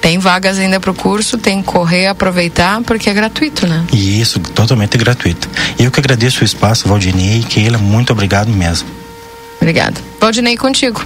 tem 0.01 0.19
vagas 0.19 0.59
ainda 0.59 0.79
para 0.81 0.91
o 0.91 0.95
curso, 0.95 1.39
tem 1.39 1.63
que 1.63 1.69
correr, 1.69 2.07
aproveitar, 2.07 2.81
porque 2.83 3.11
é 3.11 3.15
gratuito, 3.15 3.67
né? 3.67 3.85
Isso, 3.93 4.39
totalmente 4.41 4.97
gratuito. 4.97 5.49
E 5.79 5.85
eu 5.85 5.91
que 5.91 6.01
agradeço 6.01 6.43
o 6.43 6.45
espaço, 6.45 6.89
Valdinei 6.89 7.41
e 7.41 7.45
Keila, 7.45 7.79
muito 7.79 8.13
obrigado 8.13 8.49
mesmo. 8.51 8.89
Obrigada. 9.61 10.01
Valdinei, 10.21 10.57
contigo. 10.57 11.05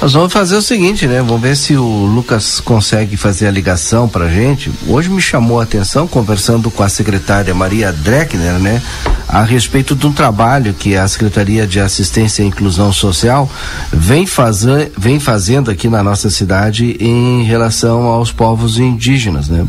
Nós 0.00 0.12
vamos 0.12 0.32
fazer 0.32 0.56
o 0.56 0.62
seguinte, 0.62 1.06
né? 1.06 1.22
Vamos 1.22 1.40
ver 1.40 1.56
se 1.56 1.74
o 1.74 1.82
Lucas 1.82 2.60
consegue 2.60 3.16
fazer 3.16 3.48
a 3.48 3.50
ligação 3.50 4.06
pra 4.06 4.28
gente. 4.28 4.70
Hoje 4.86 5.08
me 5.08 5.22
chamou 5.22 5.58
a 5.58 5.62
atenção, 5.62 6.06
conversando 6.06 6.70
com 6.70 6.82
a 6.82 6.88
secretária 6.88 7.54
Maria 7.54 7.90
Dreckner, 7.92 8.58
né? 8.58 8.82
A 9.26 9.42
respeito 9.42 9.96
de 9.96 10.06
um 10.06 10.12
trabalho 10.12 10.74
que 10.74 10.94
a 10.94 11.08
Secretaria 11.08 11.66
de 11.66 11.80
Assistência 11.80 12.42
e 12.42 12.46
Inclusão 12.46 12.92
Social 12.92 13.50
vem, 13.90 14.26
fazer, 14.26 14.92
vem 14.96 15.18
fazendo 15.18 15.70
aqui 15.70 15.88
na 15.88 16.02
nossa 16.02 16.28
cidade 16.28 16.96
em 17.00 17.42
relação 17.44 18.02
aos 18.04 18.30
povos 18.30 18.78
indígenas, 18.78 19.48
né? 19.48 19.66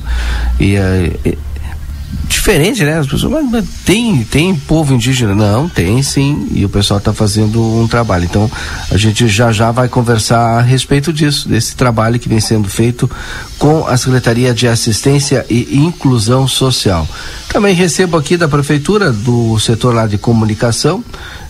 E, 0.60 0.76
eh, 0.76 1.38
diferente, 2.28 2.84
né? 2.84 3.00
As 3.00 3.08
pessoas, 3.08 3.32
mas, 3.32 3.50
mas, 3.50 3.66
tem, 3.86 4.24
tem 4.24 4.56
povo 4.56 4.94
indígena? 4.94 5.36
Não, 5.36 5.68
tem 5.68 6.02
sim, 6.02 6.48
e 6.52 6.64
o 6.64 6.70
pessoal 6.70 6.98
está 6.98 7.14
fazendo 7.14 7.62
um 7.62 7.88
trabalho. 7.88 8.26
Então, 8.26 8.50
a 8.90 8.98
gente 8.98 9.28
já 9.28 9.52
já 9.52 9.72
vai 9.72 9.90
conversar 9.90 10.58
a 10.58 10.62
respeito 10.62 11.12
disso, 11.12 11.50
desse 11.50 11.76
trabalho 11.76 12.20
que 12.20 12.30
vem 12.30 12.40
sendo 12.40 12.70
feito 12.70 13.10
com 13.58 13.86
a 13.86 13.98
Secretaria 13.98 14.54
de 14.54 14.68
Assistência 14.68 15.46
e 15.50 15.78
Inclusão 15.78 16.48
Social. 16.48 17.08
Também 17.50 17.74
recebo 17.74 18.18
aqui 18.18 18.38
da 18.38 18.48
Prefeitura, 18.48 19.12
do 19.12 19.60
setor 19.60 19.94
lá 19.94 20.08
de 20.08 20.18
comunicação, 20.18 21.04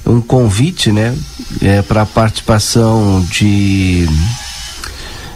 um 0.06 0.22
convite, 0.22 0.92
né, 0.92 1.16
é, 1.62 1.82
para 1.82 2.06
participação 2.06 3.26
de. 3.30 4.08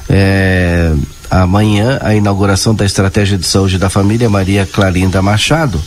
É, 0.10 0.94
amanhã 1.32 1.98
a 2.02 2.14
inauguração 2.14 2.76
da 2.76 2.86
Estratégia 2.86 3.38
de 3.38 3.48
Saúde 3.48 3.78
da 3.78 3.90
Família 3.90 4.30
Maria 4.30 4.68
Clarinda 4.70 5.22
Machado, 5.22 5.82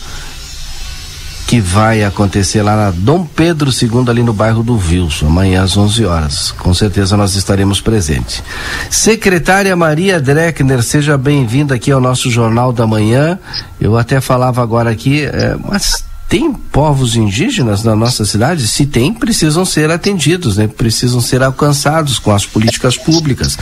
que 1.47 1.61
vai 1.61 2.03
acontecer 2.03 2.63
lá 2.63 2.75
na 2.75 2.91
Dom 2.91 3.27
Pedro 3.27 3.71
II, 3.71 4.09
ali 4.09 4.23
no 4.23 4.33
bairro 4.33 4.63
do 4.63 4.79
Vilso, 4.79 5.27
amanhã 5.27 5.63
às 5.63 5.77
11 5.77 6.05
horas. 6.07 6.51
Com 6.53 6.73
certeza 6.73 7.17
nós 7.19 7.35
estaremos 7.35 7.83
presentes. 7.83 8.43
Secretária 8.89 9.77
Maria 9.77 10.19
Dreckner, 10.19 10.83
seja 10.83 11.19
bem-vinda 11.19 11.75
aqui 11.75 11.93
ao 11.93 12.01
nosso 12.01 12.31
Jornal 12.31 12.73
da 12.73 12.87
Manhã. 12.87 13.39
Eu 13.79 13.99
até 13.99 14.23
falava 14.23 14.63
agora 14.63 14.91
aqui, 14.91 15.23
é, 15.25 15.55
mas 15.69 16.05
tem 16.29 16.53
povos 16.53 17.15
indígenas 17.15 17.85
na 17.85 17.95
nossa 17.95 18.25
cidade? 18.25 18.67
Se 18.67 18.87
tem, 18.87 19.13
precisam 19.13 19.65
ser 19.65 19.91
atendidos, 19.91 20.57
né? 20.57 20.67
precisam 20.67 21.21
ser 21.21 21.43
alcançados 21.43 22.19
com 22.19 22.33
as 22.33 22.47
políticas 22.47 22.97
públicas. 22.97 23.59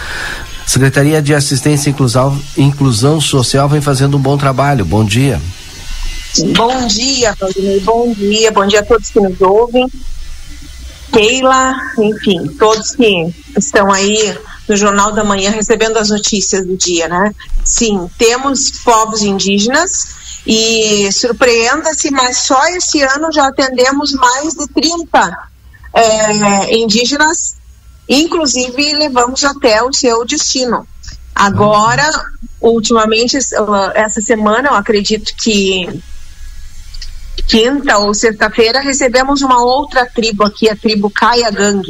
Secretaria 0.67 1.21
de 1.21 1.35
Assistência 1.35 1.89
e 1.89 1.93
Inclusão, 1.93 2.41
Inclusão 2.57 3.21
Social 3.21 3.69
vem 3.69 3.81
fazendo 3.81 4.17
um 4.17 4.21
bom 4.21 4.39
trabalho. 4.39 4.85
Bom 4.85 5.05
dia. 5.05 5.41
Bom 6.57 6.87
dia, 6.87 7.35
Valdinei. 7.39 7.81
Bom 7.81 8.13
dia. 8.13 8.51
Bom 8.53 8.67
dia 8.67 8.81
a 8.81 8.85
todos 8.85 9.11
que 9.11 9.21
nos 9.21 9.41
ouvem. 9.41 9.87
Keila, 11.13 11.75
enfim, 11.99 12.47
todos 12.59 12.97
que 12.97 13.35
estão 13.59 13.93
aí 13.93 14.35
no 14.67 14.75
Jornal 14.77 15.13
da 15.13 15.23
Manhã 15.23 15.51
recebendo 15.51 15.99
as 15.99 16.09
notícias 16.09 16.67
do 16.67 16.75
dia, 16.77 17.07
né? 17.07 17.35
Sim, 17.63 18.09
temos 18.17 18.71
povos 18.83 19.21
indígenas 19.21 20.23
e 20.47 21.13
surpreenda-se, 21.13 22.11
mas 22.11 22.39
só 22.39 22.67
esse 22.69 23.03
ano 23.03 23.31
já 23.31 23.49
atendemos 23.49 24.13
mais 24.13 24.55
de 24.55 24.67
30 24.69 25.39
é, 25.93 26.75
indígenas 26.75 27.57
Inclusive, 28.09 28.95
levamos 28.95 29.45
até 29.45 29.83
o 29.83 29.93
seu 29.93 30.25
destino. 30.25 30.87
Agora, 31.35 32.09
ultimamente, 32.61 33.37
essa 33.95 34.21
semana, 34.21 34.69
eu 34.69 34.75
acredito 34.75 35.35
que 35.37 35.89
quinta 37.49 37.99
ou 37.99 38.15
sexta-feira, 38.15 38.81
recebemos 38.81 39.43
uma 39.43 39.65
outra 39.65 40.07
tribo 40.07 40.45
aqui, 40.45 40.69
a 40.69 40.77
tribo 40.77 41.11
Kaya 41.11 41.51
Gang. 41.51 41.83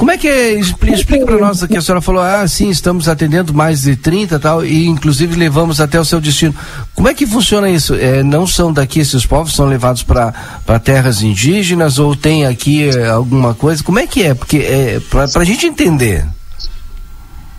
Como 0.00 0.10
é 0.10 0.16
que 0.16 0.26
é? 0.26 0.54
Explica, 0.54 1.26
para 1.26 1.36
nós 1.36 1.62
aqui. 1.62 1.76
A 1.76 1.82
senhora 1.82 2.00
falou, 2.00 2.22
ah, 2.22 2.48
sim, 2.48 2.70
estamos 2.70 3.06
atendendo 3.06 3.52
mais 3.52 3.82
de 3.82 3.96
30 3.96 4.40
tal, 4.40 4.64
e 4.64 4.86
inclusive 4.86 5.36
levamos 5.36 5.78
até 5.78 6.00
o 6.00 6.06
seu 6.06 6.18
destino. 6.18 6.54
Como 6.94 7.06
é 7.06 7.12
que 7.12 7.26
funciona 7.26 7.68
isso? 7.68 7.94
É, 7.94 8.22
não 8.22 8.46
são 8.46 8.72
daqui 8.72 9.00
esses 9.00 9.26
povos, 9.26 9.54
são 9.54 9.66
levados 9.66 10.02
para 10.02 10.32
terras 10.82 11.20
indígenas 11.20 11.98
ou 11.98 12.16
tem 12.16 12.46
aqui 12.46 12.88
é, 12.88 13.10
alguma 13.10 13.52
coisa? 13.52 13.84
Como 13.84 13.98
é 13.98 14.06
que 14.06 14.22
é? 14.22 14.32
Porque 14.32 14.56
é 14.56 15.00
para 15.10 15.42
a 15.42 15.44
gente 15.44 15.66
entender. 15.66 16.26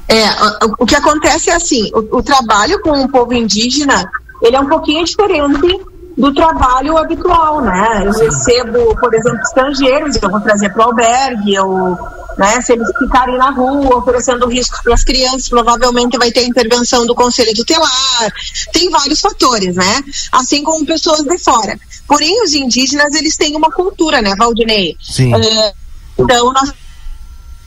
É, 0.08 0.26
o, 0.66 0.84
o 0.84 0.86
que 0.88 0.96
acontece 0.96 1.52
é 1.52 1.54
assim, 1.54 1.92
o, 1.94 2.18
o 2.18 2.24
trabalho 2.24 2.82
com 2.82 3.04
o 3.04 3.08
povo 3.08 3.36
indígena, 3.36 4.04
ele 4.42 4.56
é 4.56 4.60
um 4.60 4.68
pouquinho 4.68 5.06
diferente 5.06 5.80
do 6.18 6.34
trabalho 6.34 6.98
habitual, 6.98 7.62
né? 7.62 8.02
Eu 8.04 8.12
recebo, 8.12 8.96
por 9.00 9.14
exemplo, 9.14 9.40
estrangeiros, 9.42 10.18
eu 10.20 10.30
vou 10.30 10.42
trazer 10.42 10.74
para 10.74 10.82
o 10.82 10.90
albergue, 10.90 11.54
eu, 11.54 11.98
né, 12.38 12.62
se 12.62 12.74
eles 12.74 12.88
ficarem 13.00 13.38
na 13.38 13.52
rua 13.52 13.98
oferecendo 13.98 14.48
risco 14.48 14.82
para 14.84 14.94
as 14.94 15.04
crianças, 15.04 15.50
provavelmente 15.50 16.18
vai 16.18 16.32
ter 16.32 16.46
intervenção 16.46 17.06
do 17.06 17.16
conselho 17.16 17.54
tutelar. 17.54 18.34
Tem 18.74 18.90
vários 18.90 19.20
fatores, 19.20 19.76
né? 19.76 20.04
Assim 20.32 20.64
como 20.64 20.86
pessoas 20.86 21.24
de 21.24 21.38
fora. 21.38 21.80
Porém, 22.08 22.44
os 22.44 22.54
indígenas, 22.54 23.14
eles 23.14 23.36
têm 23.36 23.56
uma 23.56 23.72
cultura, 23.72 24.22
né, 24.22 24.36
Valdinei? 24.38 24.96
Sim. 25.02 25.34
É, 25.34 25.74
então, 26.18 26.52
nós 26.54 26.74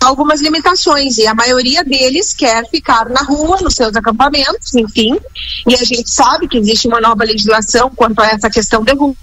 algumas 0.04 0.40
limitações 0.40 1.18
e 1.18 1.26
a 1.26 1.34
maioria 1.34 1.82
deles 1.82 2.32
quer 2.32 2.68
ficar 2.68 3.08
na 3.08 3.22
rua, 3.22 3.58
nos 3.62 3.74
seus 3.74 3.96
acampamentos, 3.96 4.74
enfim. 4.74 5.18
E 5.66 5.74
a 5.74 5.84
gente 5.84 6.10
sabe 6.10 6.46
que 6.46 6.58
existe 6.58 6.86
uma 6.86 7.00
nova 7.00 7.24
legislação 7.24 7.90
quanto 7.90 8.20
a 8.20 8.26
essa 8.26 8.50
questão 8.50 8.84
de 8.84 8.92
rua. 8.94 9.14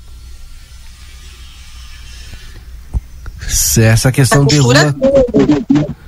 Essa 3.47 4.11
questão 4.11 4.45
de 4.45 4.57
rua. 4.57 4.95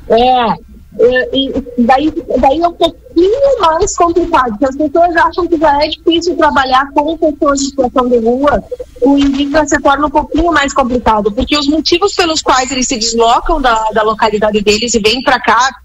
É, 0.09 0.73
é, 0.99 1.29
e 1.35 1.51
daí, 1.79 2.13
daí 2.39 2.61
é 2.61 2.67
um 2.67 2.73
pouquinho 2.73 3.59
mais 3.59 3.95
complicado, 3.95 4.51
porque 4.51 4.65
as 4.65 4.75
pessoas 4.75 5.15
acham 5.15 5.47
que 5.47 5.57
já 5.57 5.83
é 5.83 5.87
difícil 5.87 6.37
trabalhar 6.37 6.87
com 6.93 7.17
pessoas 7.17 7.59
de 7.59 7.65
situação 7.65 8.07
de 8.09 8.17
rua, 8.19 8.63
o 9.01 9.17
indígena 9.17 9.67
se 9.67 9.79
torna 9.81 10.05
um 10.05 10.09
pouquinho 10.09 10.51
mais 10.51 10.73
complicado, 10.73 11.31
porque 11.31 11.57
os 11.57 11.67
motivos 11.67 12.13
pelos 12.13 12.41
quais 12.41 12.71
eles 12.71 12.87
se 12.87 12.97
deslocam 12.97 13.59
da, 13.59 13.89
da 13.91 14.03
localidade 14.03 14.61
deles 14.61 14.93
e 14.93 14.99
vêm 14.99 15.21
para 15.23 15.39
cá, 15.39 15.75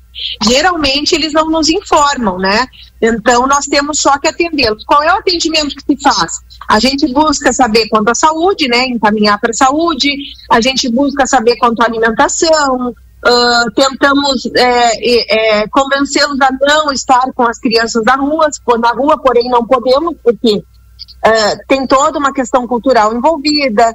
geralmente 0.42 1.14
eles 1.14 1.32
não 1.32 1.48
nos 1.48 1.68
informam, 1.68 2.38
né? 2.38 2.66
Então 3.00 3.46
nós 3.46 3.66
temos 3.66 4.00
só 4.00 4.18
que 4.18 4.28
atendê-los. 4.28 4.84
Qual 4.84 5.02
é 5.02 5.12
o 5.12 5.18
atendimento 5.18 5.74
que 5.76 5.96
se 5.96 6.02
faz? 6.02 6.32
A 6.68 6.78
gente 6.78 7.06
busca 7.12 7.52
saber 7.52 7.88
quanto 7.88 8.10
à 8.10 8.14
saúde, 8.14 8.68
né? 8.68 8.86
Encaminhar 8.86 9.38
para 9.38 9.50
a 9.50 9.54
saúde, 9.54 10.10
a 10.50 10.60
gente 10.60 10.88
busca 10.90 11.26
saber 11.26 11.56
quanto 11.56 11.80
à 11.80 11.86
alimentação, 11.86 12.94
Uh, 13.18 13.70
tentamos 13.72 14.46
é, 14.54 15.62
é, 15.62 15.68
convencê-los 15.68 16.40
a 16.40 16.50
não 16.60 16.92
estar 16.92 17.32
com 17.34 17.42
as 17.42 17.58
crianças 17.58 18.04
na 18.04 18.14
rua, 18.14 18.48
na 18.78 18.92
rua, 18.92 19.20
porém 19.20 19.50
não 19.50 19.66
podemos, 19.66 20.14
porque 20.22 20.58
uh, 20.58 21.66
tem 21.66 21.84
toda 21.84 22.16
uma 22.16 22.32
questão 22.32 22.64
cultural 22.68 23.12
envolvida. 23.12 23.92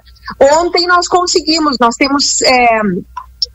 Ontem 0.60 0.86
nós 0.88 1.08
conseguimos, 1.08 1.78
nós 1.80 1.96
temos 1.96 2.42
é, 2.42 2.82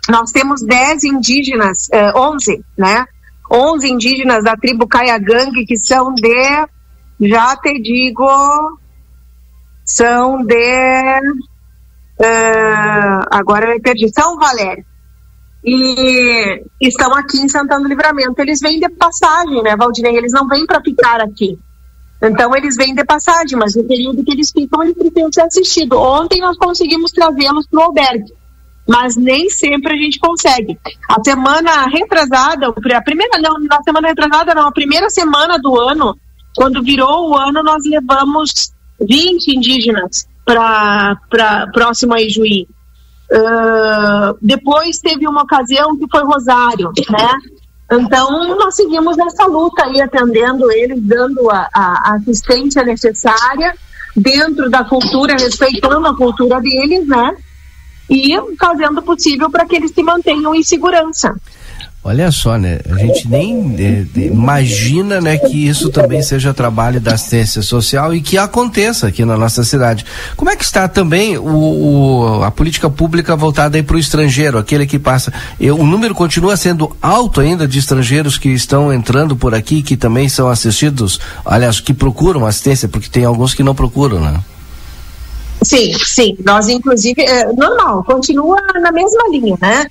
nós 0.08 0.32
temos 0.32 0.62
10 0.62 1.04
indígenas, 1.04 1.88
é, 1.92 2.18
11, 2.18 2.64
né? 2.76 3.04
11 3.50 3.88
indígenas 3.88 4.44
da 4.44 4.56
tribo 4.56 4.86
Caiagangue 4.86 5.64
que 5.66 5.76
são 5.76 6.14
de, 6.14 6.66
já 7.20 7.56
te 7.56 7.80
digo, 7.80 8.28
são 9.84 10.44
de, 10.44 11.20
uh, 12.20 13.26
agora 13.30 13.74
eu 13.74 13.80
perdi, 13.80 14.08
São 14.12 14.36
Valério 14.36 14.84
e 15.64 16.62
estão 16.80 17.12
aqui 17.14 17.38
em 17.38 17.48
Santana 17.48 17.82
do 17.82 17.88
Livramento. 17.88 18.40
Eles 18.40 18.60
vêm 18.60 18.78
de 18.78 18.88
passagem, 18.88 19.62
né, 19.62 19.76
Valdinei? 19.76 20.16
Eles 20.16 20.32
não 20.32 20.46
vêm 20.46 20.64
para 20.66 20.80
ficar 20.80 21.20
aqui. 21.20 21.58
Então 22.22 22.54
eles 22.56 22.76
vêm 22.76 22.94
de 22.94 23.04
passagem, 23.04 23.56
mas 23.56 23.76
no 23.76 23.84
período 23.84 24.24
que 24.24 24.32
eles 24.32 24.50
ficam, 24.50 24.82
eles 24.82 24.96
precisam 24.96 25.32
ser 25.32 25.42
assistidos. 25.42 25.98
Ontem 25.98 26.40
nós 26.40 26.56
conseguimos 26.56 27.12
trazê-los 27.12 27.66
para 27.66 27.80
o 27.80 27.82
albergue, 27.82 28.32
mas 28.88 29.16
nem 29.16 29.50
sempre 29.50 29.92
a 29.92 29.96
gente 29.96 30.18
consegue. 30.18 30.78
A 31.10 31.22
semana 31.22 31.86
retrasada, 31.88 32.68
a 32.68 33.02
primeira 33.02 33.38
não, 33.38 33.58
na 33.60 33.82
semana 33.82 34.08
retrasada 34.08 34.54
não, 34.54 34.68
a 34.68 34.72
primeira 34.72 35.10
semana 35.10 35.58
do 35.58 35.78
ano, 35.78 36.16
quando 36.56 36.82
virou 36.82 37.30
o 37.30 37.36
ano, 37.36 37.62
nós 37.62 37.84
levamos 37.84 38.72
20 38.98 39.56
indígenas 39.56 40.26
para 40.42 41.66
próximo 41.74 42.14
a 42.14 42.22
Ijuí. 42.22 42.66
Uh, 43.30 44.38
depois 44.40 45.00
teve 45.00 45.28
uma 45.28 45.42
ocasião 45.42 45.94
que 45.98 46.06
foi 46.10 46.24
Rosário, 46.24 46.90
né? 47.10 47.30
Então, 47.92 48.56
nós 48.56 48.74
seguimos 48.74 49.18
nessa 49.18 49.46
luta 49.46 49.84
aí, 49.84 50.00
atendendo 50.00 50.70
eles, 50.72 50.98
dando 51.02 51.50
a, 51.50 51.68
a 51.74 52.14
assistência 52.14 52.82
necessária 52.84 53.74
dentro 54.16 54.70
da 54.70 54.82
cultura, 54.84 55.34
respeitando 55.34 56.06
a 56.06 56.16
cultura 56.16 56.58
deles, 56.60 57.06
né? 57.06 57.36
E 58.08 58.34
fazendo 58.58 58.98
o 58.98 59.02
possível 59.02 59.50
para 59.50 59.66
que 59.66 59.76
eles 59.76 59.92
se 59.92 60.02
mantenham 60.02 60.54
em 60.54 60.62
segurança. 60.62 61.34
Olha 62.08 62.30
só, 62.30 62.56
né? 62.56 62.78
A 62.88 62.96
gente 62.96 63.28
nem 63.28 63.76
imagina, 64.16 65.20
né, 65.20 65.36
que 65.36 65.68
isso 65.68 65.90
também 65.90 66.22
seja 66.22 66.54
trabalho 66.54 67.00
da 67.00 67.14
assistência 67.14 67.60
social 67.60 68.14
e 68.14 68.22
que 68.22 68.38
aconteça 68.38 69.08
aqui 69.08 69.24
na 69.24 69.36
nossa 69.36 69.64
cidade. 69.64 70.06
Como 70.36 70.50
é 70.50 70.56
que 70.56 70.64
está 70.64 70.86
também 70.86 71.36
o, 71.36 71.44
o 71.44 72.44
a 72.44 72.50
política 72.50 72.88
pública 72.88 73.34
voltada 73.36 73.82
para 73.82 73.96
o 73.96 73.98
estrangeiro, 73.98 74.58
aquele 74.58 74.86
que 74.86 74.98
passa? 74.98 75.32
Eu, 75.60 75.76
o 75.76 75.86
número 75.86 76.14
continua 76.14 76.56
sendo 76.56 76.96
alto 77.02 77.40
ainda 77.40 77.66
de 77.66 77.78
estrangeiros 77.78 78.38
que 78.38 78.48
estão 78.48 78.92
entrando 78.92 79.36
por 79.36 79.52
aqui, 79.52 79.82
que 79.82 79.96
também 79.96 80.28
são 80.28 80.48
assistidos, 80.48 81.20
aliás, 81.44 81.80
que 81.80 81.92
procuram 81.92 82.46
assistência, 82.46 82.88
porque 82.88 83.10
tem 83.10 83.24
alguns 83.24 83.52
que 83.52 83.62
não 83.62 83.74
procuram, 83.74 84.20
né? 84.20 84.40
Sim, 85.62 85.92
sim. 86.04 86.36
Nós, 86.44 86.68
inclusive, 86.68 87.22
é, 87.22 87.52
normal, 87.52 88.04
continua 88.04 88.60
na 88.80 88.92
mesma 88.92 89.28
linha, 89.30 89.56
né? 89.60 89.86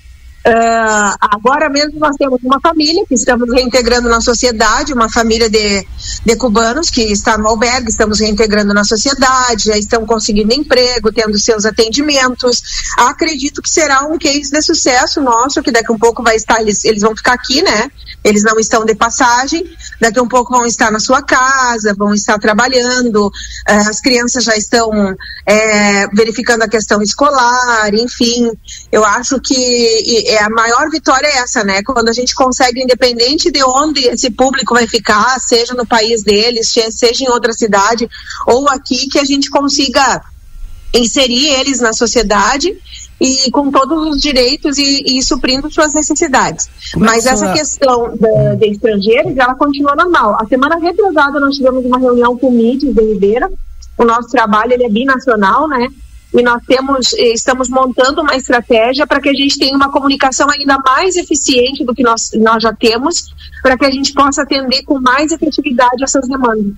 Uh, 0.47 1.11
agora 1.19 1.67
mesmo 1.69 1.99
nós 1.99 2.15
temos 2.15 2.39
uma 2.41 2.57
família 2.61 3.03
que 3.05 3.15
estamos 3.15 3.51
reintegrando 3.53 4.07
na 4.07 4.21
sociedade, 4.21 4.93
uma 4.93 5.11
família 5.11 5.49
de, 5.49 5.85
de 6.25 6.35
cubanos 6.37 6.89
que 6.89 7.01
está 7.01 7.37
no 7.37 7.49
albergue, 7.49 7.89
estamos 7.89 8.21
reintegrando 8.21 8.73
na 8.73 8.85
sociedade, 8.85 9.65
já 9.65 9.77
estão 9.77 10.05
conseguindo 10.05 10.53
emprego, 10.53 11.11
tendo 11.11 11.37
seus 11.37 11.65
atendimentos. 11.65 12.61
Acredito 12.97 13.61
que 13.61 13.69
será 13.69 14.03
um 14.03 14.17
case 14.17 14.49
de 14.49 14.61
sucesso 14.61 15.19
nosso, 15.19 15.61
que 15.61 15.69
daqui 15.69 15.91
a 15.91 15.95
um 15.95 15.99
pouco 15.99 16.23
vai 16.23 16.37
estar, 16.37 16.61
eles, 16.61 16.85
eles 16.85 17.01
vão 17.01 17.13
ficar 17.13 17.33
aqui, 17.33 17.61
né? 17.61 17.91
Eles 18.23 18.43
não 18.43 18.57
estão 18.57 18.85
de 18.85 18.95
passagem, 18.95 19.65
daqui 19.99 20.17
a 20.19 20.23
um 20.23 20.27
pouco 20.29 20.53
vão 20.53 20.65
estar 20.65 20.89
na 20.91 20.99
sua 20.99 21.21
casa, 21.21 21.93
vão 21.97 22.13
estar 22.13 22.39
trabalhando, 22.39 23.29
eh, 23.67 23.73
as 23.73 23.99
crianças 23.99 24.45
já 24.45 24.55
estão 24.55 24.89
é, 25.45 26.07
verificando 26.13 26.61
a 26.61 26.69
questão 26.69 27.01
escolar, 27.01 27.93
enfim. 27.93 28.51
Eu 28.91 29.03
acho 29.03 29.39
que 29.41 30.36
é 30.37 30.43
a 30.43 30.49
maior 30.49 30.89
vitória 30.89 31.27
é 31.27 31.37
essa, 31.37 31.63
né? 31.63 31.81
Quando 31.83 32.09
a 32.09 32.13
gente 32.13 32.33
consegue, 32.35 32.81
independente 32.81 33.51
de 33.51 33.63
onde 33.63 34.01
esse 34.07 34.29
público 34.29 34.73
vai 34.73 34.87
ficar, 34.87 35.39
seja 35.39 35.73
no 35.73 35.85
país 35.85 36.23
deles, 36.23 36.71
seja 36.91 37.23
em 37.23 37.29
outra 37.29 37.53
cidade 37.53 38.09
ou 38.45 38.69
aqui, 38.69 39.07
que 39.07 39.19
a 39.19 39.25
gente 39.25 39.49
consiga 39.49 40.21
inserir 40.93 41.47
eles 41.47 41.79
na 41.79 41.93
sociedade 41.93 42.75
e 43.19 43.49
com 43.51 43.71
todos 43.71 44.07
os 44.07 44.21
direitos 44.21 44.77
e, 44.77 45.03
e 45.05 45.23
suprindo 45.23 45.71
suas 45.71 45.93
necessidades. 45.93 46.69
Como 46.93 47.05
é 47.05 47.09
Mas 47.09 47.25
essa 47.25 47.51
questão 47.51 48.15
da, 48.15 48.55
de 48.55 48.69
estrangeiros, 48.69 49.35
ela 49.37 49.55
continua 49.55 49.95
normal. 49.95 50.37
A 50.39 50.45
semana 50.45 50.77
retrasada 50.77 51.39
nós 51.39 51.55
tivemos 51.55 51.83
uma 51.83 51.97
reunião 51.97 52.37
com 52.37 52.47
o 52.49 52.53
MIT 52.53 52.93
de 52.93 53.01
Ribeira. 53.01 53.49
O 53.97 54.05
nosso 54.05 54.29
trabalho 54.29 54.73
ele 54.73 54.85
é 54.85 54.89
binacional, 54.89 55.67
né? 55.67 55.89
E 56.33 56.41
nós 56.43 56.61
temos, 56.67 57.13
estamos 57.13 57.69
montando 57.69 58.21
uma 58.21 58.35
estratégia 58.35 59.07
para 59.07 59.21
que 59.21 59.29
a 59.29 59.33
gente 59.33 59.57
tenha 59.57 59.75
uma 59.75 59.89
comunicação 59.89 60.49
ainda 60.49 60.77
mais 60.85 61.15
eficiente 61.15 61.85
do 61.85 61.95
que 61.95 62.03
nós, 62.03 62.31
nós 62.35 62.61
já 62.61 62.73
temos, 62.73 63.29
para 63.63 63.77
que 63.77 63.85
a 63.85 63.91
gente 63.91 64.13
possa 64.13 64.41
atender 64.41 64.83
com 64.83 64.99
mais 64.99 65.31
efetividade 65.31 66.03
essas 66.03 66.27
demandas. 66.27 66.73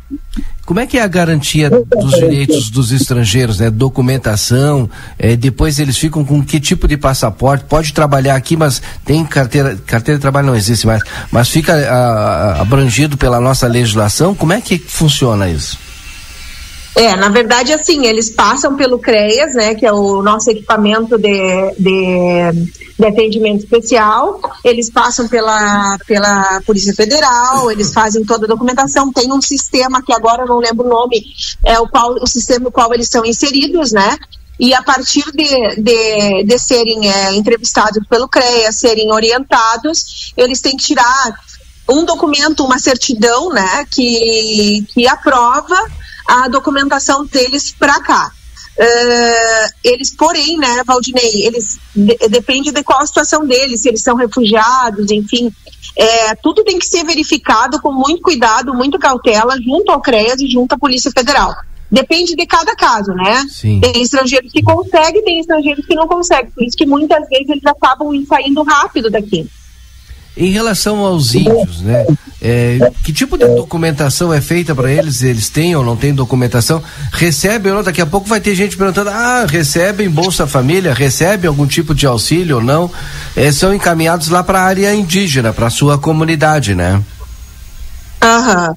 Como 0.66 0.80
é 0.80 0.86
que 0.86 1.00
é 1.00 1.02
a 1.02 1.08
garantia 1.08 1.68
dos 1.70 2.12
direitos 2.12 2.70
dos 2.70 2.92
estrangeiros, 2.92 3.60
né? 3.60 3.72
Documentação, 3.72 4.88
é, 5.18 5.36
depois 5.36 5.80
eles 5.80 5.98
ficam 5.98 6.24
com 6.24 6.44
que 6.44 6.60
tipo 6.60 6.88
de 6.88 6.96
passaporte? 6.96 7.66
Pode 7.66 7.92
trabalhar 7.92 8.36
aqui, 8.36 8.56
mas 8.56 8.80
tem 9.04 9.26
carteira, 9.26 9.76
carteira 9.88 10.20
de 10.20 10.22
trabalho 10.22 10.46
não 10.46 10.56
existe 10.56 10.86
mais, 10.86 11.02
mas 11.32 11.50
fica 11.50 11.74
a, 11.74 11.96
a, 11.96 12.62
abrangido 12.62 13.18
pela 13.18 13.42
nossa 13.42 13.66
legislação. 13.68 14.36
Como 14.36 14.54
é 14.54 14.62
que 14.62 14.78
funciona 14.78 15.50
isso? 15.50 15.89
É, 17.00 17.16
na 17.16 17.30
verdade, 17.30 17.72
assim, 17.72 18.06
eles 18.06 18.30
passam 18.30 18.76
pelo 18.76 19.00
CREAS, 19.00 19.56
né, 19.56 19.74
que 19.74 19.86
é 19.86 19.94
o 19.94 20.22
nosso 20.22 20.52
equipamento 20.52 21.18
de, 21.18 21.72
de, 21.80 22.68
de, 23.00 23.06
atendimento 23.06 23.64
especial, 23.64 24.42
eles 24.66 24.90
passam 24.90 25.26
pela, 25.26 25.98
pela 26.06 26.62
Polícia 26.66 26.94
Federal, 26.94 27.72
eles 27.72 27.94
fazem 27.94 28.26
toda 28.26 28.46
a 28.46 28.50
documentação, 28.50 29.14
tem 29.14 29.32
um 29.32 29.42
sistema 29.42 30.04
que 30.04 30.12
agora 30.12 30.44
eu 30.44 30.48
não 30.48 30.60
lembro 30.60 30.86
o 30.86 30.90
nome, 30.90 31.24
é 31.64 31.80
o, 31.80 31.88
qual, 31.88 32.16
o 32.22 32.28
sistema 32.28 32.66
no 32.66 32.72
qual 32.72 32.94
eles 32.94 33.08
são 33.08 33.24
inseridos, 33.26 33.94
né, 33.94 34.18
e 34.60 34.74
a 34.74 34.82
partir 34.84 35.24
de, 35.32 35.82
de, 35.82 36.44
de 36.44 36.60
serem 36.60 37.10
é, 37.10 37.34
entrevistados 37.34 38.06
pelo 38.10 38.28
CREA, 38.28 38.74
serem 38.74 39.10
orientados, 39.14 40.34
eles 40.36 40.60
têm 40.60 40.76
que 40.76 40.88
tirar 40.88 41.34
um 41.88 42.04
documento, 42.04 42.66
uma 42.66 42.78
certidão, 42.78 43.52
né, 43.52 43.86
que, 43.90 44.86
que 44.94 45.08
aprova 45.08 45.78
a 46.30 46.48
documentação 46.48 47.26
deles 47.26 47.72
para 47.72 48.00
cá. 48.02 48.32
Uh, 48.78 49.74
eles, 49.84 50.16
porém, 50.16 50.58
né, 50.58 50.84
Valdinei, 50.86 51.46
eles 51.46 51.78
de, 51.94 52.16
depende 52.30 52.72
de 52.72 52.82
qual 52.82 53.02
a 53.02 53.06
situação 53.06 53.46
deles, 53.46 53.82
se 53.82 53.90
eles 53.90 54.02
são 54.02 54.16
refugiados, 54.16 55.12
enfim, 55.12 55.52
é, 55.98 56.36
tudo 56.36 56.64
tem 56.64 56.80
que 56.80 56.86
ser 56.86 57.04
verificado 57.04 57.82
com 57.82 57.92
muito 57.92 58.22
cuidado, 58.22 58.74
muita 58.74 58.98
cautela, 58.98 59.58
junto 59.62 59.92
ao 59.92 60.00
CREAS 60.00 60.40
e 60.40 60.48
junto 60.48 60.74
à 60.74 60.78
Polícia 60.78 61.12
Federal. 61.12 61.54
Depende 61.92 62.36
de 62.36 62.46
cada 62.46 62.76
caso, 62.76 63.12
né? 63.14 63.44
Sim. 63.50 63.82
Tem 63.82 64.02
estrangeiros 64.02 64.52
que 64.52 64.62
conseguem, 64.62 65.24
tem 65.24 65.40
estrangeiros 65.40 65.86
que 65.86 65.96
não 65.96 66.08
conseguem. 66.08 66.52
Por 66.52 66.64
isso 66.64 66.78
que 66.78 66.86
muitas 66.86 67.28
vezes 67.28 67.50
eles 67.50 67.66
acabam 67.66 68.10
saindo 68.28 68.62
rápido 68.62 69.10
daqui. 69.10 69.50
Em 70.40 70.52
relação 70.52 71.00
aos 71.00 71.36
índios, 71.36 71.82
né? 71.82 72.08
É, 72.42 72.80
que 73.04 73.12
tipo 73.12 73.38
de 73.38 73.46
documentação 73.46 74.34
é 74.34 74.40
feita 74.40 74.74
para 74.74 74.90
eles? 74.90 75.22
Eles 75.22 75.50
têm 75.50 75.76
ou 75.76 75.84
não 75.84 75.98
têm 75.98 76.14
documentação? 76.14 76.82
Recebem 77.12 77.74
ou 77.74 77.80
não? 77.80 77.84
Daqui 77.84 78.00
a 78.00 78.06
pouco 78.06 78.26
vai 78.26 78.40
ter 78.40 78.56
gente 78.56 78.78
perguntando: 78.78 79.10
ah, 79.10 79.46
recebem 79.46 80.10
Bolsa 80.10 80.48
Família? 80.48 80.94
Recebem 80.94 81.50
algum 81.50 81.68
tipo 81.68 81.94
de 81.94 82.08
auxílio 82.08 82.56
ou 82.56 82.64
não? 82.64 82.90
É, 83.36 83.52
são 83.52 83.74
encaminhados 83.74 84.30
lá 84.30 84.42
para 84.42 84.62
a 84.62 84.64
área 84.64 84.96
indígena, 84.96 85.52
para 85.52 85.68
a 85.68 85.70
sua 85.70 85.98
comunidade, 85.98 86.74
né? 86.74 87.04
Aham. 88.22 88.74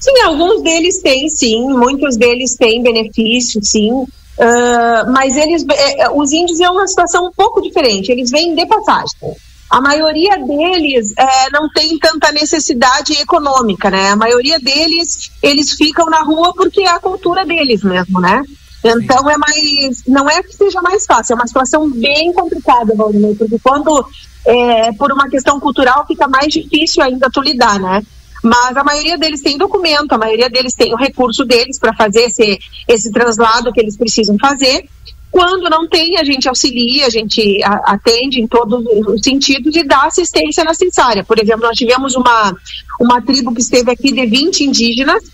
Sim, 0.00 0.18
alguns 0.24 0.62
deles 0.62 1.02
têm, 1.02 1.28
sim. 1.28 1.68
Muitos 1.68 2.16
deles 2.16 2.56
têm 2.56 2.82
benefício, 2.82 3.60
sim. 3.62 4.06
Ah, 4.40 5.04
mas 5.12 5.36
eles, 5.36 5.62
eh, 5.70 6.08
os 6.10 6.32
índios 6.32 6.58
é 6.58 6.70
uma 6.70 6.88
situação 6.88 7.26
um 7.26 7.32
pouco 7.32 7.60
diferente. 7.60 8.10
Eles 8.10 8.30
vêm 8.30 8.54
de 8.54 8.64
passagem. 8.64 9.36
A 9.72 9.80
maioria 9.80 10.36
deles 10.36 11.14
eh, 11.18 11.50
não 11.50 11.66
tem 11.70 11.98
tanta 11.98 12.30
necessidade 12.30 13.14
econômica, 13.14 13.90
né? 13.90 14.10
A 14.10 14.16
maioria 14.16 14.60
deles, 14.60 15.32
eles 15.42 15.72
ficam 15.72 16.10
na 16.10 16.20
rua 16.20 16.52
porque 16.54 16.82
é 16.82 16.90
a 16.90 17.00
cultura 17.00 17.42
deles 17.46 17.82
mesmo, 17.82 18.20
né? 18.20 18.42
Então 18.84 19.30
é 19.30 19.38
mais, 19.38 20.04
não 20.06 20.28
é 20.28 20.42
que 20.42 20.52
seja 20.52 20.82
mais 20.82 21.06
fácil, 21.06 21.32
é 21.32 21.36
uma 21.36 21.46
situação 21.46 21.88
bem 21.90 22.34
complicada, 22.34 22.94
Valdemir, 22.94 23.34
porque 23.34 23.58
quando 23.62 24.06
é, 24.44 24.92
por 24.92 25.10
uma 25.10 25.30
questão 25.30 25.58
cultural 25.58 26.04
fica 26.06 26.28
mais 26.28 26.52
difícil 26.52 27.02
ainda 27.02 27.30
tu 27.32 27.40
lidar, 27.40 27.80
né? 27.80 28.02
Mas 28.42 28.76
a 28.76 28.84
maioria 28.84 29.16
deles 29.16 29.40
tem 29.40 29.56
documento, 29.56 30.12
a 30.12 30.18
maioria 30.18 30.50
deles 30.50 30.74
tem 30.74 30.92
o 30.92 30.98
recurso 30.98 31.46
deles 31.46 31.78
para 31.78 31.94
fazer 31.94 32.24
esse, 32.24 32.58
esse 32.86 33.10
translado 33.10 33.72
que 33.72 33.80
eles 33.80 33.96
precisam 33.96 34.36
fazer. 34.38 34.86
Quando 35.32 35.68
não 35.70 35.88
tem, 35.88 36.18
a 36.18 36.24
gente 36.24 36.48
auxilia, 36.48 37.06
a 37.06 37.10
gente 37.10 37.60
atende 37.64 38.40
em 38.40 38.46
todos 38.46 38.84
os 39.08 39.22
sentidos 39.22 39.74
e 39.74 39.82
dá 39.82 40.04
assistência 40.04 40.62
necessária. 40.62 41.24
Por 41.24 41.40
exemplo, 41.40 41.62
nós 41.62 41.76
tivemos 41.76 42.14
uma, 42.14 42.54
uma 43.00 43.20
tribo 43.22 43.52
que 43.54 43.62
esteve 43.62 43.90
aqui 43.90 44.12
de 44.12 44.26
20 44.26 44.64
indígenas 44.64 45.24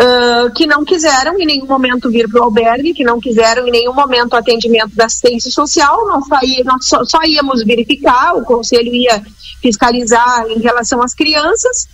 ah, 0.00 0.50
que 0.54 0.66
não 0.66 0.82
quiseram 0.82 1.38
em 1.38 1.44
nenhum 1.44 1.66
momento 1.66 2.10
vir 2.10 2.26
para 2.26 2.40
o 2.40 2.44
albergue, 2.44 2.94
que 2.94 3.04
não 3.04 3.20
quiseram 3.20 3.68
em 3.68 3.70
nenhum 3.70 3.92
momento 3.92 4.34
atendimento 4.34 4.96
da 4.96 5.04
assistência 5.04 5.50
social. 5.50 6.06
Nós, 6.06 6.24
nós 6.64 6.86
só, 6.86 7.04
só 7.04 7.22
íamos 7.22 7.62
verificar, 7.64 8.34
o 8.34 8.42
conselho 8.42 8.94
ia 8.94 9.22
fiscalizar 9.60 10.46
em 10.48 10.58
relação 10.58 11.02
às 11.02 11.12
crianças 11.12 11.86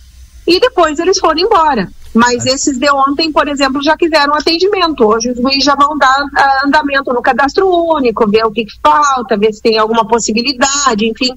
e 0.47 0.57
depois 0.57 0.99
eles 0.99 1.19
foram 1.19 1.41
embora. 1.41 1.91
Mas 2.13 2.45
esses 2.45 2.77
de 2.77 2.89
ontem, 2.89 3.31
por 3.31 3.47
exemplo, 3.47 3.81
já 3.83 3.95
quiseram 3.95 4.33
atendimento. 4.33 5.05
Hoje 5.05 5.31
os 5.31 5.37
juízes 5.37 5.63
já 5.63 5.75
vão 5.75 5.97
dar 5.97 6.25
ah, 6.35 6.61
andamento 6.65 7.13
no 7.13 7.21
cadastro 7.21 7.67
único, 7.67 8.29
ver 8.29 8.45
o 8.45 8.51
que, 8.51 8.65
que 8.65 8.73
falta, 8.81 9.37
ver 9.37 9.53
se 9.53 9.61
tem 9.61 9.77
alguma 9.77 10.07
possibilidade, 10.07 11.05
enfim. 11.05 11.33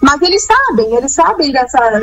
Mas 0.00 0.20
eles 0.22 0.44
sabem, 0.44 0.94
eles 0.96 1.12
sabem 1.12 1.52
dessa, 1.52 2.00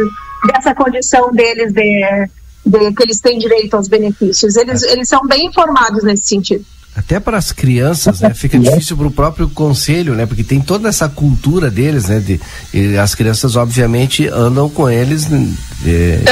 dessa 0.47 0.75
condição 0.75 1.31
deles 1.31 1.73
de, 1.73 2.29
de 2.65 2.93
que 2.93 3.03
eles 3.03 3.19
têm 3.21 3.39
direito 3.39 3.75
aos 3.75 3.87
benefícios. 3.87 4.55
Eles, 4.55 4.83
eles 4.83 5.07
são 5.07 5.25
bem 5.25 5.45
informados 5.47 6.03
nesse 6.03 6.27
sentido. 6.27 6.65
Até 6.97 7.19
para 7.19 7.37
as 7.37 7.51
crianças, 7.51 8.21
né? 8.21 8.33
Fica 8.33 8.57
difícil 8.57 8.97
para 8.97 9.05
o 9.05 9.11
próprio 9.11 9.47
conselho, 9.47 10.15
né? 10.15 10.25
Porque 10.25 10.43
tem 10.43 10.59
toda 10.59 10.89
essa 10.89 11.07
cultura 11.07 11.69
deles, 11.69 12.07
né? 12.07 12.19
De, 12.19 12.41
e 12.73 12.97
as 12.97 13.13
crianças, 13.13 13.55
obviamente, 13.55 14.27
andam 14.27 14.67
com 14.67 14.89
eles. 14.89 15.29
né? 15.29 15.47
É, 15.85 16.23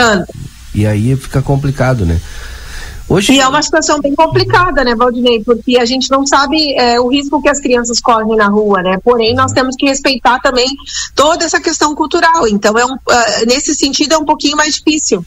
e 0.75 0.85
aí 0.85 1.15
fica 1.15 1.41
complicado, 1.41 2.05
né? 2.05 2.19
Hoje... 3.07 3.33
E 3.33 3.39
é 3.39 3.47
uma 3.47 3.61
situação 3.61 3.99
bem 3.99 4.15
complicada, 4.15 4.83
né, 4.83 4.95
Valdinei? 4.95 5.43
Porque 5.43 5.77
a 5.77 5.85
gente 5.85 6.09
não 6.09 6.25
sabe 6.25 6.73
é, 6.75 6.99
o 6.99 7.07
risco 7.07 7.41
que 7.41 7.47
as 7.47 7.59
crianças 7.59 7.99
correm 7.99 8.35
na 8.35 8.47
rua, 8.47 8.81
né? 8.81 8.97
Porém, 9.03 9.35
nós 9.35 9.51
temos 9.51 9.75
que 9.75 9.85
respeitar 9.85 10.39
também 10.39 10.67
toda 11.13 11.45
essa 11.45 11.61
questão 11.61 11.93
cultural. 11.93 12.47
Então, 12.47 12.77
é 12.77 12.85
um, 12.85 12.97
ah, 13.07 13.25
nesse 13.47 13.75
sentido, 13.75 14.13
é 14.13 14.17
um 14.17 14.25
pouquinho 14.25 14.57
mais 14.57 14.75
difícil. 14.75 15.23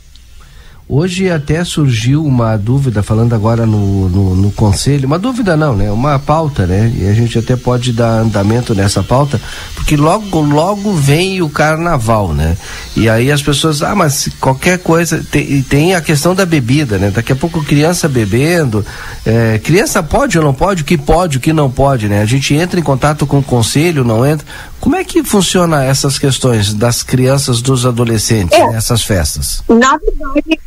Hoje 0.90 1.28
até 1.30 1.62
surgiu 1.64 2.24
uma 2.24 2.56
dúvida, 2.56 3.02
falando 3.02 3.34
agora 3.34 3.66
no, 3.66 4.08
no, 4.08 4.34
no 4.34 4.50
conselho, 4.50 5.06
uma 5.06 5.18
dúvida 5.18 5.54
não, 5.54 5.76
né? 5.76 5.90
Uma 5.92 6.18
pauta, 6.18 6.66
né? 6.66 6.90
E 6.96 7.06
a 7.06 7.12
gente 7.12 7.38
até 7.38 7.56
pode 7.56 7.92
dar 7.92 8.20
andamento 8.20 8.74
nessa 8.74 9.02
pauta, 9.02 9.38
porque 9.74 9.96
logo, 9.98 10.40
logo 10.40 10.94
vem 10.94 11.42
o 11.42 11.50
carnaval, 11.50 12.32
né? 12.32 12.56
E 12.96 13.06
aí 13.06 13.30
as 13.30 13.42
pessoas, 13.42 13.82
ah, 13.82 13.94
mas 13.94 14.30
qualquer 14.40 14.78
coisa, 14.78 15.22
tem, 15.30 15.42
e 15.58 15.62
tem 15.62 15.94
a 15.94 16.00
questão 16.00 16.34
da 16.34 16.46
bebida, 16.46 16.96
né? 16.96 17.10
Daqui 17.10 17.32
a 17.32 17.36
pouco 17.36 17.62
criança 17.62 18.08
bebendo, 18.08 18.82
é, 19.26 19.58
criança 19.58 20.02
pode 20.02 20.38
ou 20.38 20.44
não 20.44 20.54
pode, 20.54 20.82
o 20.82 20.84
que 20.86 20.96
pode, 20.96 21.36
o 21.36 21.40
que 21.40 21.52
não 21.52 21.70
pode, 21.70 22.08
né? 22.08 22.22
A 22.22 22.26
gente 22.26 22.54
entra 22.54 22.80
em 22.80 22.82
contato 22.82 23.26
com 23.26 23.40
o 23.40 23.44
conselho, 23.44 24.04
não 24.04 24.24
entra. 24.24 24.46
Como 24.80 24.96
é 24.96 25.04
que 25.04 25.22
funciona 25.22 25.84
essas 25.84 26.18
questões 26.18 26.72
das 26.72 27.02
crianças, 27.02 27.60
dos 27.60 27.84
adolescentes, 27.84 28.56
É. 28.58 28.70
nessas 28.70 29.02
festas? 29.02 29.62
Na 29.68 29.98
verdade, 29.98 30.58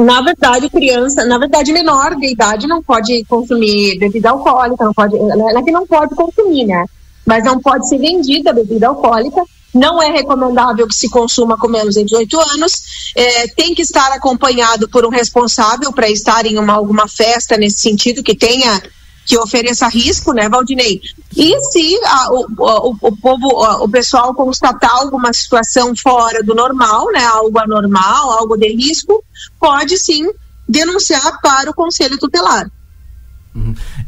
na 0.00 0.22
verdade, 0.22 0.70
criança, 0.70 1.24
na 1.24 1.38
verdade, 1.38 1.72
menor 1.72 2.16
de 2.16 2.32
idade 2.32 2.66
não 2.66 2.82
pode 2.82 3.24
consumir 3.24 3.98
bebida 3.98 4.30
alcoólica, 4.30 4.84
não 4.84 4.94
pode, 4.94 5.16
é 5.16 5.62
que 5.62 5.70
não 5.70 5.86
pode 5.86 6.14
consumir, 6.14 6.64
né? 6.64 6.86
Mas 7.26 7.44
não 7.44 7.60
pode 7.60 7.88
ser 7.88 7.98
vendida 7.98 8.52
bebida 8.52 8.88
alcoólica. 8.88 9.42
Não 9.72 10.02
é 10.02 10.10
recomendável 10.10 10.88
que 10.88 10.94
se 10.94 11.08
consuma 11.08 11.56
com 11.56 11.68
menos 11.68 11.94
de 11.94 12.02
18 12.02 12.40
anos. 12.54 13.12
É, 13.14 13.46
tem 13.48 13.74
que 13.74 13.82
estar 13.82 14.10
acompanhado 14.12 14.88
por 14.88 15.04
um 15.04 15.10
responsável 15.10 15.92
para 15.92 16.10
estar 16.10 16.44
em 16.44 16.58
uma, 16.58 16.72
alguma 16.72 17.06
festa 17.06 17.56
nesse 17.56 17.80
sentido 17.80 18.22
que 18.22 18.34
tenha 18.34 18.82
que 19.26 19.38
ofereça 19.38 19.86
risco, 19.88 20.32
né, 20.32 20.48
Valdinei? 20.48 21.00
E 21.36 21.60
se 21.70 22.00
a- 22.04 22.28
o, 22.32 22.46
o, 22.58 22.96
o 23.00 23.16
povo, 23.16 23.62
a- 23.64 23.82
o 23.82 23.88
pessoal 23.88 24.34
constatar 24.34 24.90
alguma 24.96 25.32
situação 25.32 25.94
fora 25.94 26.42
do 26.42 26.54
normal, 26.54 27.06
né, 27.12 27.24
algo 27.24 27.58
anormal, 27.58 28.30
algo 28.32 28.56
de 28.56 28.68
risco, 28.74 29.22
pode 29.58 29.96
sim 29.98 30.28
denunciar 30.68 31.40
para 31.40 31.70
o 31.70 31.74
conselho 31.74 32.18
tutelar. 32.18 32.68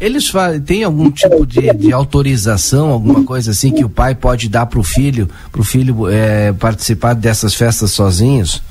Eles 0.01 0.28
fa- 0.28 0.59
têm 0.60 0.84
algum 0.84 1.10
tipo 1.10 1.44
de, 1.44 1.72
de 1.74 1.93
autorização, 1.93 2.90
alguma 2.90 3.24
coisa 3.24 3.51
assim 3.51 3.72
que 3.72 3.84
o 3.84 3.89
pai 3.89 4.14
pode 4.14 4.48
dar 4.48 4.66
para 4.66 4.78
o 4.78 4.84
filho, 4.84 5.28
para 5.51 5.60
o 5.60 5.64
filho 5.64 6.09
eh, 6.09 6.52
participar 6.52 7.14
dessas 7.14 7.52
festas 7.55 7.90
sozinhos? 7.90 8.62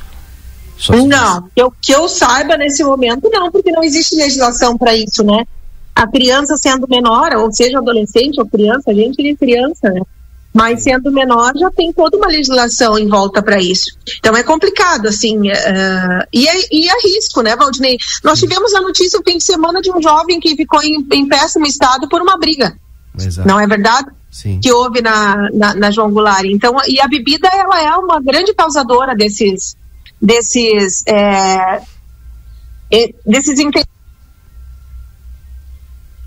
Não, 1.08 1.42
que 1.54 1.62
eu, 1.62 1.74
que 1.82 1.92
eu 1.92 2.08
saiba 2.08 2.56
nesse 2.58 2.84
momento, 2.84 3.30
não, 3.30 3.52
porque 3.52 3.70
não 3.72 3.84
existe 3.84 4.16
legislação 4.16 4.78
para 4.78 4.96
isso, 4.96 5.24
né? 5.24 5.46
A 5.96 6.08
criança 6.08 6.56
sendo 6.58 6.88
menor, 6.88 7.34
ou 7.36 7.52
seja, 7.52 7.78
adolescente 7.78 8.40
ou 8.40 8.48
criança, 8.48 8.92
a 8.92 8.94
gente 8.94 9.26
é 9.28 9.36
criança, 9.36 9.90
né? 9.90 10.02
Mas 10.54 10.84
sendo 10.84 11.12
menor, 11.12 11.54
já 11.58 11.72
tem 11.72 11.94
toda 11.94 12.18
uma 12.18 12.28
legislação 12.28 12.98
em 13.00 13.08
volta 13.08 13.42
para 13.42 13.62
isso. 13.62 13.96
Então 14.20 14.36
é 14.36 14.44
complicado, 14.44 15.08
assim. 15.08 15.50
eh, 15.50 16.28
e, 16.34 16.48
é, 16.48 16.54
e 16.72 16.90
é 16.90 16.94
risco, 17.04 17.42
né, 17.42 17.56
Valdinei? 17.56 17.98
Nós 18.24 18.40
tivemos 18.40 18.74
a 18.74 18.82
notícia 18.82 19.18
no 19.18 19.24
fim 19.24 19.38
de 19.38 19.44
semana 19.46 19.82
de 19.82 19.90
um 19.92 20.02
jovem 20.02 20.40
que 20.42 20.56
ficou 20.56 20.84
em, 20.84 21.08
em 21.14 21.28
péssimo 21.28 21.66
estado 21.66 22.10
por 22.10 22.22
uma 22.22 22.38
briga. 22.38 22.76
Não 23.46 23.60
é 23.60 23.68
verdade? 23.68 24.10
Sim. 24.30 24.60
Que 24.62 24.72
houve 24.72 25.02
na, 25.02 25.50
na, 25.54 25.74
na 25.74 25.92
João 25.92 26.12
Goulart. 26.12 26.46
Então, 26.46 26.76
e 26.88 27.00
a 27.00 27.08
bebida, 27.08 27.48
ela 27.48 27.82
é 27.82 27.96
uma 27.96 28.22
grande 28.22 28.54
causadora 28.54 29.16
desses, 29.16 29.76
desses, 30.22 31.04
é, 31.08 31.82
desses 33.26 33.60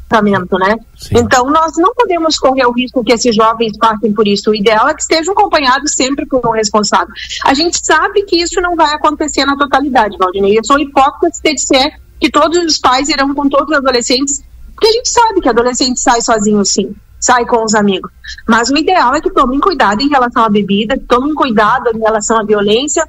comportamento, 0.04 0.58
né? 0.58 0.76
Então, 1.10 1.46
nós 1.46 1.76
não 1.76 1.94
podemos 1.94 2.38
correr 2.38 2.66
o 2.66 2.72
risco 2.72 3.02
que 3.02 3.12
esses 3.12 3.34
jovens 3.34 3.76
passem 3.78 4.12
por 4.12 4.26
isso. 4.26 4.50
O 4.50 4.54
ideal 4.54 4.88
é 4.88 4.94
que 4.94 5.02
estejam 5.02 5.32
acompanhados 5.32 5.92
sempre 5.92 6.26
por 6.26 6.46
um 6.46 6.50
responsável. 6.50 7.12
A 7.44 7.54
gente 7.54 7.78
sabe 7.84 8.22
que 8.24 8.42
isso 8.42 8.60
não 8.60 8.76
vai 8.76 8.94
acontecer 8.94 9.44
na 9.44 9.56
totalidade, 9.56 10.16
Valdinei. 10.16 10.58
Eu 10.58 10.64
sou 10.64 10.78
hipócrita 10.78 11.30
de 11.42 11.54
dizer 11.54 11.92
que 12.20 12.30
todos 12.30 12.58
os 12.64 12.78
pais 12.78 13.08
irão 13.08 13.34
com 13.34 13.48
todos 13.48 13.70
os 13.70 13.76
adolescentes, 13.76 14.42
porque 14.74 14.88
a 14.88 14.92
gente 14.92 15.08
sabe 15.08 15.40
que 15.40 15.48
adolescente 15.48 16.00
sai 16.00 16.20
sozinho, 16.20 16.64
sim. 16.64 16.94
Sai 17.20 17.46
com 17.46 17.64
os 17.64 17.74
amigos. 17.74 18.10
Mas 18.46 18.68
o 18.68 18.76
ideal 18.76 19.14
é 19.14 19.20
que 19.20 19.30
tomem 19.30 19.58
cuidado 19.58 20.02
em 20.02 20.08
relação 20.08 20.44
à 20.44 20.48
bebida, 20.48 20.96
que 20.98 21.04
tomem 21.04 21.34
cuidado 21.34 21.90
em 21.94 21.98
relação 21.98 22.38
à 22.38 22.44
violência 22.44 23.06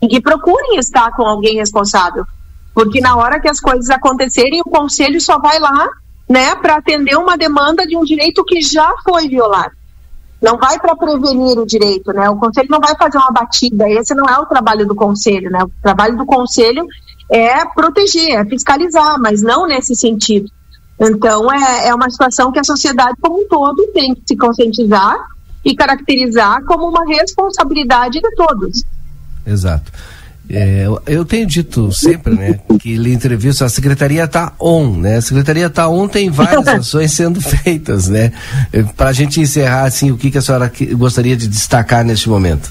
e 0.00 0.08
que 0.08 0.20
procurem 0.20 0.78
estar 0.78 1.10
com 1.12 1.24
alguém 1.24 1.56
responsável. 1.56 2.24
Porque 2.72 3.00
na 3.00 3.16
hora 3.16 3.38
que 3.38 3.48
as 3.48 3.60
coisas 3.60 3.90
acontecerem, 3.90 4.60
o 4.60 4.70
conselho 4.70 5.20
só 5.20 5.38
vai 5.38 5.58
lá, 5.60 5.88
né, 6.28 6.54
para 6.56 6.76
atender 6.76 7.16
uma 7.16 7.36
demanda 7.36 7.86
de 7.86 7.96
um 7.96 8.04
direito 8.04 8.44
que 8.44 8.60
já 8.60 8.90
foi 9.04 9.28
violado. 9.28 9.72
Não 10.40 10.58
vai 10.58 10.78
para 10.78 10.94
prevenir 10.94 11.58
o 11.58 11.64
direito, 11.64 12.12
né? 12.12 12.28
O 12.28 12.36
conselho 12.36 12.68
não 12.70 12.80
vai 12.80 12.94
fazer 12.96 13.16
uma 13.16 13.30
batida. 13.30 13.88
Esse 13.88 14.14
não 14.14 14.26
é 14.26 14.38
o 14.38 14.44
trabalho 14.44 14.86
do 14.86 14.94
conselho, 14.94 15.50
né? 15.50 15.64
O 15.64 15.70
trabalho 15.82 16.18
do 16.18 16.26
conselho 16.26 16.86
é 17.30 17.64
proteger, 17.64 18.32
é 18.32 18.44
fiscalizar, 18.44 19.18
mas 19.18 19.40
não 19.40 19.66
nesse 19.66 19.94
sentido. 19.94 20.50
Então, 21.00 21.50
é, 21.50 21.88
é 21.88 21.94
uma 21.94 22.10
situação 22.10 22.52
que 22.52 22.58
a 22.58 22.64
sociedade 22.64 23.16
como 23.20 23.40
um 23.40 23.48
todo 23.48 23.86
tem 23.94 24.14
que 24.14 24.22
se 24.26 24.36
conscientizar 24.36 25.16
e 25.64 25.74
caracterizar 25.74 26.62
como 26.64 26.88
uma 26.88 27.04
responsabilidade 27.06 28.20
de 28.20 28.30
todos. 28.36 28.84
Exato. 29.46 29.90
É, 30.48 30.86
eu- 31.06 31.24
tenho 31.24 31.46
dito 31.46 31.90
sempre, 31.90 32.34
né, 32.34 32.60
que 32.78 32.96
lhe 32.96 33.12
entrevista, 33.12 33.64
a 33.64 33.68
secretaria 33.68 34.24
está 34.24 34.52
on, 34.60 34.90
né? 34.98 35.16
A 35.16 35.22
secretaria 35.22 35.66
está 35.66 35.88
on, 35.88 36.06
tem 36.06 36.28
várias 36.30 36.68
ações 36.68 37.12
sendo 37.12 37.40
feitas, 37.40 38.08
né? 38.08 38.30
Para 38.96 39.08
a 39.08 39.12
gente 39.12 39.40
encerrar, 39.40 39.84
assim, 39.84 40.10
o 40.10 40.18
que, 40.18 40.30
que 40.30 40.36
a 40.38 40.42
senhora 40.42 40.70
gostaria 40.92 41.36
de 41.36 41.48
destacar 41.48 42.04
neste 42.04 42.28
momento? 42.28 42.70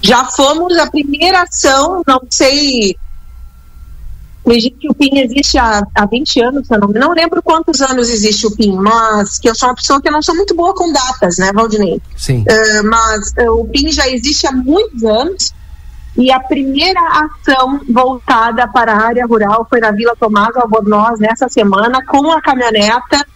Já 0.00 0.24
fomos 0.24 0.76
a 0.78 0.90
primeira 0.90 1.42
ação, 1.42 2.02
não 2.06 2.20
sei. 2.30 2.96
Acredito 4.44 4.76
que 4.78 4.88
o 4.90 4.94
PIN 4.94 5.18
existe 5.20 5.56
há, 5.56 5.82
há 5.94 6.04
20 6.06 6.40
anos, 6.42 6.68
eu 6.68 6.78
não, 6.80 6.88
não 6.88 7.12
lembro 7.12 7.40
quantos 7.40 7.80
anos 7.80 8.08
existe 8.10 8.44
o 8.44 8.50
PIN, 8.50 8.72
mas 8.72 9.38
que 9.38 9.48
eu 9.48 9.54
sou 9.54 9.68
uma 9.68 9.74
pessoa 9.76 10.02
que 10.02 10.10
não 10.10 10.20
sou 10.20 10.34
muito 10.34 10.52
boa 10.56 10.74
com 10.74 10.92
datas, 10.92 11.36
né, 11.38 11.52
Valdinei? 11.54 12.02
Sim. 12.16 12.44
Ah, 12.50 12.82
mas 12.82 13.32
ah, 13.38 13.52
o 13.52 13.64
PIN 13.66 13.92
já 13.92 14.08
existe 14.08 14.44
há 14.48 14.50
muitos 14.52 15.04
anos 15.04 15.52
e 16.16 16.30
a 16.30 16.40
primeira 16.40 17.00
ação 17.00 17.80
voltada 17.88 18.68
para 18.68 18.92
a 18.92 19.06
área 19.06 19.26
rural 19.26 19.66
foi 19.68 19.80
na 19.80 19.90
Vila 19.90 20.14
Tomás 20.18 20.54
Albornoz 20.56 21.18
nessa 21.18 21.48
semana 21.48 22.04
com 22.04 22.30
a 22.30 22.40
caminhoneta 22.40 23.26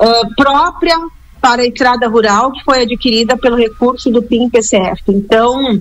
ah, 0.00 0.22
própria 0.36 0.96
para 1.40 1.62
a 1.62 1.66
estrada 1.66 2.06
rural 2.08 2.52
que 2.52 2.62
foi 2.62 2.82
adquirida 2.82 3.36
pelo 3.36 3.56
recurso 3.56 4.10
do 4.10 4.22
PIN 4.22 4.50
PCF. 4.50 5.02
Então, 5.08 5.80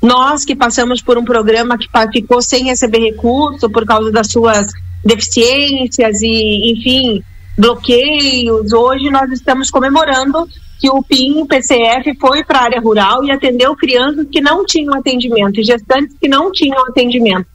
nós 0.00 0.44
que 0.44 0.56
passamos 0.56 1.02
por 1.02 1.18
um 1.18 1.24
programa 1.24 1.76
que 1.76 1.88
ficou 2.12 2.40
sem 2.40 2.64
receber 2.64 3.00
recurso 3.00 3.68
por 3.68 3.84
causa 3.84 4.10
das 4.10 4.28
suas 4.28 4.68
deficiências 5.04 6.22
e, 6.22 6.72
enfim, 6.72 7.22
bloqueios, 7.58 8.72
hoje 8.72 9.10
nós 9.10 9.30
estamos 9.30 9.70
comemorando 9.70 10.48
que 10.80 10.88
o 10.90 11.02
PIN 11.02 11.44
PCF 11.46 12.16
foi 12.18 12.42
para 12.42 12.60
a 12.60 12.62
área 12.64 12.80
rural 12.80 13.22
e 13.24 13.30
atendeu 13.30 13.76
crianças 13.76 14.26
que 14.32 14.40
não 14.40 14.64
tinham 14.64 14.94
atendimento 14.94 15.60
e 15.60 15.64
gestantes 15.64 16.16
que 16.18 16.28
não 16.28 16.50
tinham 16.50 16.80
atendimento. 16.86 17.46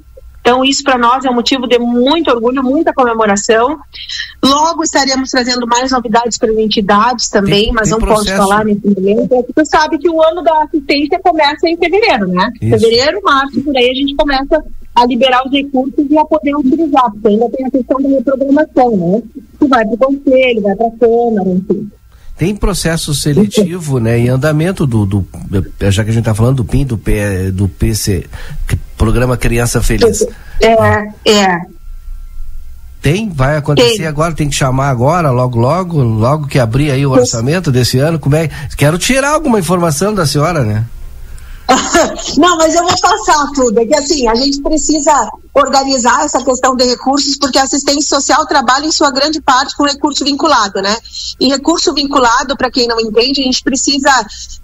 Então, 0.42 0.64
isso 0.64 0.84
para 0.84 0.96
nós 0.96 1.26
é 1.26 1.30
um 1.32 1.34
motivo 1.34 1.66
de 1.66 1.80
muito 1.80 2.30
orgulho, 2.30 2.64
muita 2.64 2.94
comemoração. 2.94 3.80
Logo 4.44 4.84
estaremos 4.84 5.32
trazendo 5.32 5.66
mais 5.66 5.92
novidades 5.92 6.38
para 6.38 6.52
as 6.52 6.58
entidades 6.58 7.30
também, 7.30 7.72
mas 7.74 7.90
tem 7.90 7.98
não 7.98 8.08
posso 8.08 8.26
processo- 8.26 8.38
falar 8.38 8.64
nesse 8.64 8.86
momento. 8.88 9.34
É 9.34 9.42
que 9.42 9.54
Tu 9.54 9.66
sabe 9.66 9.98
que 9.98 10.08
o 10.08 10.22
ano 10.22 10.44
da 10.44 10.62
assistência 10.62 11.20
começa 11.24 11.68
em 11.68 11.76
fevereiro, 11.78 12.28
né? 12.28 12.52
Isso. 12.62 12.78
Fevereiro, 12.80 13.22
março, 13.24 13.60
por 13.64 13.76
aí 13.76 13.90
a 13.90 13.94
gente 13.96 14.14
começa 14.16 14.64
a 14.94 15.06
liberar 15.08 15.44
os 15.48 15.52
recursos 15.52 16.06
e 16.08 16.16
a 16.16 16.24
poder 16.26 16.56
utilizar, 16.56 17.12
porque 17.12 17.28
ainda 17.28 17.50
tem 17.50 17.66
a 17.66 17.72
questão 17.72 18.00
da 18.00 18.10
reprogramação, 18.10 18.98
né? 18.98 19.24
Que 19.60 19.68
vai 19.68 19.84
para 19.84 19.96
o 19.96 19.98
conselho, 19.98 20.62
vai 20.62 20.76
para 20.76 20.88
a 20.88 20.92
Câmara, 20.92 21.50
enfim. 21.50 21.90
Tem 22.38 22.54
processo 22.54 23.14
seletivo, 23.14 23.98
né, 23.98 24.20
em 24.20 24.28
andamento 24.28 24.86
do, 24.86 25.06
do 25.06 25.26
já 25.90 26.04
que 26.04 26.10
a 26.10 26.14
gente 26.14 26.22
está 26.22 26.36
falando 26.36 26.58
do 26.58 26.66
PIN, 26.66 26.86
do, 26.86 26.98
P, 26.98 27.52
do 27.52 27.70
PC, 27.70 28.26
Programa 28.98 29.38
Criança 29.38 29.82
Feliz. 29.82 30.22
É, 30.62 31.32
é. 31.32 31.62
Tem? 33.02 33.30
Vai 33.30 33.56
acontecer 33.56 33.98
Tem. 33.98 34.08
agora? 34.08 34.34
Tem 34.34 34.50
que 34.50 34.56
chamar 34.56 34.90
agora, 34.90 35.30
logo, 35.30 35.60
logo, 35.60 36.02
logo 36.02 36.48
que 36.48 36.58
abrir 36.60 36.92
aí 36.92 37.06
o 37.06 37.12
orçamento 37.12 37.72
desse 37.72 38.00
ano? 38.00 38.18
Como 38.18 38.36
é? 38.36 38.50
Quero 38.76 38.98
tirar 38.98 39.30
alguma 39.30 39.60
informação 39.60 40.14
da 40.14 40.26
senhora, 40.26 40.64
né? 40.64 40.84
Não, 42.38 42.58
mas 42.58 42.76
eu 42.76 42.84
vou 42.84 43.00
passar 43.00 43.48
tudo. 43.54 43.80
É 43.80 43.86
que 43.86 43.96
assim, 43.96 44.28
a 44.28 44.36
gente 44.36 44.62
precisa 44.62 45.32
organizar 45.54 46.26
essa 46.26 46.44
questão 46.44 46.76
de 46.76 46.86
recursos, 46.86 47.38
porque 47.38 47.58
a 47.58 47.64
assistência 47.64 48.18
social 48.18 48.46
trabalha 48.46 48.86
em 48.86 48.92
sua 48.92 49.10
grande 49.10 49.42
parte 49.42 49.76
com 49.76 49.84
recurso 49.84 50.24
vinculado, 50.24 50.82
né? 50.82 50.96
E 51.40 51.48
recurso 51.48 51.94
vinculado, 51.94 52.58
para 52.58 52.70
quem 52.70 52.88
não 52.88 53.00
entende, 53.00 53.42
a 53.42 53.46
gente 53.46 53.64
precisa 53.64 54.12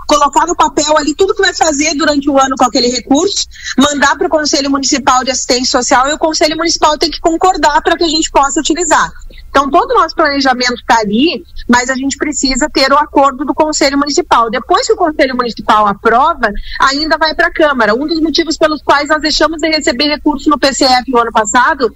colocar 0.05 0.45
no 0.45 0.55
papel 0.55 0.97
ali 0.97 1.15
tudo 1.15 1.33
que 1.33 1.41
vai 1.41 1.53
fazer 1.53 1.95
durante 1.95 2.29
o 2.29 2.37
ano 2.37 2.55
com 2.57 2.65
aquele 2.65 2.89
recurso, 2.89 3.47
mandar 3.77 4.17
para 4.17 4.27
o 4.27 4.29
Conselho 4.29 4.69
Municipal 4.69 5.23
de 5.23 5.31
Assistência 5.31 5.79
Social 5.81 6.09
e 6.09 6.13
o 6.13 6.19
Conselho 6.19 6.57
Municipal 6.57 6.97
tem 6.97 7.09
que 7.09 7.21
concordar 7.21 7.81
para 7.81 7.97
que 7.97 8.03
a 8.03 8.09
gente 8.09 8.29
possa 8.29 8.59
utilizar. 8.59 9.11
Então, 9.51 9.69
todo 9.69 9.91
o 9.91 9.95
nosso 9.95 10.15
planejamento 10.15 10.75
está 10.75 10.99
ali, 10.99 11.43
mas 11.67 11.89
a 11.89 11.95
gente 11.95 12.17
precisa 12.17 12.69
ter 12.69 12.91
o 12.91 12.97
acordo 12.97 13.43
do 13.43 13.53
Conselho 13.53 13.97
Municipal. 13.97 14.49
Depois 14.49 14.87
que 14.87 14.93
o 14.93 14.97
Conselho 14.97 15.35
Municipal 15.35 15.85
aprova, 15.85 16.49
ainda 16.91 17.17
vai 17.17 17.33
para 17.33 17.47
a 17.47 17.53
Câmara. 17.53 17.95
Um 17.95 18.07
dos 18.07 18.21
motivos 18.21 18.57
pelos 18.57 18.81
quais 18.81 19.09
nós 19.09 19.21
deixamos 19.21 19.59
de 19.59 19.69
receber 19.69 20.05
recurso 20.05 20.49
no 20.49 20.59
PCF 20.59 21.09
no 21.09 21.19
ano 21.19 21.31
passado 21.31 21.91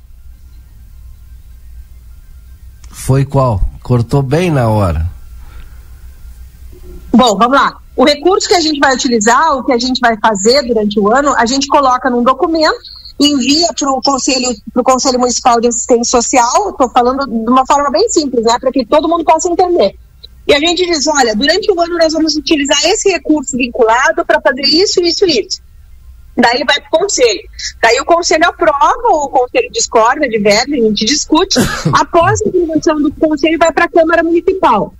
Foi 3.05 3.23
qual? 3.23 3.61
Cortou 3.84 4.23
bem 4.23 4.49
na 4.49 4.67
hora. 4.67 5.07
Bom, 7.13 7.38
vamos 7.38 7.55
lá. 7.55 7.77
O 7.95 8.03
recurso 8.03 8.47
que 8.47 8.55
a 8.55 8.59
gente 8.59 8.80
vai 8.80 8.95
utilizar, 8.95 9.55
o 9.55 9.63
que 9.63 9.72
a 9.72 9.77
gente 9.77 9.99
vai 9.99 10.17
fazer 10.17 10.63
durante 10.63 10.99
o 10.99 11.13
ano, 11.13 11.35
a 11.38 11.45
gente 11.45 11.67
coloca 11.67 12.09
num 12.09 12.23
documento, 12.23 12.80
envia 13.19 13.67
para 13.77 13.91
o 13.91 14.01
Conselho, 14.01 14.47
pro 14.73 14.84
Conselho 14.84 15.19
Municipal 15.19 15.61
de 15.61 15.67
Assistência 15.67 16.19
Social, 16.19 16.69
estou 16.72 16.89
falando 16.89 17.27
de 17.27 17.47
uma 17.47 17.63
forma 17.63 17.91
bem 17.91 18.09
simples, 18.09 18.43
né, 18.43 18.57
para 18.59 18.72
que 18.72 18.84
todo 18.84 19.07
mundo 19.07 19.23
possa 19.23 19.49
entender. 19.49 19.99
E 20.47 20.53
a 20.53 20.59
gente 20.59 20.85
diz, 20.85 21.07
olha, 21.07 21.35
durante 21.35 21.72
o 21.72 21.80
ano 21.81 21.97
nós 21.97 22.13
vamos 22.13 22.35
utilizar 22.35 22.77
esse 22.85 23.09
recurso 23.09 23.57
vinculado 23.57 24.23
para 24.26 24.39
fazer 24.41 24.61
isso, 24.61 25.01
isso 25.01 25.26
e 25.26 25.41
isso. 25.45 25.61
Daí 26.38 26.55
ele 26.55 26.65
vai 26.65 26.80
para 26.81 26.88
o 26.97 26.99
conselho. 26.99 27.41
Daí 27.81 27.99
o 27.99 28.05
conselho 28.05 28.45
aprova, 28.45 29.07
ou 29.09 29.23
o 29.23 29.30
conselho 29.30 29.72
discorda, 29.72 30.27
diverge, 30.27 30.73
a 30.73 30.81
gente 30.84 31.05
discute. 31.05 31.57
Após 31.97 32.41
a 32.41 32.49
aprovação 32.49 33.01
do 33.01 33.11
conselho, 33.13 33.57
vai 33.57 33.72
para 33.72 33.85
a 33.85 33.89
Câmara 33.89 34.22
Municipal. 34.23 34.93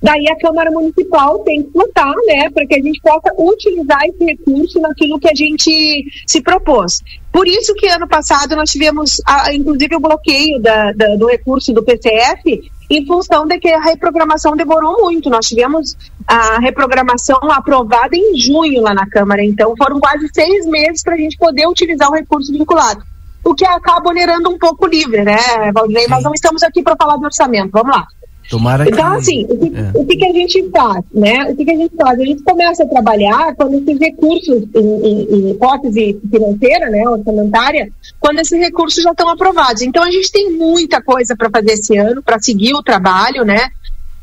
Daí 0.00 0.28
a 0.28 0.38
Câmara 0.38 0.70
Municipal 0.70 1.38
tem 1.40 1.62
que 1.64 1.70
votar, 1.72 2.14
né, 2.26 2.48
para 2.50 2.66
que 2.66 2.74
a 2.76 2.82
gente 2.82 3.00
possa 3.00 3.32
utilizar 3.36 3.98
esse 4.04 4.24
recurso 4.24 4.78
naquilo 4.78 5.18
que 5.18 5.28
a 5.28 5.34
gente 5.34 6.04
se 6.26 6.40
propôs. 6.40 7.00
Por 7.32 7.48
isso 7.48 7.74
que 7.74 7.88
ano 7.88 8.06
passado 8.06 8.54
nós 8.54 8.70
tivemos, 8.70 9.20
ah, 9.26 9.52
inclusive, 9.52 9.96
o 9.96 10.00
bloqueio 10.00 10.60
da- 10.60 10.92
da- 10.92 11.16
do 11.16 11.26
recurso 11.26 11.72
do 11.72 11.82
PCF 11.82 12.70
em 12.88 13.04
função 13.06 13.46
de 13.46 13.58
que 13.58 13.68
a 13.68 13.80
reprogramação 13.80 14.56
demorou 14.56 15.02
muito. 15.02 15.30
Nós 15.30 15.46
tivemos 15.46 15.96
a 16.26 16.58
reprogramação 16.58 17.38
aprovada 17.50 18.16
em 18.16 18.36
junho 18.36 18.82
lá 18.82 18.94
na 18.94 19.08
Câmara, 19.08 19.44
então 19.44 19.74
foram 19.76 20.00
quase 20.00 20.28
seis 20.32 20.66
meses 20.66 21.02
para 21.02 21.14
a 21.14 21.18
gente 21.18 21.36
poder 21.36 21.66
utilizar 21.66 22.08
o 22.08 22.14
recurso 22.14 22.52
vinculado. 22.52 23.02
O 23.44 23.54
que 23.54 23.64
acaba 23.64 24.10
onerando 24.10 24.50
um 24.50 24.58
pouco 24.58 24.86
o 24.86 24.88
livre, 24.88 25.22
né, 25.22 25.36
Valdinei? 25.72 26.08
Mas 26.08 26.24
não 26.24 26.34
estamos 26.34 26.62
aqui 26.64 26.82
para 26.82 26.96
falar 26.96 27.16
do 27.16 27.24
orçamento. 27.24 27.70
Vamos 27.70 27.96
lá. 27.96 28.06
Tomara 28.48 28.84
que. 28.84 28.90
Então, 28.92 29.12
assim, 29.14 29.44
o 29.48 29.58
que, 29.58 29.76
É. 29.76 29.90
o 29.94 30.06
que 30.06 30.24
a 30.24 30.32
gente 30.32 30.70
faz, 30.70 31.04
né? 31.12 31.44
O 31.50 31.56
que, 31.56 31.64
que 31.64 31.70
a 31.72 31.76
gente 31.76 31.94
faz? 31.96 32.20
A 32.20 32.24
gente 32.24 32.42
começa 32.42 32.82
a 32.84 32.86
trabalhar 32.88 33.54
quando 33.56 33.74
esses 33.74 33.98
recursos, 33.98 34.62
em, 34.74 35.06
em- 35.06 35.26
em 35.34 35.50
hipótese 35.50 36.20
financeira, 36.30 36.88
né, 36.90 37.08
orçamentária, 37.08 37.90
quando 38.20 38.38
esses 38.40 38.58
recursos 38.58 39.02
já 39.02 39.10
estão 39.10 39.28
aprovados. 39.28 39.82
Então, 39.82 40.02
a 40.04 40.10
gente 40.10 40.30
tem 40.30 40.52
muita 40.56 41.02
coisa 41.02 41.34
para 41.36 41.50
fazer 41.50 41.72
esse 41.72 41.96
ano, 41.96 42.22
para 42.22 42.38
seguir 42.38 42.74
o 42.74 42.82
trabalho, 42.82 43.44
né? 43.44 43.68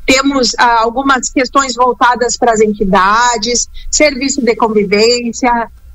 Temos 0.06 0.54
ah, 0.58 0.82
algumas 0.82 1.30
questões 1.30 1.76
voltadas 1.76 2.36
para 2.38 2.52
as 2.52 2.60
entidades, 2.60 3.70
serviço 3.90 4.42
de 4.44 4.56
convivência, 4.56 5.52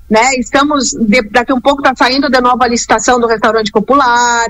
né? 0.08 0.34
Estamos, 0.38 0.90
de- 0.92 1.22
daqui 1.30 1.52
a 1.52 1.54
um 1.54 1.60
pouco 1.60 1.82
está 1.82 1.94
saindo 1.94 2.30
de 2.30 2.40
novo 2.40 2.62
a 2.62 2.68
licitação 2.68 3.20
do 3.20 3.26
restaurante 3.26 3.70
popular, 3.70 4.46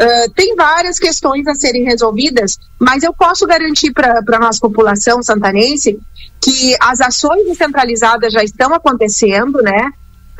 Uh, 0.00 0.30
tem 0.32 0.54
várias 0.54 0.98
questões 0.98 1.46
a 1.48 1.54
serem 1.54 1.84
resolvidas, 1.84 2.56
mas 2.78 3.02
eu 3.02 3.12
posso 3.12 3.46
garantir 3.46 3.92
para 3.92 4.20
a 4.20 4.38
nossa 4.38 4.60
população 4.60 5.20
santanense 5.22 5.98
que 6.40 6.76
as 6.80 7.00
ações 7.00 7.44
descentralizadas 7.46 8.32
já 8.32 8.44
estão 8.44 8.72
acontecendo, 8.72 9.60
né? 9.60 9.90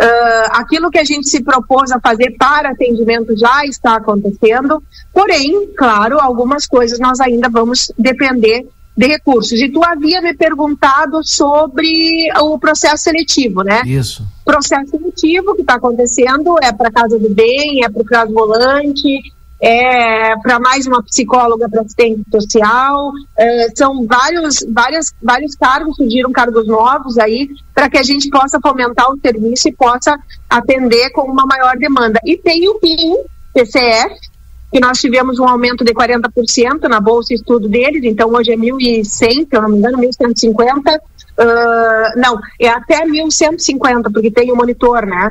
Uh, 0.00 0.50
aquilo 0.52 0.90
que 0.92 0.98
a 0.98 1.02
gente 1.02 1.28
se 1.28 1.42
propôs 1.42 1.90
a 1.90 1.98
fazer 1.98 2.36
para 2.38 2.70
atendimento 2.70 3.36
já 3.36 3.64
está 3.64 3.96
acontecendo, 3.96 4.80
porém, 5.12 5.68
claro, 5.76 6.20
algumas 6.20 6.64
coisas 6.64 7.00
nós 7.00 7.18
ainda 7.18 7.48
vamos 7.48 7.90
depender 7.98 8.64
de 8.96 9.06
recursos. 9.08 9.60
E 9.60 9.68
tu 9.68 9.82
havia 9.84 10.20
me 10.20 10.34
perguntado 10.34 11.20
sobre 11.24 12.28
o 12.40 12.56
processo 12.60 13.04
seletivo, 13.04 13.62
né? 13.62 13.82
Isso. 13.84 14.24
processo 14.44 14.90
seletivo 14.90 15.56
que 15.56 15.62
está 15.62 15.74
acontecendo 15.74 16.56
é 16.62 16.72
para 16.72 16.92
Casa 16.92 17.18
do 17.18 17.30
Bem, 17.30 17.84
é 17.84 17.88
para 17.88 18.02
o 18.02 18.04
Caso 18.04 18.32
Volante, 18.32 19.20
é 19.60 20.36
para 20.36 20.60
mais 20.60 20.86
uma 20.86 21.02
psicóloga 21.02 21.68
para 21.68 21.82
assistente 21.82 22.22
social, 22.30 23.10
é, 23.36 23.68
são 23.74 24.06
vários, 24.06 24.64
várias, 24.68 25.12
vários 25.22 25.54
cargos, 25.56 25.96
surgiram 25.96 26.30
cargos 26.30 26.66
novos 26.66 27.18
aí, 27.18 27.50
para 27.74 27.90
que 27.90 27.98
a 27.98 28.02
gente 28.02 28.28
possa 28.28 28.60
fomentar 28.60 29.10
o 29.10 29.18
serviço 29.20 29.68
e 29.68 29.72
possa 29.72 30.18
atender 30.48 31.10
com 31.10 31.22
uma 31.22 31.44
maior 31.44 31.76
demanda. 31.76 32.20
E 32.24 32.36
tem 32.36 32.68
o 32.68 32.78
PIN, 32.78 33.16
PCF, 33.52 34.14
que 34.70 34.80
nós 34.80 34.98
tivemos 34.98 35.38
um 35.38 35.48
aumento 35.48 35.84
de 35.84 35.92
40% 35.92 36.82
na 36.88 37.00
bolsa 37.00 37.34
estudo 37.34 37.68
deles, 37.68 38.04
então 38.04 38.30
hoje 38.30 38.52
é 38.52 38.56
1.100, 38.56 39.04
se 39.08 39.46
eu 39.50 39.62
não 39.62 39.70
me 39.70 39.78
engano, 39.78 39.98
1.150, 39.98 41.00
ah, 41.38 42.12
não, 42.16 42.38
é 42.60 42.68
até 42.68 43.04
1.150, 43.06 44.12
porque 44.12 44.30
tem 44.30 44.52
o 44.52 44.56
monitor, 44.56 45.06
né? 45.06 45.30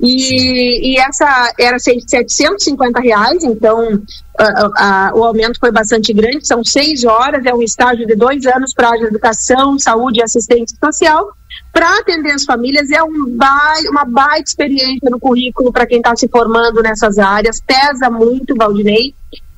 E, 0.00 0.92
e 0.92 0.98
essa 0.98 1.54
era 1.58 1.78
750 1.78 3.00
reais, 3.00 3.42
então 3.44 4.02
a, 4.38 5.08
a, 5.08 5.12
o 5.14 5.24
aumento 5.24 5.58
foi 5.58 5.72
bastante 5.72 6.12
grande, 6.12 6.46
são 6.46 6.62
seis 6.62 7.04
horas, 7.04 7.44
é 7.46 7.54
um 7.54 7.62
estágio 7.62 8.06
de 8.06 8.14
dois 8.14 8.44
anos 8.46 8.74
para 8.74 8.90
a 8.90 8.96
educação, 8.96 9.78
saúde 9.78 10.20
e 10.20 10.22
assistência 10.22 10.76
social. 10.82 11.28
Para 11.72 11.98
atender 11.98 12.32
as 12.32 12.44
famílias 12.44 12.90
é 12.90 13.02
um 13.02 13.36
bai, 13.36 13.82
uma 13.88 14.04
baita 14.04 14.48
experiência 14.48 15.08
no 15.10 15.18
currículo 15.18 15.72
para 15.72 15.86
quem 15.86 15.98
está 15.98 16.14
se 16.14 16.28
formando 16.28 16.82
nessas 16.82 17.18
áreas, 17.18 17.60
pesa 17.60 18.10
muito, 18.10 18.54
Valdinei. 18.54 19.14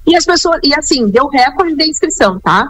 E 0.07 0.17
as 0.17 0.25
pessoas, 0.25 0.61
e 0.63 0.73
assim, 0.75 1.09
deu 1.09 1.27
recorde 1.27 1.75
de 1.75 1.85
inscrição, 1.85 2.39
tá? 2.41 2.69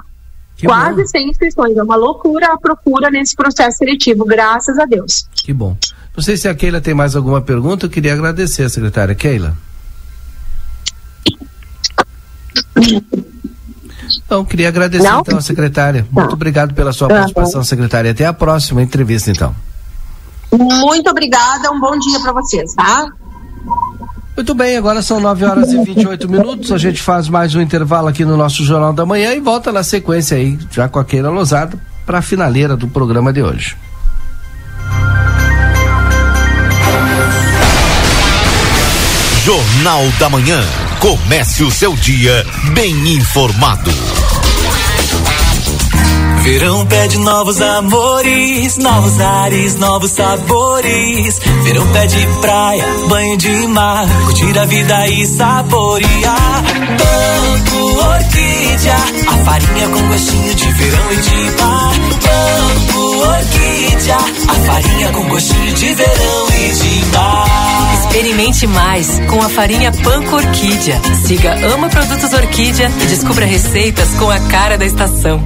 Que 0.57 0.66
Quase 0.66 1.03
bom. 1.03 1.07
100 1.07 1.31
inscrições, 1.31 1.77
é 1.77 1.82
uma 1.82 1.95
loucura 1.95 2.53
a 2.53 2.59
procura 2.59 3.11
nesse 3.11 3.36
processo 3.36 3.78
seletivo, 3.78 4.24
graças 4.24 4.77
a 4.78 4.86
Deus. 4.86 5.28
Que 5.32 5.53
bom. 5.53 5.77
Não 6.19 6.23
sei 6.24 6.36
se 6.36 6.49
a 6.49 6.55
Keila 6.55 6.81
tem 6.81 6.95
mais 6.95 7.15
alguma 7.15 7.40
pergunta, 7.40 7.86
eu 7.86 7.90
queria 7.90 8.12
agradecer 8.12 8.65
a 8.65 8.69
secretária. 8.69 9.15
Keila. 9.15 9.57
Então, 14.27 14.45
queria 14.45 14.66
agradecer 14.66 15.09
Não? 15.09 15.20
então 15.20 15.39
a 15.39 15.40
secretária. 15.40 16.05
Muito 16.11 16.32
obrigado 16.32 16.74
pela 16.74 16.93
sua 16.93 17.07
participação, 17.07 17.62
secretária. 17.62 18.11
Até 18.11 18.27
a 18.27 18.32
próxima 18.32 18.82
entrevista, 18.82 19.31
então. 19.31 19.55
Muito 20.51 21.09
obrigada, 21.09 21.70
um 21.70 21.78
bom 21.78 21.97
dia 21.97 22.19
para 22.19 22.32
vocês, 22.32 22.74
tá? 22.74 23.12
Muito 24.36 24.55
bem, 24.57 24.77
agora 24.77 25.01
são 25.03 25.20
9 25.20 25.45
horas 25.45 25.73
e 25.73 25.85
28 25.85 26.28
minutos. 26.28 26.73
A 26.73 26.78
gente 26.78 27.01
faz 27.01 27.28
mais 27.28 27.55
um 27.55 27.61
intervalo 27.61 28.09
aqui 28.09 28.24
no 28.24 28.36
nosso 28.36 28.65
Jornal 28.65 28.93
da 28.93 29.07
Manhã 29.07 29.35
e 29.35 29.40
volta 29.40 29.70
na 29.70 29.85
sequência 29.85 30.36
aí, 30.36 30.59
já 30.69 30.89
com 30.89 30.99
a 30.99 31.05
Keila 31.05 31.31
Losada, 31.31 31.78
para 32.05 32.19
a 32.19 32.23
finaleira 32.23 32.77
do 32.77 32.89
programa 32.89 33.32
de 33.32 33.40
hoje. 33.40 33.77
Jornal 39.49 40.07
da 40.19 40.29
Manhã. 40.29 40.62
Comece 41.01 41.65
o 41.65 41.70
seu 41.70 41.97
dia 41.97 42.45
bem 42.75 43.15
informado. 43.15 43.91
Verão 46.43 46.85
pede 46.85 47.16
novos 47.16 47.59
amores, 47.62 48.77
novos 48.77 49.19
ares, 49.19 49.75
novos 49.77 50.11
sabores. 50.11 51.41
Verão 51.65 51.87
pede 51.93 52.29
praia, 52.43 52.85
banho 53.09 53.39
de 53.39 53.66
mar, 53.69 54.07
curtir 54.27 54.59
a 54.59 54.66
vida 54.66 55.09
e 55.09 55.27
saborear. 55.27 56.62
Banco 56.99 58.07
Orquídea, 58.07 58.97
a 59.29 59.45
farinha 59.47 59.89
com 59.89 60.09
gostinho 60.09 60.55
de 60.55 60.73
verão 60.73 61.12
e 61.12 61.16
de 61.16 61.62
mar. 61.62 61.95
Banco 62.20 63.07
Orquídea, 63.19 64.16
a 64.49 64.55
farinha 64.55 65.12
com 65.12 65.28
gostinho 65.28 65.73
de 65.74 65.95
verão 65.95 66.47
e 66.51 66.73
de 66.73 67.07
mar. 67.07 67.95
Experimente 68.01 68.66
mais 68.66 69.20
com 69.28 69.43
a 69.43 69.49
farinha 69.49 69.93
Panko 69.93 70.36
Orquídea. 70.36 71.01
Siga 71.27 71.55
Ama 71.74 71.89
Produtos 71.89 72.32
Orquídea 72.32 72.90
e 73.03 73.07
descubra 73.07 73.45
receitas 73.45 74.15
com 74.15 74.31
a 74.31 74.39
cara 74.49 74.78
da 74.78 74.86
estação. 74.86 75.43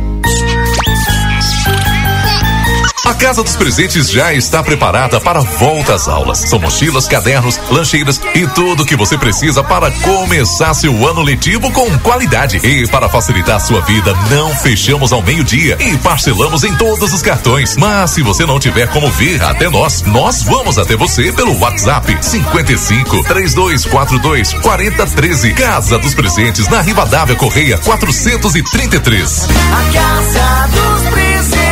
A 3.05 3.15
Casa 3.15 3.43
dos 3.43 3.57
Presentes 3.57 4.09
já 4.09 4.33
está 4.33 4.63
preparada 4.63 5.21
para 5.21 5.41
volta 5.41 5.95
às 5.95 6.07
aulas. 6.07 6.39
São 6.39 6.61
mochilas, 6.61 7.09
cadernos, 7.09 7.59
lancheiras 7.69 8.21
e 8.33 8.47
tudo 8.47 8.85
o 8.85 8.87
que 8.87 8.95
você 8.95 9.19
precisa 9.19 9.63
para 9.63 9.91
começar 9.91 10.73
seu 10.73 11.09
ano 11.09 11.21
letivo 11.21 11.71
com 11.73 11.99
qualidade. 11.99 12.59
E 12.59 12.87
para 12.87 13.09
facilitar 13.09 13.61
sua 13.61 13.81
vida, 13.81 14.15
não 14.31 14.55
fechamos 14.55 15.13
ao 15.13 15.21
meio-dia 15.21 15.77
e 15.81 15.99
parcelamos 15.99 16.63
em 16.63 16.73
todos 16.77 17.13
os 17.13 17.23
cartões. 17.23 17.77
Mas 17.77 18.13
se 18.13 18.23
você 18.23 18.47
não 18.47 18.61
tiver 18.61 18.87
como 18.89 19.11
vir 19.11 19.43
até 19.43 19.69
nós, 19.69 20.03
nós 20.03 20.43
vamos 20.43 20.79
até 20.79 20.95
você 20.97 21.33
pelo 21.33 21.59
WhatsApp 21.59 22.17
55 22.21 23.25
3242 23.25 24.53
4013. 24.55 25.55
Casa 25.55 25.99
dos 25.99 26.15
Presentes 26.15 26.69
na 26.69 26.81
Rivadavia 26.81 27.35
Correia 27.35 27.79
433. 27.79 29.49
A 29.49 29.93
Casa 29.93 30.69
dos 30.69 31.11
Presentes. 31.11 31.72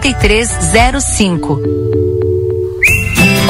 8305. 0.00 1.60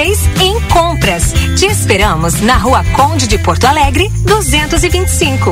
em 0.00 0.60
compras. 0.68 1.34
Te 1.58 1.66
esperamos 1.66 2.40
na 2.40 2.56
Rua 2.56 2.84
Conde 2.94 3.26
de 3.26 3.36
Porto 3.36 3.66
Alegre, 3.66 4.08
225. 4.24 5.50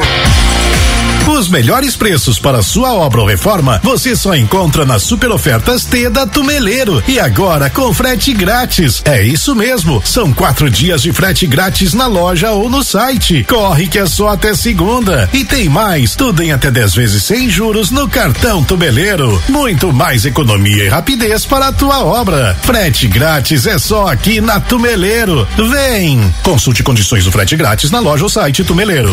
Os 1.26 1.48
melhores 1.48 1.96
preços 1.96 2.38
para 2.38 2.62
sua 2.62 2.94
obra 2.94 3.20
ou 3.20 3.26
reforma 3.26 3.80
você 3.82 4.14
só 4.14 4.34
encontra 4.34 4.84
nas 4.86 5.02
super 5.02 5.30
ofertas 5.30 5.84
T 5.84 6.08
da 6.08 6.24
Tumeleiro. 6.24 7.02
E 7.08 7.18
agora 7.18 7.68
com 7.68 7.92
frete 7.92 8.32
grátis. 8.32 9.02
É 9.04 9.22
isso 9.22 9.54
mesmo. 9.54 10.00
São 10.04 10.32
quatro 10.32 10.70
dias 10.70 11.02
de 11.02 11.12
frete 11.12 11.46
grátis 11.46 11.94
na 11.94 12.06
loja 12.06 12.52
ou 12.52 12.70
no 12.70 12.82
site. 12.82 13.44
Corre 13.44 13.88
que 13.88 13.98
é 13.98 14.06
só 14.06 14.28
até 14.28 14.54
segunda. 14.54 15.28
E 15.32 15.44
tem 15.44 15.68
mais, 15.68 16.14
tudo 16.14 16.42
em 16.42 16.52
até 16.52 16.70
10 16.70 16.94
vezes 16.94 17.24
sem 17.24 17.50
juros 17.50 17.90
no 17.90 18.08
cartão 18.08 18.62
Tumeleiro. 18.62 19.42
Muito 19.48 19.92
mais 19.92 20.24
economia 20.24 20.84
e 20.84 20.88
rapidez 20.88 21.44
para 21.44 21.68
a 21.68 21.72
tua 21.72 22.04
obra. 22.04 22.56
Frete 22.62 23.08
grátis 23.08 23.66
é 23.66 23.78
só 23.78 24.06
aqui 24.06 24.40
na 24.40 24.60
Tumeleiro. 24.60 25.46
Vem! 25.70 26.32
Consulte 26.42 26.84
condições 26.84 27.24
do 27.24 27.32
frete 27.32 27.56
grátis 27.56 27.90
na 27.90 27.98
loja 27.98 28.22
ou 28.22 28.30
site 28.30 28.62
Tumeleiro 28.62 29.12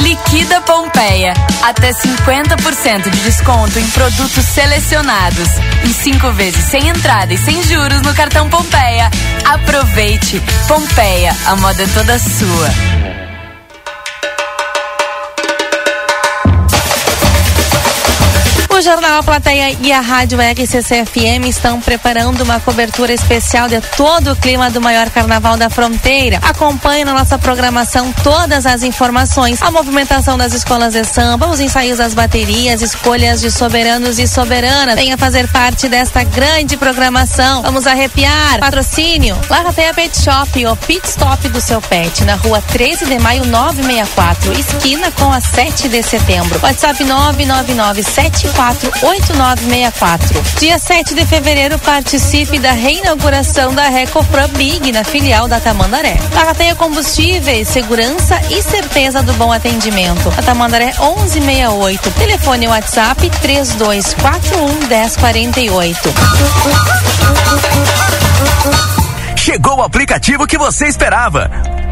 Liquida 0.00 0.60
Pompeia. 0.62 1.34
Até 1.62 1.92
50% 1.92 3.08
de 3.08 3.20
desconto 3.20 3.78
em 3.78 3.86
produtos 3.90 4.44
selecionados. 4.44 5.48
Em 5.84 5.92
cinco 5.92 6.32
vezes 6.32 6.64
sem 6.64 6.88
entrada 6.88 7.32
e 7.32 7.38
sem 7.38 7.62
juros 7.62 8.02
no 8.02 8.12
cartão 8.12 8.50
Pompeia. 8.50 9.08
Aproveite. 9.44 10.42
Pompeia, 10.66 11.36
a 11.46 11.54
moda 11.54 11.80
é 11.80 11.86
toda 11.86 12.18
sua. 12.18 13.07
O 18.78 18.80
Jornal 18.80 19.24
Plateia 19.24 19.76
e 19.82 19.90
a 19.90 20.00
Rádio 20.00 20.38
RCCFM 20.40 21.48
estão 21.48 21.80
preparando 21.80 22.42
uma 22.44 22.60
cobertura 22.60 23.12
especial 23.12 23.66
de 23.66 23.80
todo 23.96 24.30
o 24.30 24.36
clima 24.36 24.70
do 24.70 24.80
maior 24.80 25.10
carnaval 25.10 25.56
da 25.56 25.68
fronteira. 25.68 26.38
Acompanhe 26.44 27.04
na 27.04 27.12
nossa 27.12 27.36
programação 27.36 28.14
todas 28.22 28.66
as 28.66 28.84
informações, 28.84 29.60
a 29.62 29.72
movimentação 29.72 30.38
das 30.38 30.52
escolas 30.54 30.92
de 30.92 31.04
samba, 31.04 31.48
os 31.48 31.58
ensaios 31.58 31.98
das 31.98 32.14
baterias, 32.14 32.80
escolhas 32.80 33.40
de 33.40 33.50
soberanos 33.50 34.16
e 34.20 34.28
soberanas. 34.28 34.94
Venha 34.94 35.18
fazer 35.18 35.48
parte 35.48 35.88
desta 35.88 36.22
grande 36.22 36.76
programação. 36.76 37.62
Vamos 37.62 37.84
arrepiar. 37.84 38.60
Patrocínio. 38.60 39.36
Larrateia 39.50 39.92
Pet 39.92 40.16
Shop, 40.22 40.66
o 40.66 40.76
pit 40.76 41.04
stop 41.04 41.48
do 41.48 41.60
seu 41.60 41.80
pet, 41.80 42.22
na 42.22 42.36
rua 42.36 42.62
13 42.68 43.06
de 43.06 43.18
maio 43.18 43.44
964, 43.44 44.52
esquina 44.52 45.10
com 45.10 45.32
a 45.32 45.40
7 45.40 45.88
de 45.88 46.00
setembro. 46.00 46.60
WhatsApp 46.62 47.02
99974 47.02 48.67
8964. 49.02 50.42
Dia 50.58 50.78
7 50.78 51.14
de 51.14 51.24
fevereiro, 51.24 51.78
participe 51.78 52.58
da 52.58 52.72
reinauguração 52.72 53.74
da 53.74 53.88
Recofran 53.88 54.48
Big 54.50 54.92
na 54.92 55.04
filial 55.04 55.48
da 55.48 55.58
Tamandaré. 55.60 56.16
Larrateia 56.34 56.74
Combustíveis, 56.74 57.68
segurança 57.68 58.40
e 58.50 58.62
certeza 58.62 59.22
do 59.22 59.32
bom 59.34 59.52
atendimento. 59.52 60.32
A 60.36 60.42
Tamandaré 60.42 60.92
1168. 60.98 62.10
Telefone 62.12 62.68
WhatsApp 62.68 63.30
3241 63.40 64.88
1048. 64.88 66.14
Chegou 69.36 69.78
o 69.78 69.82
aplicativo 69.82 70.46
que 70.46 70.58
você 70.58 70.86
esperava. 70.86 71.77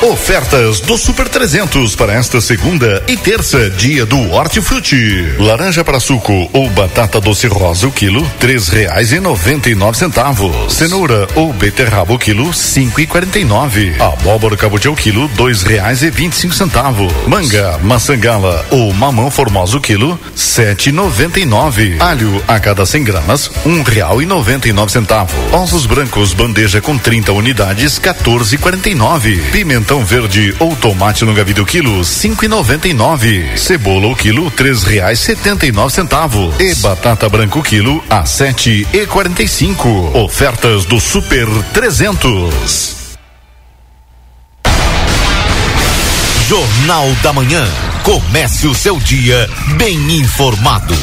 Ofertas 0.00 0.78
do 0.78 0.96
Super 0.96 1.28
300 1.28 1.96
para 1.96 2.12
esta 2.12 2.40
segunda 2.40 3.02
e 3.08 3.16
terça, 3.16 3.68
dia 3.68 4.06
do 4.06 4.30
Hortifruti. 4.30 5.34
Laranja 5.40 5.84
para 5.84 5.98
suco 5.98 6.48
ou 6.52 6.70
batata 6.70 7.20
doce 7.20 7.48
rosa 7.48 7.88
o 7.88 7.90
quilo, 7.90 8.24
três 8.38 8.68
reais 8.68 9.10
e 9.10 9.18
noventa 9.18 9.68
e 9.68 9.74
nove 9.74 9.98
centavos. 9.98 10.72
Cenoura 10.72 11.26
ou 11.34 11.52
beterraba 11.52 12.12
o 12.12 12.18
quilo, 12.18 12.54
cinco 12.54 13.00
e 13.00 13.08
quarenta 13.08 13.40
e 13.40 13.44
nove. 13.44 13.96
Abóbora 13.98 14.56
cabotiá 14.56 14.88
o 14.88 14.94
quilo, 14.94 15.26
dois 15.34 15.64
reais 15.64 16.00
e 16.04 16.10
vinte 16.10 16.34
e 16.34 16.36
cinco 16.36 16.54
centavos. 16.54 17.12
Manga, 17.26 17.76
maçangala 17.82 18.64
ou 18.70 18.94
mamão 18.94 19.32
formosa 19.32 19.78
o 19.78 19.80
quilo, 19.80 20.18
sete 20.32 20.90
e 20.90 20.92
noventa 20.92 21.40
e 21.40 21.44
nove. 21.44 21.96
Alho 21.98 22.40
a 22.46 22.60
cada 22.60 22.86
100 22.86 23.02
gramas, 23.02 23.50
um 23.66 23.82
real 23.82 24.22
e 24.22 24.26
noventa 24.26 24.68
e 24.68 24.72
nove 24.72 24.92
centavos. 24.92 25.34
Ovos 25.52 25.86
brancos 25.86 26.32
bandeja 26.34 26.80
com 26.80 26.96
30 26.96 27.32
unidades, 27.32 27.98
14 27.98 28.54
e 28.54 28.58
quarenta 28.58 28.88
e 28.88 28.94
nove. 28.94 29.36
Pimentão 29.88 30.04
verde 30.04 30.54
ou 30.58 30.76
tomate 30.76 31.24
longa 31.24 31.42
vida 31.42 31.62
o 31.62 31.64
quilo, 31.64 32.04
cinco 32.04 32.44
e 32.44 32.48
noventa 32.48 32.86
e 32.86 32.92
nove. 32.92 33.56
Cebola 33.56 34.08
o 34.08 34.14
quilo, 34.14 34.50
três 34.50 34.82
reais 34.82 35.18
setenta 35.18 35.64
e 35.66 35.72
nove 35.72 35.94
centavos. 35.94 36.54
E 36.60 36.74
batata 36.74 37.26
branca 37.26 37.58
quilo, 37.62 38.04
a 38.10 38.26
sete 38.26 38.86
e 38.92 39.06
quarenta 39.06 39.42
e 39.42 39.48
cinco. 39.48 39.88
Ofertas 40.12 40.84
do 40.84 41.00
Super 41.00 41.48
300. 41.72 43.16
Jornal 46.46 47.10
da 47.22 47.32
Manhã. 47.32 47.66
Comece 48.02 48.66
o 48.66 48.74
seu 48.74 48.98
dia 48.98 49.48
bem 49.78 50.18
informado. 50.18 50.94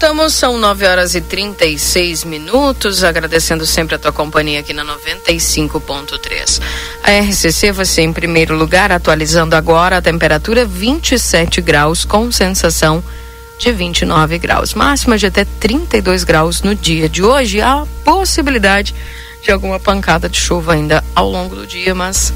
Voltamos. 0.00 0.32
São 0.32 0.56
9 0.56 0.86
horas 0.86 1.14
e 1.14 1.20
36 1.20 2.24
minutos. 2.24 3.04
Agradecendo 3.04 3.66
sempre 3.66 3.96
a 3.96 3.98
tua 3.98 4.10
companhia 4.12 4.60
aqui 4.60 4.72
na 4.72 4.82
95.3. 4.82 6.62
A 7.02 7.10
RCC, 7.20 7.70
você 7.70 8.00
em 8.00 8.12
primeiro 8.12 8.56
lugar, 8.56 8.90
atualizando 8.90 9.54
agora 9.54 9.98
a 9.98 10.02
temperatura 10.02 10.64
27 10.64 11.60
graus, 11.60 12.06
com 12.06 12.32
sensação 12.32 13.04
de 13.58 13.70
29 13.72 14.38
graus. 14.38 14.72
Máxima 14.72 15.18
de 15.18 15.26
até 15.26 15.44
32 15.44 16.24
graus 16.24 16.62
no 16.62 16.74
dia 16.74 17.06
de 17.06 17.22
hoje. 17.22 17.60
Há 17.60 17.86
possibilidade 18.02 18.94
de 19.42 19.52
alguma 19.52 19.78
pancada 19.78 20.30
de 20.30 20.40
chuva 20.40 20.72
ainda 20.72 21.04
ao 21.14 21.30
longo 21.30 21.54
do 21.54 21.66
dia, 21.66 21.94
mas 21.94 22.32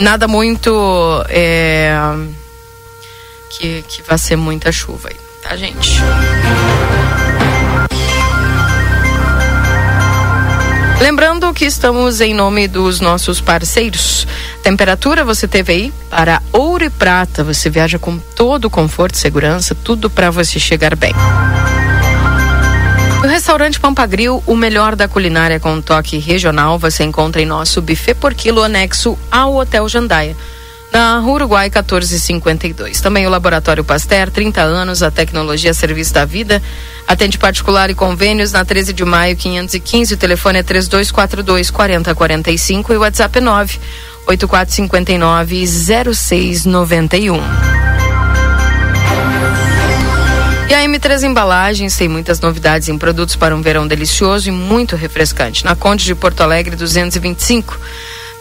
nada 0.00 0.26
muito. 0.26 1.24
É, 1.28 1.94
que, 3.50 3.84
que 3.86 4.02
vai 4.02 4.18
ser 4.18 4.34
muita 4.34 4.72
chuva 4.72 5.10
aí 5.10 5.29
tá, 5.42 5.56
gente? 5.56 6.00
Lembrando 11.00 11.52
que 11.54 11.64
estamos 11.64 12.20
em 12.20 12.34
nome 12.34 12.68
dos 12.68 13.00
nossos 13.00 13.40
parceiros. 13.40 14.26
Temperatura 14.62 15.24
você 15.24 15.48
teve 15.48 15.72
aí 15.72 15.92
para 16.10 16.42
Ouro 16.52 16.84
e 16.84 16.90
Prata. 16.90 17.42
Você 17.42 17.70
viaja 17.70 17.98
com 17.98 18.18
todo 18.18 18.66
o 18.66 18.70
conforto 18.70 19.14
e 19.14 19.18
segurança, 19.18 19.74
tudo 19.74 20.10
para 20.10 20.30
você 20.30 20.60
chegar 20.60 20.94
bem. 20.94 21.14
No 23.22 23.28
restaurante 23.28 23.80
Pampagril, 23.80 24.42
o 24.46 24.54
melhor 24.54 24.94
da 24.94 25.08
culinária 25.08 25.58
com 25.58 25.80
toque 25.80 26.18
regional, 26.18 26.78
você 26.78 27.02
encontra 27.04 27.40
em 27.40 27.46
nosso 27.46 27.80
buffet 27.80 28.14
por 28.14 28.34
quilo 28.34 28.62
anexo 28.62 29.18
ao 29.30 29.56
Hotel 29.56 29.88
Jandaia 29.88 30.36
na 30.92 31.20
Uruguai 31.20 31.66
1452. 31.66 33.00
Também 33.00 33.26
o 33.26 33.30
Laboratório 33.30 33.84
Pasteur, 33.84 34.30
30 34.30 34.60
anos, 34.60 35.02
a 35.02 35.10
tecnologia 35.10 35.70
a 35.70 35.74
serviço 35.74 36.14
da 36.14 36.24
vida. 36.24 36.62
Atende 37.06 37.38
particular 37.38 37.90
e 37.90 37.94
convênios 37.94 38.52
na 38.52 38.64
13 38.64 38.92
de 38.92 39.04
maio 39.04 39.36
515. 39.36 40.14
O 40.14 40.16
telefone 40.16 40.58
é 40.58 40.62
3242 40.62 41.70
4045 41.70 42.92
e 42.92 42.96
o 42.96 43.00
WhatsApp 43.00 43.38
é 43.38 43.40
9 43.40 43.78
8459 44.26 45.66
0691. 46.14 47.40
E 50.68 50.74
a 50.74 50.84
M3 50.84 51.24
Embalagens 51.24 51.96
tem 51.96 52.08
muitas 52.08 52.38
novidades 52.38 52.88
em 52.88 52.96
produtos 52.96 53.34
para 53.34 53.56
um 53.56 53.60
verão 53.60 53.88
delicioso 53.88 54.48
e 54.48 54.52
muito 54.52 54.94
refrescante. 54.94 55.64
Na 55.64 55.74
Conde 55.74 56.04
de 56.04 56.14
Porto 56.14 56.42
Alegre 56.42 56.76
225. 56.76 57.76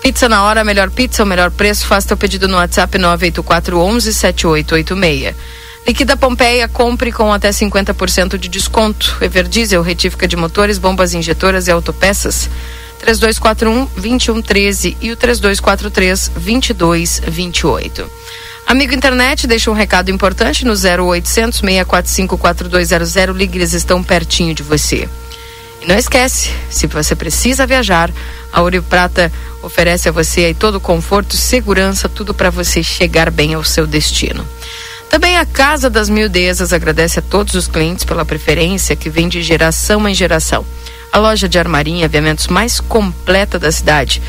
Pizza 0.02 0.30
na 0.30 0.44
hora, 0.44 0.64
melhor 0.64 0.90
pizza, 0.90 1.24
o 1.24 1.26
melhor 1.26 1.52
preço. 1.52 1.86
Faça 1.86 2.08
teu 2.08 2.18
pedido 2.18 2.48
no 2.48 2.58
WhatsApp 2.58 2.98
98411 2.98 4.14
7886. 4.14 5.36
Liquida 5.86 6.16
Pompeia, 6.16 6.68
compre 6.68 7.12
com 7.12 7.34
até 7.34 7.50
50% 7.50 8.38
de 8.38 8.48
desconto. 8.48 9.18
Everdiesel, 9.22 9.82
retífica 9.82 10.28
de 10.28 10.36
motores, 10.36 10.78
bombas 10.78 11.14
injetoras 11.14 11.68
e 11.68 11.72
autopeças. 11.72 12.50
3241 13.00 13.86
2113 13.96 14.98
e 15.02 15.12
o 15.12 15.18
3243 15.18 16.32
2228. 16.36 18.10
Amigo 18.68 18.94
internet, 18.94 19.48
deixa 19.48 19.72
um 19.72 19.74
recado 19.74 20.12
importante 20.12 20.64
no 20.64 20.74
0800 20.74 21.60
645 21.60 22.38
4200. 22.38 23.36
Ligue, 23.36 23.58
eles 23.58 23.74
estão 23.74 24.04
pertinho 24.04 24.54
de 24.54 24.62
você. 24.62 25.10
E 25.82 25.88
não 25.88 25.98
esquece, 25.98 26.52
se 26.70 26.88
você 26.88 27.16
precisa 27.16 27.66
viajar, 27.66 28.12
a 28.52 28.62
Ouro 28.62 28.84
Prata 28.84 29.32
oferece 29.62 30.10
a 30.10 30.12
você 30.12 30.54
todo 30.54 30.76
o 30.76 30.82
conforto, 30.82 31.38
segurança, 31.38 32.10
tudo 32.10 32.34
para 32.34 32.50
você 32.50 32.84
chegar 32.84 33.32
bem 33.32 33.54
ao 33.54 33.64
seu 33.64 33.88
destino. 33.88 34.46
Também 35.10 35.38
a 35.38 35.46
Casa 35.46 35.90
das 35.90 36.10
Mildezas 36.10 36.72
agradece 36.72 37.20
a 37.20 37.22
todos 37.22 37.56
os 37.56 37.68
clientes 37.68 38.06
pela 38.06 38.24
preferência 38.24 38.96
que 38.96 39.10
vem 39.10 39.28
de 39.28 39.42
geração 39.42 40.08
em 40.08 40.14
geração. 40.14 40.64
A 41.12 41.18
loja 41.18 41.50
de 41.50 41.58
armarinha 41.58 42.02
e 42.02 42.06
aviamentos 42.06 42.46
mais 42.48 42.80
completa 42.80 43.58
da 43.58 43.72
cidade. 43.72 44.22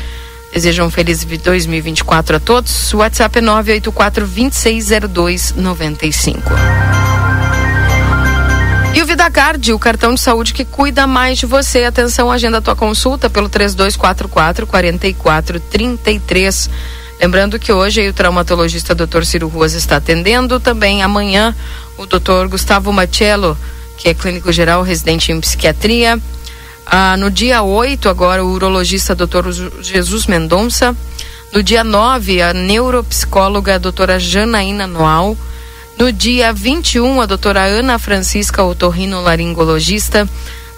Desejam 0.51 0.87
um 0.87 0.89
feliz 0.89 1.23
2024 1.23 2.37
a 2.37 2.39
todos. 2.39 2.91
WhatsApp 2.93 3.37
é 3.37 3.41
984 3.41 4.25
260295. 4.25 6.49
E 8.93 9.01
o 9.01 9.05
VidaCard, 9.05 9.71
o 9.71 9.79
cartão 9.79 10.13
de 10.13 10.19
saúde 10.19 10.53
que 10.53 10.65
cuida 10.65 11.07
mais 11.07 11.37
de 11.37 11.45
você. 11.45 11.85
Atenção, 11.85 12.29
agenda 12.29 12.61
tua 12.61 12.75
consulta 12.75 13.29
pelo 13.29 13.47
3244 13.47 14.67
4433. 14.67 16.69
Lembrando 17.19 17.57
que 17.57 17.71
hoje 17.71 18.09
o 18.09 18.13
traumatologista 18.13 18.93
Dr. 18.93 19.23
Ciro 19.23 19.47
Ruas 19.47 19.73
está 19.73 19.95
atendendo. 19.95 20.59
Também 20.59 21.03
amanhã 21.03 21.55
o 21.97 22.05
Dr. 22.05 22.47
Gustavo 22.49 22.91
Machello, 22.91 23.57
que 23.97 24.09
é 24.09 24.13
clínico 24.13 24.51
geral, 24.51 24.83
residente 24.83 25.31
em 25.31 25.39
psiquiatria. 25.39 26.19
Ah, 26.85 27.15
no 27.15 27.31
dia 27.31 27.63
8, 27.63 28.09
agora, 28.09 28.43
o 28.43 28.51
urologista 28.51 29.15
Dr. 29.15 29.49
Jesus 29.81 30.27
Mendonça. 30.27 30.93
No 31.53 31.63
dia 31.63 31.83
9, 31.83 32.41
a 32.41 32.53
neuropsicóloga 32.53 33.79
doutora 33.79 34.19
Janaína 34.19 34.85
Noal. 34.85 35.37
No 36.01 36.11
dia 36.11 36.51
21, 36.51 37.21
a 37.21 37.27
doutora 37.27 37.63
Ana 37.63 37.99
Francisca 37.99 38.63
Otorrino 38.63 39.21
Laringologista. 39.21 40.27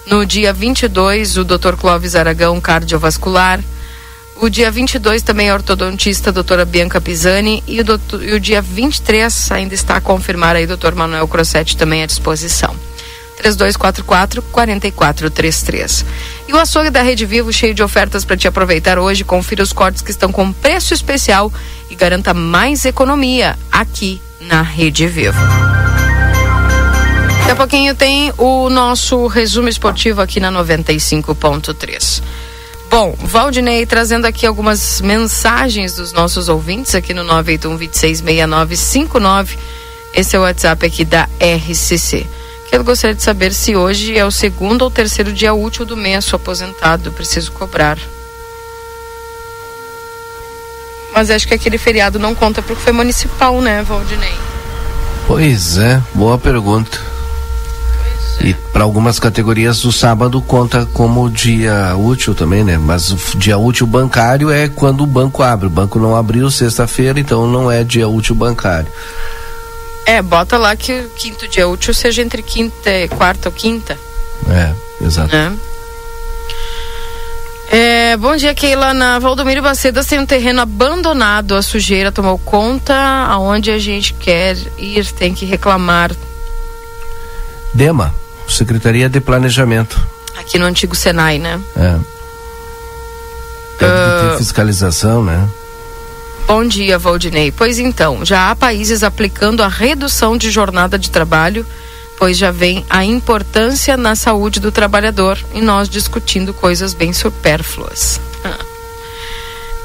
No 0.06 0.26
dia 0.26 0.52
22, 0.52 1.38
o 1.38 1.44
doutor 1.44 1.78
Clóvis 1.78 2.14
Aragão, 2.14 2.60
cardiovascular. 2.60 3.58
O 4.36 4.50
dia 4.50 4.70
22 4.70 5.22
também 5.22 5.48
a 5.48 5.54
ortodontista 5.54 6.28
a 6.28 6.32
doutora 6.32 6.66
Bianca 6.66 7.00
Pisani 7.00 7.64
e 7.66 7.80
o, 7.80 7.84
doutor, 7.84 8.22
e 8.22 8.34
o 8.34 8.38
dia 8.38 8.60
23 8.60 9.50
ainda 9.52 9.72
está 9.72 9.96
a 9.96 10.00
confirmar 10.02 10.56
aí 10.56 10.66
doutor 10.66 10.94
Manuel 10.94 11.26
Crossetti 11.26 11.74
também 11.74 12.02
à 12.02 12.06
disposição. 12.06 12.76
3244 13.38 14.42
4433. 14.42 16.04
E 16.46 16.52
o 16.52 16.58
açougue 16.58 16.90
da 16.90 17.00
Rede 17.00 17.24
Vivo 17.24 17.50
cheio 17.50 17.72
de 17.72 17.82
ofertas 17.82 18.26
para 18.26 18.36
te 18.36 18.46
aproveitar 18.46 18.98
hoje. 18.98 19.24
Confira 19.24 19.62
os 19.62 19.72
cortes 19.72 20.02
que 20.02 20.10
estão 20.10 20.30
com 20.30 20.52
preço 20.52 20.92
especial 20.92 21.50
e 21.88 21.94
garanta 21.94 22.34
mais 22.34 22.84
economia 22.84 23.58
aqui 23.72 24.20
na 24.44 24.62
Rede 24.62 25.06
Vivo. 25.06 25.38
Daqui 27.38 27.50
a 27.50 27.56
pouquinho 27.56 27.94
tem 27.94 28.32
o 28.38 28.70
nosso 28.70 29.26
resumo 29.26 29.68
esportivo 29.68 30.20
aqui 30.20 30.40
na 30.40 30.50
95.3. 30.50 32.22
Bom, 32.90 33.14
Valdinei 33.18 33.84
trazendo 33.84 34.26
aqui 34.26 34.46
algumas 34.46 35.00
mensagens 35.00 35.94
dos 35.94 36.12
nossos 36.12 36.48
ouvintes 36.48 36.94
aqui 36.94 37.12
no 37.12 37.24
981 37.24 37.76
266959. 37.76 39.58
Esse 40.14 40.36
é 40.36 40.38
o 40.38 40.42
WhatsApp 40.42 40.86
aqui 40.86 41.04
da 41.04 41.28
RCC. 41.40 42.26
Eu 42.70 42.84
gostaria 42.84 43.14
de 43.14 43.22
saber 43.22 43.52
se 43.52 43.76
hoje 43.76 44.16
é 44.16 44.24
o 44.24 44.30
segundo 44.30 44.82
ou 44.82 44.90
terceiro 44.90 45.32
dia 45.32 45.52
útil 45.52 45.84
do 45.84 45.96
mês, 45.96 46.32
aposentado, 46.32 47.12
preciso 47.12 47.52
cobrar. 47.52 47.98
Mas 51.14 51.30
acho 51.30 51.46
que 51.46 51.54
aquele 51.54 51.78
feriado 51.78 52.18
não 52.18 52.34
conta 52.34 52.60
porque 52.60 52.82
foi 52.82 52.92
municipal, 52.92 53.60
né, 53.60 53.82
Valdinei? 53.82 54.34
Pois 55.26 55.78
é, 55.78 56.02
boa 56.12 56.36
pergunta. 56.36 56.98
É. 58.40 58.48
E 58.48 58.54
para 58.54 58.82
algumas 58.82 59.18
categorias 59.18 59.84
o 59.84 59.92
sábado 59.92 60.42
conta 60.42 60.84
como 60.86 61.30
dia 61.30 61.94
útil 61.96 62.34
também, 62.34 62.64
né? 62.64 62.76
Mas 62.76 63.10
o 63.10 63.38
dia 63.38 63.56
útil 63.56 63.86
bancário 63.86 64.50
é 64.50 64.68
quando 64.68 65.02
o 65.02 65.06
banco 65.06 65.42
abre. 65.42 65.68
O 65.68 65.70
banco 65.70 65.98
não 65.98 66.16
abriu 66.16 66.50
sexta-feira, 66.50 67.20
então 67.20 67.46
não 67.46 67.70
é 67.70 67.84
dia 67.84 68.08
útil 68.08 68.34
bancário. 68.34 68.90
É, 70.06 70.20
bota 70.20 70.58
lá 70.58 70.76
que 70.76 70.92
o 70.92 71.10
quinto 71.10 71.48
dia 71.48 71.66
útil 71.66 71.94
seja 71.94 72.20
entre 72.20 72.42
quinta, 72.42 72.90
quarta 73.16 73.48
ou 73.48 73.54
quinta. 73.54 73.98
É, 74.50 74.74
exato. 75.02 75.34
É. 75.34 75.50
É, 77.76 78.16
bom 78.16 78.36
dia, 78.36 78.54
Keila. 78.54 78.94
Na 78.94 79.18
Valdomiro 79.18 79.60
Bacedas 79.60 80.06
tem 80.06 80.20
um 80.20 80.24
terreno 80.24 80.60
abandonado. 80.60 81.56
A 81.56 81.60
sujeira 81.60 82.12
tomou 82.12 82.38
conta. 82.38 82.94
Aonde 82.94 83.72
a 83.72 83.80
gente 83.80 84.14
quer 84.14 84.56
ir, 84.78 85.04
tem 85.10 85.34
que 85.34 85.44
reclamar. 85.44 86.12
DEMA, 87.74 88.14
Secretaria 88.46 89.08
de 89.08 89.20
Planejamento. 89.20 90.00
Aqui 90.38 90.56
no 90.56 90.66
antigo 90.66 90.94
Senai, 90.94 91.40
né? 91.40 91.60
É. 91.76 91.98
Deve 93.80 93.92
uh... 93.92 94.30
ter 94.30 94.38
fiscalização, 94.38 95.24
né? 95.24 95.48
Bom 96.46 96.64
dia, 96.64 96.96
Valdinei. 96.96 97.50
Pois 97.50 97.80
então, 97.80 98.24
já 98.24 98.52
há 98.52 98.54
países 98.54 99.02
aplicando 99.02 99.64
a 99.64 99.68
redução 99.68 100.36
de 100.36 100.48
jornada 100.48 100.96
de 100.96 101.10
trabalho, 101.10 101.66
pois 102.18 102.36
já 102.36 102.50
vem 102.50 102.84
a 102.88 103.04
importância 103.04 103.96
na 103.96 104.14
saúde 104.14 104.60
do 104.60 104.72
trabalhador 104.72 105.38
e 105.52 105.60
nós 105.60 105.88
discutindo 105.88 106.54
coisas 106.54 106.94
bem 106.94 107.12
supérfluas. 107.12 108.20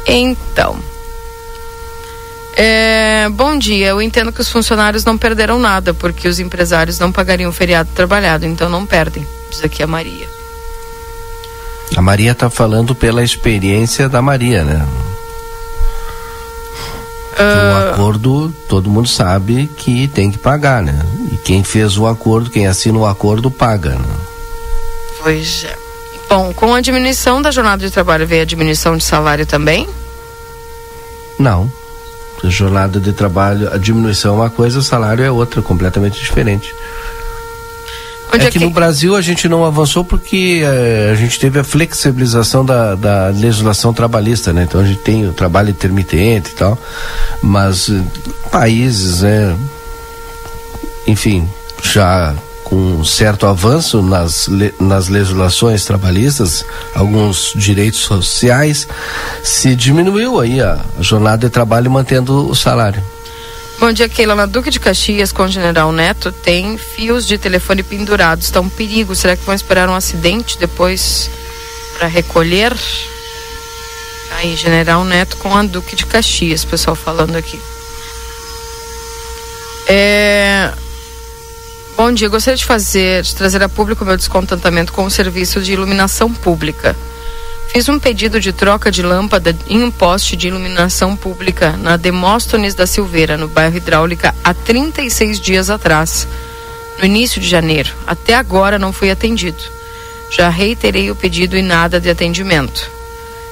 Então. 0.06 0.78
É, 2.56 3.30
bom 3.30 3.58
dia, 3.58 3.88
eu 3.88 4.02
entendo 4.02 4.34
que 4.34 4.42
os 4.42 4.50
funcionários 4.50 5.06
não 5.06 5.18
perderam 5.18 5.58
nada, 5.60 5.94
porque 5.94 6.28
os 6.28 6.40
empresários 6.40 7.00
não 7.00 7.12
pagariam 7.12 7.52
feriado 7.54 7.90
trabalhado, 7.96 8.46
então 8.46 8.68
não 8.68 8.86
perdem, 8.86 9.26
diz 9.50 9.64
aqui 9.64 9.82
a 9.82 9.88
Maria. 9.88 10.28
A 11.96 12.02
Maria 12.02 12.32
está 12.32 12.50
falando 12.50 12.94
pela 12.94 13.24
experiência 13.24 14.10
da 14.10 14.22
Maria, 14.22 14.64
né? 14.64 14.86
Uh... 17.40 17.42
O 17.42 17.46
ah. 17.46 17.92
acordo, 17.92 18.54
todo 18.68 18.90
mundo 18.90 19.08
sabe 19.08 19.68
que 19.78 20.08
tem 20.10 20.30
que 20.30 20.38
pagar, 20.38 20.84
né? 20.84 21.00
E 21.32 21.38
quem 21.38 21.64
fez 21.64 21.98
o 21.98 22.06
acordo, 22.06 22.50
quem 22.50 22.68
assina 22.68 23.00
o 23.00 23.06
acordo, 23.06 23.50
paga. 23.50 23.92
Né? 23.92 24.16
Pois 25.22 25.64
é. 25.64 25.76
Bom, 26.30 26.54
com 26.54 26.76
a 26.76 26.82
diminuição 26.82 27.42
da 27.42 27.50
jornada 27.50 27.84
de 27.84 27.92
trabalho 27.92 28.28
veio 28.28 28.44
a 28.44 28.46
diminuição 28.46 28.96
de 28.96 29.04
salário 29.04 29.46
também? 29.46 29.88
Não. 31.40 31.72
A 32.44 32.48
jornada 32.48 33.00
de 33.00 33.14
trabalho, 33.14 33.74
a 33.74 33.78
diminuição 33.78 34.36
é 34.36 34.38
uma 34.38 34.50
coisa, 34.50 34.80
o 34.80 34.84
salário 34.84 35.24
é 35.24 35.32
outra, 35.32 35.62
completamente 35.62 36.20
diferente. 36.20 36.74
Onde 38.32 38.46
é, 38.46 38.48
é 38.48 38.52
que, 38.52 38.60
que, 38.60 38.66
no 38.66 38.72
Brasil 38.72 39.16
a 39.16 39.22
gente 39.22 39.50
não 39.50 39.66
avançou 39.66 40.06
porque 40.06 40.62
é, 40.64 41.10
a 41.12 41.16
gente 41.16 41.40
teve 41.40 41.60
a 41.60 41.64
flexibilização 41.64 42.64
da, 42.64 42.96
da 42.96 43.28
legislação 43.28 43.94
trabalhista, 43.94 44.54
né? 44.54 44.64
Então 44.64 44.82
a 44.82 44.86
gente 44.86 45.00
tem 45.00 45.28
o 45.28 45.34
trabalho 45.34 45.70
intermitente 45.70 46.52
e 46.52 46.56
tal, 46.56 46.78
mas 47.42 47.90
eh, 47.90 48.02
países, 48.52 49.22
né? 49.22 49.58
Enfim, 51.08 51.50
já 51.82 52.36
com 52.64 53.04
certo 53.04 53.48
avanço 53.48 54.02
nas, 54.04 54.48
nas 54.80 55.08
legislações 55.08 55.84
trabalhistas, 55.86 56.64
alguns 56.94 57.52
direitos 57.56 58.00
sociais, 58.02 58.88
se 59.44 59.76
diminuiu 59.76 60.40
aí 60.40 60.62
a, 60.62 60.80
a 61.00 61.02
jornada 61.02 61.48
de 61.48 61.50
trabalho 61.50 61.90
mantendo 61.90 62.48
o 62.48 62.56
salário. 62.56 63.04
Bom 63.80 63.94
dia, 63.94 64.10
Keila. 64.10 64.36
Na 64.36 64.46
Duque 64.46 64.70
de 64.70 64.78
Caxias, 64.78 65.32
com 65.32 65.44
o 65.44 65.48
General 65.48 65.90
Neto, 65.94 66.34
tem 66.34 66.78
fios 66.78 67.26
de 67.26 67.38
telefone 67.38 67.82
pendurados. 67.82 68.44
Está 68.44 68.60
um 68.60 68.68
perigo. 68.68 69.16
Será 69.16 69.38
que 69.38 69.46
vão 69.46 69.56
esperar 69.56 69.88
um 69.88 69.96
acidente 69.96 70.60
depois 70.60 71.32
para 71.98 72.06
recolher? 72.10 72.76
Aí, 74.36 74.54
General 74.58 75.02
Neto 75.06 75.38
com 75.38 75.56
a 75.56 75.64
Duque 75.64 75.96
de 75.96 76.06
Caxias, 76.06 76.66
pessoal 76.66 76.94
falando 76.94 77.38
aqui. 77.38 77.58
É... 79.88 80.74
Bom 81.96 82.12
dia, 82.12 82.28
gostaria 82.28 82.58
de 82.58 82.66
fazer, 82.66 83.24
de 83.24 83.34
trazer 83.34 83.64
a 83.64 83.70
público 83.70 84.04
meu 84.04 84.18
descontentamento 84.18 84.92
com 84.92 85.06
o 85.06 85.10
serviço 85.10 85.62
de 85.62 85.72
iluminação 85.72 86.34
pública. 86.34 86.98
Fiz 87.72 87.88
um 87.88 88.00
pedido 88.00 88.40
de 88.40 88.52
troca 88.52 88.92
de 88.92 89.04
lâmpada 89.04 89.56
em 89.68 89.84
um 89.84 89.92
poste 89.92 90.36
de 90.36 90.48
iluminação 90.48 91.16
pública 91.16 91.78
na 91.78 91.98
Demóstenes 91.98 92.74
da 92.74 92.88
Silveira, 92.88 93.38
no 93.38 93.48
bairro 93.48 93.78
Hidráulica, 93.78 94.34
há 94.44 94.56
36 94.56 95.40
dias 95.40 95.70
atrás, 95.70 96.28
no 96.98 97.06
início 97.06 97.40
de 97.40 97.48
janeiro. 97.48 97.94
Até 98.08 98.34
agora 98.34 98.80
não 98.80 98.92
fui 98.92 99.12
atendido. 99.12 99.64
Já 100.32 100.50
reiterei 100.50 101.12
o 101.12 101.16
pedido 101.16 101.56
e 101.56 101.62
nada 101.62 102.00
de 102.00 102.10
atendimento. 102.10 102.90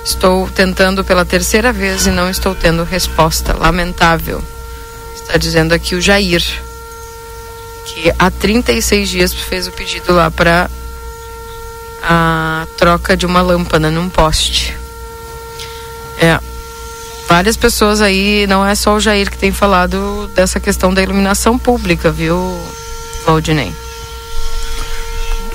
Estou 0.04 0.50
tentando 0.50 1.04
pela 1.04 1.24
terceira 1.24 1.72
vez 1.72 2.08
e 2.08 2.10
não 2.10 2.28
estou 2.28 2.56
tendo 2.56 2.84
resposta. 2.84 3.54
Lamentável. 3.54 4.44
Está 5.16 5.38
dizendo 5.38 5.74
aqui 5.74 5.94
o 5.94 6.02
Jair, 6.02 6.44
que 7.86 8.12
há 8.18 8.32
36 8.32 9.10
dias 9.10 9.34
fez 9.34 9.68
o 9.68 9.72
pedido 9.72 10.12
lá 10.12 10.32
para 10.32 10.72
a 12.04 12.66
troca 12.78 13.16
de 13.16 13.26
uma 13.26 13.42
lâmpada 13.42 13.90
num 13.90 14.10
poste. 14.10 14.76
É. 16.20 16.40
Várias 17.28 17.58
pessoas 17.58 18.02
aí, 18.02 18.48
não 18.48 18.66
é 18.66 18.74
só 18.74 18.96
o 18.96 19.00
Jair 19.00 19.30
que 19.30 19.38
tem 19.38 19.52
falado 19.52 20.30
dessa 20.34 20.60
questão 20.60 20.94
da 20.94 21.04
iluminação 21.04 21.58
pública, 21.58 22.10
viu, 22.10 22.58
Valdinei? 23.26 23.74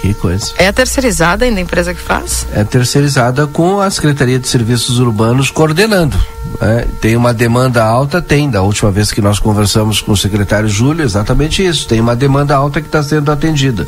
Que 0.03 0.13
coisa. 0.15 0.53
É 0.59 0.67
a 0.67 0.73
terceirizada 0.73 1.45
ainda 1.45 1.61
a 1.61 1.63
empresa 1.63 1.95
que 1.95 2.01
faz? 2.01 2.45
É 2.53 2.65
terceirizada 2.65 3.47
com 3.47 3.81
a 3.81 3.89
Secretaria 3.89 4.37
de 4.37 4.49
Serviços 4.49 4.99
Urbanos 4.99 5.49
coordenando. 5.49 6.21
É, 6.61 6.87
tem 7.01 7.15
uma 7.15 7.33
demanda 7.33 7.85
alta? 7.85 8.21
Tem. 8.21 8.51
Da 8.51 8.63
última 8.63 8.91
vez 8.91 9.13
que 9.13 9.23
nós 9.23 9.39
conversamos 9.39 10.01
com 10.01 10.11
o 10.11 10.17
secretário 10.17 10.69
Júlio, 10.69 11.05
exatamente 11.05 11.65
isso. 11.65 11.87
Tem 11.87 12.01
uma 12.01 12.17
demanda 12.17 12.57
alta 12.57 12.81
que 12.81 12.89
está 12.89 13.01
sendo 13.01 13.31
atendida. 13.31 13.87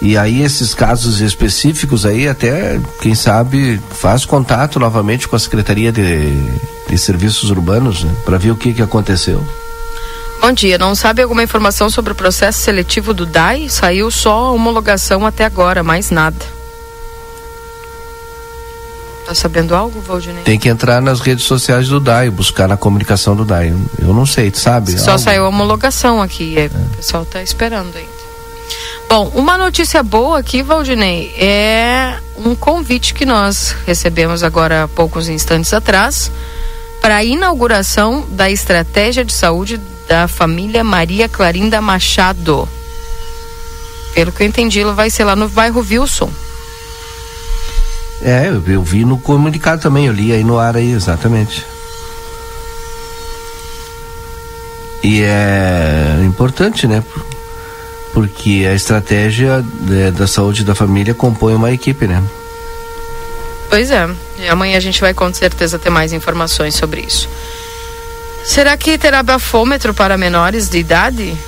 E 0.00 0.16
aí 0.16 0.42
esses 0.42 0.74
casos 0.74 1.20
específicos 1.20 2.06
aí 2.06 2.28
até, 2.28 2.80
quem 3.00 3.14
sabe, 3.14 3.80
faz 3.90 4.24
contato 4.24 4.78
novamente 4.78 5.26
com 5.26 5.34
a 5.34 5.38
Secretaria 5.38 5.90
de, 5.90 6.32
de 6.88 6.98
Serviços 6.98 7.50
Urbanos 7.50 8.04
né, 8.04 8.14
para 8.24 8.38
ver 8.38 8.52
o 8.52 8.56
que, 8.56 8.72
que 8.72 8.82
aconteceu. 8.82 9.44
Bom 10.40 10.52
dia, 10.52 10.78
não 10.78 10.94
sabe 10.94 11.20
alguma 11.20 11.42
informação 11.42 11.90
sobre 11.90 12.12
o 12.12 12.14
processo 12.14 12.60
seletivo 12.60 13.12
do 13.12 13.26
DAI? 13.26 13.68
Saiu 13.68 14.08
só 14.08 14.46
a 14.46 14.50
homologação 14.52 15.26
até 15.26 15.44
agora, 15.44 15.82
mais 15.82 16.12
nada. 16.12 16.46
Tá 19.26 19.34
sabendo 19.34 19.74
algo, 19.74 20.00
Valdinei? 20.00 20.44
Tem 20.44 20.58
que 20.58 20.68
entrar 20.68 21.02
nas 21.02 21.18
redes 21.18 21.44
sociais 21.44 21.88
do 21.88 21.98
DAI, 21.98 22.30
buscar 22.30 22.68
na 22.68 22.76
comunicação 22.76 23.34
do 23.34 23.44
DAI. 23.44 23.74
Eu 23.98 24.14
não 24.14 24.24
sei, 24.24 24.50
tu 24.50 24.58
sabe? 24.58 24.96
Só 24.98 25.10
algo? 25.10 25.22
saiu 25.22 25.44
a 25.44 25.48
homologação 25.48 26.22
aqui, 26.22 26.56
é. 26.56 26.66
o 26.66 26.96
pessoal 26.96 27.26
tá 27.26 27.42
esperando 27.42 27.96
ainda. 27.96 28.17
Bom, 29.08 29.32
uma 29.34 29.56
notícia 29.56 30.02
boa 30.02 30.38
aqui, 30.38 30.62
Valdinei, 30.62 31.34
é 31.38 32.18
um 32.36 32.54
convite 32.54 33.14
que 33.14 33.24
nós 33.24 33.74
recebemos 33.86 34.42
agora 34.42 34.84
há 34.84 34.88
poucos 34.88 35.30
instantes 35.30 35.72
atrás 35.72 36.30
para 37.00 37.16
a 37.16 37.24
inauguração 37.24 38.26
da 38.28 38.50
estratégia 38.50 39.24
de 39.24 39.32
saúde 39.32 39.80
da 40.06 40.28
família 40.28 40.84
Maria 40.84 41.26
Clarinda 41.26 41.80
Machado. 41.80 42.68
Pelo 44.12 44.30
que 44.30 44.42
eu 44.42 44.46
entendi, 44.46 44.80
ela 44.80 44.92
vai 44.92 45.08
ser 45.08 45.24
lá 45.24 45.34
no 45.34 45.48
bairro 45.48 45.80
Wilson. 45.80 46.30
É, 48.20 48.48
eu, 48.48 48.62
eu 48.66 48.82
vi 48.82 49.06
no 49.06 49.18
comunicado 49.18 49.80
também, 49.80 50.06
eu 50.06 50.12
li 50.12 50.32
aí 50.32 50.44
no 50.44 50.58
ar 50.58 50.76
aí, 50.76 50.92
exatamente. 50.92 51.64
E 55.02 55.22
é 55.22 56.20
importante, 56.26 56.86
né? 56.86 57.02
Porque 58.18 58.66
a 58.68 58.74
estratégia 58.74 59.64
é, 59.92 60.10
da 60.10 60.26
saúde 60.26 60.64
da 60.64 60.74
família 60.74 61.14
compõe 61.14 61.54
uma 61.54 61.70
equipe, 61.70 62.04
né? 62.04 62.20
Pois 63.70 63.92
é. 63.92 64.10
E 64.40 64.48
amanhã 64.48 64.76
a 64.76 64.80
gente 64.80 65.00
vai 65.00 65.14
com 65.14 65.32
certeza 65.32 65.78
ter 65.78 65.88
mais 65.88 66.12
informações 66.12 66.74
sobre 66.74 67.02
isso. 67.02 67.28
Será 68.44 68.76
que 68.76 68.98
terá 68.98 69.22
bafômetro 69.22 69.94
para 69.94 70.18
menores 70.18 70.68
de 70.68 70.78
idade? 70.78 71.38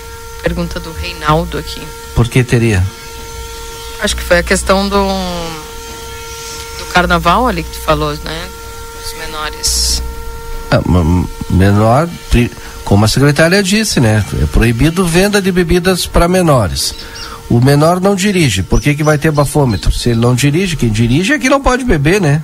Pergunta 0.45 0.79
do 0.79 0.93
Reinaldo 0.93 1.59
aqui. 1.59 1.83
Por 2.15 2.29
que 2.29 2.45
teria? 2.45 2.87
Acho 4.01 4.15
que 4.15 4.23
foi 4.23 4.39
a 4.39 4.43
questão 4.45 4.89
do 4.89 5.09
do 6.79 6.85
carnaval 6.93 7.49
ali 7.49 7.65
que 7.65 7.71
tu 7.71 7.81
falou, 7.81 8.15
né? 8.23 8.49
Os 9.05 9.19
menores. 9.19 10.03
Ah, 10.71 10.81
menor, 11.51 12.09
como 12.91 13.05
a 13.05 13.09
secretária 13.09 13.63
disse, 13.63 14.01
né? 14.01 14.25
É 14.43 14.47
proibido 14.47 15.07
venda 15.07 15.41
de 15.41 15.53
bebidas 15.53 16.07
para 16.07 16.27
menores. 16.27 16.93
O 17.49 17.61
menor 17.61 18.01
não 18.01 18.17
dirige. 18.17 18.65
Por 18.65 18.81
que, 18.81 18.97
que 18.97 19.05
vai 19.05 19.17
ter 19.17 19.31
bafômetro? 19.31 19.93
Se 19.93 20.09
ele 20.11 20.19
não 20.19 20.35
dirige, 20.35 20.75
quem 20.75 20.91
dirige 20.91 21.33
é 21.33 21.39
que 21.39 21.49
não 21.49 21.61
pode 21.61 21.85
beber, 21.85 22.21
né? 22.21 22.43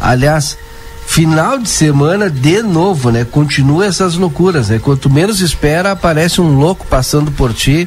Aliás, 0.00 0.56
final 1.06 1.58
de 1.58 1.68
semana 1.68 2.30
de 2.30 2.62
novo, 2.62 3.10
né? 3.10 3.22
Continua 3.22 3.84
essas 3.84 4.14
loucuras, 4.14 4.70
né? 4.70 4.78
Quanto 4.78 5.10
menos 5.10 5.42
espera, 5.42 5.90
aparece 5.90 6.40
um 6.40 6.58
louco 6.58 6.86
passando 6.86 7.30
por 7.32 7.52
ti. 7.52 7.86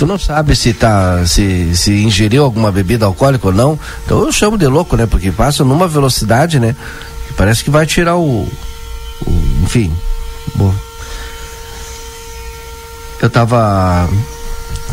Tu 0.00 0.04
não 0.04 0.18
sabe 0.18 0.56
se 0.56 0.72
tá 0.72 1.24
se, 1.24 1.76
se 1.76 2.02
ingeriu 2.02 2.42
alguma 2.42 2.72
bebida 2.72 3.06
alcoólica 3.06 3.46
ou 3.46 3.54
não. 3.54 3.78
Então 4.04 4.18
eu 4.18 4.32
chamo 4.32 4.58
de 4.58 4.66
louco, 4.66 4.96
né? 4.96 5.06
Porque 5.06 5.30
passa 5.30 5.62
numa 5.64 5.86
velocidade, 5.86 6.58
né? 6.58 6.74
Que 7.28 7.34
parece 7.34 7.62
que 7.62 7.70
vai 7.70 7.86
tirar 7.86 8.16
o, 8.16 8.48
o 8.50 8.67
enfim. 9.68 9.94
Bom. 10.54 10.74
Eu 13.20 13.28
tava 13.28 14.08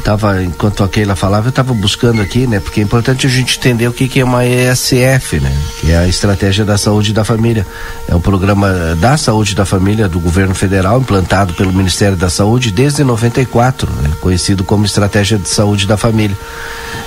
tava, 0.06 0.44
enquanto 0.44 0.84
a 0.84 0.88
Keila 0.88 1.15
falava, 1.15 1.48
eu 1.48 1.49
estava 1.49 1.73
buscando 1.73 2.22
aqui, 2.22 2.45
né? 2.45 2.60
Porque 2.60 2.80
é 2.80 2.84
importante 2.84 3.26
a 3.26 3.30
gente 3.30 3.57
entender 3.57 3.88
o 3.88 3.91
que, 3.91 4.07
que 4.07 4.19
é 4.19 4.23
uma 4.23 4.45
ESF, 4.45 5.40
né? 5.40 5.52
Que 5.82 5.91
é 5.91 5.98
a 5.98 6.07
Estratégia 6.07 6.64
da 6.64 6.77
Saúde 6.77 7.11
da 7.11 7.26
Família. 7.26 7.65
É 8.07 8.14
um 8.15 8.22
programa 8.22 8.95
da 8.99 9.18
saúde 9.18 9.56
da 9.56 9.65
família 9.65 10.07
do 10.07 10.19
governo 10.19 10.53
federal, 10.53 10.99
implantado 10.99 11.56
pelo 11.56 11.73
Ministério 11.73 12.15
da 12.15 12.30
Saúde 12.30 12.72
desde 12.72 13.03
94, 13.03 13.91
né? 14.03 14.11
conhecido 14.22 14.64
como 14.64 14.86
Estratégia 14.86 15.40
de 15.40 15.49
Saúde 15.49 15.88
da 15.88 15.98
Família. 15.98 16.38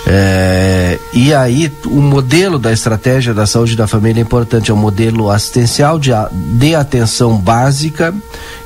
É, 0.04 0.98
e 1.12 1.32
aí, 1.32 1.72
o 1.86 2.00
modelo 2.00 2.58
da 2.58 2.72
Estratégia 2.72 3.32
da 3.32 3.46
Saúde 3.46 3.76
da 3.76 3.86
Família 3.86 4.20
é 4.20 4.24
importante, 4.24 4.72
é 4.72 4.74
um 4.74 4.76
modelo 4.76 5.30
assistencial 5.30 6.00
de, 6.00 6.10
de 6.32 6.74
atenção 6.74 7.36
básica 7.36 8.12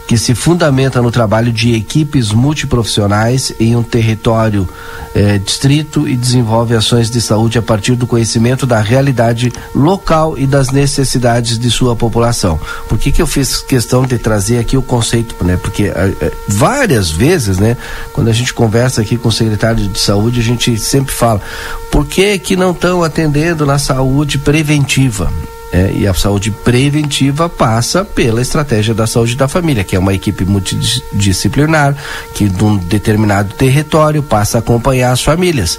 que 0.07 0.19
se 0.19 0.35
fundamenta 0.35 1.01
no 1.01 1.11
trabalho 1.11 1.53
de 1.53 1.75
equipes 1.75 2.33
multiprofissionais 2.33 3.53
em 3.59 3.77
um 3.77 3.83
território 3.83 4.69
eh, 5.15 5.39
distrito 5.39 6.09
e 6.09 6.17
desenvolve 6.17 6.75
ações 6.75 7.11
de 7.11 7.21
saúde 7.21 7.59
a 7.59 7.63
partir 7.63 7.95
do 7.95 8.07
conhecimento 8.07 8.67
da 8.67 8.81
realidade 8.81 9.53
local 9.75 10.37
e 10.37 10.47
das 10.47 10.71
necessidades 10.71 11.59
de 11.59 11.71
sua 11.71 11.95
população. 11.95 12.59
Por 12.89 12.99
que, 12.99 13.13
que 13.13 13.23
eu 13.23 13.27
fiz 13.27 13.61
questão 13.61 14.05
de 14.05 14.19
trazer 14.19 14.59
aqui 14.59 14.77
o 14.77 14.83
conceito, 14.83 15.43
né? 15.45 15.57
Porque 15.57 15.85
eh, 15.85 16.15
eh, 16.21 16.33
várias 16.49 17.11
vezes, 17.11 17.59
né, 17.59 17.77
quando 18.13 18.29
a 18.29 18.33
gente 18.33 18.53
conversa 18.53 19.01
aqui 19.01 19.17
com 19.17 19.29
o 19.29 19.33
secretário 19.33 19.89
de 19.89 20.01
saúde, 20.01 20.41
a 20.41 20.45
gente 20.45 20.79
sempre 20.79 21.13
fala, 21.13 21.41
por 21.91 22.07
que 22.07 22.39
que 22.39 22.57
não 22.57 22.73
estão 22.73 23.03
atendendo 23.03 23.65
na 23.65 23.79
saúde 23.79 24.39
preventiva? 24.39 25.33
É, 25.73 25.91
e 25.95 26.07
a 26.07 26.13
saúde 26.13 26.51
preventiva 26.51 27.49
passa 27.49 28.05
pela 28.05 28.43
estratégia 28.43 28.93
da 28.93 29.07
saúde 29.07 29.35
da 29.35 29.49
família, 29.49 29.83
que 29.83 29.97
é 29.97 29.99
uma 29.99 30.13
equipe 30.13 30.45
multidisciplinar 30.45 31.97
que 32.35 32.47
de 32.47 32.63
um 32.63 32.77
determinado 32.77 33.55
território 33.55 34.23
passa 34.23 34.59
a 34.59 34.61
acompanhar 34.61 35.13
as 35.13 35.23
famílias. 35.23 35.79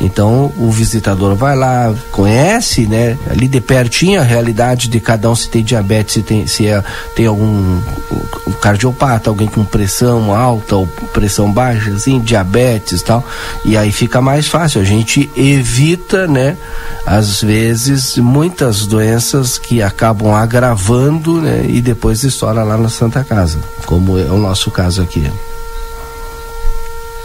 Então 0.00 0.52
o 0.56 0.70
visitador 0.70 1.34
vai 1.34 1.54
lá, 1.54 1.94
conhece, 2.12 2.86
né, 2.86 3.18
ali 3.30 3.46
de 3.46 3.60
pertinho 3.60 4.20
a 4.20 4.24
realidade 4.24 4.88
de 4.88 5.00
cada 5.00 5.30
um 5.30 5.34
se 5.34 5.50
tem 5.50 5.62
diabetes, 5.62 6.14
se 6.14 6.22
tem 6.22 6.46
se 6.46 6.66
é, 6.66 6.82
tem 7.14 7.26
algum 7.26 7.80
cardiopata, 8.62 9.28
alguém 9.28 9.48
com 9.48 9.64
pressão 9.64 10.34
alta 10.34 10.76
ou 10.76 10.86
pressão 10.86 11.52
baixa, 11.52 11.90
assim, 11.90 12.20
diabetes, 12.20 13.02
tal. 13.02 13.26
E 13.66 13.76
aí 13.76 13.92
fica 13.92 14.20
mais 14.22 14.46
fácil, 14.46 14.80
a 14.80 14.84
gente 14.84 15.30
evita, 15.36 16.26
né, 16.26 16.56
às 17.04 17.42
vezes 17.42 18.16
muitas 18.16 18.86
doenças 18.86 19.25
doenças 19.26 19.58
que 19.58 19.82
acabam 19.82 20.32
agravando 20.32 21.40
né, 21.40 21.66
e 21.68 21.80
depois 21.80 22.22
estoura 22.22 22.62
lá 22.62 22.76
na 22.76 22.88
Santa 22.88 23.24
Casa, 23.24 23.58
como 23.84 24.16
é 24.18 24.30
o 24.30 24.38
nosso 24.38 24.70
caso 24.70 25.02
aqui. 25.02 25.28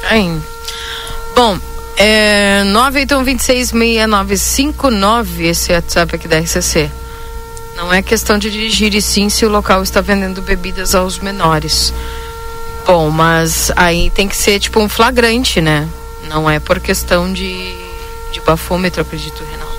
Bem, 0.10 0.44
bom, 1.36 1.60
é 1.96 2.64
981266959, 2.66 5.42
esse 5.42 5.72
WhatsApp 5.72 6.16
aqui 6.16 6.28
da 6.28 6.40
RCC. 6.40 6.90
Não 7.76 7.94
é 7.94 8.02
questão 8.02 8.40
de 8.40 8.50
dirigir 8.50 8.96
e 8.96 9.02
sim 9.02 9.30
se 9.30 9.46
o 9.46 9.50
local 9.50 9.84
está 9.84 10.02
vendendo 10.02 10.42
bebidas 10.42 10.96
aos 10.96 11.20
menores. 11.20 11.94
Bom, 12.86 13.10
mas 13.12 13.72
aí 13.76 14.10
tem 14.10 14.28
que 14.28 14.36
ser 14.36 14.60
tipo 14.60 14.80
um 14.80 14.90
flagrante, 14.90 15.62
né? 15.62 15.88
Não 16.28 16.50
é 16.50 16.60
por 16.60 16.80
questão 16.80 17.32
de, 17.32 17.78
de 18.32 18.42
bafômetro, 18.42 19.02
acredito, 19.02 19.44
Renato. 19.44 19.71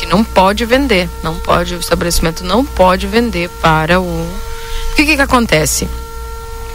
Que 0.00 0.06
não 0.06 0.24
pode 0.24 0.64
vender, 0.64 1.10
não 1.22 1.34
pode, 1.38 1.74
o 1.74 1.78
estabelecimento 1.78 2.42
não 2.42 2.64
pode 2.64 3.06
vender 3.06 3.50
para 3.60 4.00
o. 4.00 4.04
O 4.04 4.94
que 4.96 5.04
que, 5.04 5.20
acontece? 5.20 5.86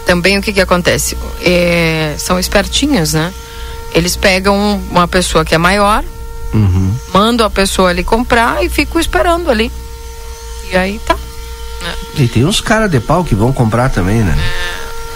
Também 0.06 0.38
o 0.38 0.42
que 0.44 0.54
que 0.54 0.62
acontece? 0.62 1.18
É, 1.42 2.14
são 2.20 2.40
espertinhos, 2.40 3.14
né? 3.14 3.34
Eles 3.96 4.16
pegam 4.16 4.80
uma 4.92 5.08
pessoa 5.08 5.44
que 5.44 5.56
é 5.56 5.58
maior, 5.58 6.04
Uhum. 6.54 6.96
mandam 7.12 7.48
a 7.48 7.50
pessoa 7.50 7.90
ali 7.90 8.04
comprar 8.04 8.64
e 8.64 8.70
ficam 8.70 9.02
esperando 9.02 9.50
ali. 9.50 9.72
E 10.72 10.78
aí 10.78 11.00
tá. 11.00 11.18
E 12.16 12.28
tem 12.28 12.46
uns 12.46 12.62
caras 12.62 12.90
de 12.92 13.00
pau 13.00 13.24
que 13.24 13.34
vão 13.34 13.52
comprar 13.52 13.90
também, 13.90 14.22
né? 14.22 14.36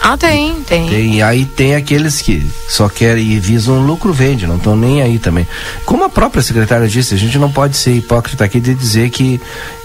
Ah, 0.02 0.16
tem, 0.16 0.54
tem. 0.62 0.88
Tem, 0.88 1.14
e 1.16 1.22
aí 1.22 1.44
tem 1.44 1.74
aqueles 1.74 2.22
que 2.22 2.50
só 2.66 2.88
querem 2.88 3.22
e 3.32 3.38
visam 3.38 3.84
lucro 3.84 4.14
vende, 4.14 4.46
não 4.46 4.56
estão 4.56 4.74
nem 4.74 5.02
aí 5.02 5.18
também. 5.18 5.46
Como 5.84 6.02
a 6.04 6.08
própria 6.08 6.42
secretária 6.42 6.88
disse, 6.88 7.12
a 7.14 7.18
gente 7.18 7.36
não 7.38 7.50
pode 7.52 7.76
ser 7.76 7.92
hipócrita 7.92 8.42
aqui 8.44 8.58
de 8.60 8.74
dizer 8.74 9.10
que, 9.10 9.38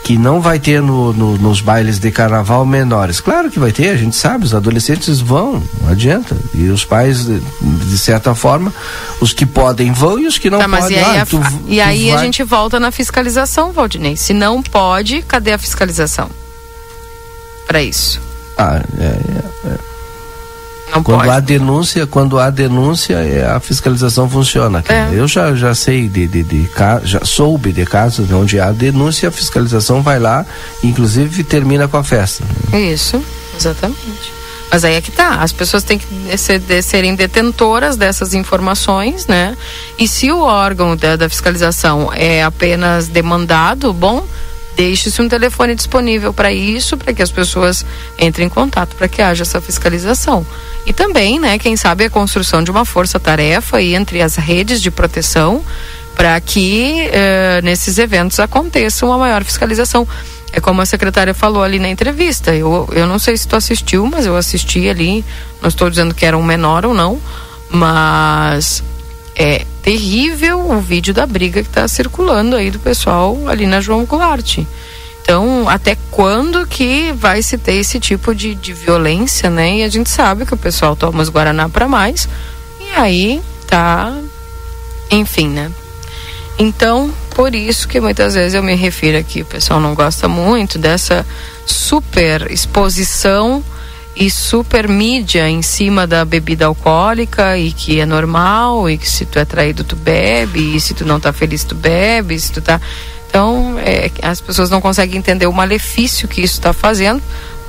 que 0.05 0.17
não 0.17 0.39
vai 0.39 0.57
ter 0.57 0.81
no, 0.81 1.11
no- 1.11 1.37
nos 1.37 1.59
bailes 1.59 1.99
de 1.99 2.11
carnaval 2.11 2.65
menores. 2.65 3.19
Claro 3.19 3.51
que 3.51 3.59
vai 3.59 3.73
ter, 3.73 3.89
a 3.89 3.97
gente 3.97 4.15
sabe, 4.15 4.45
os 4.45 4.53
adolescentes 4.55 5.19
vão, 5.19 5.61
não 5.81 5.89
adianta. 5.89 6.37
E 6.53 6.69
os 6.69 6.85
pais, 6.85 7.25
de, 7.25 7.39
de 7.61 7.97
certa 7.97 8.33
forma, 8.33 8.73
os 9.19 9.33
que 9.33 9.45
podem 9.45 9.91
vão 9.91 10.17
e 10.17 10.27
os 10.27 10.37
que 10.37 10.49
não 10.49 10.59
Tá, 10.59 10.69
podem. 10.69 10.97
e 10.97 10.99
aí, 11.03 11.17
ah, 11.17 11.21
a, 11.23 11.25
tu- 11.25 11.41
e 11.67 11.81
aí 11.81 12.11
a 12.11 12.15
vai- 12.15 12.25
gente 12.25 12.41
volta 12.41 12.79
na 12.79 12.89
fiscalização, 12.89 13.73
Valdinei. 13.73 14.15
Se 14.15 14.33
não 14.33 14.63
pode, 14.63 15.21
cadê 15.23 15.51
a 15.51 15.57
fiscalização? 15.57 16.29
Para 17.67 17.83
isso. 17.83 18.21
Ah, 18.57 18.81
é, 18.97 19.03
é, 19.03 19.69
é. 19.73 19.94
Não 20.95 21.03
quando 21.03 21.17
pode. 21.19 21.29
há 21.31 21.39
denúncia, 21.39 22.07
quando 22.07 22.39
há 22.39 22.49
denúncia, 22.49 23.15
é, 23.15 23.45
a 23.45 23.59
fiscalização 23.59 24.29
funciona. 24.29 24.83
É. 24.89 25.09
Eu 25.13 25.27
já, 25.27 25.53
já 25.55 25.73
sei 25.75 26.07
de, 26.07 26.27
de, 26.27 26.43
de 26.43 26.69
já 27.03 27.19
soube 27.23 27.71
de 27.71 27.85
casos 27.85 28.31
onde 28.31 28.59
há 28.59 28.71
denúncia, 28.71 29.29
a 29.29 29.31
fiscalização 29.31 30.01
vai 30.01 30.19
lá, 30.19 30.45
inclusive 30.83 31.43
termina 31.43 31.87
com 31.87 31.97
a 31.97 32.03
festa. 32.03 32.43
Isso, 32.73 33.21
exatamente. 33.57 34.33
Mas 34.71 34.83
aí 34.83 34.95
é 34.95 35.01
que 35.01 35.11
tá, 35.11 35.35
as 35.41 35.51
pessoas 35.53 35.83
têm 35.83 35.97
que 35.99 36.37
ser, 36.37 36.59
de- 36.59 36.81
serem 36.81 37.15
detentoras 37.15 37.95
dessas 37.95 38.33
informações, 38.33 39.27
né? 39.27 39.55
E 39.97 40.07
se 40.07 40.31
o 40.31 40.39
órgão 40.39 40.97
da, 40.97 41.15
da 41.15 41.29
fiscalização 41.29 42.11
é 42.13 42.43
apenas 42.43 43.07
demandado, 43.07 43.93
bom, 43.93 44.25
deixe-se 44.75 45.21
um 45.21 45.27
telefone 45.27 45.75
disponível 45.75 46.33
para 46.33 46.51
isso, 46.51 46.97
para 46.97 47.13
que 47.13 47.21
as 47.21 47.31
pessoas 47.31 47.85
entrem 48.19 48.47
em 48.47 48.49
contato, 48.49 48.95
para 48.95 49.07
que 49.07 49.21
haja 49.21 49.43
essa 49.43 49.61
fiscalização. 49.61 50.45
E 50.85 50.93
também, 50.93 51.39
né, 51.39 51.57
quem 51.57 51.75
sabe 51.75 52.05
a 52.05 52.09
construção 52.09 52.63
de 52.63 52.71
uma 52.71 52.85
força-tarefa 52.85 53.77
aí 53.77 53.95
entre 53.95 54.21
as 54.21 54.35
redes 54.35 54.81
de 54.81 54.91
proteção 54.91 55.63
para 56.15 56.39
que 56.39 57.09
eh, 57.11 57.59
nesses 57.61 57.97
eventos 57.97 58.39
aconteça 58.39 59.05
uma 59.05 59.17
maior 59.17 59.43
fiscalização. 59.43 60.07
É 60.51 60.61
como 60.61 60.81
a 60.81 60.85
secretária 60.85 61.33
falou 61.33 61.61
ali 61.61 61.77
na 61.77 61.89
entrevista. 61.89 62.55
Eu, 62.55 62.87
eu 62.93 63.05
não 63.05 63.19
sei 63.19 63.35
se 63.35 63.45
tu 63.45 63.57
assistiu, 63.57 64.05
mas 64.07 64.25
eu 64.25 64.37
assisti 64.37 64.87
ali. 64.87 65.25
Não 65.61 65.67
estou 65.67 65.89
dizendo 65.89 66.15
que 66.15 66.25
era 66.25 66.37
um 66.37 66.43
menor 66.43 66.85
ou 66.85 66.93
não, 66.93 67.19
mas 67.69 68.81
é 69.35 69.65
terrível 69.81 70.71
o 70.71 70.79
vídeo 70.79 71.13
da 71.13 71.25
briga 71.25 71.61
que 71.61 71.69
está 71.69 71.87
circulando 71.87 72.55
aí 72.55 72.71
do 72.71 72.79
pessoal 72.79 73.37
ali 73.47 73.67
na 73.67 73.81
João 73.81 74.05
Goulart. 74.05 74.59
Então, 75.21 75.67
até 75.67 75.97
quando 76.11 76.67
que 76.67 77.11
vai 77.13 77.41
se 77.41 77.57
ter 77.57 77.73
esse 77.73 77.99
tipo 77.99 78.33
de, 78.33 78.53
de 78.53 78.73
violência, 78.73 79.49
né? 79.49 79.77
E 79.77 79.83
a 79.83 79.89
gente 79.89 80.09
sabe 80.09 80.45
que 80.45 80.53
o 80.53 80.57
pessoal 80.57 80.95
toma 80.95 81.21
os 81.21 81.29
Guaraná 81.29 81.67
para 81.67 81.87
mais. 81.87 82.29
E 82.79 82.91
aí 82.91 83.41
tá. 83.67 84.15
Enfim, 85.09 85.49
né? 85.49 85.71
Então, 86.57 87.11
por 87.31 87.53
isso 87.53 87.87
que 87.87 87.99
muitas 87.99 88.35
vezes 88.35 88.53
eu 88.53 88.63
me 88.63 88.75
refiro 88.75 89.17
aqui, 89.17 89.41
o 89.41 89.45
pessoal 89.45 89.79
não 89.79 89.93
gosta 89.93 90.27
muito 90.27 90.79
dessa 90.79 91.25
super 91.65 92.49
exposição 92.49 93.63
e 94.15 94.29
super 94.29 94.87
mídia 94.87 95.49
em 95.49 95.61
cima 95.61 96.07
da 96.07 96.23
bebida 96.23 96.65
alcoólica 96.65 97.57
e 97.57 97.71
que 97.71 97.99
é 97.99 98.05
normal 98.05 98.89
e 98.89 98.97
que 98.97 99.09
se 99.09 99.25
tu 99.25 99.37
é 99.37 99.43
traído 99.43 99.83
tu 99.83 99.95
bebe 99.95 100.75
e 100.75 100.79
se 100.79 100.93
tu 100.93 101.05
não 101.05 101.19
tá 101.19 101.33
feliz 101.33 101.63
tu 101.63 101.75
bebe, 101.75 102.39
se 102.39 102.51
tu 102.51 102.61
tá 102.61 102.79
então 103.29 103.77
é, 103.79 104.09
as 104.21 104.39
pessoas 104.39 104.69
não 104.69 104.79
conseguem 104.79 105.17
entender 105.17 105.45
o 105.45 105.51
malefício 105.51 106.25
que 106.25 106.41
isso 106.41 106.53
está 106.53 106.71
fazendo, 106.71 107.21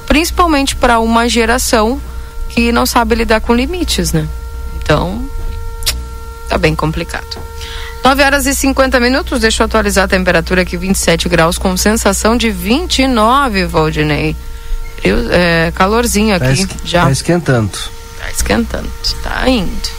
principalmente 0.06 0.76
para 0.76 1.00
uma 1.00 1.28
geração 1.28 2.00
que 2.48 2.70
não 2.70 2.86
sabe 2.86 3.16
lidar 3.16 3.40
com 3.40 3.52
limites, 3.52 4.12
né? 4.12 4.28
Então 4.76 5.28
tá 6.48 6.56
bem 6.56 6.76
complicado. 6.76 7.36
9 8.04 8.22
horas 8.22 8.46
e 8.46 8.54
50 8.54 9.00
minutos, 9.00 9.40
deixa 9.40 9.64
eu 9.64 9.64
atualizar 9.64 10.04
a 10.04 10.08
temperatura 10.08 10.62
aqui, 10.62 10.76
27 10.76 11.28
graus, 11.28 11.58
com 11.58 11.76
sensação 11.76 12.36
de 12.36 12.48
29, 12.50 13.66
Valdinei. 13.66 14.36
Frio, 15.00 15.16
é, 15.30 15.72
calorzinho 15.74 16.38
Tá, 16.38 16.46
aqui 16.46 16.62
es- 16.62 16.68
já. 16.84 17.04
tá 17.04 17.10
esquentando. 17.10 17.70
Tá 18.18 18.30
esquentando, 18.30 18.90
tá 19.22 19.48
indo. 19.48 19.96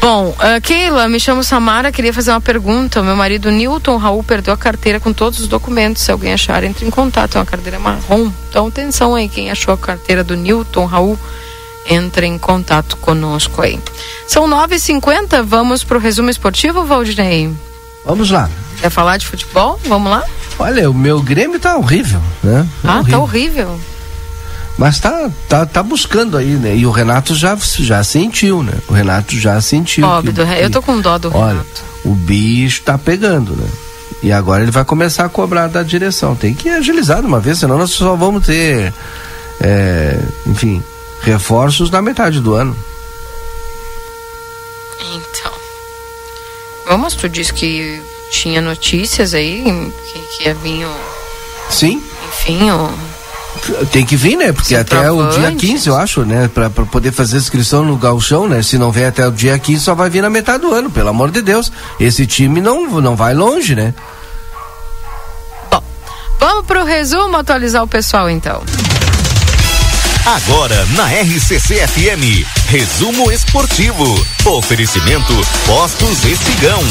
Bom, 0.00 0.34
ah, 0.38 0.60
Keila, 0.60 1.08
me 1.08 1.18
chamo 1.18 1.42
Samara, 1.42 1.90
queria 1.90 2.12
fazer 2.14 2.30
uma 2.30 2.40
pergunta. 2.40 3.00
O 3.00 3.04
meu 3.04 3.16
marido 3.16 3.50
Newton 3.50 3.96
Raul 3.96 4.22
perdeu 4.22 4.54
a 4.54 4.56
carteira 4.56 5.00
com 5.00 5.12
todos 5.12 5.40
os 5.40 5.48
documentos. 5.48 6.02
Se 6.02 6.12
alguém 6.12 6.32
achar, 6.32 6.62
entre 6.62 6.86
em 6.86 6.90
contato. 6.90 7.34
É 7.36 7.38
uma 7.40 7.44
carteira 7.46 7.80
marrom. 7.80 8.30
Então, 8.48 8.68
atenção 8.68 9.14
aí, 9.16 9.28
quem 9.28 9.50
achou 9.50 9.74
a 9.74 9.78
carteira 9.78 10.22
do 10.22 10.36
Newton 10.36 10.84
Raul, 10.86 11.18
entre 11.90 12.26
em 12.26 12.38
contato 12.38 12.96
conosco 12.98 13.60
aí. 13.60 13.78
São 14.28 14.46
9h50, 14.48 15.42
vamos 15.42 15.82
pro 15.82 15.98
resumo 15.98 16.30
esportivo, 16.30 16.84
Valdinei? 16.84 17.52
Vamos 18.08 18.30
lá. 18.30 18.48
Quer 18.80 18.90
falar 18.90 19.18
de 19.18 19.26
futebol? 19.26 19.78
Vamos 19.86 20.10
lá? 20.10 20.24
Olha, 20.58 20.90
o 20.90 20.94
meu 20.94 21.20
Grêmio 21.22 21.60
tá 21.60 21.76
horrível, 21.76 22.20
né? 22.42 22.66
Ah, 22.82 23.04
tá 23.08 23.18
horrível. 23.18 23.78
Mas 24.78 24.98
tá, 24.98 25.30
tá, 25.48 25.66
tá 25.66 25.82
buscando 25.82 26.36
aí, 26.36 26.52
né? 26.54 26.74
E 26.74 26.86
o 26.86 26.90
Renato 26.90 27.34
já, 27.34 27.56
já 27.78 28.02
sentiu, 28.02 28.62
né? 28.62 28.72
O 28.88 28.92
Renato 28.94 29.38
já 29.38 29.60
sentiu. 29.60 30.06
Pobre 30.06 30.30
que- 30.30 30.36
do 30.36 30.44
Re- 30.44 30.64
Eu 30.64 30.70
tô 30.70 30.80
com 30.80 31.00
dó 31.00 31.18
do 31.18 31.28
Olha, 31.36 31.48
Renato. 31.58 31.82
o 32.04 32.14
bicho 32.14 32.82
tá 32.82 32.96
pegando, 32.96 33.54
né? 33.54 33.68
E 34.22 34.32
agora 34.32 34.62
ele 34.62 34.70
vai 34.72 34.84
começar 34.84 35.24
a 35.26 35.28
cobrar 35.28 35.66
da 35.68 35.82
direção. 35.82 36.34
Tem 36.34 36.54
que 36.54 36.68
agilizar 36.70 37.20
de 37.20 37.26
uma 37.26 37.38
vez, 37.40 37.58
senão 37.58 37.76
nós 37.76 37.90
só 37.90 38.16
vamos 38.16 38.46
ter, 38.46 38.92
é, 39.60 40.18
enfim, 40.46 40.82
reforços 41.22 41.90
na 41.90 42.00
metade 42.00 42.40
do 42.40 42.54
ano. 42.54 42.74
Vamos, 46.88 47.14
tu 47.14 47.28
disse 47.28 47.52
que 47.52 48.02
tinha 48.30 48.60
notícias 48.60 49.34
aí 49.34 49.62
que, 50.12 50.20
que 50.20 50.44
ia 50.44 50.54
vir 50.54 50.86
o. 50.86 50.96
Sim. 51.70 52.02
Enfim, 52.28 52.70
o. 52.70 52.90
Tem 53.90 54.06
que 54.06 54.16
vir, 54.16 54.36
né? 54.36 54.52
Porque 54.52 54.74
até 54.74 55.10
o 55.10 55.16
dia 55.16 55.32
Centroavante. 55.32 55.66
15, 55.66 55.88
eu 55.88 55.96
acho, 55.96 56.24
né? 56.24 56.48
Pra, 56.48 56.70
pra 56.70 56.86
poder 56.86 57.12
fazer 57.12 57.36
inscrição 57.36 57.84
no 57.84 57.96
galchão, 57.96 58.48
né? 58.48 58.62
Se 58.62 58.78
não 58.78 58.90
vier 58.90 59.08
até 59.08 59.26
o 59.26 59.32
dia 59.32 59.58
15, 59.58 59.82
só 59.82 59.94
vai 59.94 60.08
vir 60.08 60.22
na 60.22 60.30
metade 60.30 60.62
do 60.62 60.72
ano, 60.72 60.90
pelo 60.90 61.08
amor 61.08 61.30
de 61.30 61.42
Deus. 61.42 61.70
Esse 61.98 62.26
time 62.26 62.60
não, 62.60 63.00
não 63.00 63.16
vai 63.16 63.34
longe, 63.34 63.74
né? 63.74 63.94
Vamos 66.38 66.66
pro 66.66 66.84
resumo 66.84 67.36
atualizar 67.36 67.82
o 67.82 67.88
pessoal 67.88 68.30
então. 68.30 68.62
Agora 70.26 70.84
na 70.96 71.06
RCC 71.06 71.86
FM, 71.86 72.46
resumo 72.66 73.30
esportivo. 73.32 74.04
Oferecimento 74.44 75.32
Postos 75.66 76.24
Espigão. 76.24 76.82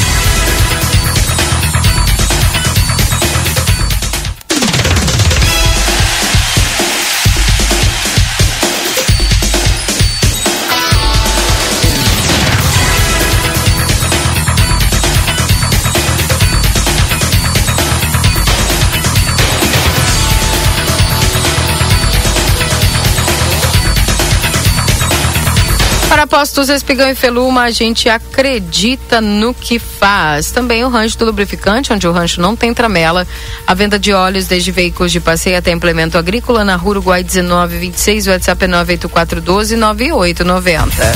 Postos 26.28 26.68
Espigão 26.68 27.08
e 27.08 27.14
Feluma, 27.14 27.62
a 27.62 27.70
gente 27.70 28.08
acredita 28.08 29.20
no 29.20 29.54
que 29.54 29.78
faz. 29.78 30.50
Também 30.50 30.84
o 30.84 30.88
rancho 30.88 31.18
do 31.18 31.24
lubrificante, 31.24 31.92
onde 31.92 32.06
o 32.06 32.12
rancho 32.12 32.40
não 32.40 32.54
tem 32.54 32.74
tramela. 32.74 33.26
A 33.66 33.74
venda 33.74 33.98
de 33.98 34.12
óleos 34.12 34.46
desde 34.46 34.70
veículos 34.70 35.10
de 35.10 35.20
passeio 35.20 35.56
até 35.56 35.72
implemento 35.72 36.18
agrícola 36.18 36.64
na 36.64 36.76
Rua 36.76 36.90
Uruguai 36.90 37.24
1926, 37.24 38.26
o 38.26 38.30
WhatsApp 38.30 38.64
é 38.64 38.68
98412 38.68 39.76
9890. 39.76 41.12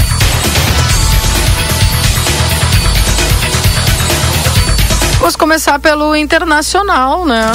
Vamos 5.19 5.37
começar 5.37 5.79
pelo 5.79 6.17
internacional, 6.17 7.27
né? 7.27 7.53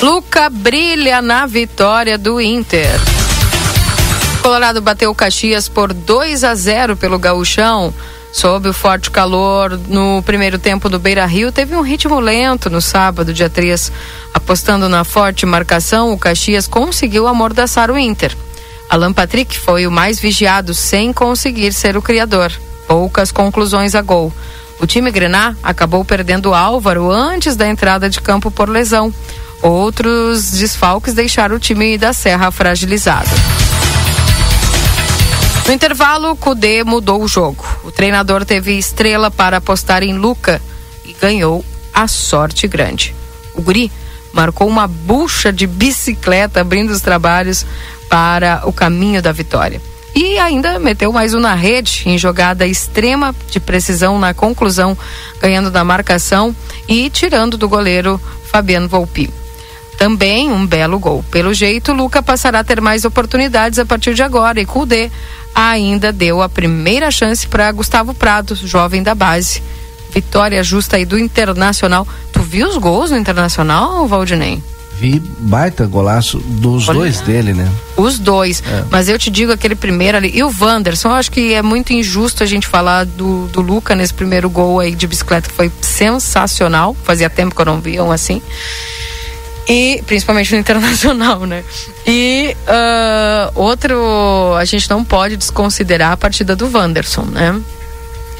Luca 0.00 0.48
brilha 0.48 1.20
na 1.20 1.44
vitória 1.44 2.16
do 2.16 2.40
Inter. 2.40 3.00
Colorado 4.40 4.80
bateu 4.80 5.12
Caxias 5.12 5.68
por 5.68 5.92
2 5.92 6.44
a 6.44 6.54
0 6.54 6.96
pelo 6.96 7.18
Gaúchão. 7.18 7.92
Sob 8.32 8.68
o 8.68 8.72
forte 8.72 9.10
calor 9.10 9.76
no 9.88 10.22
primeiro 10.22 10.56
tempo 10.56 10.88
do 10.88 11.00
Beira 11.00 11.26
Rio, 11.26 11.50
teve 11.50 11.74
um 11.74 11.80
ritmo 11.80 12.20
lento 12.20 12.70
no 12.70 12.80
sábado, 12.80 13.34
dia 13.34 13.50
3. 13.50 13.90
Apostando 14.32 14.88
na 14.88 15.02
forte 15.02 15.44
marcação, 15.44 16.12
o 16.12 16.18
Caxias 16.18 16.68
conseguiu 16.68 17.26
amordaçar 17.26 17.90
o 17.90 17.98
Inter. 17.98 18.36
Alan 18.88 19.12
Patrick 19.12 19.58
foi 19.58 19.84
o 19.84 19.90
mais 19.90 20.20
vigiado 20.20 20.74
sem 20.74 21.12
conseguir 21.12 21.72
ser 21.72 21.96
o 21.96 22.02
criador. 22.02 22.52
Poucas 22.86 23.32
conclusões 23.32 23.96
a 23.96 24.00
gol. 24.00 24.32
O 24.80 24.86
time 24.86 25.10
Grená 25.10 25.56
acabou 25.60 26.04
perdendo 26.04 26.54
Álvaro 26.54 27.10
antes 27.10 27.56
da 27.56 27.66
entrada 27.66 28.08
de 28.08 28.20
campo 28.20 28.48
por 28.48 28.68
lesão. 28.68 29.12
Outros 29.62 30.52
desfalques 30.52 31.14
deixaram 31.14 31.56
o 31.56 31.60
time 31.60 31.98
da 31.98 32.12
Serra 32.12 32.50
fragilizado. 32.50 33.28
No 35.66 35.74
intervalo, 35.74 36.34
Cudê 36.36 36.82
mudou 36.82 37.22
o 37.22 37.28
jogo. 37.28 37.64
O 37.84 37.90
treinador 37.90 38.44
teve 38.44 38.78
estrela 38.78 39.30
para 39.30 39.58
apostar 39.58 40.02
em 40.02 40.14
Luca 40.14 40.62
e 41.04 41.12
ganhou 41.12 41.64
a 41.92 42.08
sorte 42.08 42.66
grande. 42.66 43.14
O 43.54 43.60
Guri 43.60 43.92
marcou 44.32 44.68
uma 44.68 44.86
bucha 44.86 45.52
de 45.52 45.66
bicicleta 45.66 46.60
abrindo 46.60 46.90
os 46.90 47.00
trabalhos 47.00 47.66
para 48.08 48.62
o 48.64 48.72
caminho 48.72 49.20
da 49.20 49.32
vitória. 49.32 49.80
E 50.14 50.38
ainda 50.38 50.78
meteu 50.78 51.12
mais 51.12 51.34
um 51.34 51.40
na 51.40 51.54
rede, 51.54 52.02
em 52.06 52.16
jogada 52.16 52.66
extrema 52.66 53.34
de 53.50 53.60
precisão 53.60 54.18
na 54.18 54.32
conclusão, 54.32 54.96
ganhando 55.40 55.70
da 55.70 55.84
marcação 55.84 56.56
e 56.88 57.10
tirando 57.10 57.58
do 57.58 57.68
goleiro 57.68 58.20
Fabiano 58.50 58.88
Volpi. 58.88 59.30
Também 59.98 60.50
um 60.50 60.64
belo 60.64 60.98
gol. 60.98 61.24
Pelo 61.30 61.52
jeito, 61.52 61.92
Luca 61.92 62.22
passará 62.22 62.60
a 62.60 62.64
ter 62.64 62.80
mais 62.80 63.04
oportunidades 63.04 63.78
a 63.80 63.84
partir 63.84 64.14
de 64.14 64.22
agora 64.22 64.60
e 64.60 64.64
Kudê 64.64 65.10
ainda 65.54 66.12
deu 66.12 66.40
a 66.40 66.48
primeira 66.48 67.10
chance 67.10 67.46
para 67.46 67.72
Gustavo 67.72 68.14
Prado, 68.14 68.54
jovem 68.54 69.02
da 69.02 69.14
base. 69.14 69.60
Vitória 70.14 70.62
justa 70.62 70.96
aí 70.96 71.04
do 71.04 71.18
Internacional. 71.18 72.06
Tu 72.32 72.40
viu 72.40 72.68
os 72.68 72.76
gols 72.76 73.10
no 73.10 73.16
Internacional, 73.16 74.06
Valdinei? 74.06 74.62
Vi 74.98 75.20
baita 75.20 75.86
golaço 75.86 76.38
dos 76.38 76.88
Olha. 76.88 77.00
dois 77.00 77.20
dele, 77.20 77.52
né? 77.52 77.70
Os 77.96 78.18
dois. 78.18 78.62
É. 78.66 78.84
Mas 78.90 79.08
eu 79.08 79.18
te 79.18 79.30
digo 79.30 79.52
aquele 79.52 79.76
primeiro 79.76 80.16
ali. 80.16 80.32
E 80.34 80.42
o 80.42 80.52
Wanderson, 80.60 81.08
eu 81.10 81.14
acho 81.14 81.30
que 81.30 81.52
é 81.52 81.62
muito 81.62 81.92
injusto 81.92 82.42
a 82.42 82.46
gente 82.46 82.66
falar 82.66 83.04
do, 83.04 83.46
do 83.48 83.60
Luca 83.60 83.94
nesse 83.94 84.12
primeiro 84.12 84.50
gol 84.50 84.80
aí 84.80 84.94
de 84.94 85.06
bicicleta, 85.06 85.48
que 85.48 85.54
foi 85.54 85.70
sensacional. 85.80 86.96
Fazia 87.04 87.30
tempo 87.30 87.54
que 87.54 87.60
eu 87.60 87.66
não 87.66 87.80
via 87.80 88.02
um 88.02 88.10
assim. 88.10 88.42
E 89.68 90.02
principalmente 90.06 90.52
no 90.54 90.58
internacional, 90.60 91.40
né? 91.40 91.62
E 92.06 92.56
ah, 92.66 93.50
outro, 93.54 94.54
a 94.58 94.64
gente 94.64 94.88
não 94.88 95.04
pode 95.04 95.36
desconsiderar 95.36 96.12
a 96.12 96.16
partida 96.16 96.56
do 96.56 96.70
Wanderson, 96.72 97.22
né? 97.26 97.60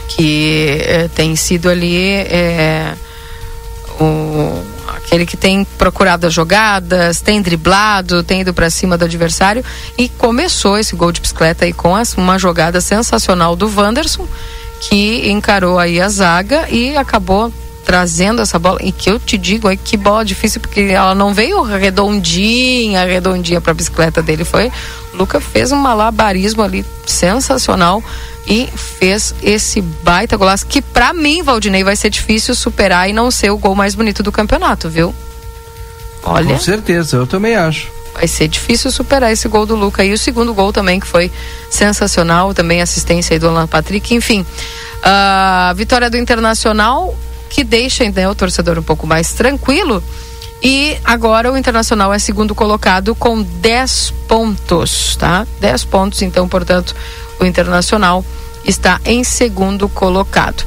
Que 0.08 0.78
eh, 0.86 1.08
tem 1.14 1.36
sido 1.36 1.68
ali 1.68 1.94
eh, 1.96 2.94
o, 4.00 4.62
aquele 4.96 5.26
que 5.26 5.36
tem 5.36 5.66
procurado 5.76 6.26
as 6.26 6.32
jogadas, 6.32 7.20
tem 7.20 7.42
driblado, 7.42 8.22
tem 8.22 8.40
ido 8.40 8.54
para 8.54 8.70
cima 8.70 8.96
do 8.96 9.04
adversário 9.04 9.62
e 9.98 10.08
começou 10.08 10.78
esse 10.78 10.96
gol 10.96 11.12
de 11.12 11.20
bicicleta 11.20 11.66
aí 11.66 11.74
com 11.74 11.94
as- 11.94 12.14
uma 12.14 12.38
jogada 12.38 12.80
sensacional 12.80 13.54
do 13.54 13.68
Wanderson, 13.70 14.26
que 14.80 15.28
encarou 15.30 15.78
aí 15.78 16.00
a 16.00 16.08
zaga 16.08 16.66
e 16.70 16.96
acabou 16.96 17.52
trazendo 17.88 18.42
essa 18.42 18.58
bola 18.58 18.78
e 18.82 18.92
que 18.92 19.08
eu 19.08 19.18
te 19.18 19.38
digo 19.38 19.66
aí 19.66 19.74
que 19.78 19.96
bola 19.96 20.22
difícil 20.22 20.60
porque 20.60 20.80
ela 20.82 21.14
não 21.14 21.32
veio 21.32 21.62
redondinha, 21.62 23.02
redondinha 23.06 23.62
para 23.62 23.70
a 23.70 23.74
bicicleta 23.74 24.20
dele 24.20 24.44
foi. 24.44 24.70
O 25.14 25.16
Luca 25.16 25.40
fez 25.40 25.72
um 25.72 25.76
malabarismo 25.76 26.62
ali 26.62 26.84
sensacional 27.06 28.04
e 28.46 28.68
fez 28.76 29.34
esse 29.42 29.80
baita 29.80 30.36
golaço 30.36 30.66
que 30.66 30.82
pra 30.82 31.14
mim, 31.14 31.42
Valdinei, 31.42 31.82
vai 31.82 31.96
ser 31.96 32.10
difícil 32.10 32.54
superar 32.54 33.08
e 33.08 33.14
não 33.14 33.30
ser 33.30 33.50
o 33.50 33.56
gol 33.56 33.74
mais 33.74 33.94
bonito 33.94 34.22
do 34.22 34.30
campeonato, 34.30 34.90
viu? 34.90 35.14
Olha, 36.22 36.56
Com 36.56 36.60
certeza, 36.60 37.16
eu 37.16 37.26
também 37.26 37.56
acho. 37.56 37.88
vai 38.12 38.28
ser 38.28 38.48
difícil 38.48 38.90
superar 38.90 39.32
esse 39.32 39.48
gol 39.48 39.64
do 39.64 39.74
Luca 39.74 40.04
e 40.04 40.12
o 40.12 40.18
segundo 40.18 40.52
gol 40.52 40.74
também 40.74 41.00
que 41.00 41.06
foi 41.06 41.32
sensacional, 41.70 42.52
também 42.52 42.82
assistência 42.82 43.34
aí 43.34 43.38
do 43.38 43.48
Alan 43.48 43.66
Patrick, 43.66 44.14
enfim. 44.14 44.44
A 45.02 45.72
vitória 45.74 46.10
do 46.10 46.18
Internacional 46.18 47.16
que 47.50 47.64
deixa 47.64 48.08
né, 48.10 48.28
o 48.28 48.34
torcedor 48.34 48.78
um 48.78 48.82
pouco 48.82 49.06
mais 49.06 49.32
tranquilo. 49.32 50.02
E 50.62 50.98
agora 51.04 51.52
o 51.52 51.56
Internacional 51.56 52.12
é 52.12 52.18
segundo 52.18 52.54
colocado 52.54 53.14
com 53.14 53.40
10 53.42 54.12
pontos, 54.26 55.16
tá? 55.16 55.46
10 55.60 55.84
pontos, 55.84 56.20
então, 56.22 56.48
portanto, 56.48 56.94
o 57.38 57.44
Internacional 57.44 58.24
está 58.64 59.00
em 59.04 59.22
segundo 59.22 59.88
colocado. 59.88 60.64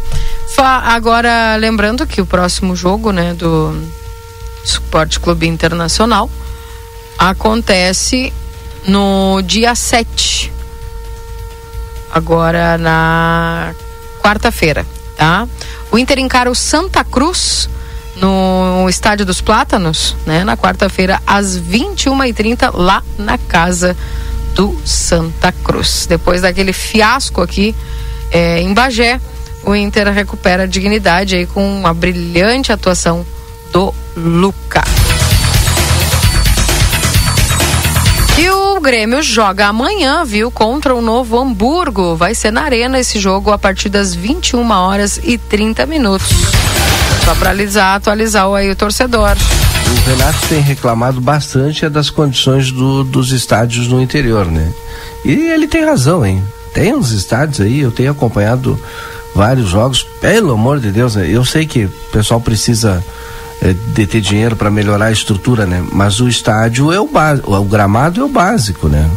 Fa- 0.56 0.80
agora, 0.86 1.56
lembrando 1.58 2.08
que 2.08 2.22
o 2.22 2.26
próximo 2.26 2.74
jogo, 2.76 3.12
né, 3.12 3.34
do 3.34 3.76
Esporte 4.64 5.20
Clube 5.20 5.48
Internacional 5.48 6.30
acontece 7.18 8.32
no 8.88 9.42
dia 9.42 9.76
7. 9.76 10.52
Agora 12.14 12.78
na 12.78 13.74
quarta-feira, 14.22 14.86
tá? 15.16 15.48
O 15.92 15.98
Inter 15.98 16.20
encara 16.20 16.50
o 16.50 16.56
Santa 16.56 17.04
Cruz 17.04 17.70
no 18.16 18.88
Estádio 18.90 19.26
dos 19.26 19.42
Plátanos, 19.42 20.16
né? 20.26 20.44
Na 20.44 20.56
quarta-feira, 20.56 21.22
às 21.26 21.60
21h30, 21.60 22.72
lá 22.74 23.04
na 23.18 23.38
casa 23.38 23.96
do 24.56 24.80
Santa 24.86 25.52
Cruz. 25.52 26.06
Depois 26.08 26.42
daquele 26.42 26.74
fiasco 26.74 27.42
aqui 27.42 27.76
eh, 28.32 28.62
em 28.62 28.74
Bagé, 28.74 29.20
o 29.64 29.76
Inter 29.76 30.12
recupera 30.12 30.64
a 30.64 30.68
dignidade 30.68 31.36
aí 31.36 31.46
com 31.46 31.80
uma 31.80 31.94
brilhante 31.94 32.72
atuação 32.72 33.26
do 33.72 33.94
Luca. 34.16 34.84
O 38.78 38.82
Grêmio 38.82 39.22
joga 39.22 39.68
amanhã, 39.68 40.24
viu, 40.26 40.50
contra 40.52 40.96
o 40.96 41.02
Novo 41.02 41.38
Hamburgo. 41.40 42.16
Vai 42.16 42.34
ser 42.36 42.52
na 42.52 42.62
Arena 42.64 43.00
esse 43.00 43.20
jogo 43.20 43.52
a 43.52 43.58
partir 43.58 43.90
das 43.90 44.14
21 44.16 44.70
horas 44.72 45.20
e 45.24 45.38
30 45.38 45.86
minutos. 45.86 46.28
Só 47.26 47.36
para 47.36 47.52
alisar, 47.52 47.96
atualizar 47.96 48.48
aí 48.54 48.70
o 48.72 48.76
torcedor. 48.76 49.36
O 49.36 50.10
Renato 50.10 50.40
tem 50.48 50.60
reclamado 50.62 51.20
bastante 51.22 51.88
das 51.90 52.10
condições 52.10 52.72
do- 52.72 53.04
dos 53.04 53.32
estádios 53.32 53.88
no 53.88 54.02
interior, 54.02 54.46
né? 54.46 54.72
E 55.24 55.32
ele 55.50 55.68
tem 55.68 55.86
razão, 55.86 56.26
hein? 56.26 56.44
Tem 56.74 56.94
uns 56.96 57.12
estádios 57.12 57.62
aí, 57.62 57.80
eu 57.82 57.92
tenho 57.92 58.12
acompanhado 58.12 58.80
vários 59.36 59.70
jogos. 59.70 60.04
Pelo 60.20 60.54
amor 60.54 60.80
de 60.80 60.90
Deus, 60.92 61.16
né? 61.16 61.28
eu 61.30 61.44
sei 61.46 61.66
que 61.68 61.86
o 61.86 61.90
pessoal 62.12 62.40
precisa 62.42 63.04
eh, 63.62 63.74
de 63.74 64.08
ter 64.08 64.22
dinheiro 64.22 64.56
para 64.56 64.72
melhorar 64.72 65.06
a 65.06 65.12
estrutura, 65.12 65.66
né? 65.66 65.84
Mas 65.92 66.20
o 66.20 66.28
estádio 66.28 66.92
é 66.92 67.00
o 67.00 67.08
básico, 67.08 67.54
o 67.54 67.64
gramado 67.64 68.22
é 68.22 68.24
o 68.24 68.30
básico, 68.30 68.88
né? 68.88 69.10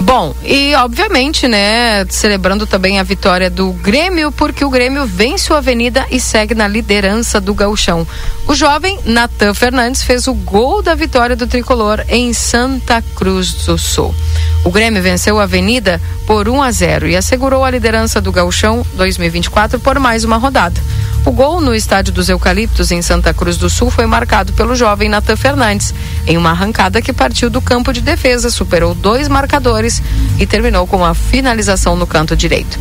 Bom, 0.00 0.34
e 0.42 0.74
obviamente, 0.76 1.46
né, 1.46 2.06
celebrando 2.08 2.66
também 2.66 2.98
a 2.98 3.02
vitória 3.02 3.50
do 3.50 3.70
Grêmio, 3.70 4.32
porque 4.32 4.64
o 4.64 4.70
Grêmio 4.70 5.04
vence 5.06 5.52
o 5.52 5.56
Avenida 5.56 6.06
e 6.10 6.18
segue 6.18 6.54
na 6.54 6.66
liderança 6.66 7.38
do 7.38 7.54
gauchão. 7.54 8.06
O 8.46 8.54
jovem 8.54 8.98
Natan 9.04 9.52
Fernandes 9.52 10.02
fez 10.02 10.26
o 10.26 10.32
gol 10.32 10.82
da 10.82 10.94
vitória 10.94 11.36
do 11.36 11.46
tricolor 11.46 12.02
em 12.08 12.32
Santa 12.32 13.02
Cruz 13.14 13.52
do 13.66 13.76
Sul. 13.76 14.14
O 14.64 14.70
Grêmio 14.70 15.02
venceu 15.02 15.40
a 15.40 15.44
Avenida 15.44 16.00
por 16.26 16.48
1 16.48 16.62
a 16.62 16.70
0 16.70 17.08
e 17.08 17.16
assegurou 17.16 17.64
a 17.64 17.70
liderança 17.70 18.20
do 18.20 18.30
gauchão 18.30 18.84
2024 18.94 19.80
por 19.80 19.98
mais 19.98 20.22
uma 20.22 20.36
rodada. 20.36 20.80
O 21.24 21.32
gol 21.32 21.60
no 21.60 21.74
estádio 21.74 22.12
dos 22.12 22.28
Eucaliptos, 22.28 22.90
em 22.90 23.02
Santa 23.02 23.32
Cruz 23.34 23.56
do 23.56 23.68
Sul, 23.68 23.90
foi 23.90 24.06
marcado 24.06 24.52
pelo 24.52 24.74
jovem 24.74 25.08
Natan 25.08 25.36
Fernandes, 25.36 25.94
em 26.26 26.36
uma 26.36 26.50
arrancada 26.50 27.02
que 27.02 27.12
partiu 27.12 27.50
do 27.50 27.60
campo 27.60 27.92
de 27.92 28.00
defesa, 28.00 28.50
superou 28.50 28.94
dois 28.94 29.28
marcadores 29.28 30.02
e 30.38 30.46
terminou 30.46 30.86
com 30.86 31.04
a 31.04 31.14
finalização 31.14 31.94
no 31.94 32.06
canto 32.06 32.34
direito. 32.34 32.78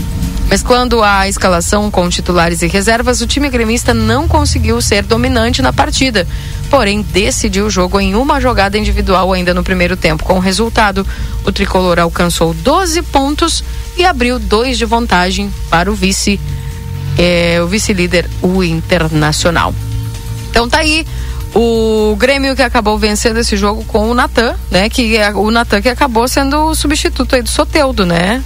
Mesclando 0.50 1.04
a 1.04 1.28
escalação 1.28 1.92
com 1.92 2.10
titulares 2.10 2.64
e 2.64 2.68
reservas, 2.68 3.22
o 3.22 3.28
time 3.28 3.50
gremista 3.50 3.94
não 3.94 4.28
conseguiu 4.28 4.82
ser 4.82 5.04
dominante 5.04 5.62
na 5.62 5.72
partida, 5.72 6.28
porém 6.72 7.04
decidiu 7.04 7.68
o 7.68 7.70
jogo 7.70 8.00
em 8.00 8.16
uma 8.16 8.42
jogada 8.42 8.76
individual 8.76 9.32
ainda 9.32 9.54
no 9.54 9.64
primeiro 9.64 9.96
tempo. 9.96 10.24
Com 10.24 10.38
o 10.38 10.40
resultado, 10.40 11.06
o 11.46 11.52
tricolor 11.52 12.00
alcançou 12.00 12.52
12 12.52 13.04
pontos 13.04 13.64
e 13.96 14.04
abriu 14.04 14.40
dois 14.40 14.76
de 14.76 14.86
vantagem 14.86 15.54
para 15.70 15.92
o 15.92 15.94
vice 15.94 16.40
é, 17.16 17.62
o 17.62 17.68
vice-líder, 17.68 18.28
o 18.42 18.64
Internacional. 18.64 19.74
Então 20.50 20.68
tá 20.68 20.80
aí 20.80 21.06
o 21.54 22.16
Grêmio 22.18 22.56
que 22.56 22.64
acabou 22.64 22.98
vencendo 22.98 23.38
esse 23.38 23.56
jogo 23.56 23.84
com 23.86 24.10
o 24.10 24.14
Natan, 24.16 24.56
né? 24.72 24.90
Que 24.90 25.16
é 25.18 25.32
o 25.32 25.52
Natan 25.52 25.82
que 25.82 25.90
acabou 25.90 26.28
sendo 26.28 26.58
o 26.66 26.76
substituto 26.76 27.36
aí 27.36 27.44
do 27.44 27.50
Soteudo, 27.50 28.04
né? 28.06 28.44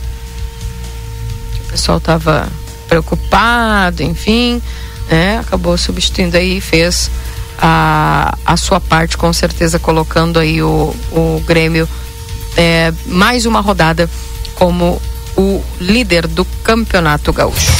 Pessoal 1.74 2.00
tava 2.00 2.48
preocupado, 2.88 4.04
enfim, 4.04 4.62
né? 5.10 5.40
Acabou 5.40 5.76
substituindo 5.76 6.38
aí 6.38 6.58
e 6.58 6.62
fez 6.62 7.10
a, 7.58 8.38
a 8.45 8.56
sua 8.56 8.80
parte, 8.80 9.18
com 9.18 9.34
certeza, 9.34 9.80
colocando 9.80 10.38
aí 10.38 10.62
o, 10.62 10.95
o 11.12 11.44
Grêmio 11.48 11.90
é, 12.56 12.94
mais 13.08 13.48
uma 13.48 13.60
rodada 13.60 14.08
como 14.54 15.02
o 15.36 15.64
líder 15.82 16.28
do 16.28 16.45
Campeonato 16.64 17.34
Gaúcho. 17.34 17.72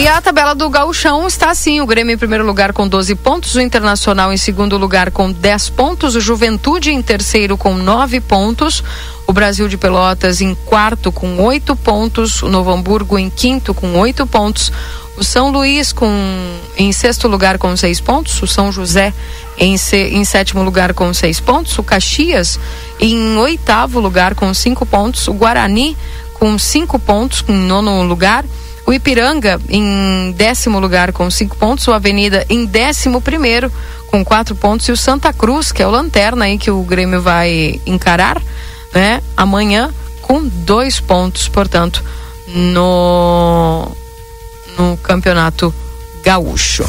E 0.00 0.08
a 0.08 0.18
tabela 0.18 0.54
do 0.54 0.70
Gauchão 0.70 1.26
está 1.26 1.50
assim: 1.50 1.82
o 1.82 1.86
Grêmio 1.86 2.14
em 2.14 2.16
primeiro 2.16 2.42
lugar 2.42 2.72
com 2.72 2.88
12 2.88 3.14
pontos, 3.16 3.54
o 3.54 3.60
Internacional 3.60 4.32
em 4.32 4.36
segundo 4.38 4.78
lugar 4.78 5.10
com 5.10 5.30
10 5.30 5.68
pontos, 5.68 6.14
o 6.14 6.20
Juventude 6.22 6.90
em 6.90 7.02
terceiro 7.02 7.54
com 7.54 7.74
9 7.74 8.18
pontos, 8.22 8.82
o 9.26 9.32
Brasil 9.34 9.68
de 9.68 9.76
Pelotas 9.76 10.40
em 10.40 10.54
quarto 10.64 11.12
com 11.12 11.36
8 11.36 11.76
pontos, 11.76 12.42
o 12.42 12.48
Novo 12.48 12.70
Hamburgo 12.70 13.18
em 13.18 13.28
quinto 13.28 13.74
com 13.74 13.94
8 13.98 14.26
pontos, 14.26 14.72
o 15.18 15.22
São 15.22 15.50
Luís 15.50 15.92
com 15.92 16.10
em 16.78 16.90
sexto 16.92 17.28
lugar 17.28 17.58
com 17.58 17.76
6 17.76 18.00
pontos, 18.00 18.40
o 18.40 18.46
São 18.46 18.72
José 18.72 19.12
em, 19.58 19.76
em 19.92 20.24
sétimo 20.24 20.62
lugar 20.62 20.94
com 20.94 21.12
6 21.12 21.40
pontos, 21.40 21.78
o 21.78 21.82
Caxias 21.82 22.58
em 22.98 23.36
oitavo 23.36 24.00
lugar 24.00 24.34
com 24.34 24.54
5 24.54 24.86
pontos, 24.86 25.28
o 25.28 25.34
Guarani 25.34 25.94
com 26.32 26.58
5 26.58 26.98
pontos 27.00 27.44
em 27.46 27.54
nono 27.54 28.02
lugar. 28.02 28.46
O 28.90 28.92
Ipiranga 28.92 29.60
em 29.68 30.32
décimo 30.32 30.80
lugar 30.80 31.12
com 31.12 31.30
cinco 31.30 31.56
pontos, 31.56 31.86
o 31.86 31.92
Avenida 31.92 32.44
em 32.50 32.66
décimo 32.66 33.20
primeiro 33.20 33.72
com 34.08 34.24
quatro 34.24 34.56
pontos 34.56 34.88
e 34.88 34.90
o 34.90 34.96
Santa 34.96 35.32
Cruz, 35.32 35.70
que 35.70 35.80
é 35.80 35.86
o 35.86 35.90
lanterna 35.92 36.46
aí 36.46 36.58
que 36.58 36.72
o 36.72 36.82
Grêmio 36.82 37.22
vai 37.22 37.80
encarar, 37.86 38.42
né? 38.92 39.22
Amanhã 39.36 39.94
com 40.22 40.42
dois 40.44 40.98
pontos, 40.98 41.46
portanto, 41.46 42.02
no 42.48 43.96
no 44.76 44.96
campeonato 44.96 45.72
gaúcho. 46.24 46.84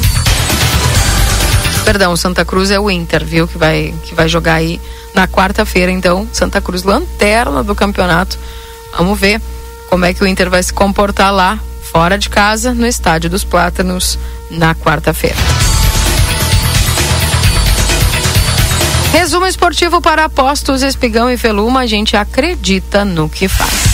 Perdão, 1.86 2.18
Santa 2.18 2.44
Cruz 2.44 2.72
é 2.72 2.80
o 2.80 2.90
Inter, 2.90 3.24
viu? 3.24 3.48
Que 3.48 3.60
vai 3.60 3.94
que 4.02 4.16
vai 4.16 4.28
jogar 4.28 4.56
aí 4.56 4.82
na 5.14 5.28
quarta-feira, 5.28 5.92
então 5.92 6.28
Santa 6.34 6.60
Cruz 6.62 6.82
lanterna 6.82 7.64
do 7.64 7.76
campeonato. 7.76 8.40
Vamos 8.98 9.20
ver 9.20 9.40
como 9.88 10.04
é 10.04 10.16
que 10.16 10.24
o 10.24 10.28
Inter 10.28 10.50
vai 10.50 10.64
se 10.64 10.74
comportar 10.74 11.32
lá 11.32 11.60
fora 11.92 12.18
de 12.18 12.30
casa, 12.30 12.74
no 12.74 12.88
Estádio 12.88 13.30
dos 13.30 13.44
Plátanos, 13.44 14.18
na 14.50 14.74
quarta-feira. 14.74 15.36
Resumo 19.12 19.46
esportivo 19.46 20.00
para 20.00 20.24
apostos, 20.24 20.82
Espigão 20.82 21.30
e 21.30 21.36
Feluma, 21.36 21.82
a 21.82 21.86
gente 21.86 22.16
acredita 22.16 23.04
no 23.04 23.28
que 23.28 23.50
faz. 23.50 23.92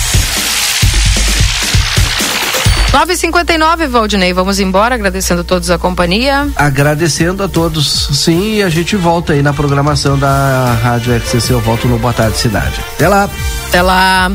9h59, 2.92 3.88
Valdinei, 3.88 4.32
vamos 4.32 4.60
embora, 4.60 4.96
agradecendo 4.96 5.42
a 5.42 5.44
todos 5.44 5.70
a 5.70 5.78
companhia. 5.78 6.48
Agradecendo 6.56 7.44
a 7.44 7.48
todos, 7.48 8.10
sim, 8.14 8.58
e 8.58 8.64
a 8.64 8.70
gente 8.70 8.96
volta 8.96 9.34
aí 9.34 9.42
na 9.42 9.54
programação 9.54 10.18
da 10.18 10.78
Rádio 10.84 11.16
RCC, 11.18 11.52
eu 11.52 11.60
volto 11.60 11.88
no 11.88 11.98
Boa 11.98 12.14
Tarde 12.14 12.38
Cidade. 12.38 12.80
Até 12.96 13.08
lá! 13.08 13.30
Até 13.68 13.82
lá! 13.82 14.32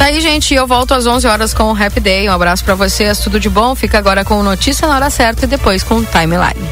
Tá 0.00 0.06
aí, 0.06 0.18
gente, 0.18 0.54
eu 0.54 0.66
volto 0.66 0.94
às 0.94 1.06
11 1.06 1.26
horas 1.26 1.52
com 1.52 1.64
o 1.64 1.76
Happy 1.76 2.00
Day. 2.00 2.26
Um 2.26 2.32
abraço 2.32 2.64
para 2.64 2.74
vocês, 2.74 3.18
tudo 3.18 3.38
de 3.38 3.50
bom. 3.50 3.74
Fica 3.74 3.98
agora 3.98 4.24
com 4.24 4.42
notícia 4.42 4.88
na 4.88 4.94
hora 4.94 5.10
certa 5.10 5.44
e 5.44 5.46
depois 5.46 5.82
com 5.82 5.96
o 5.96 6.04
timeline. 6.06 6.66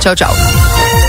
Tchau, 0.00 0.14
tchau. 0.14 1.05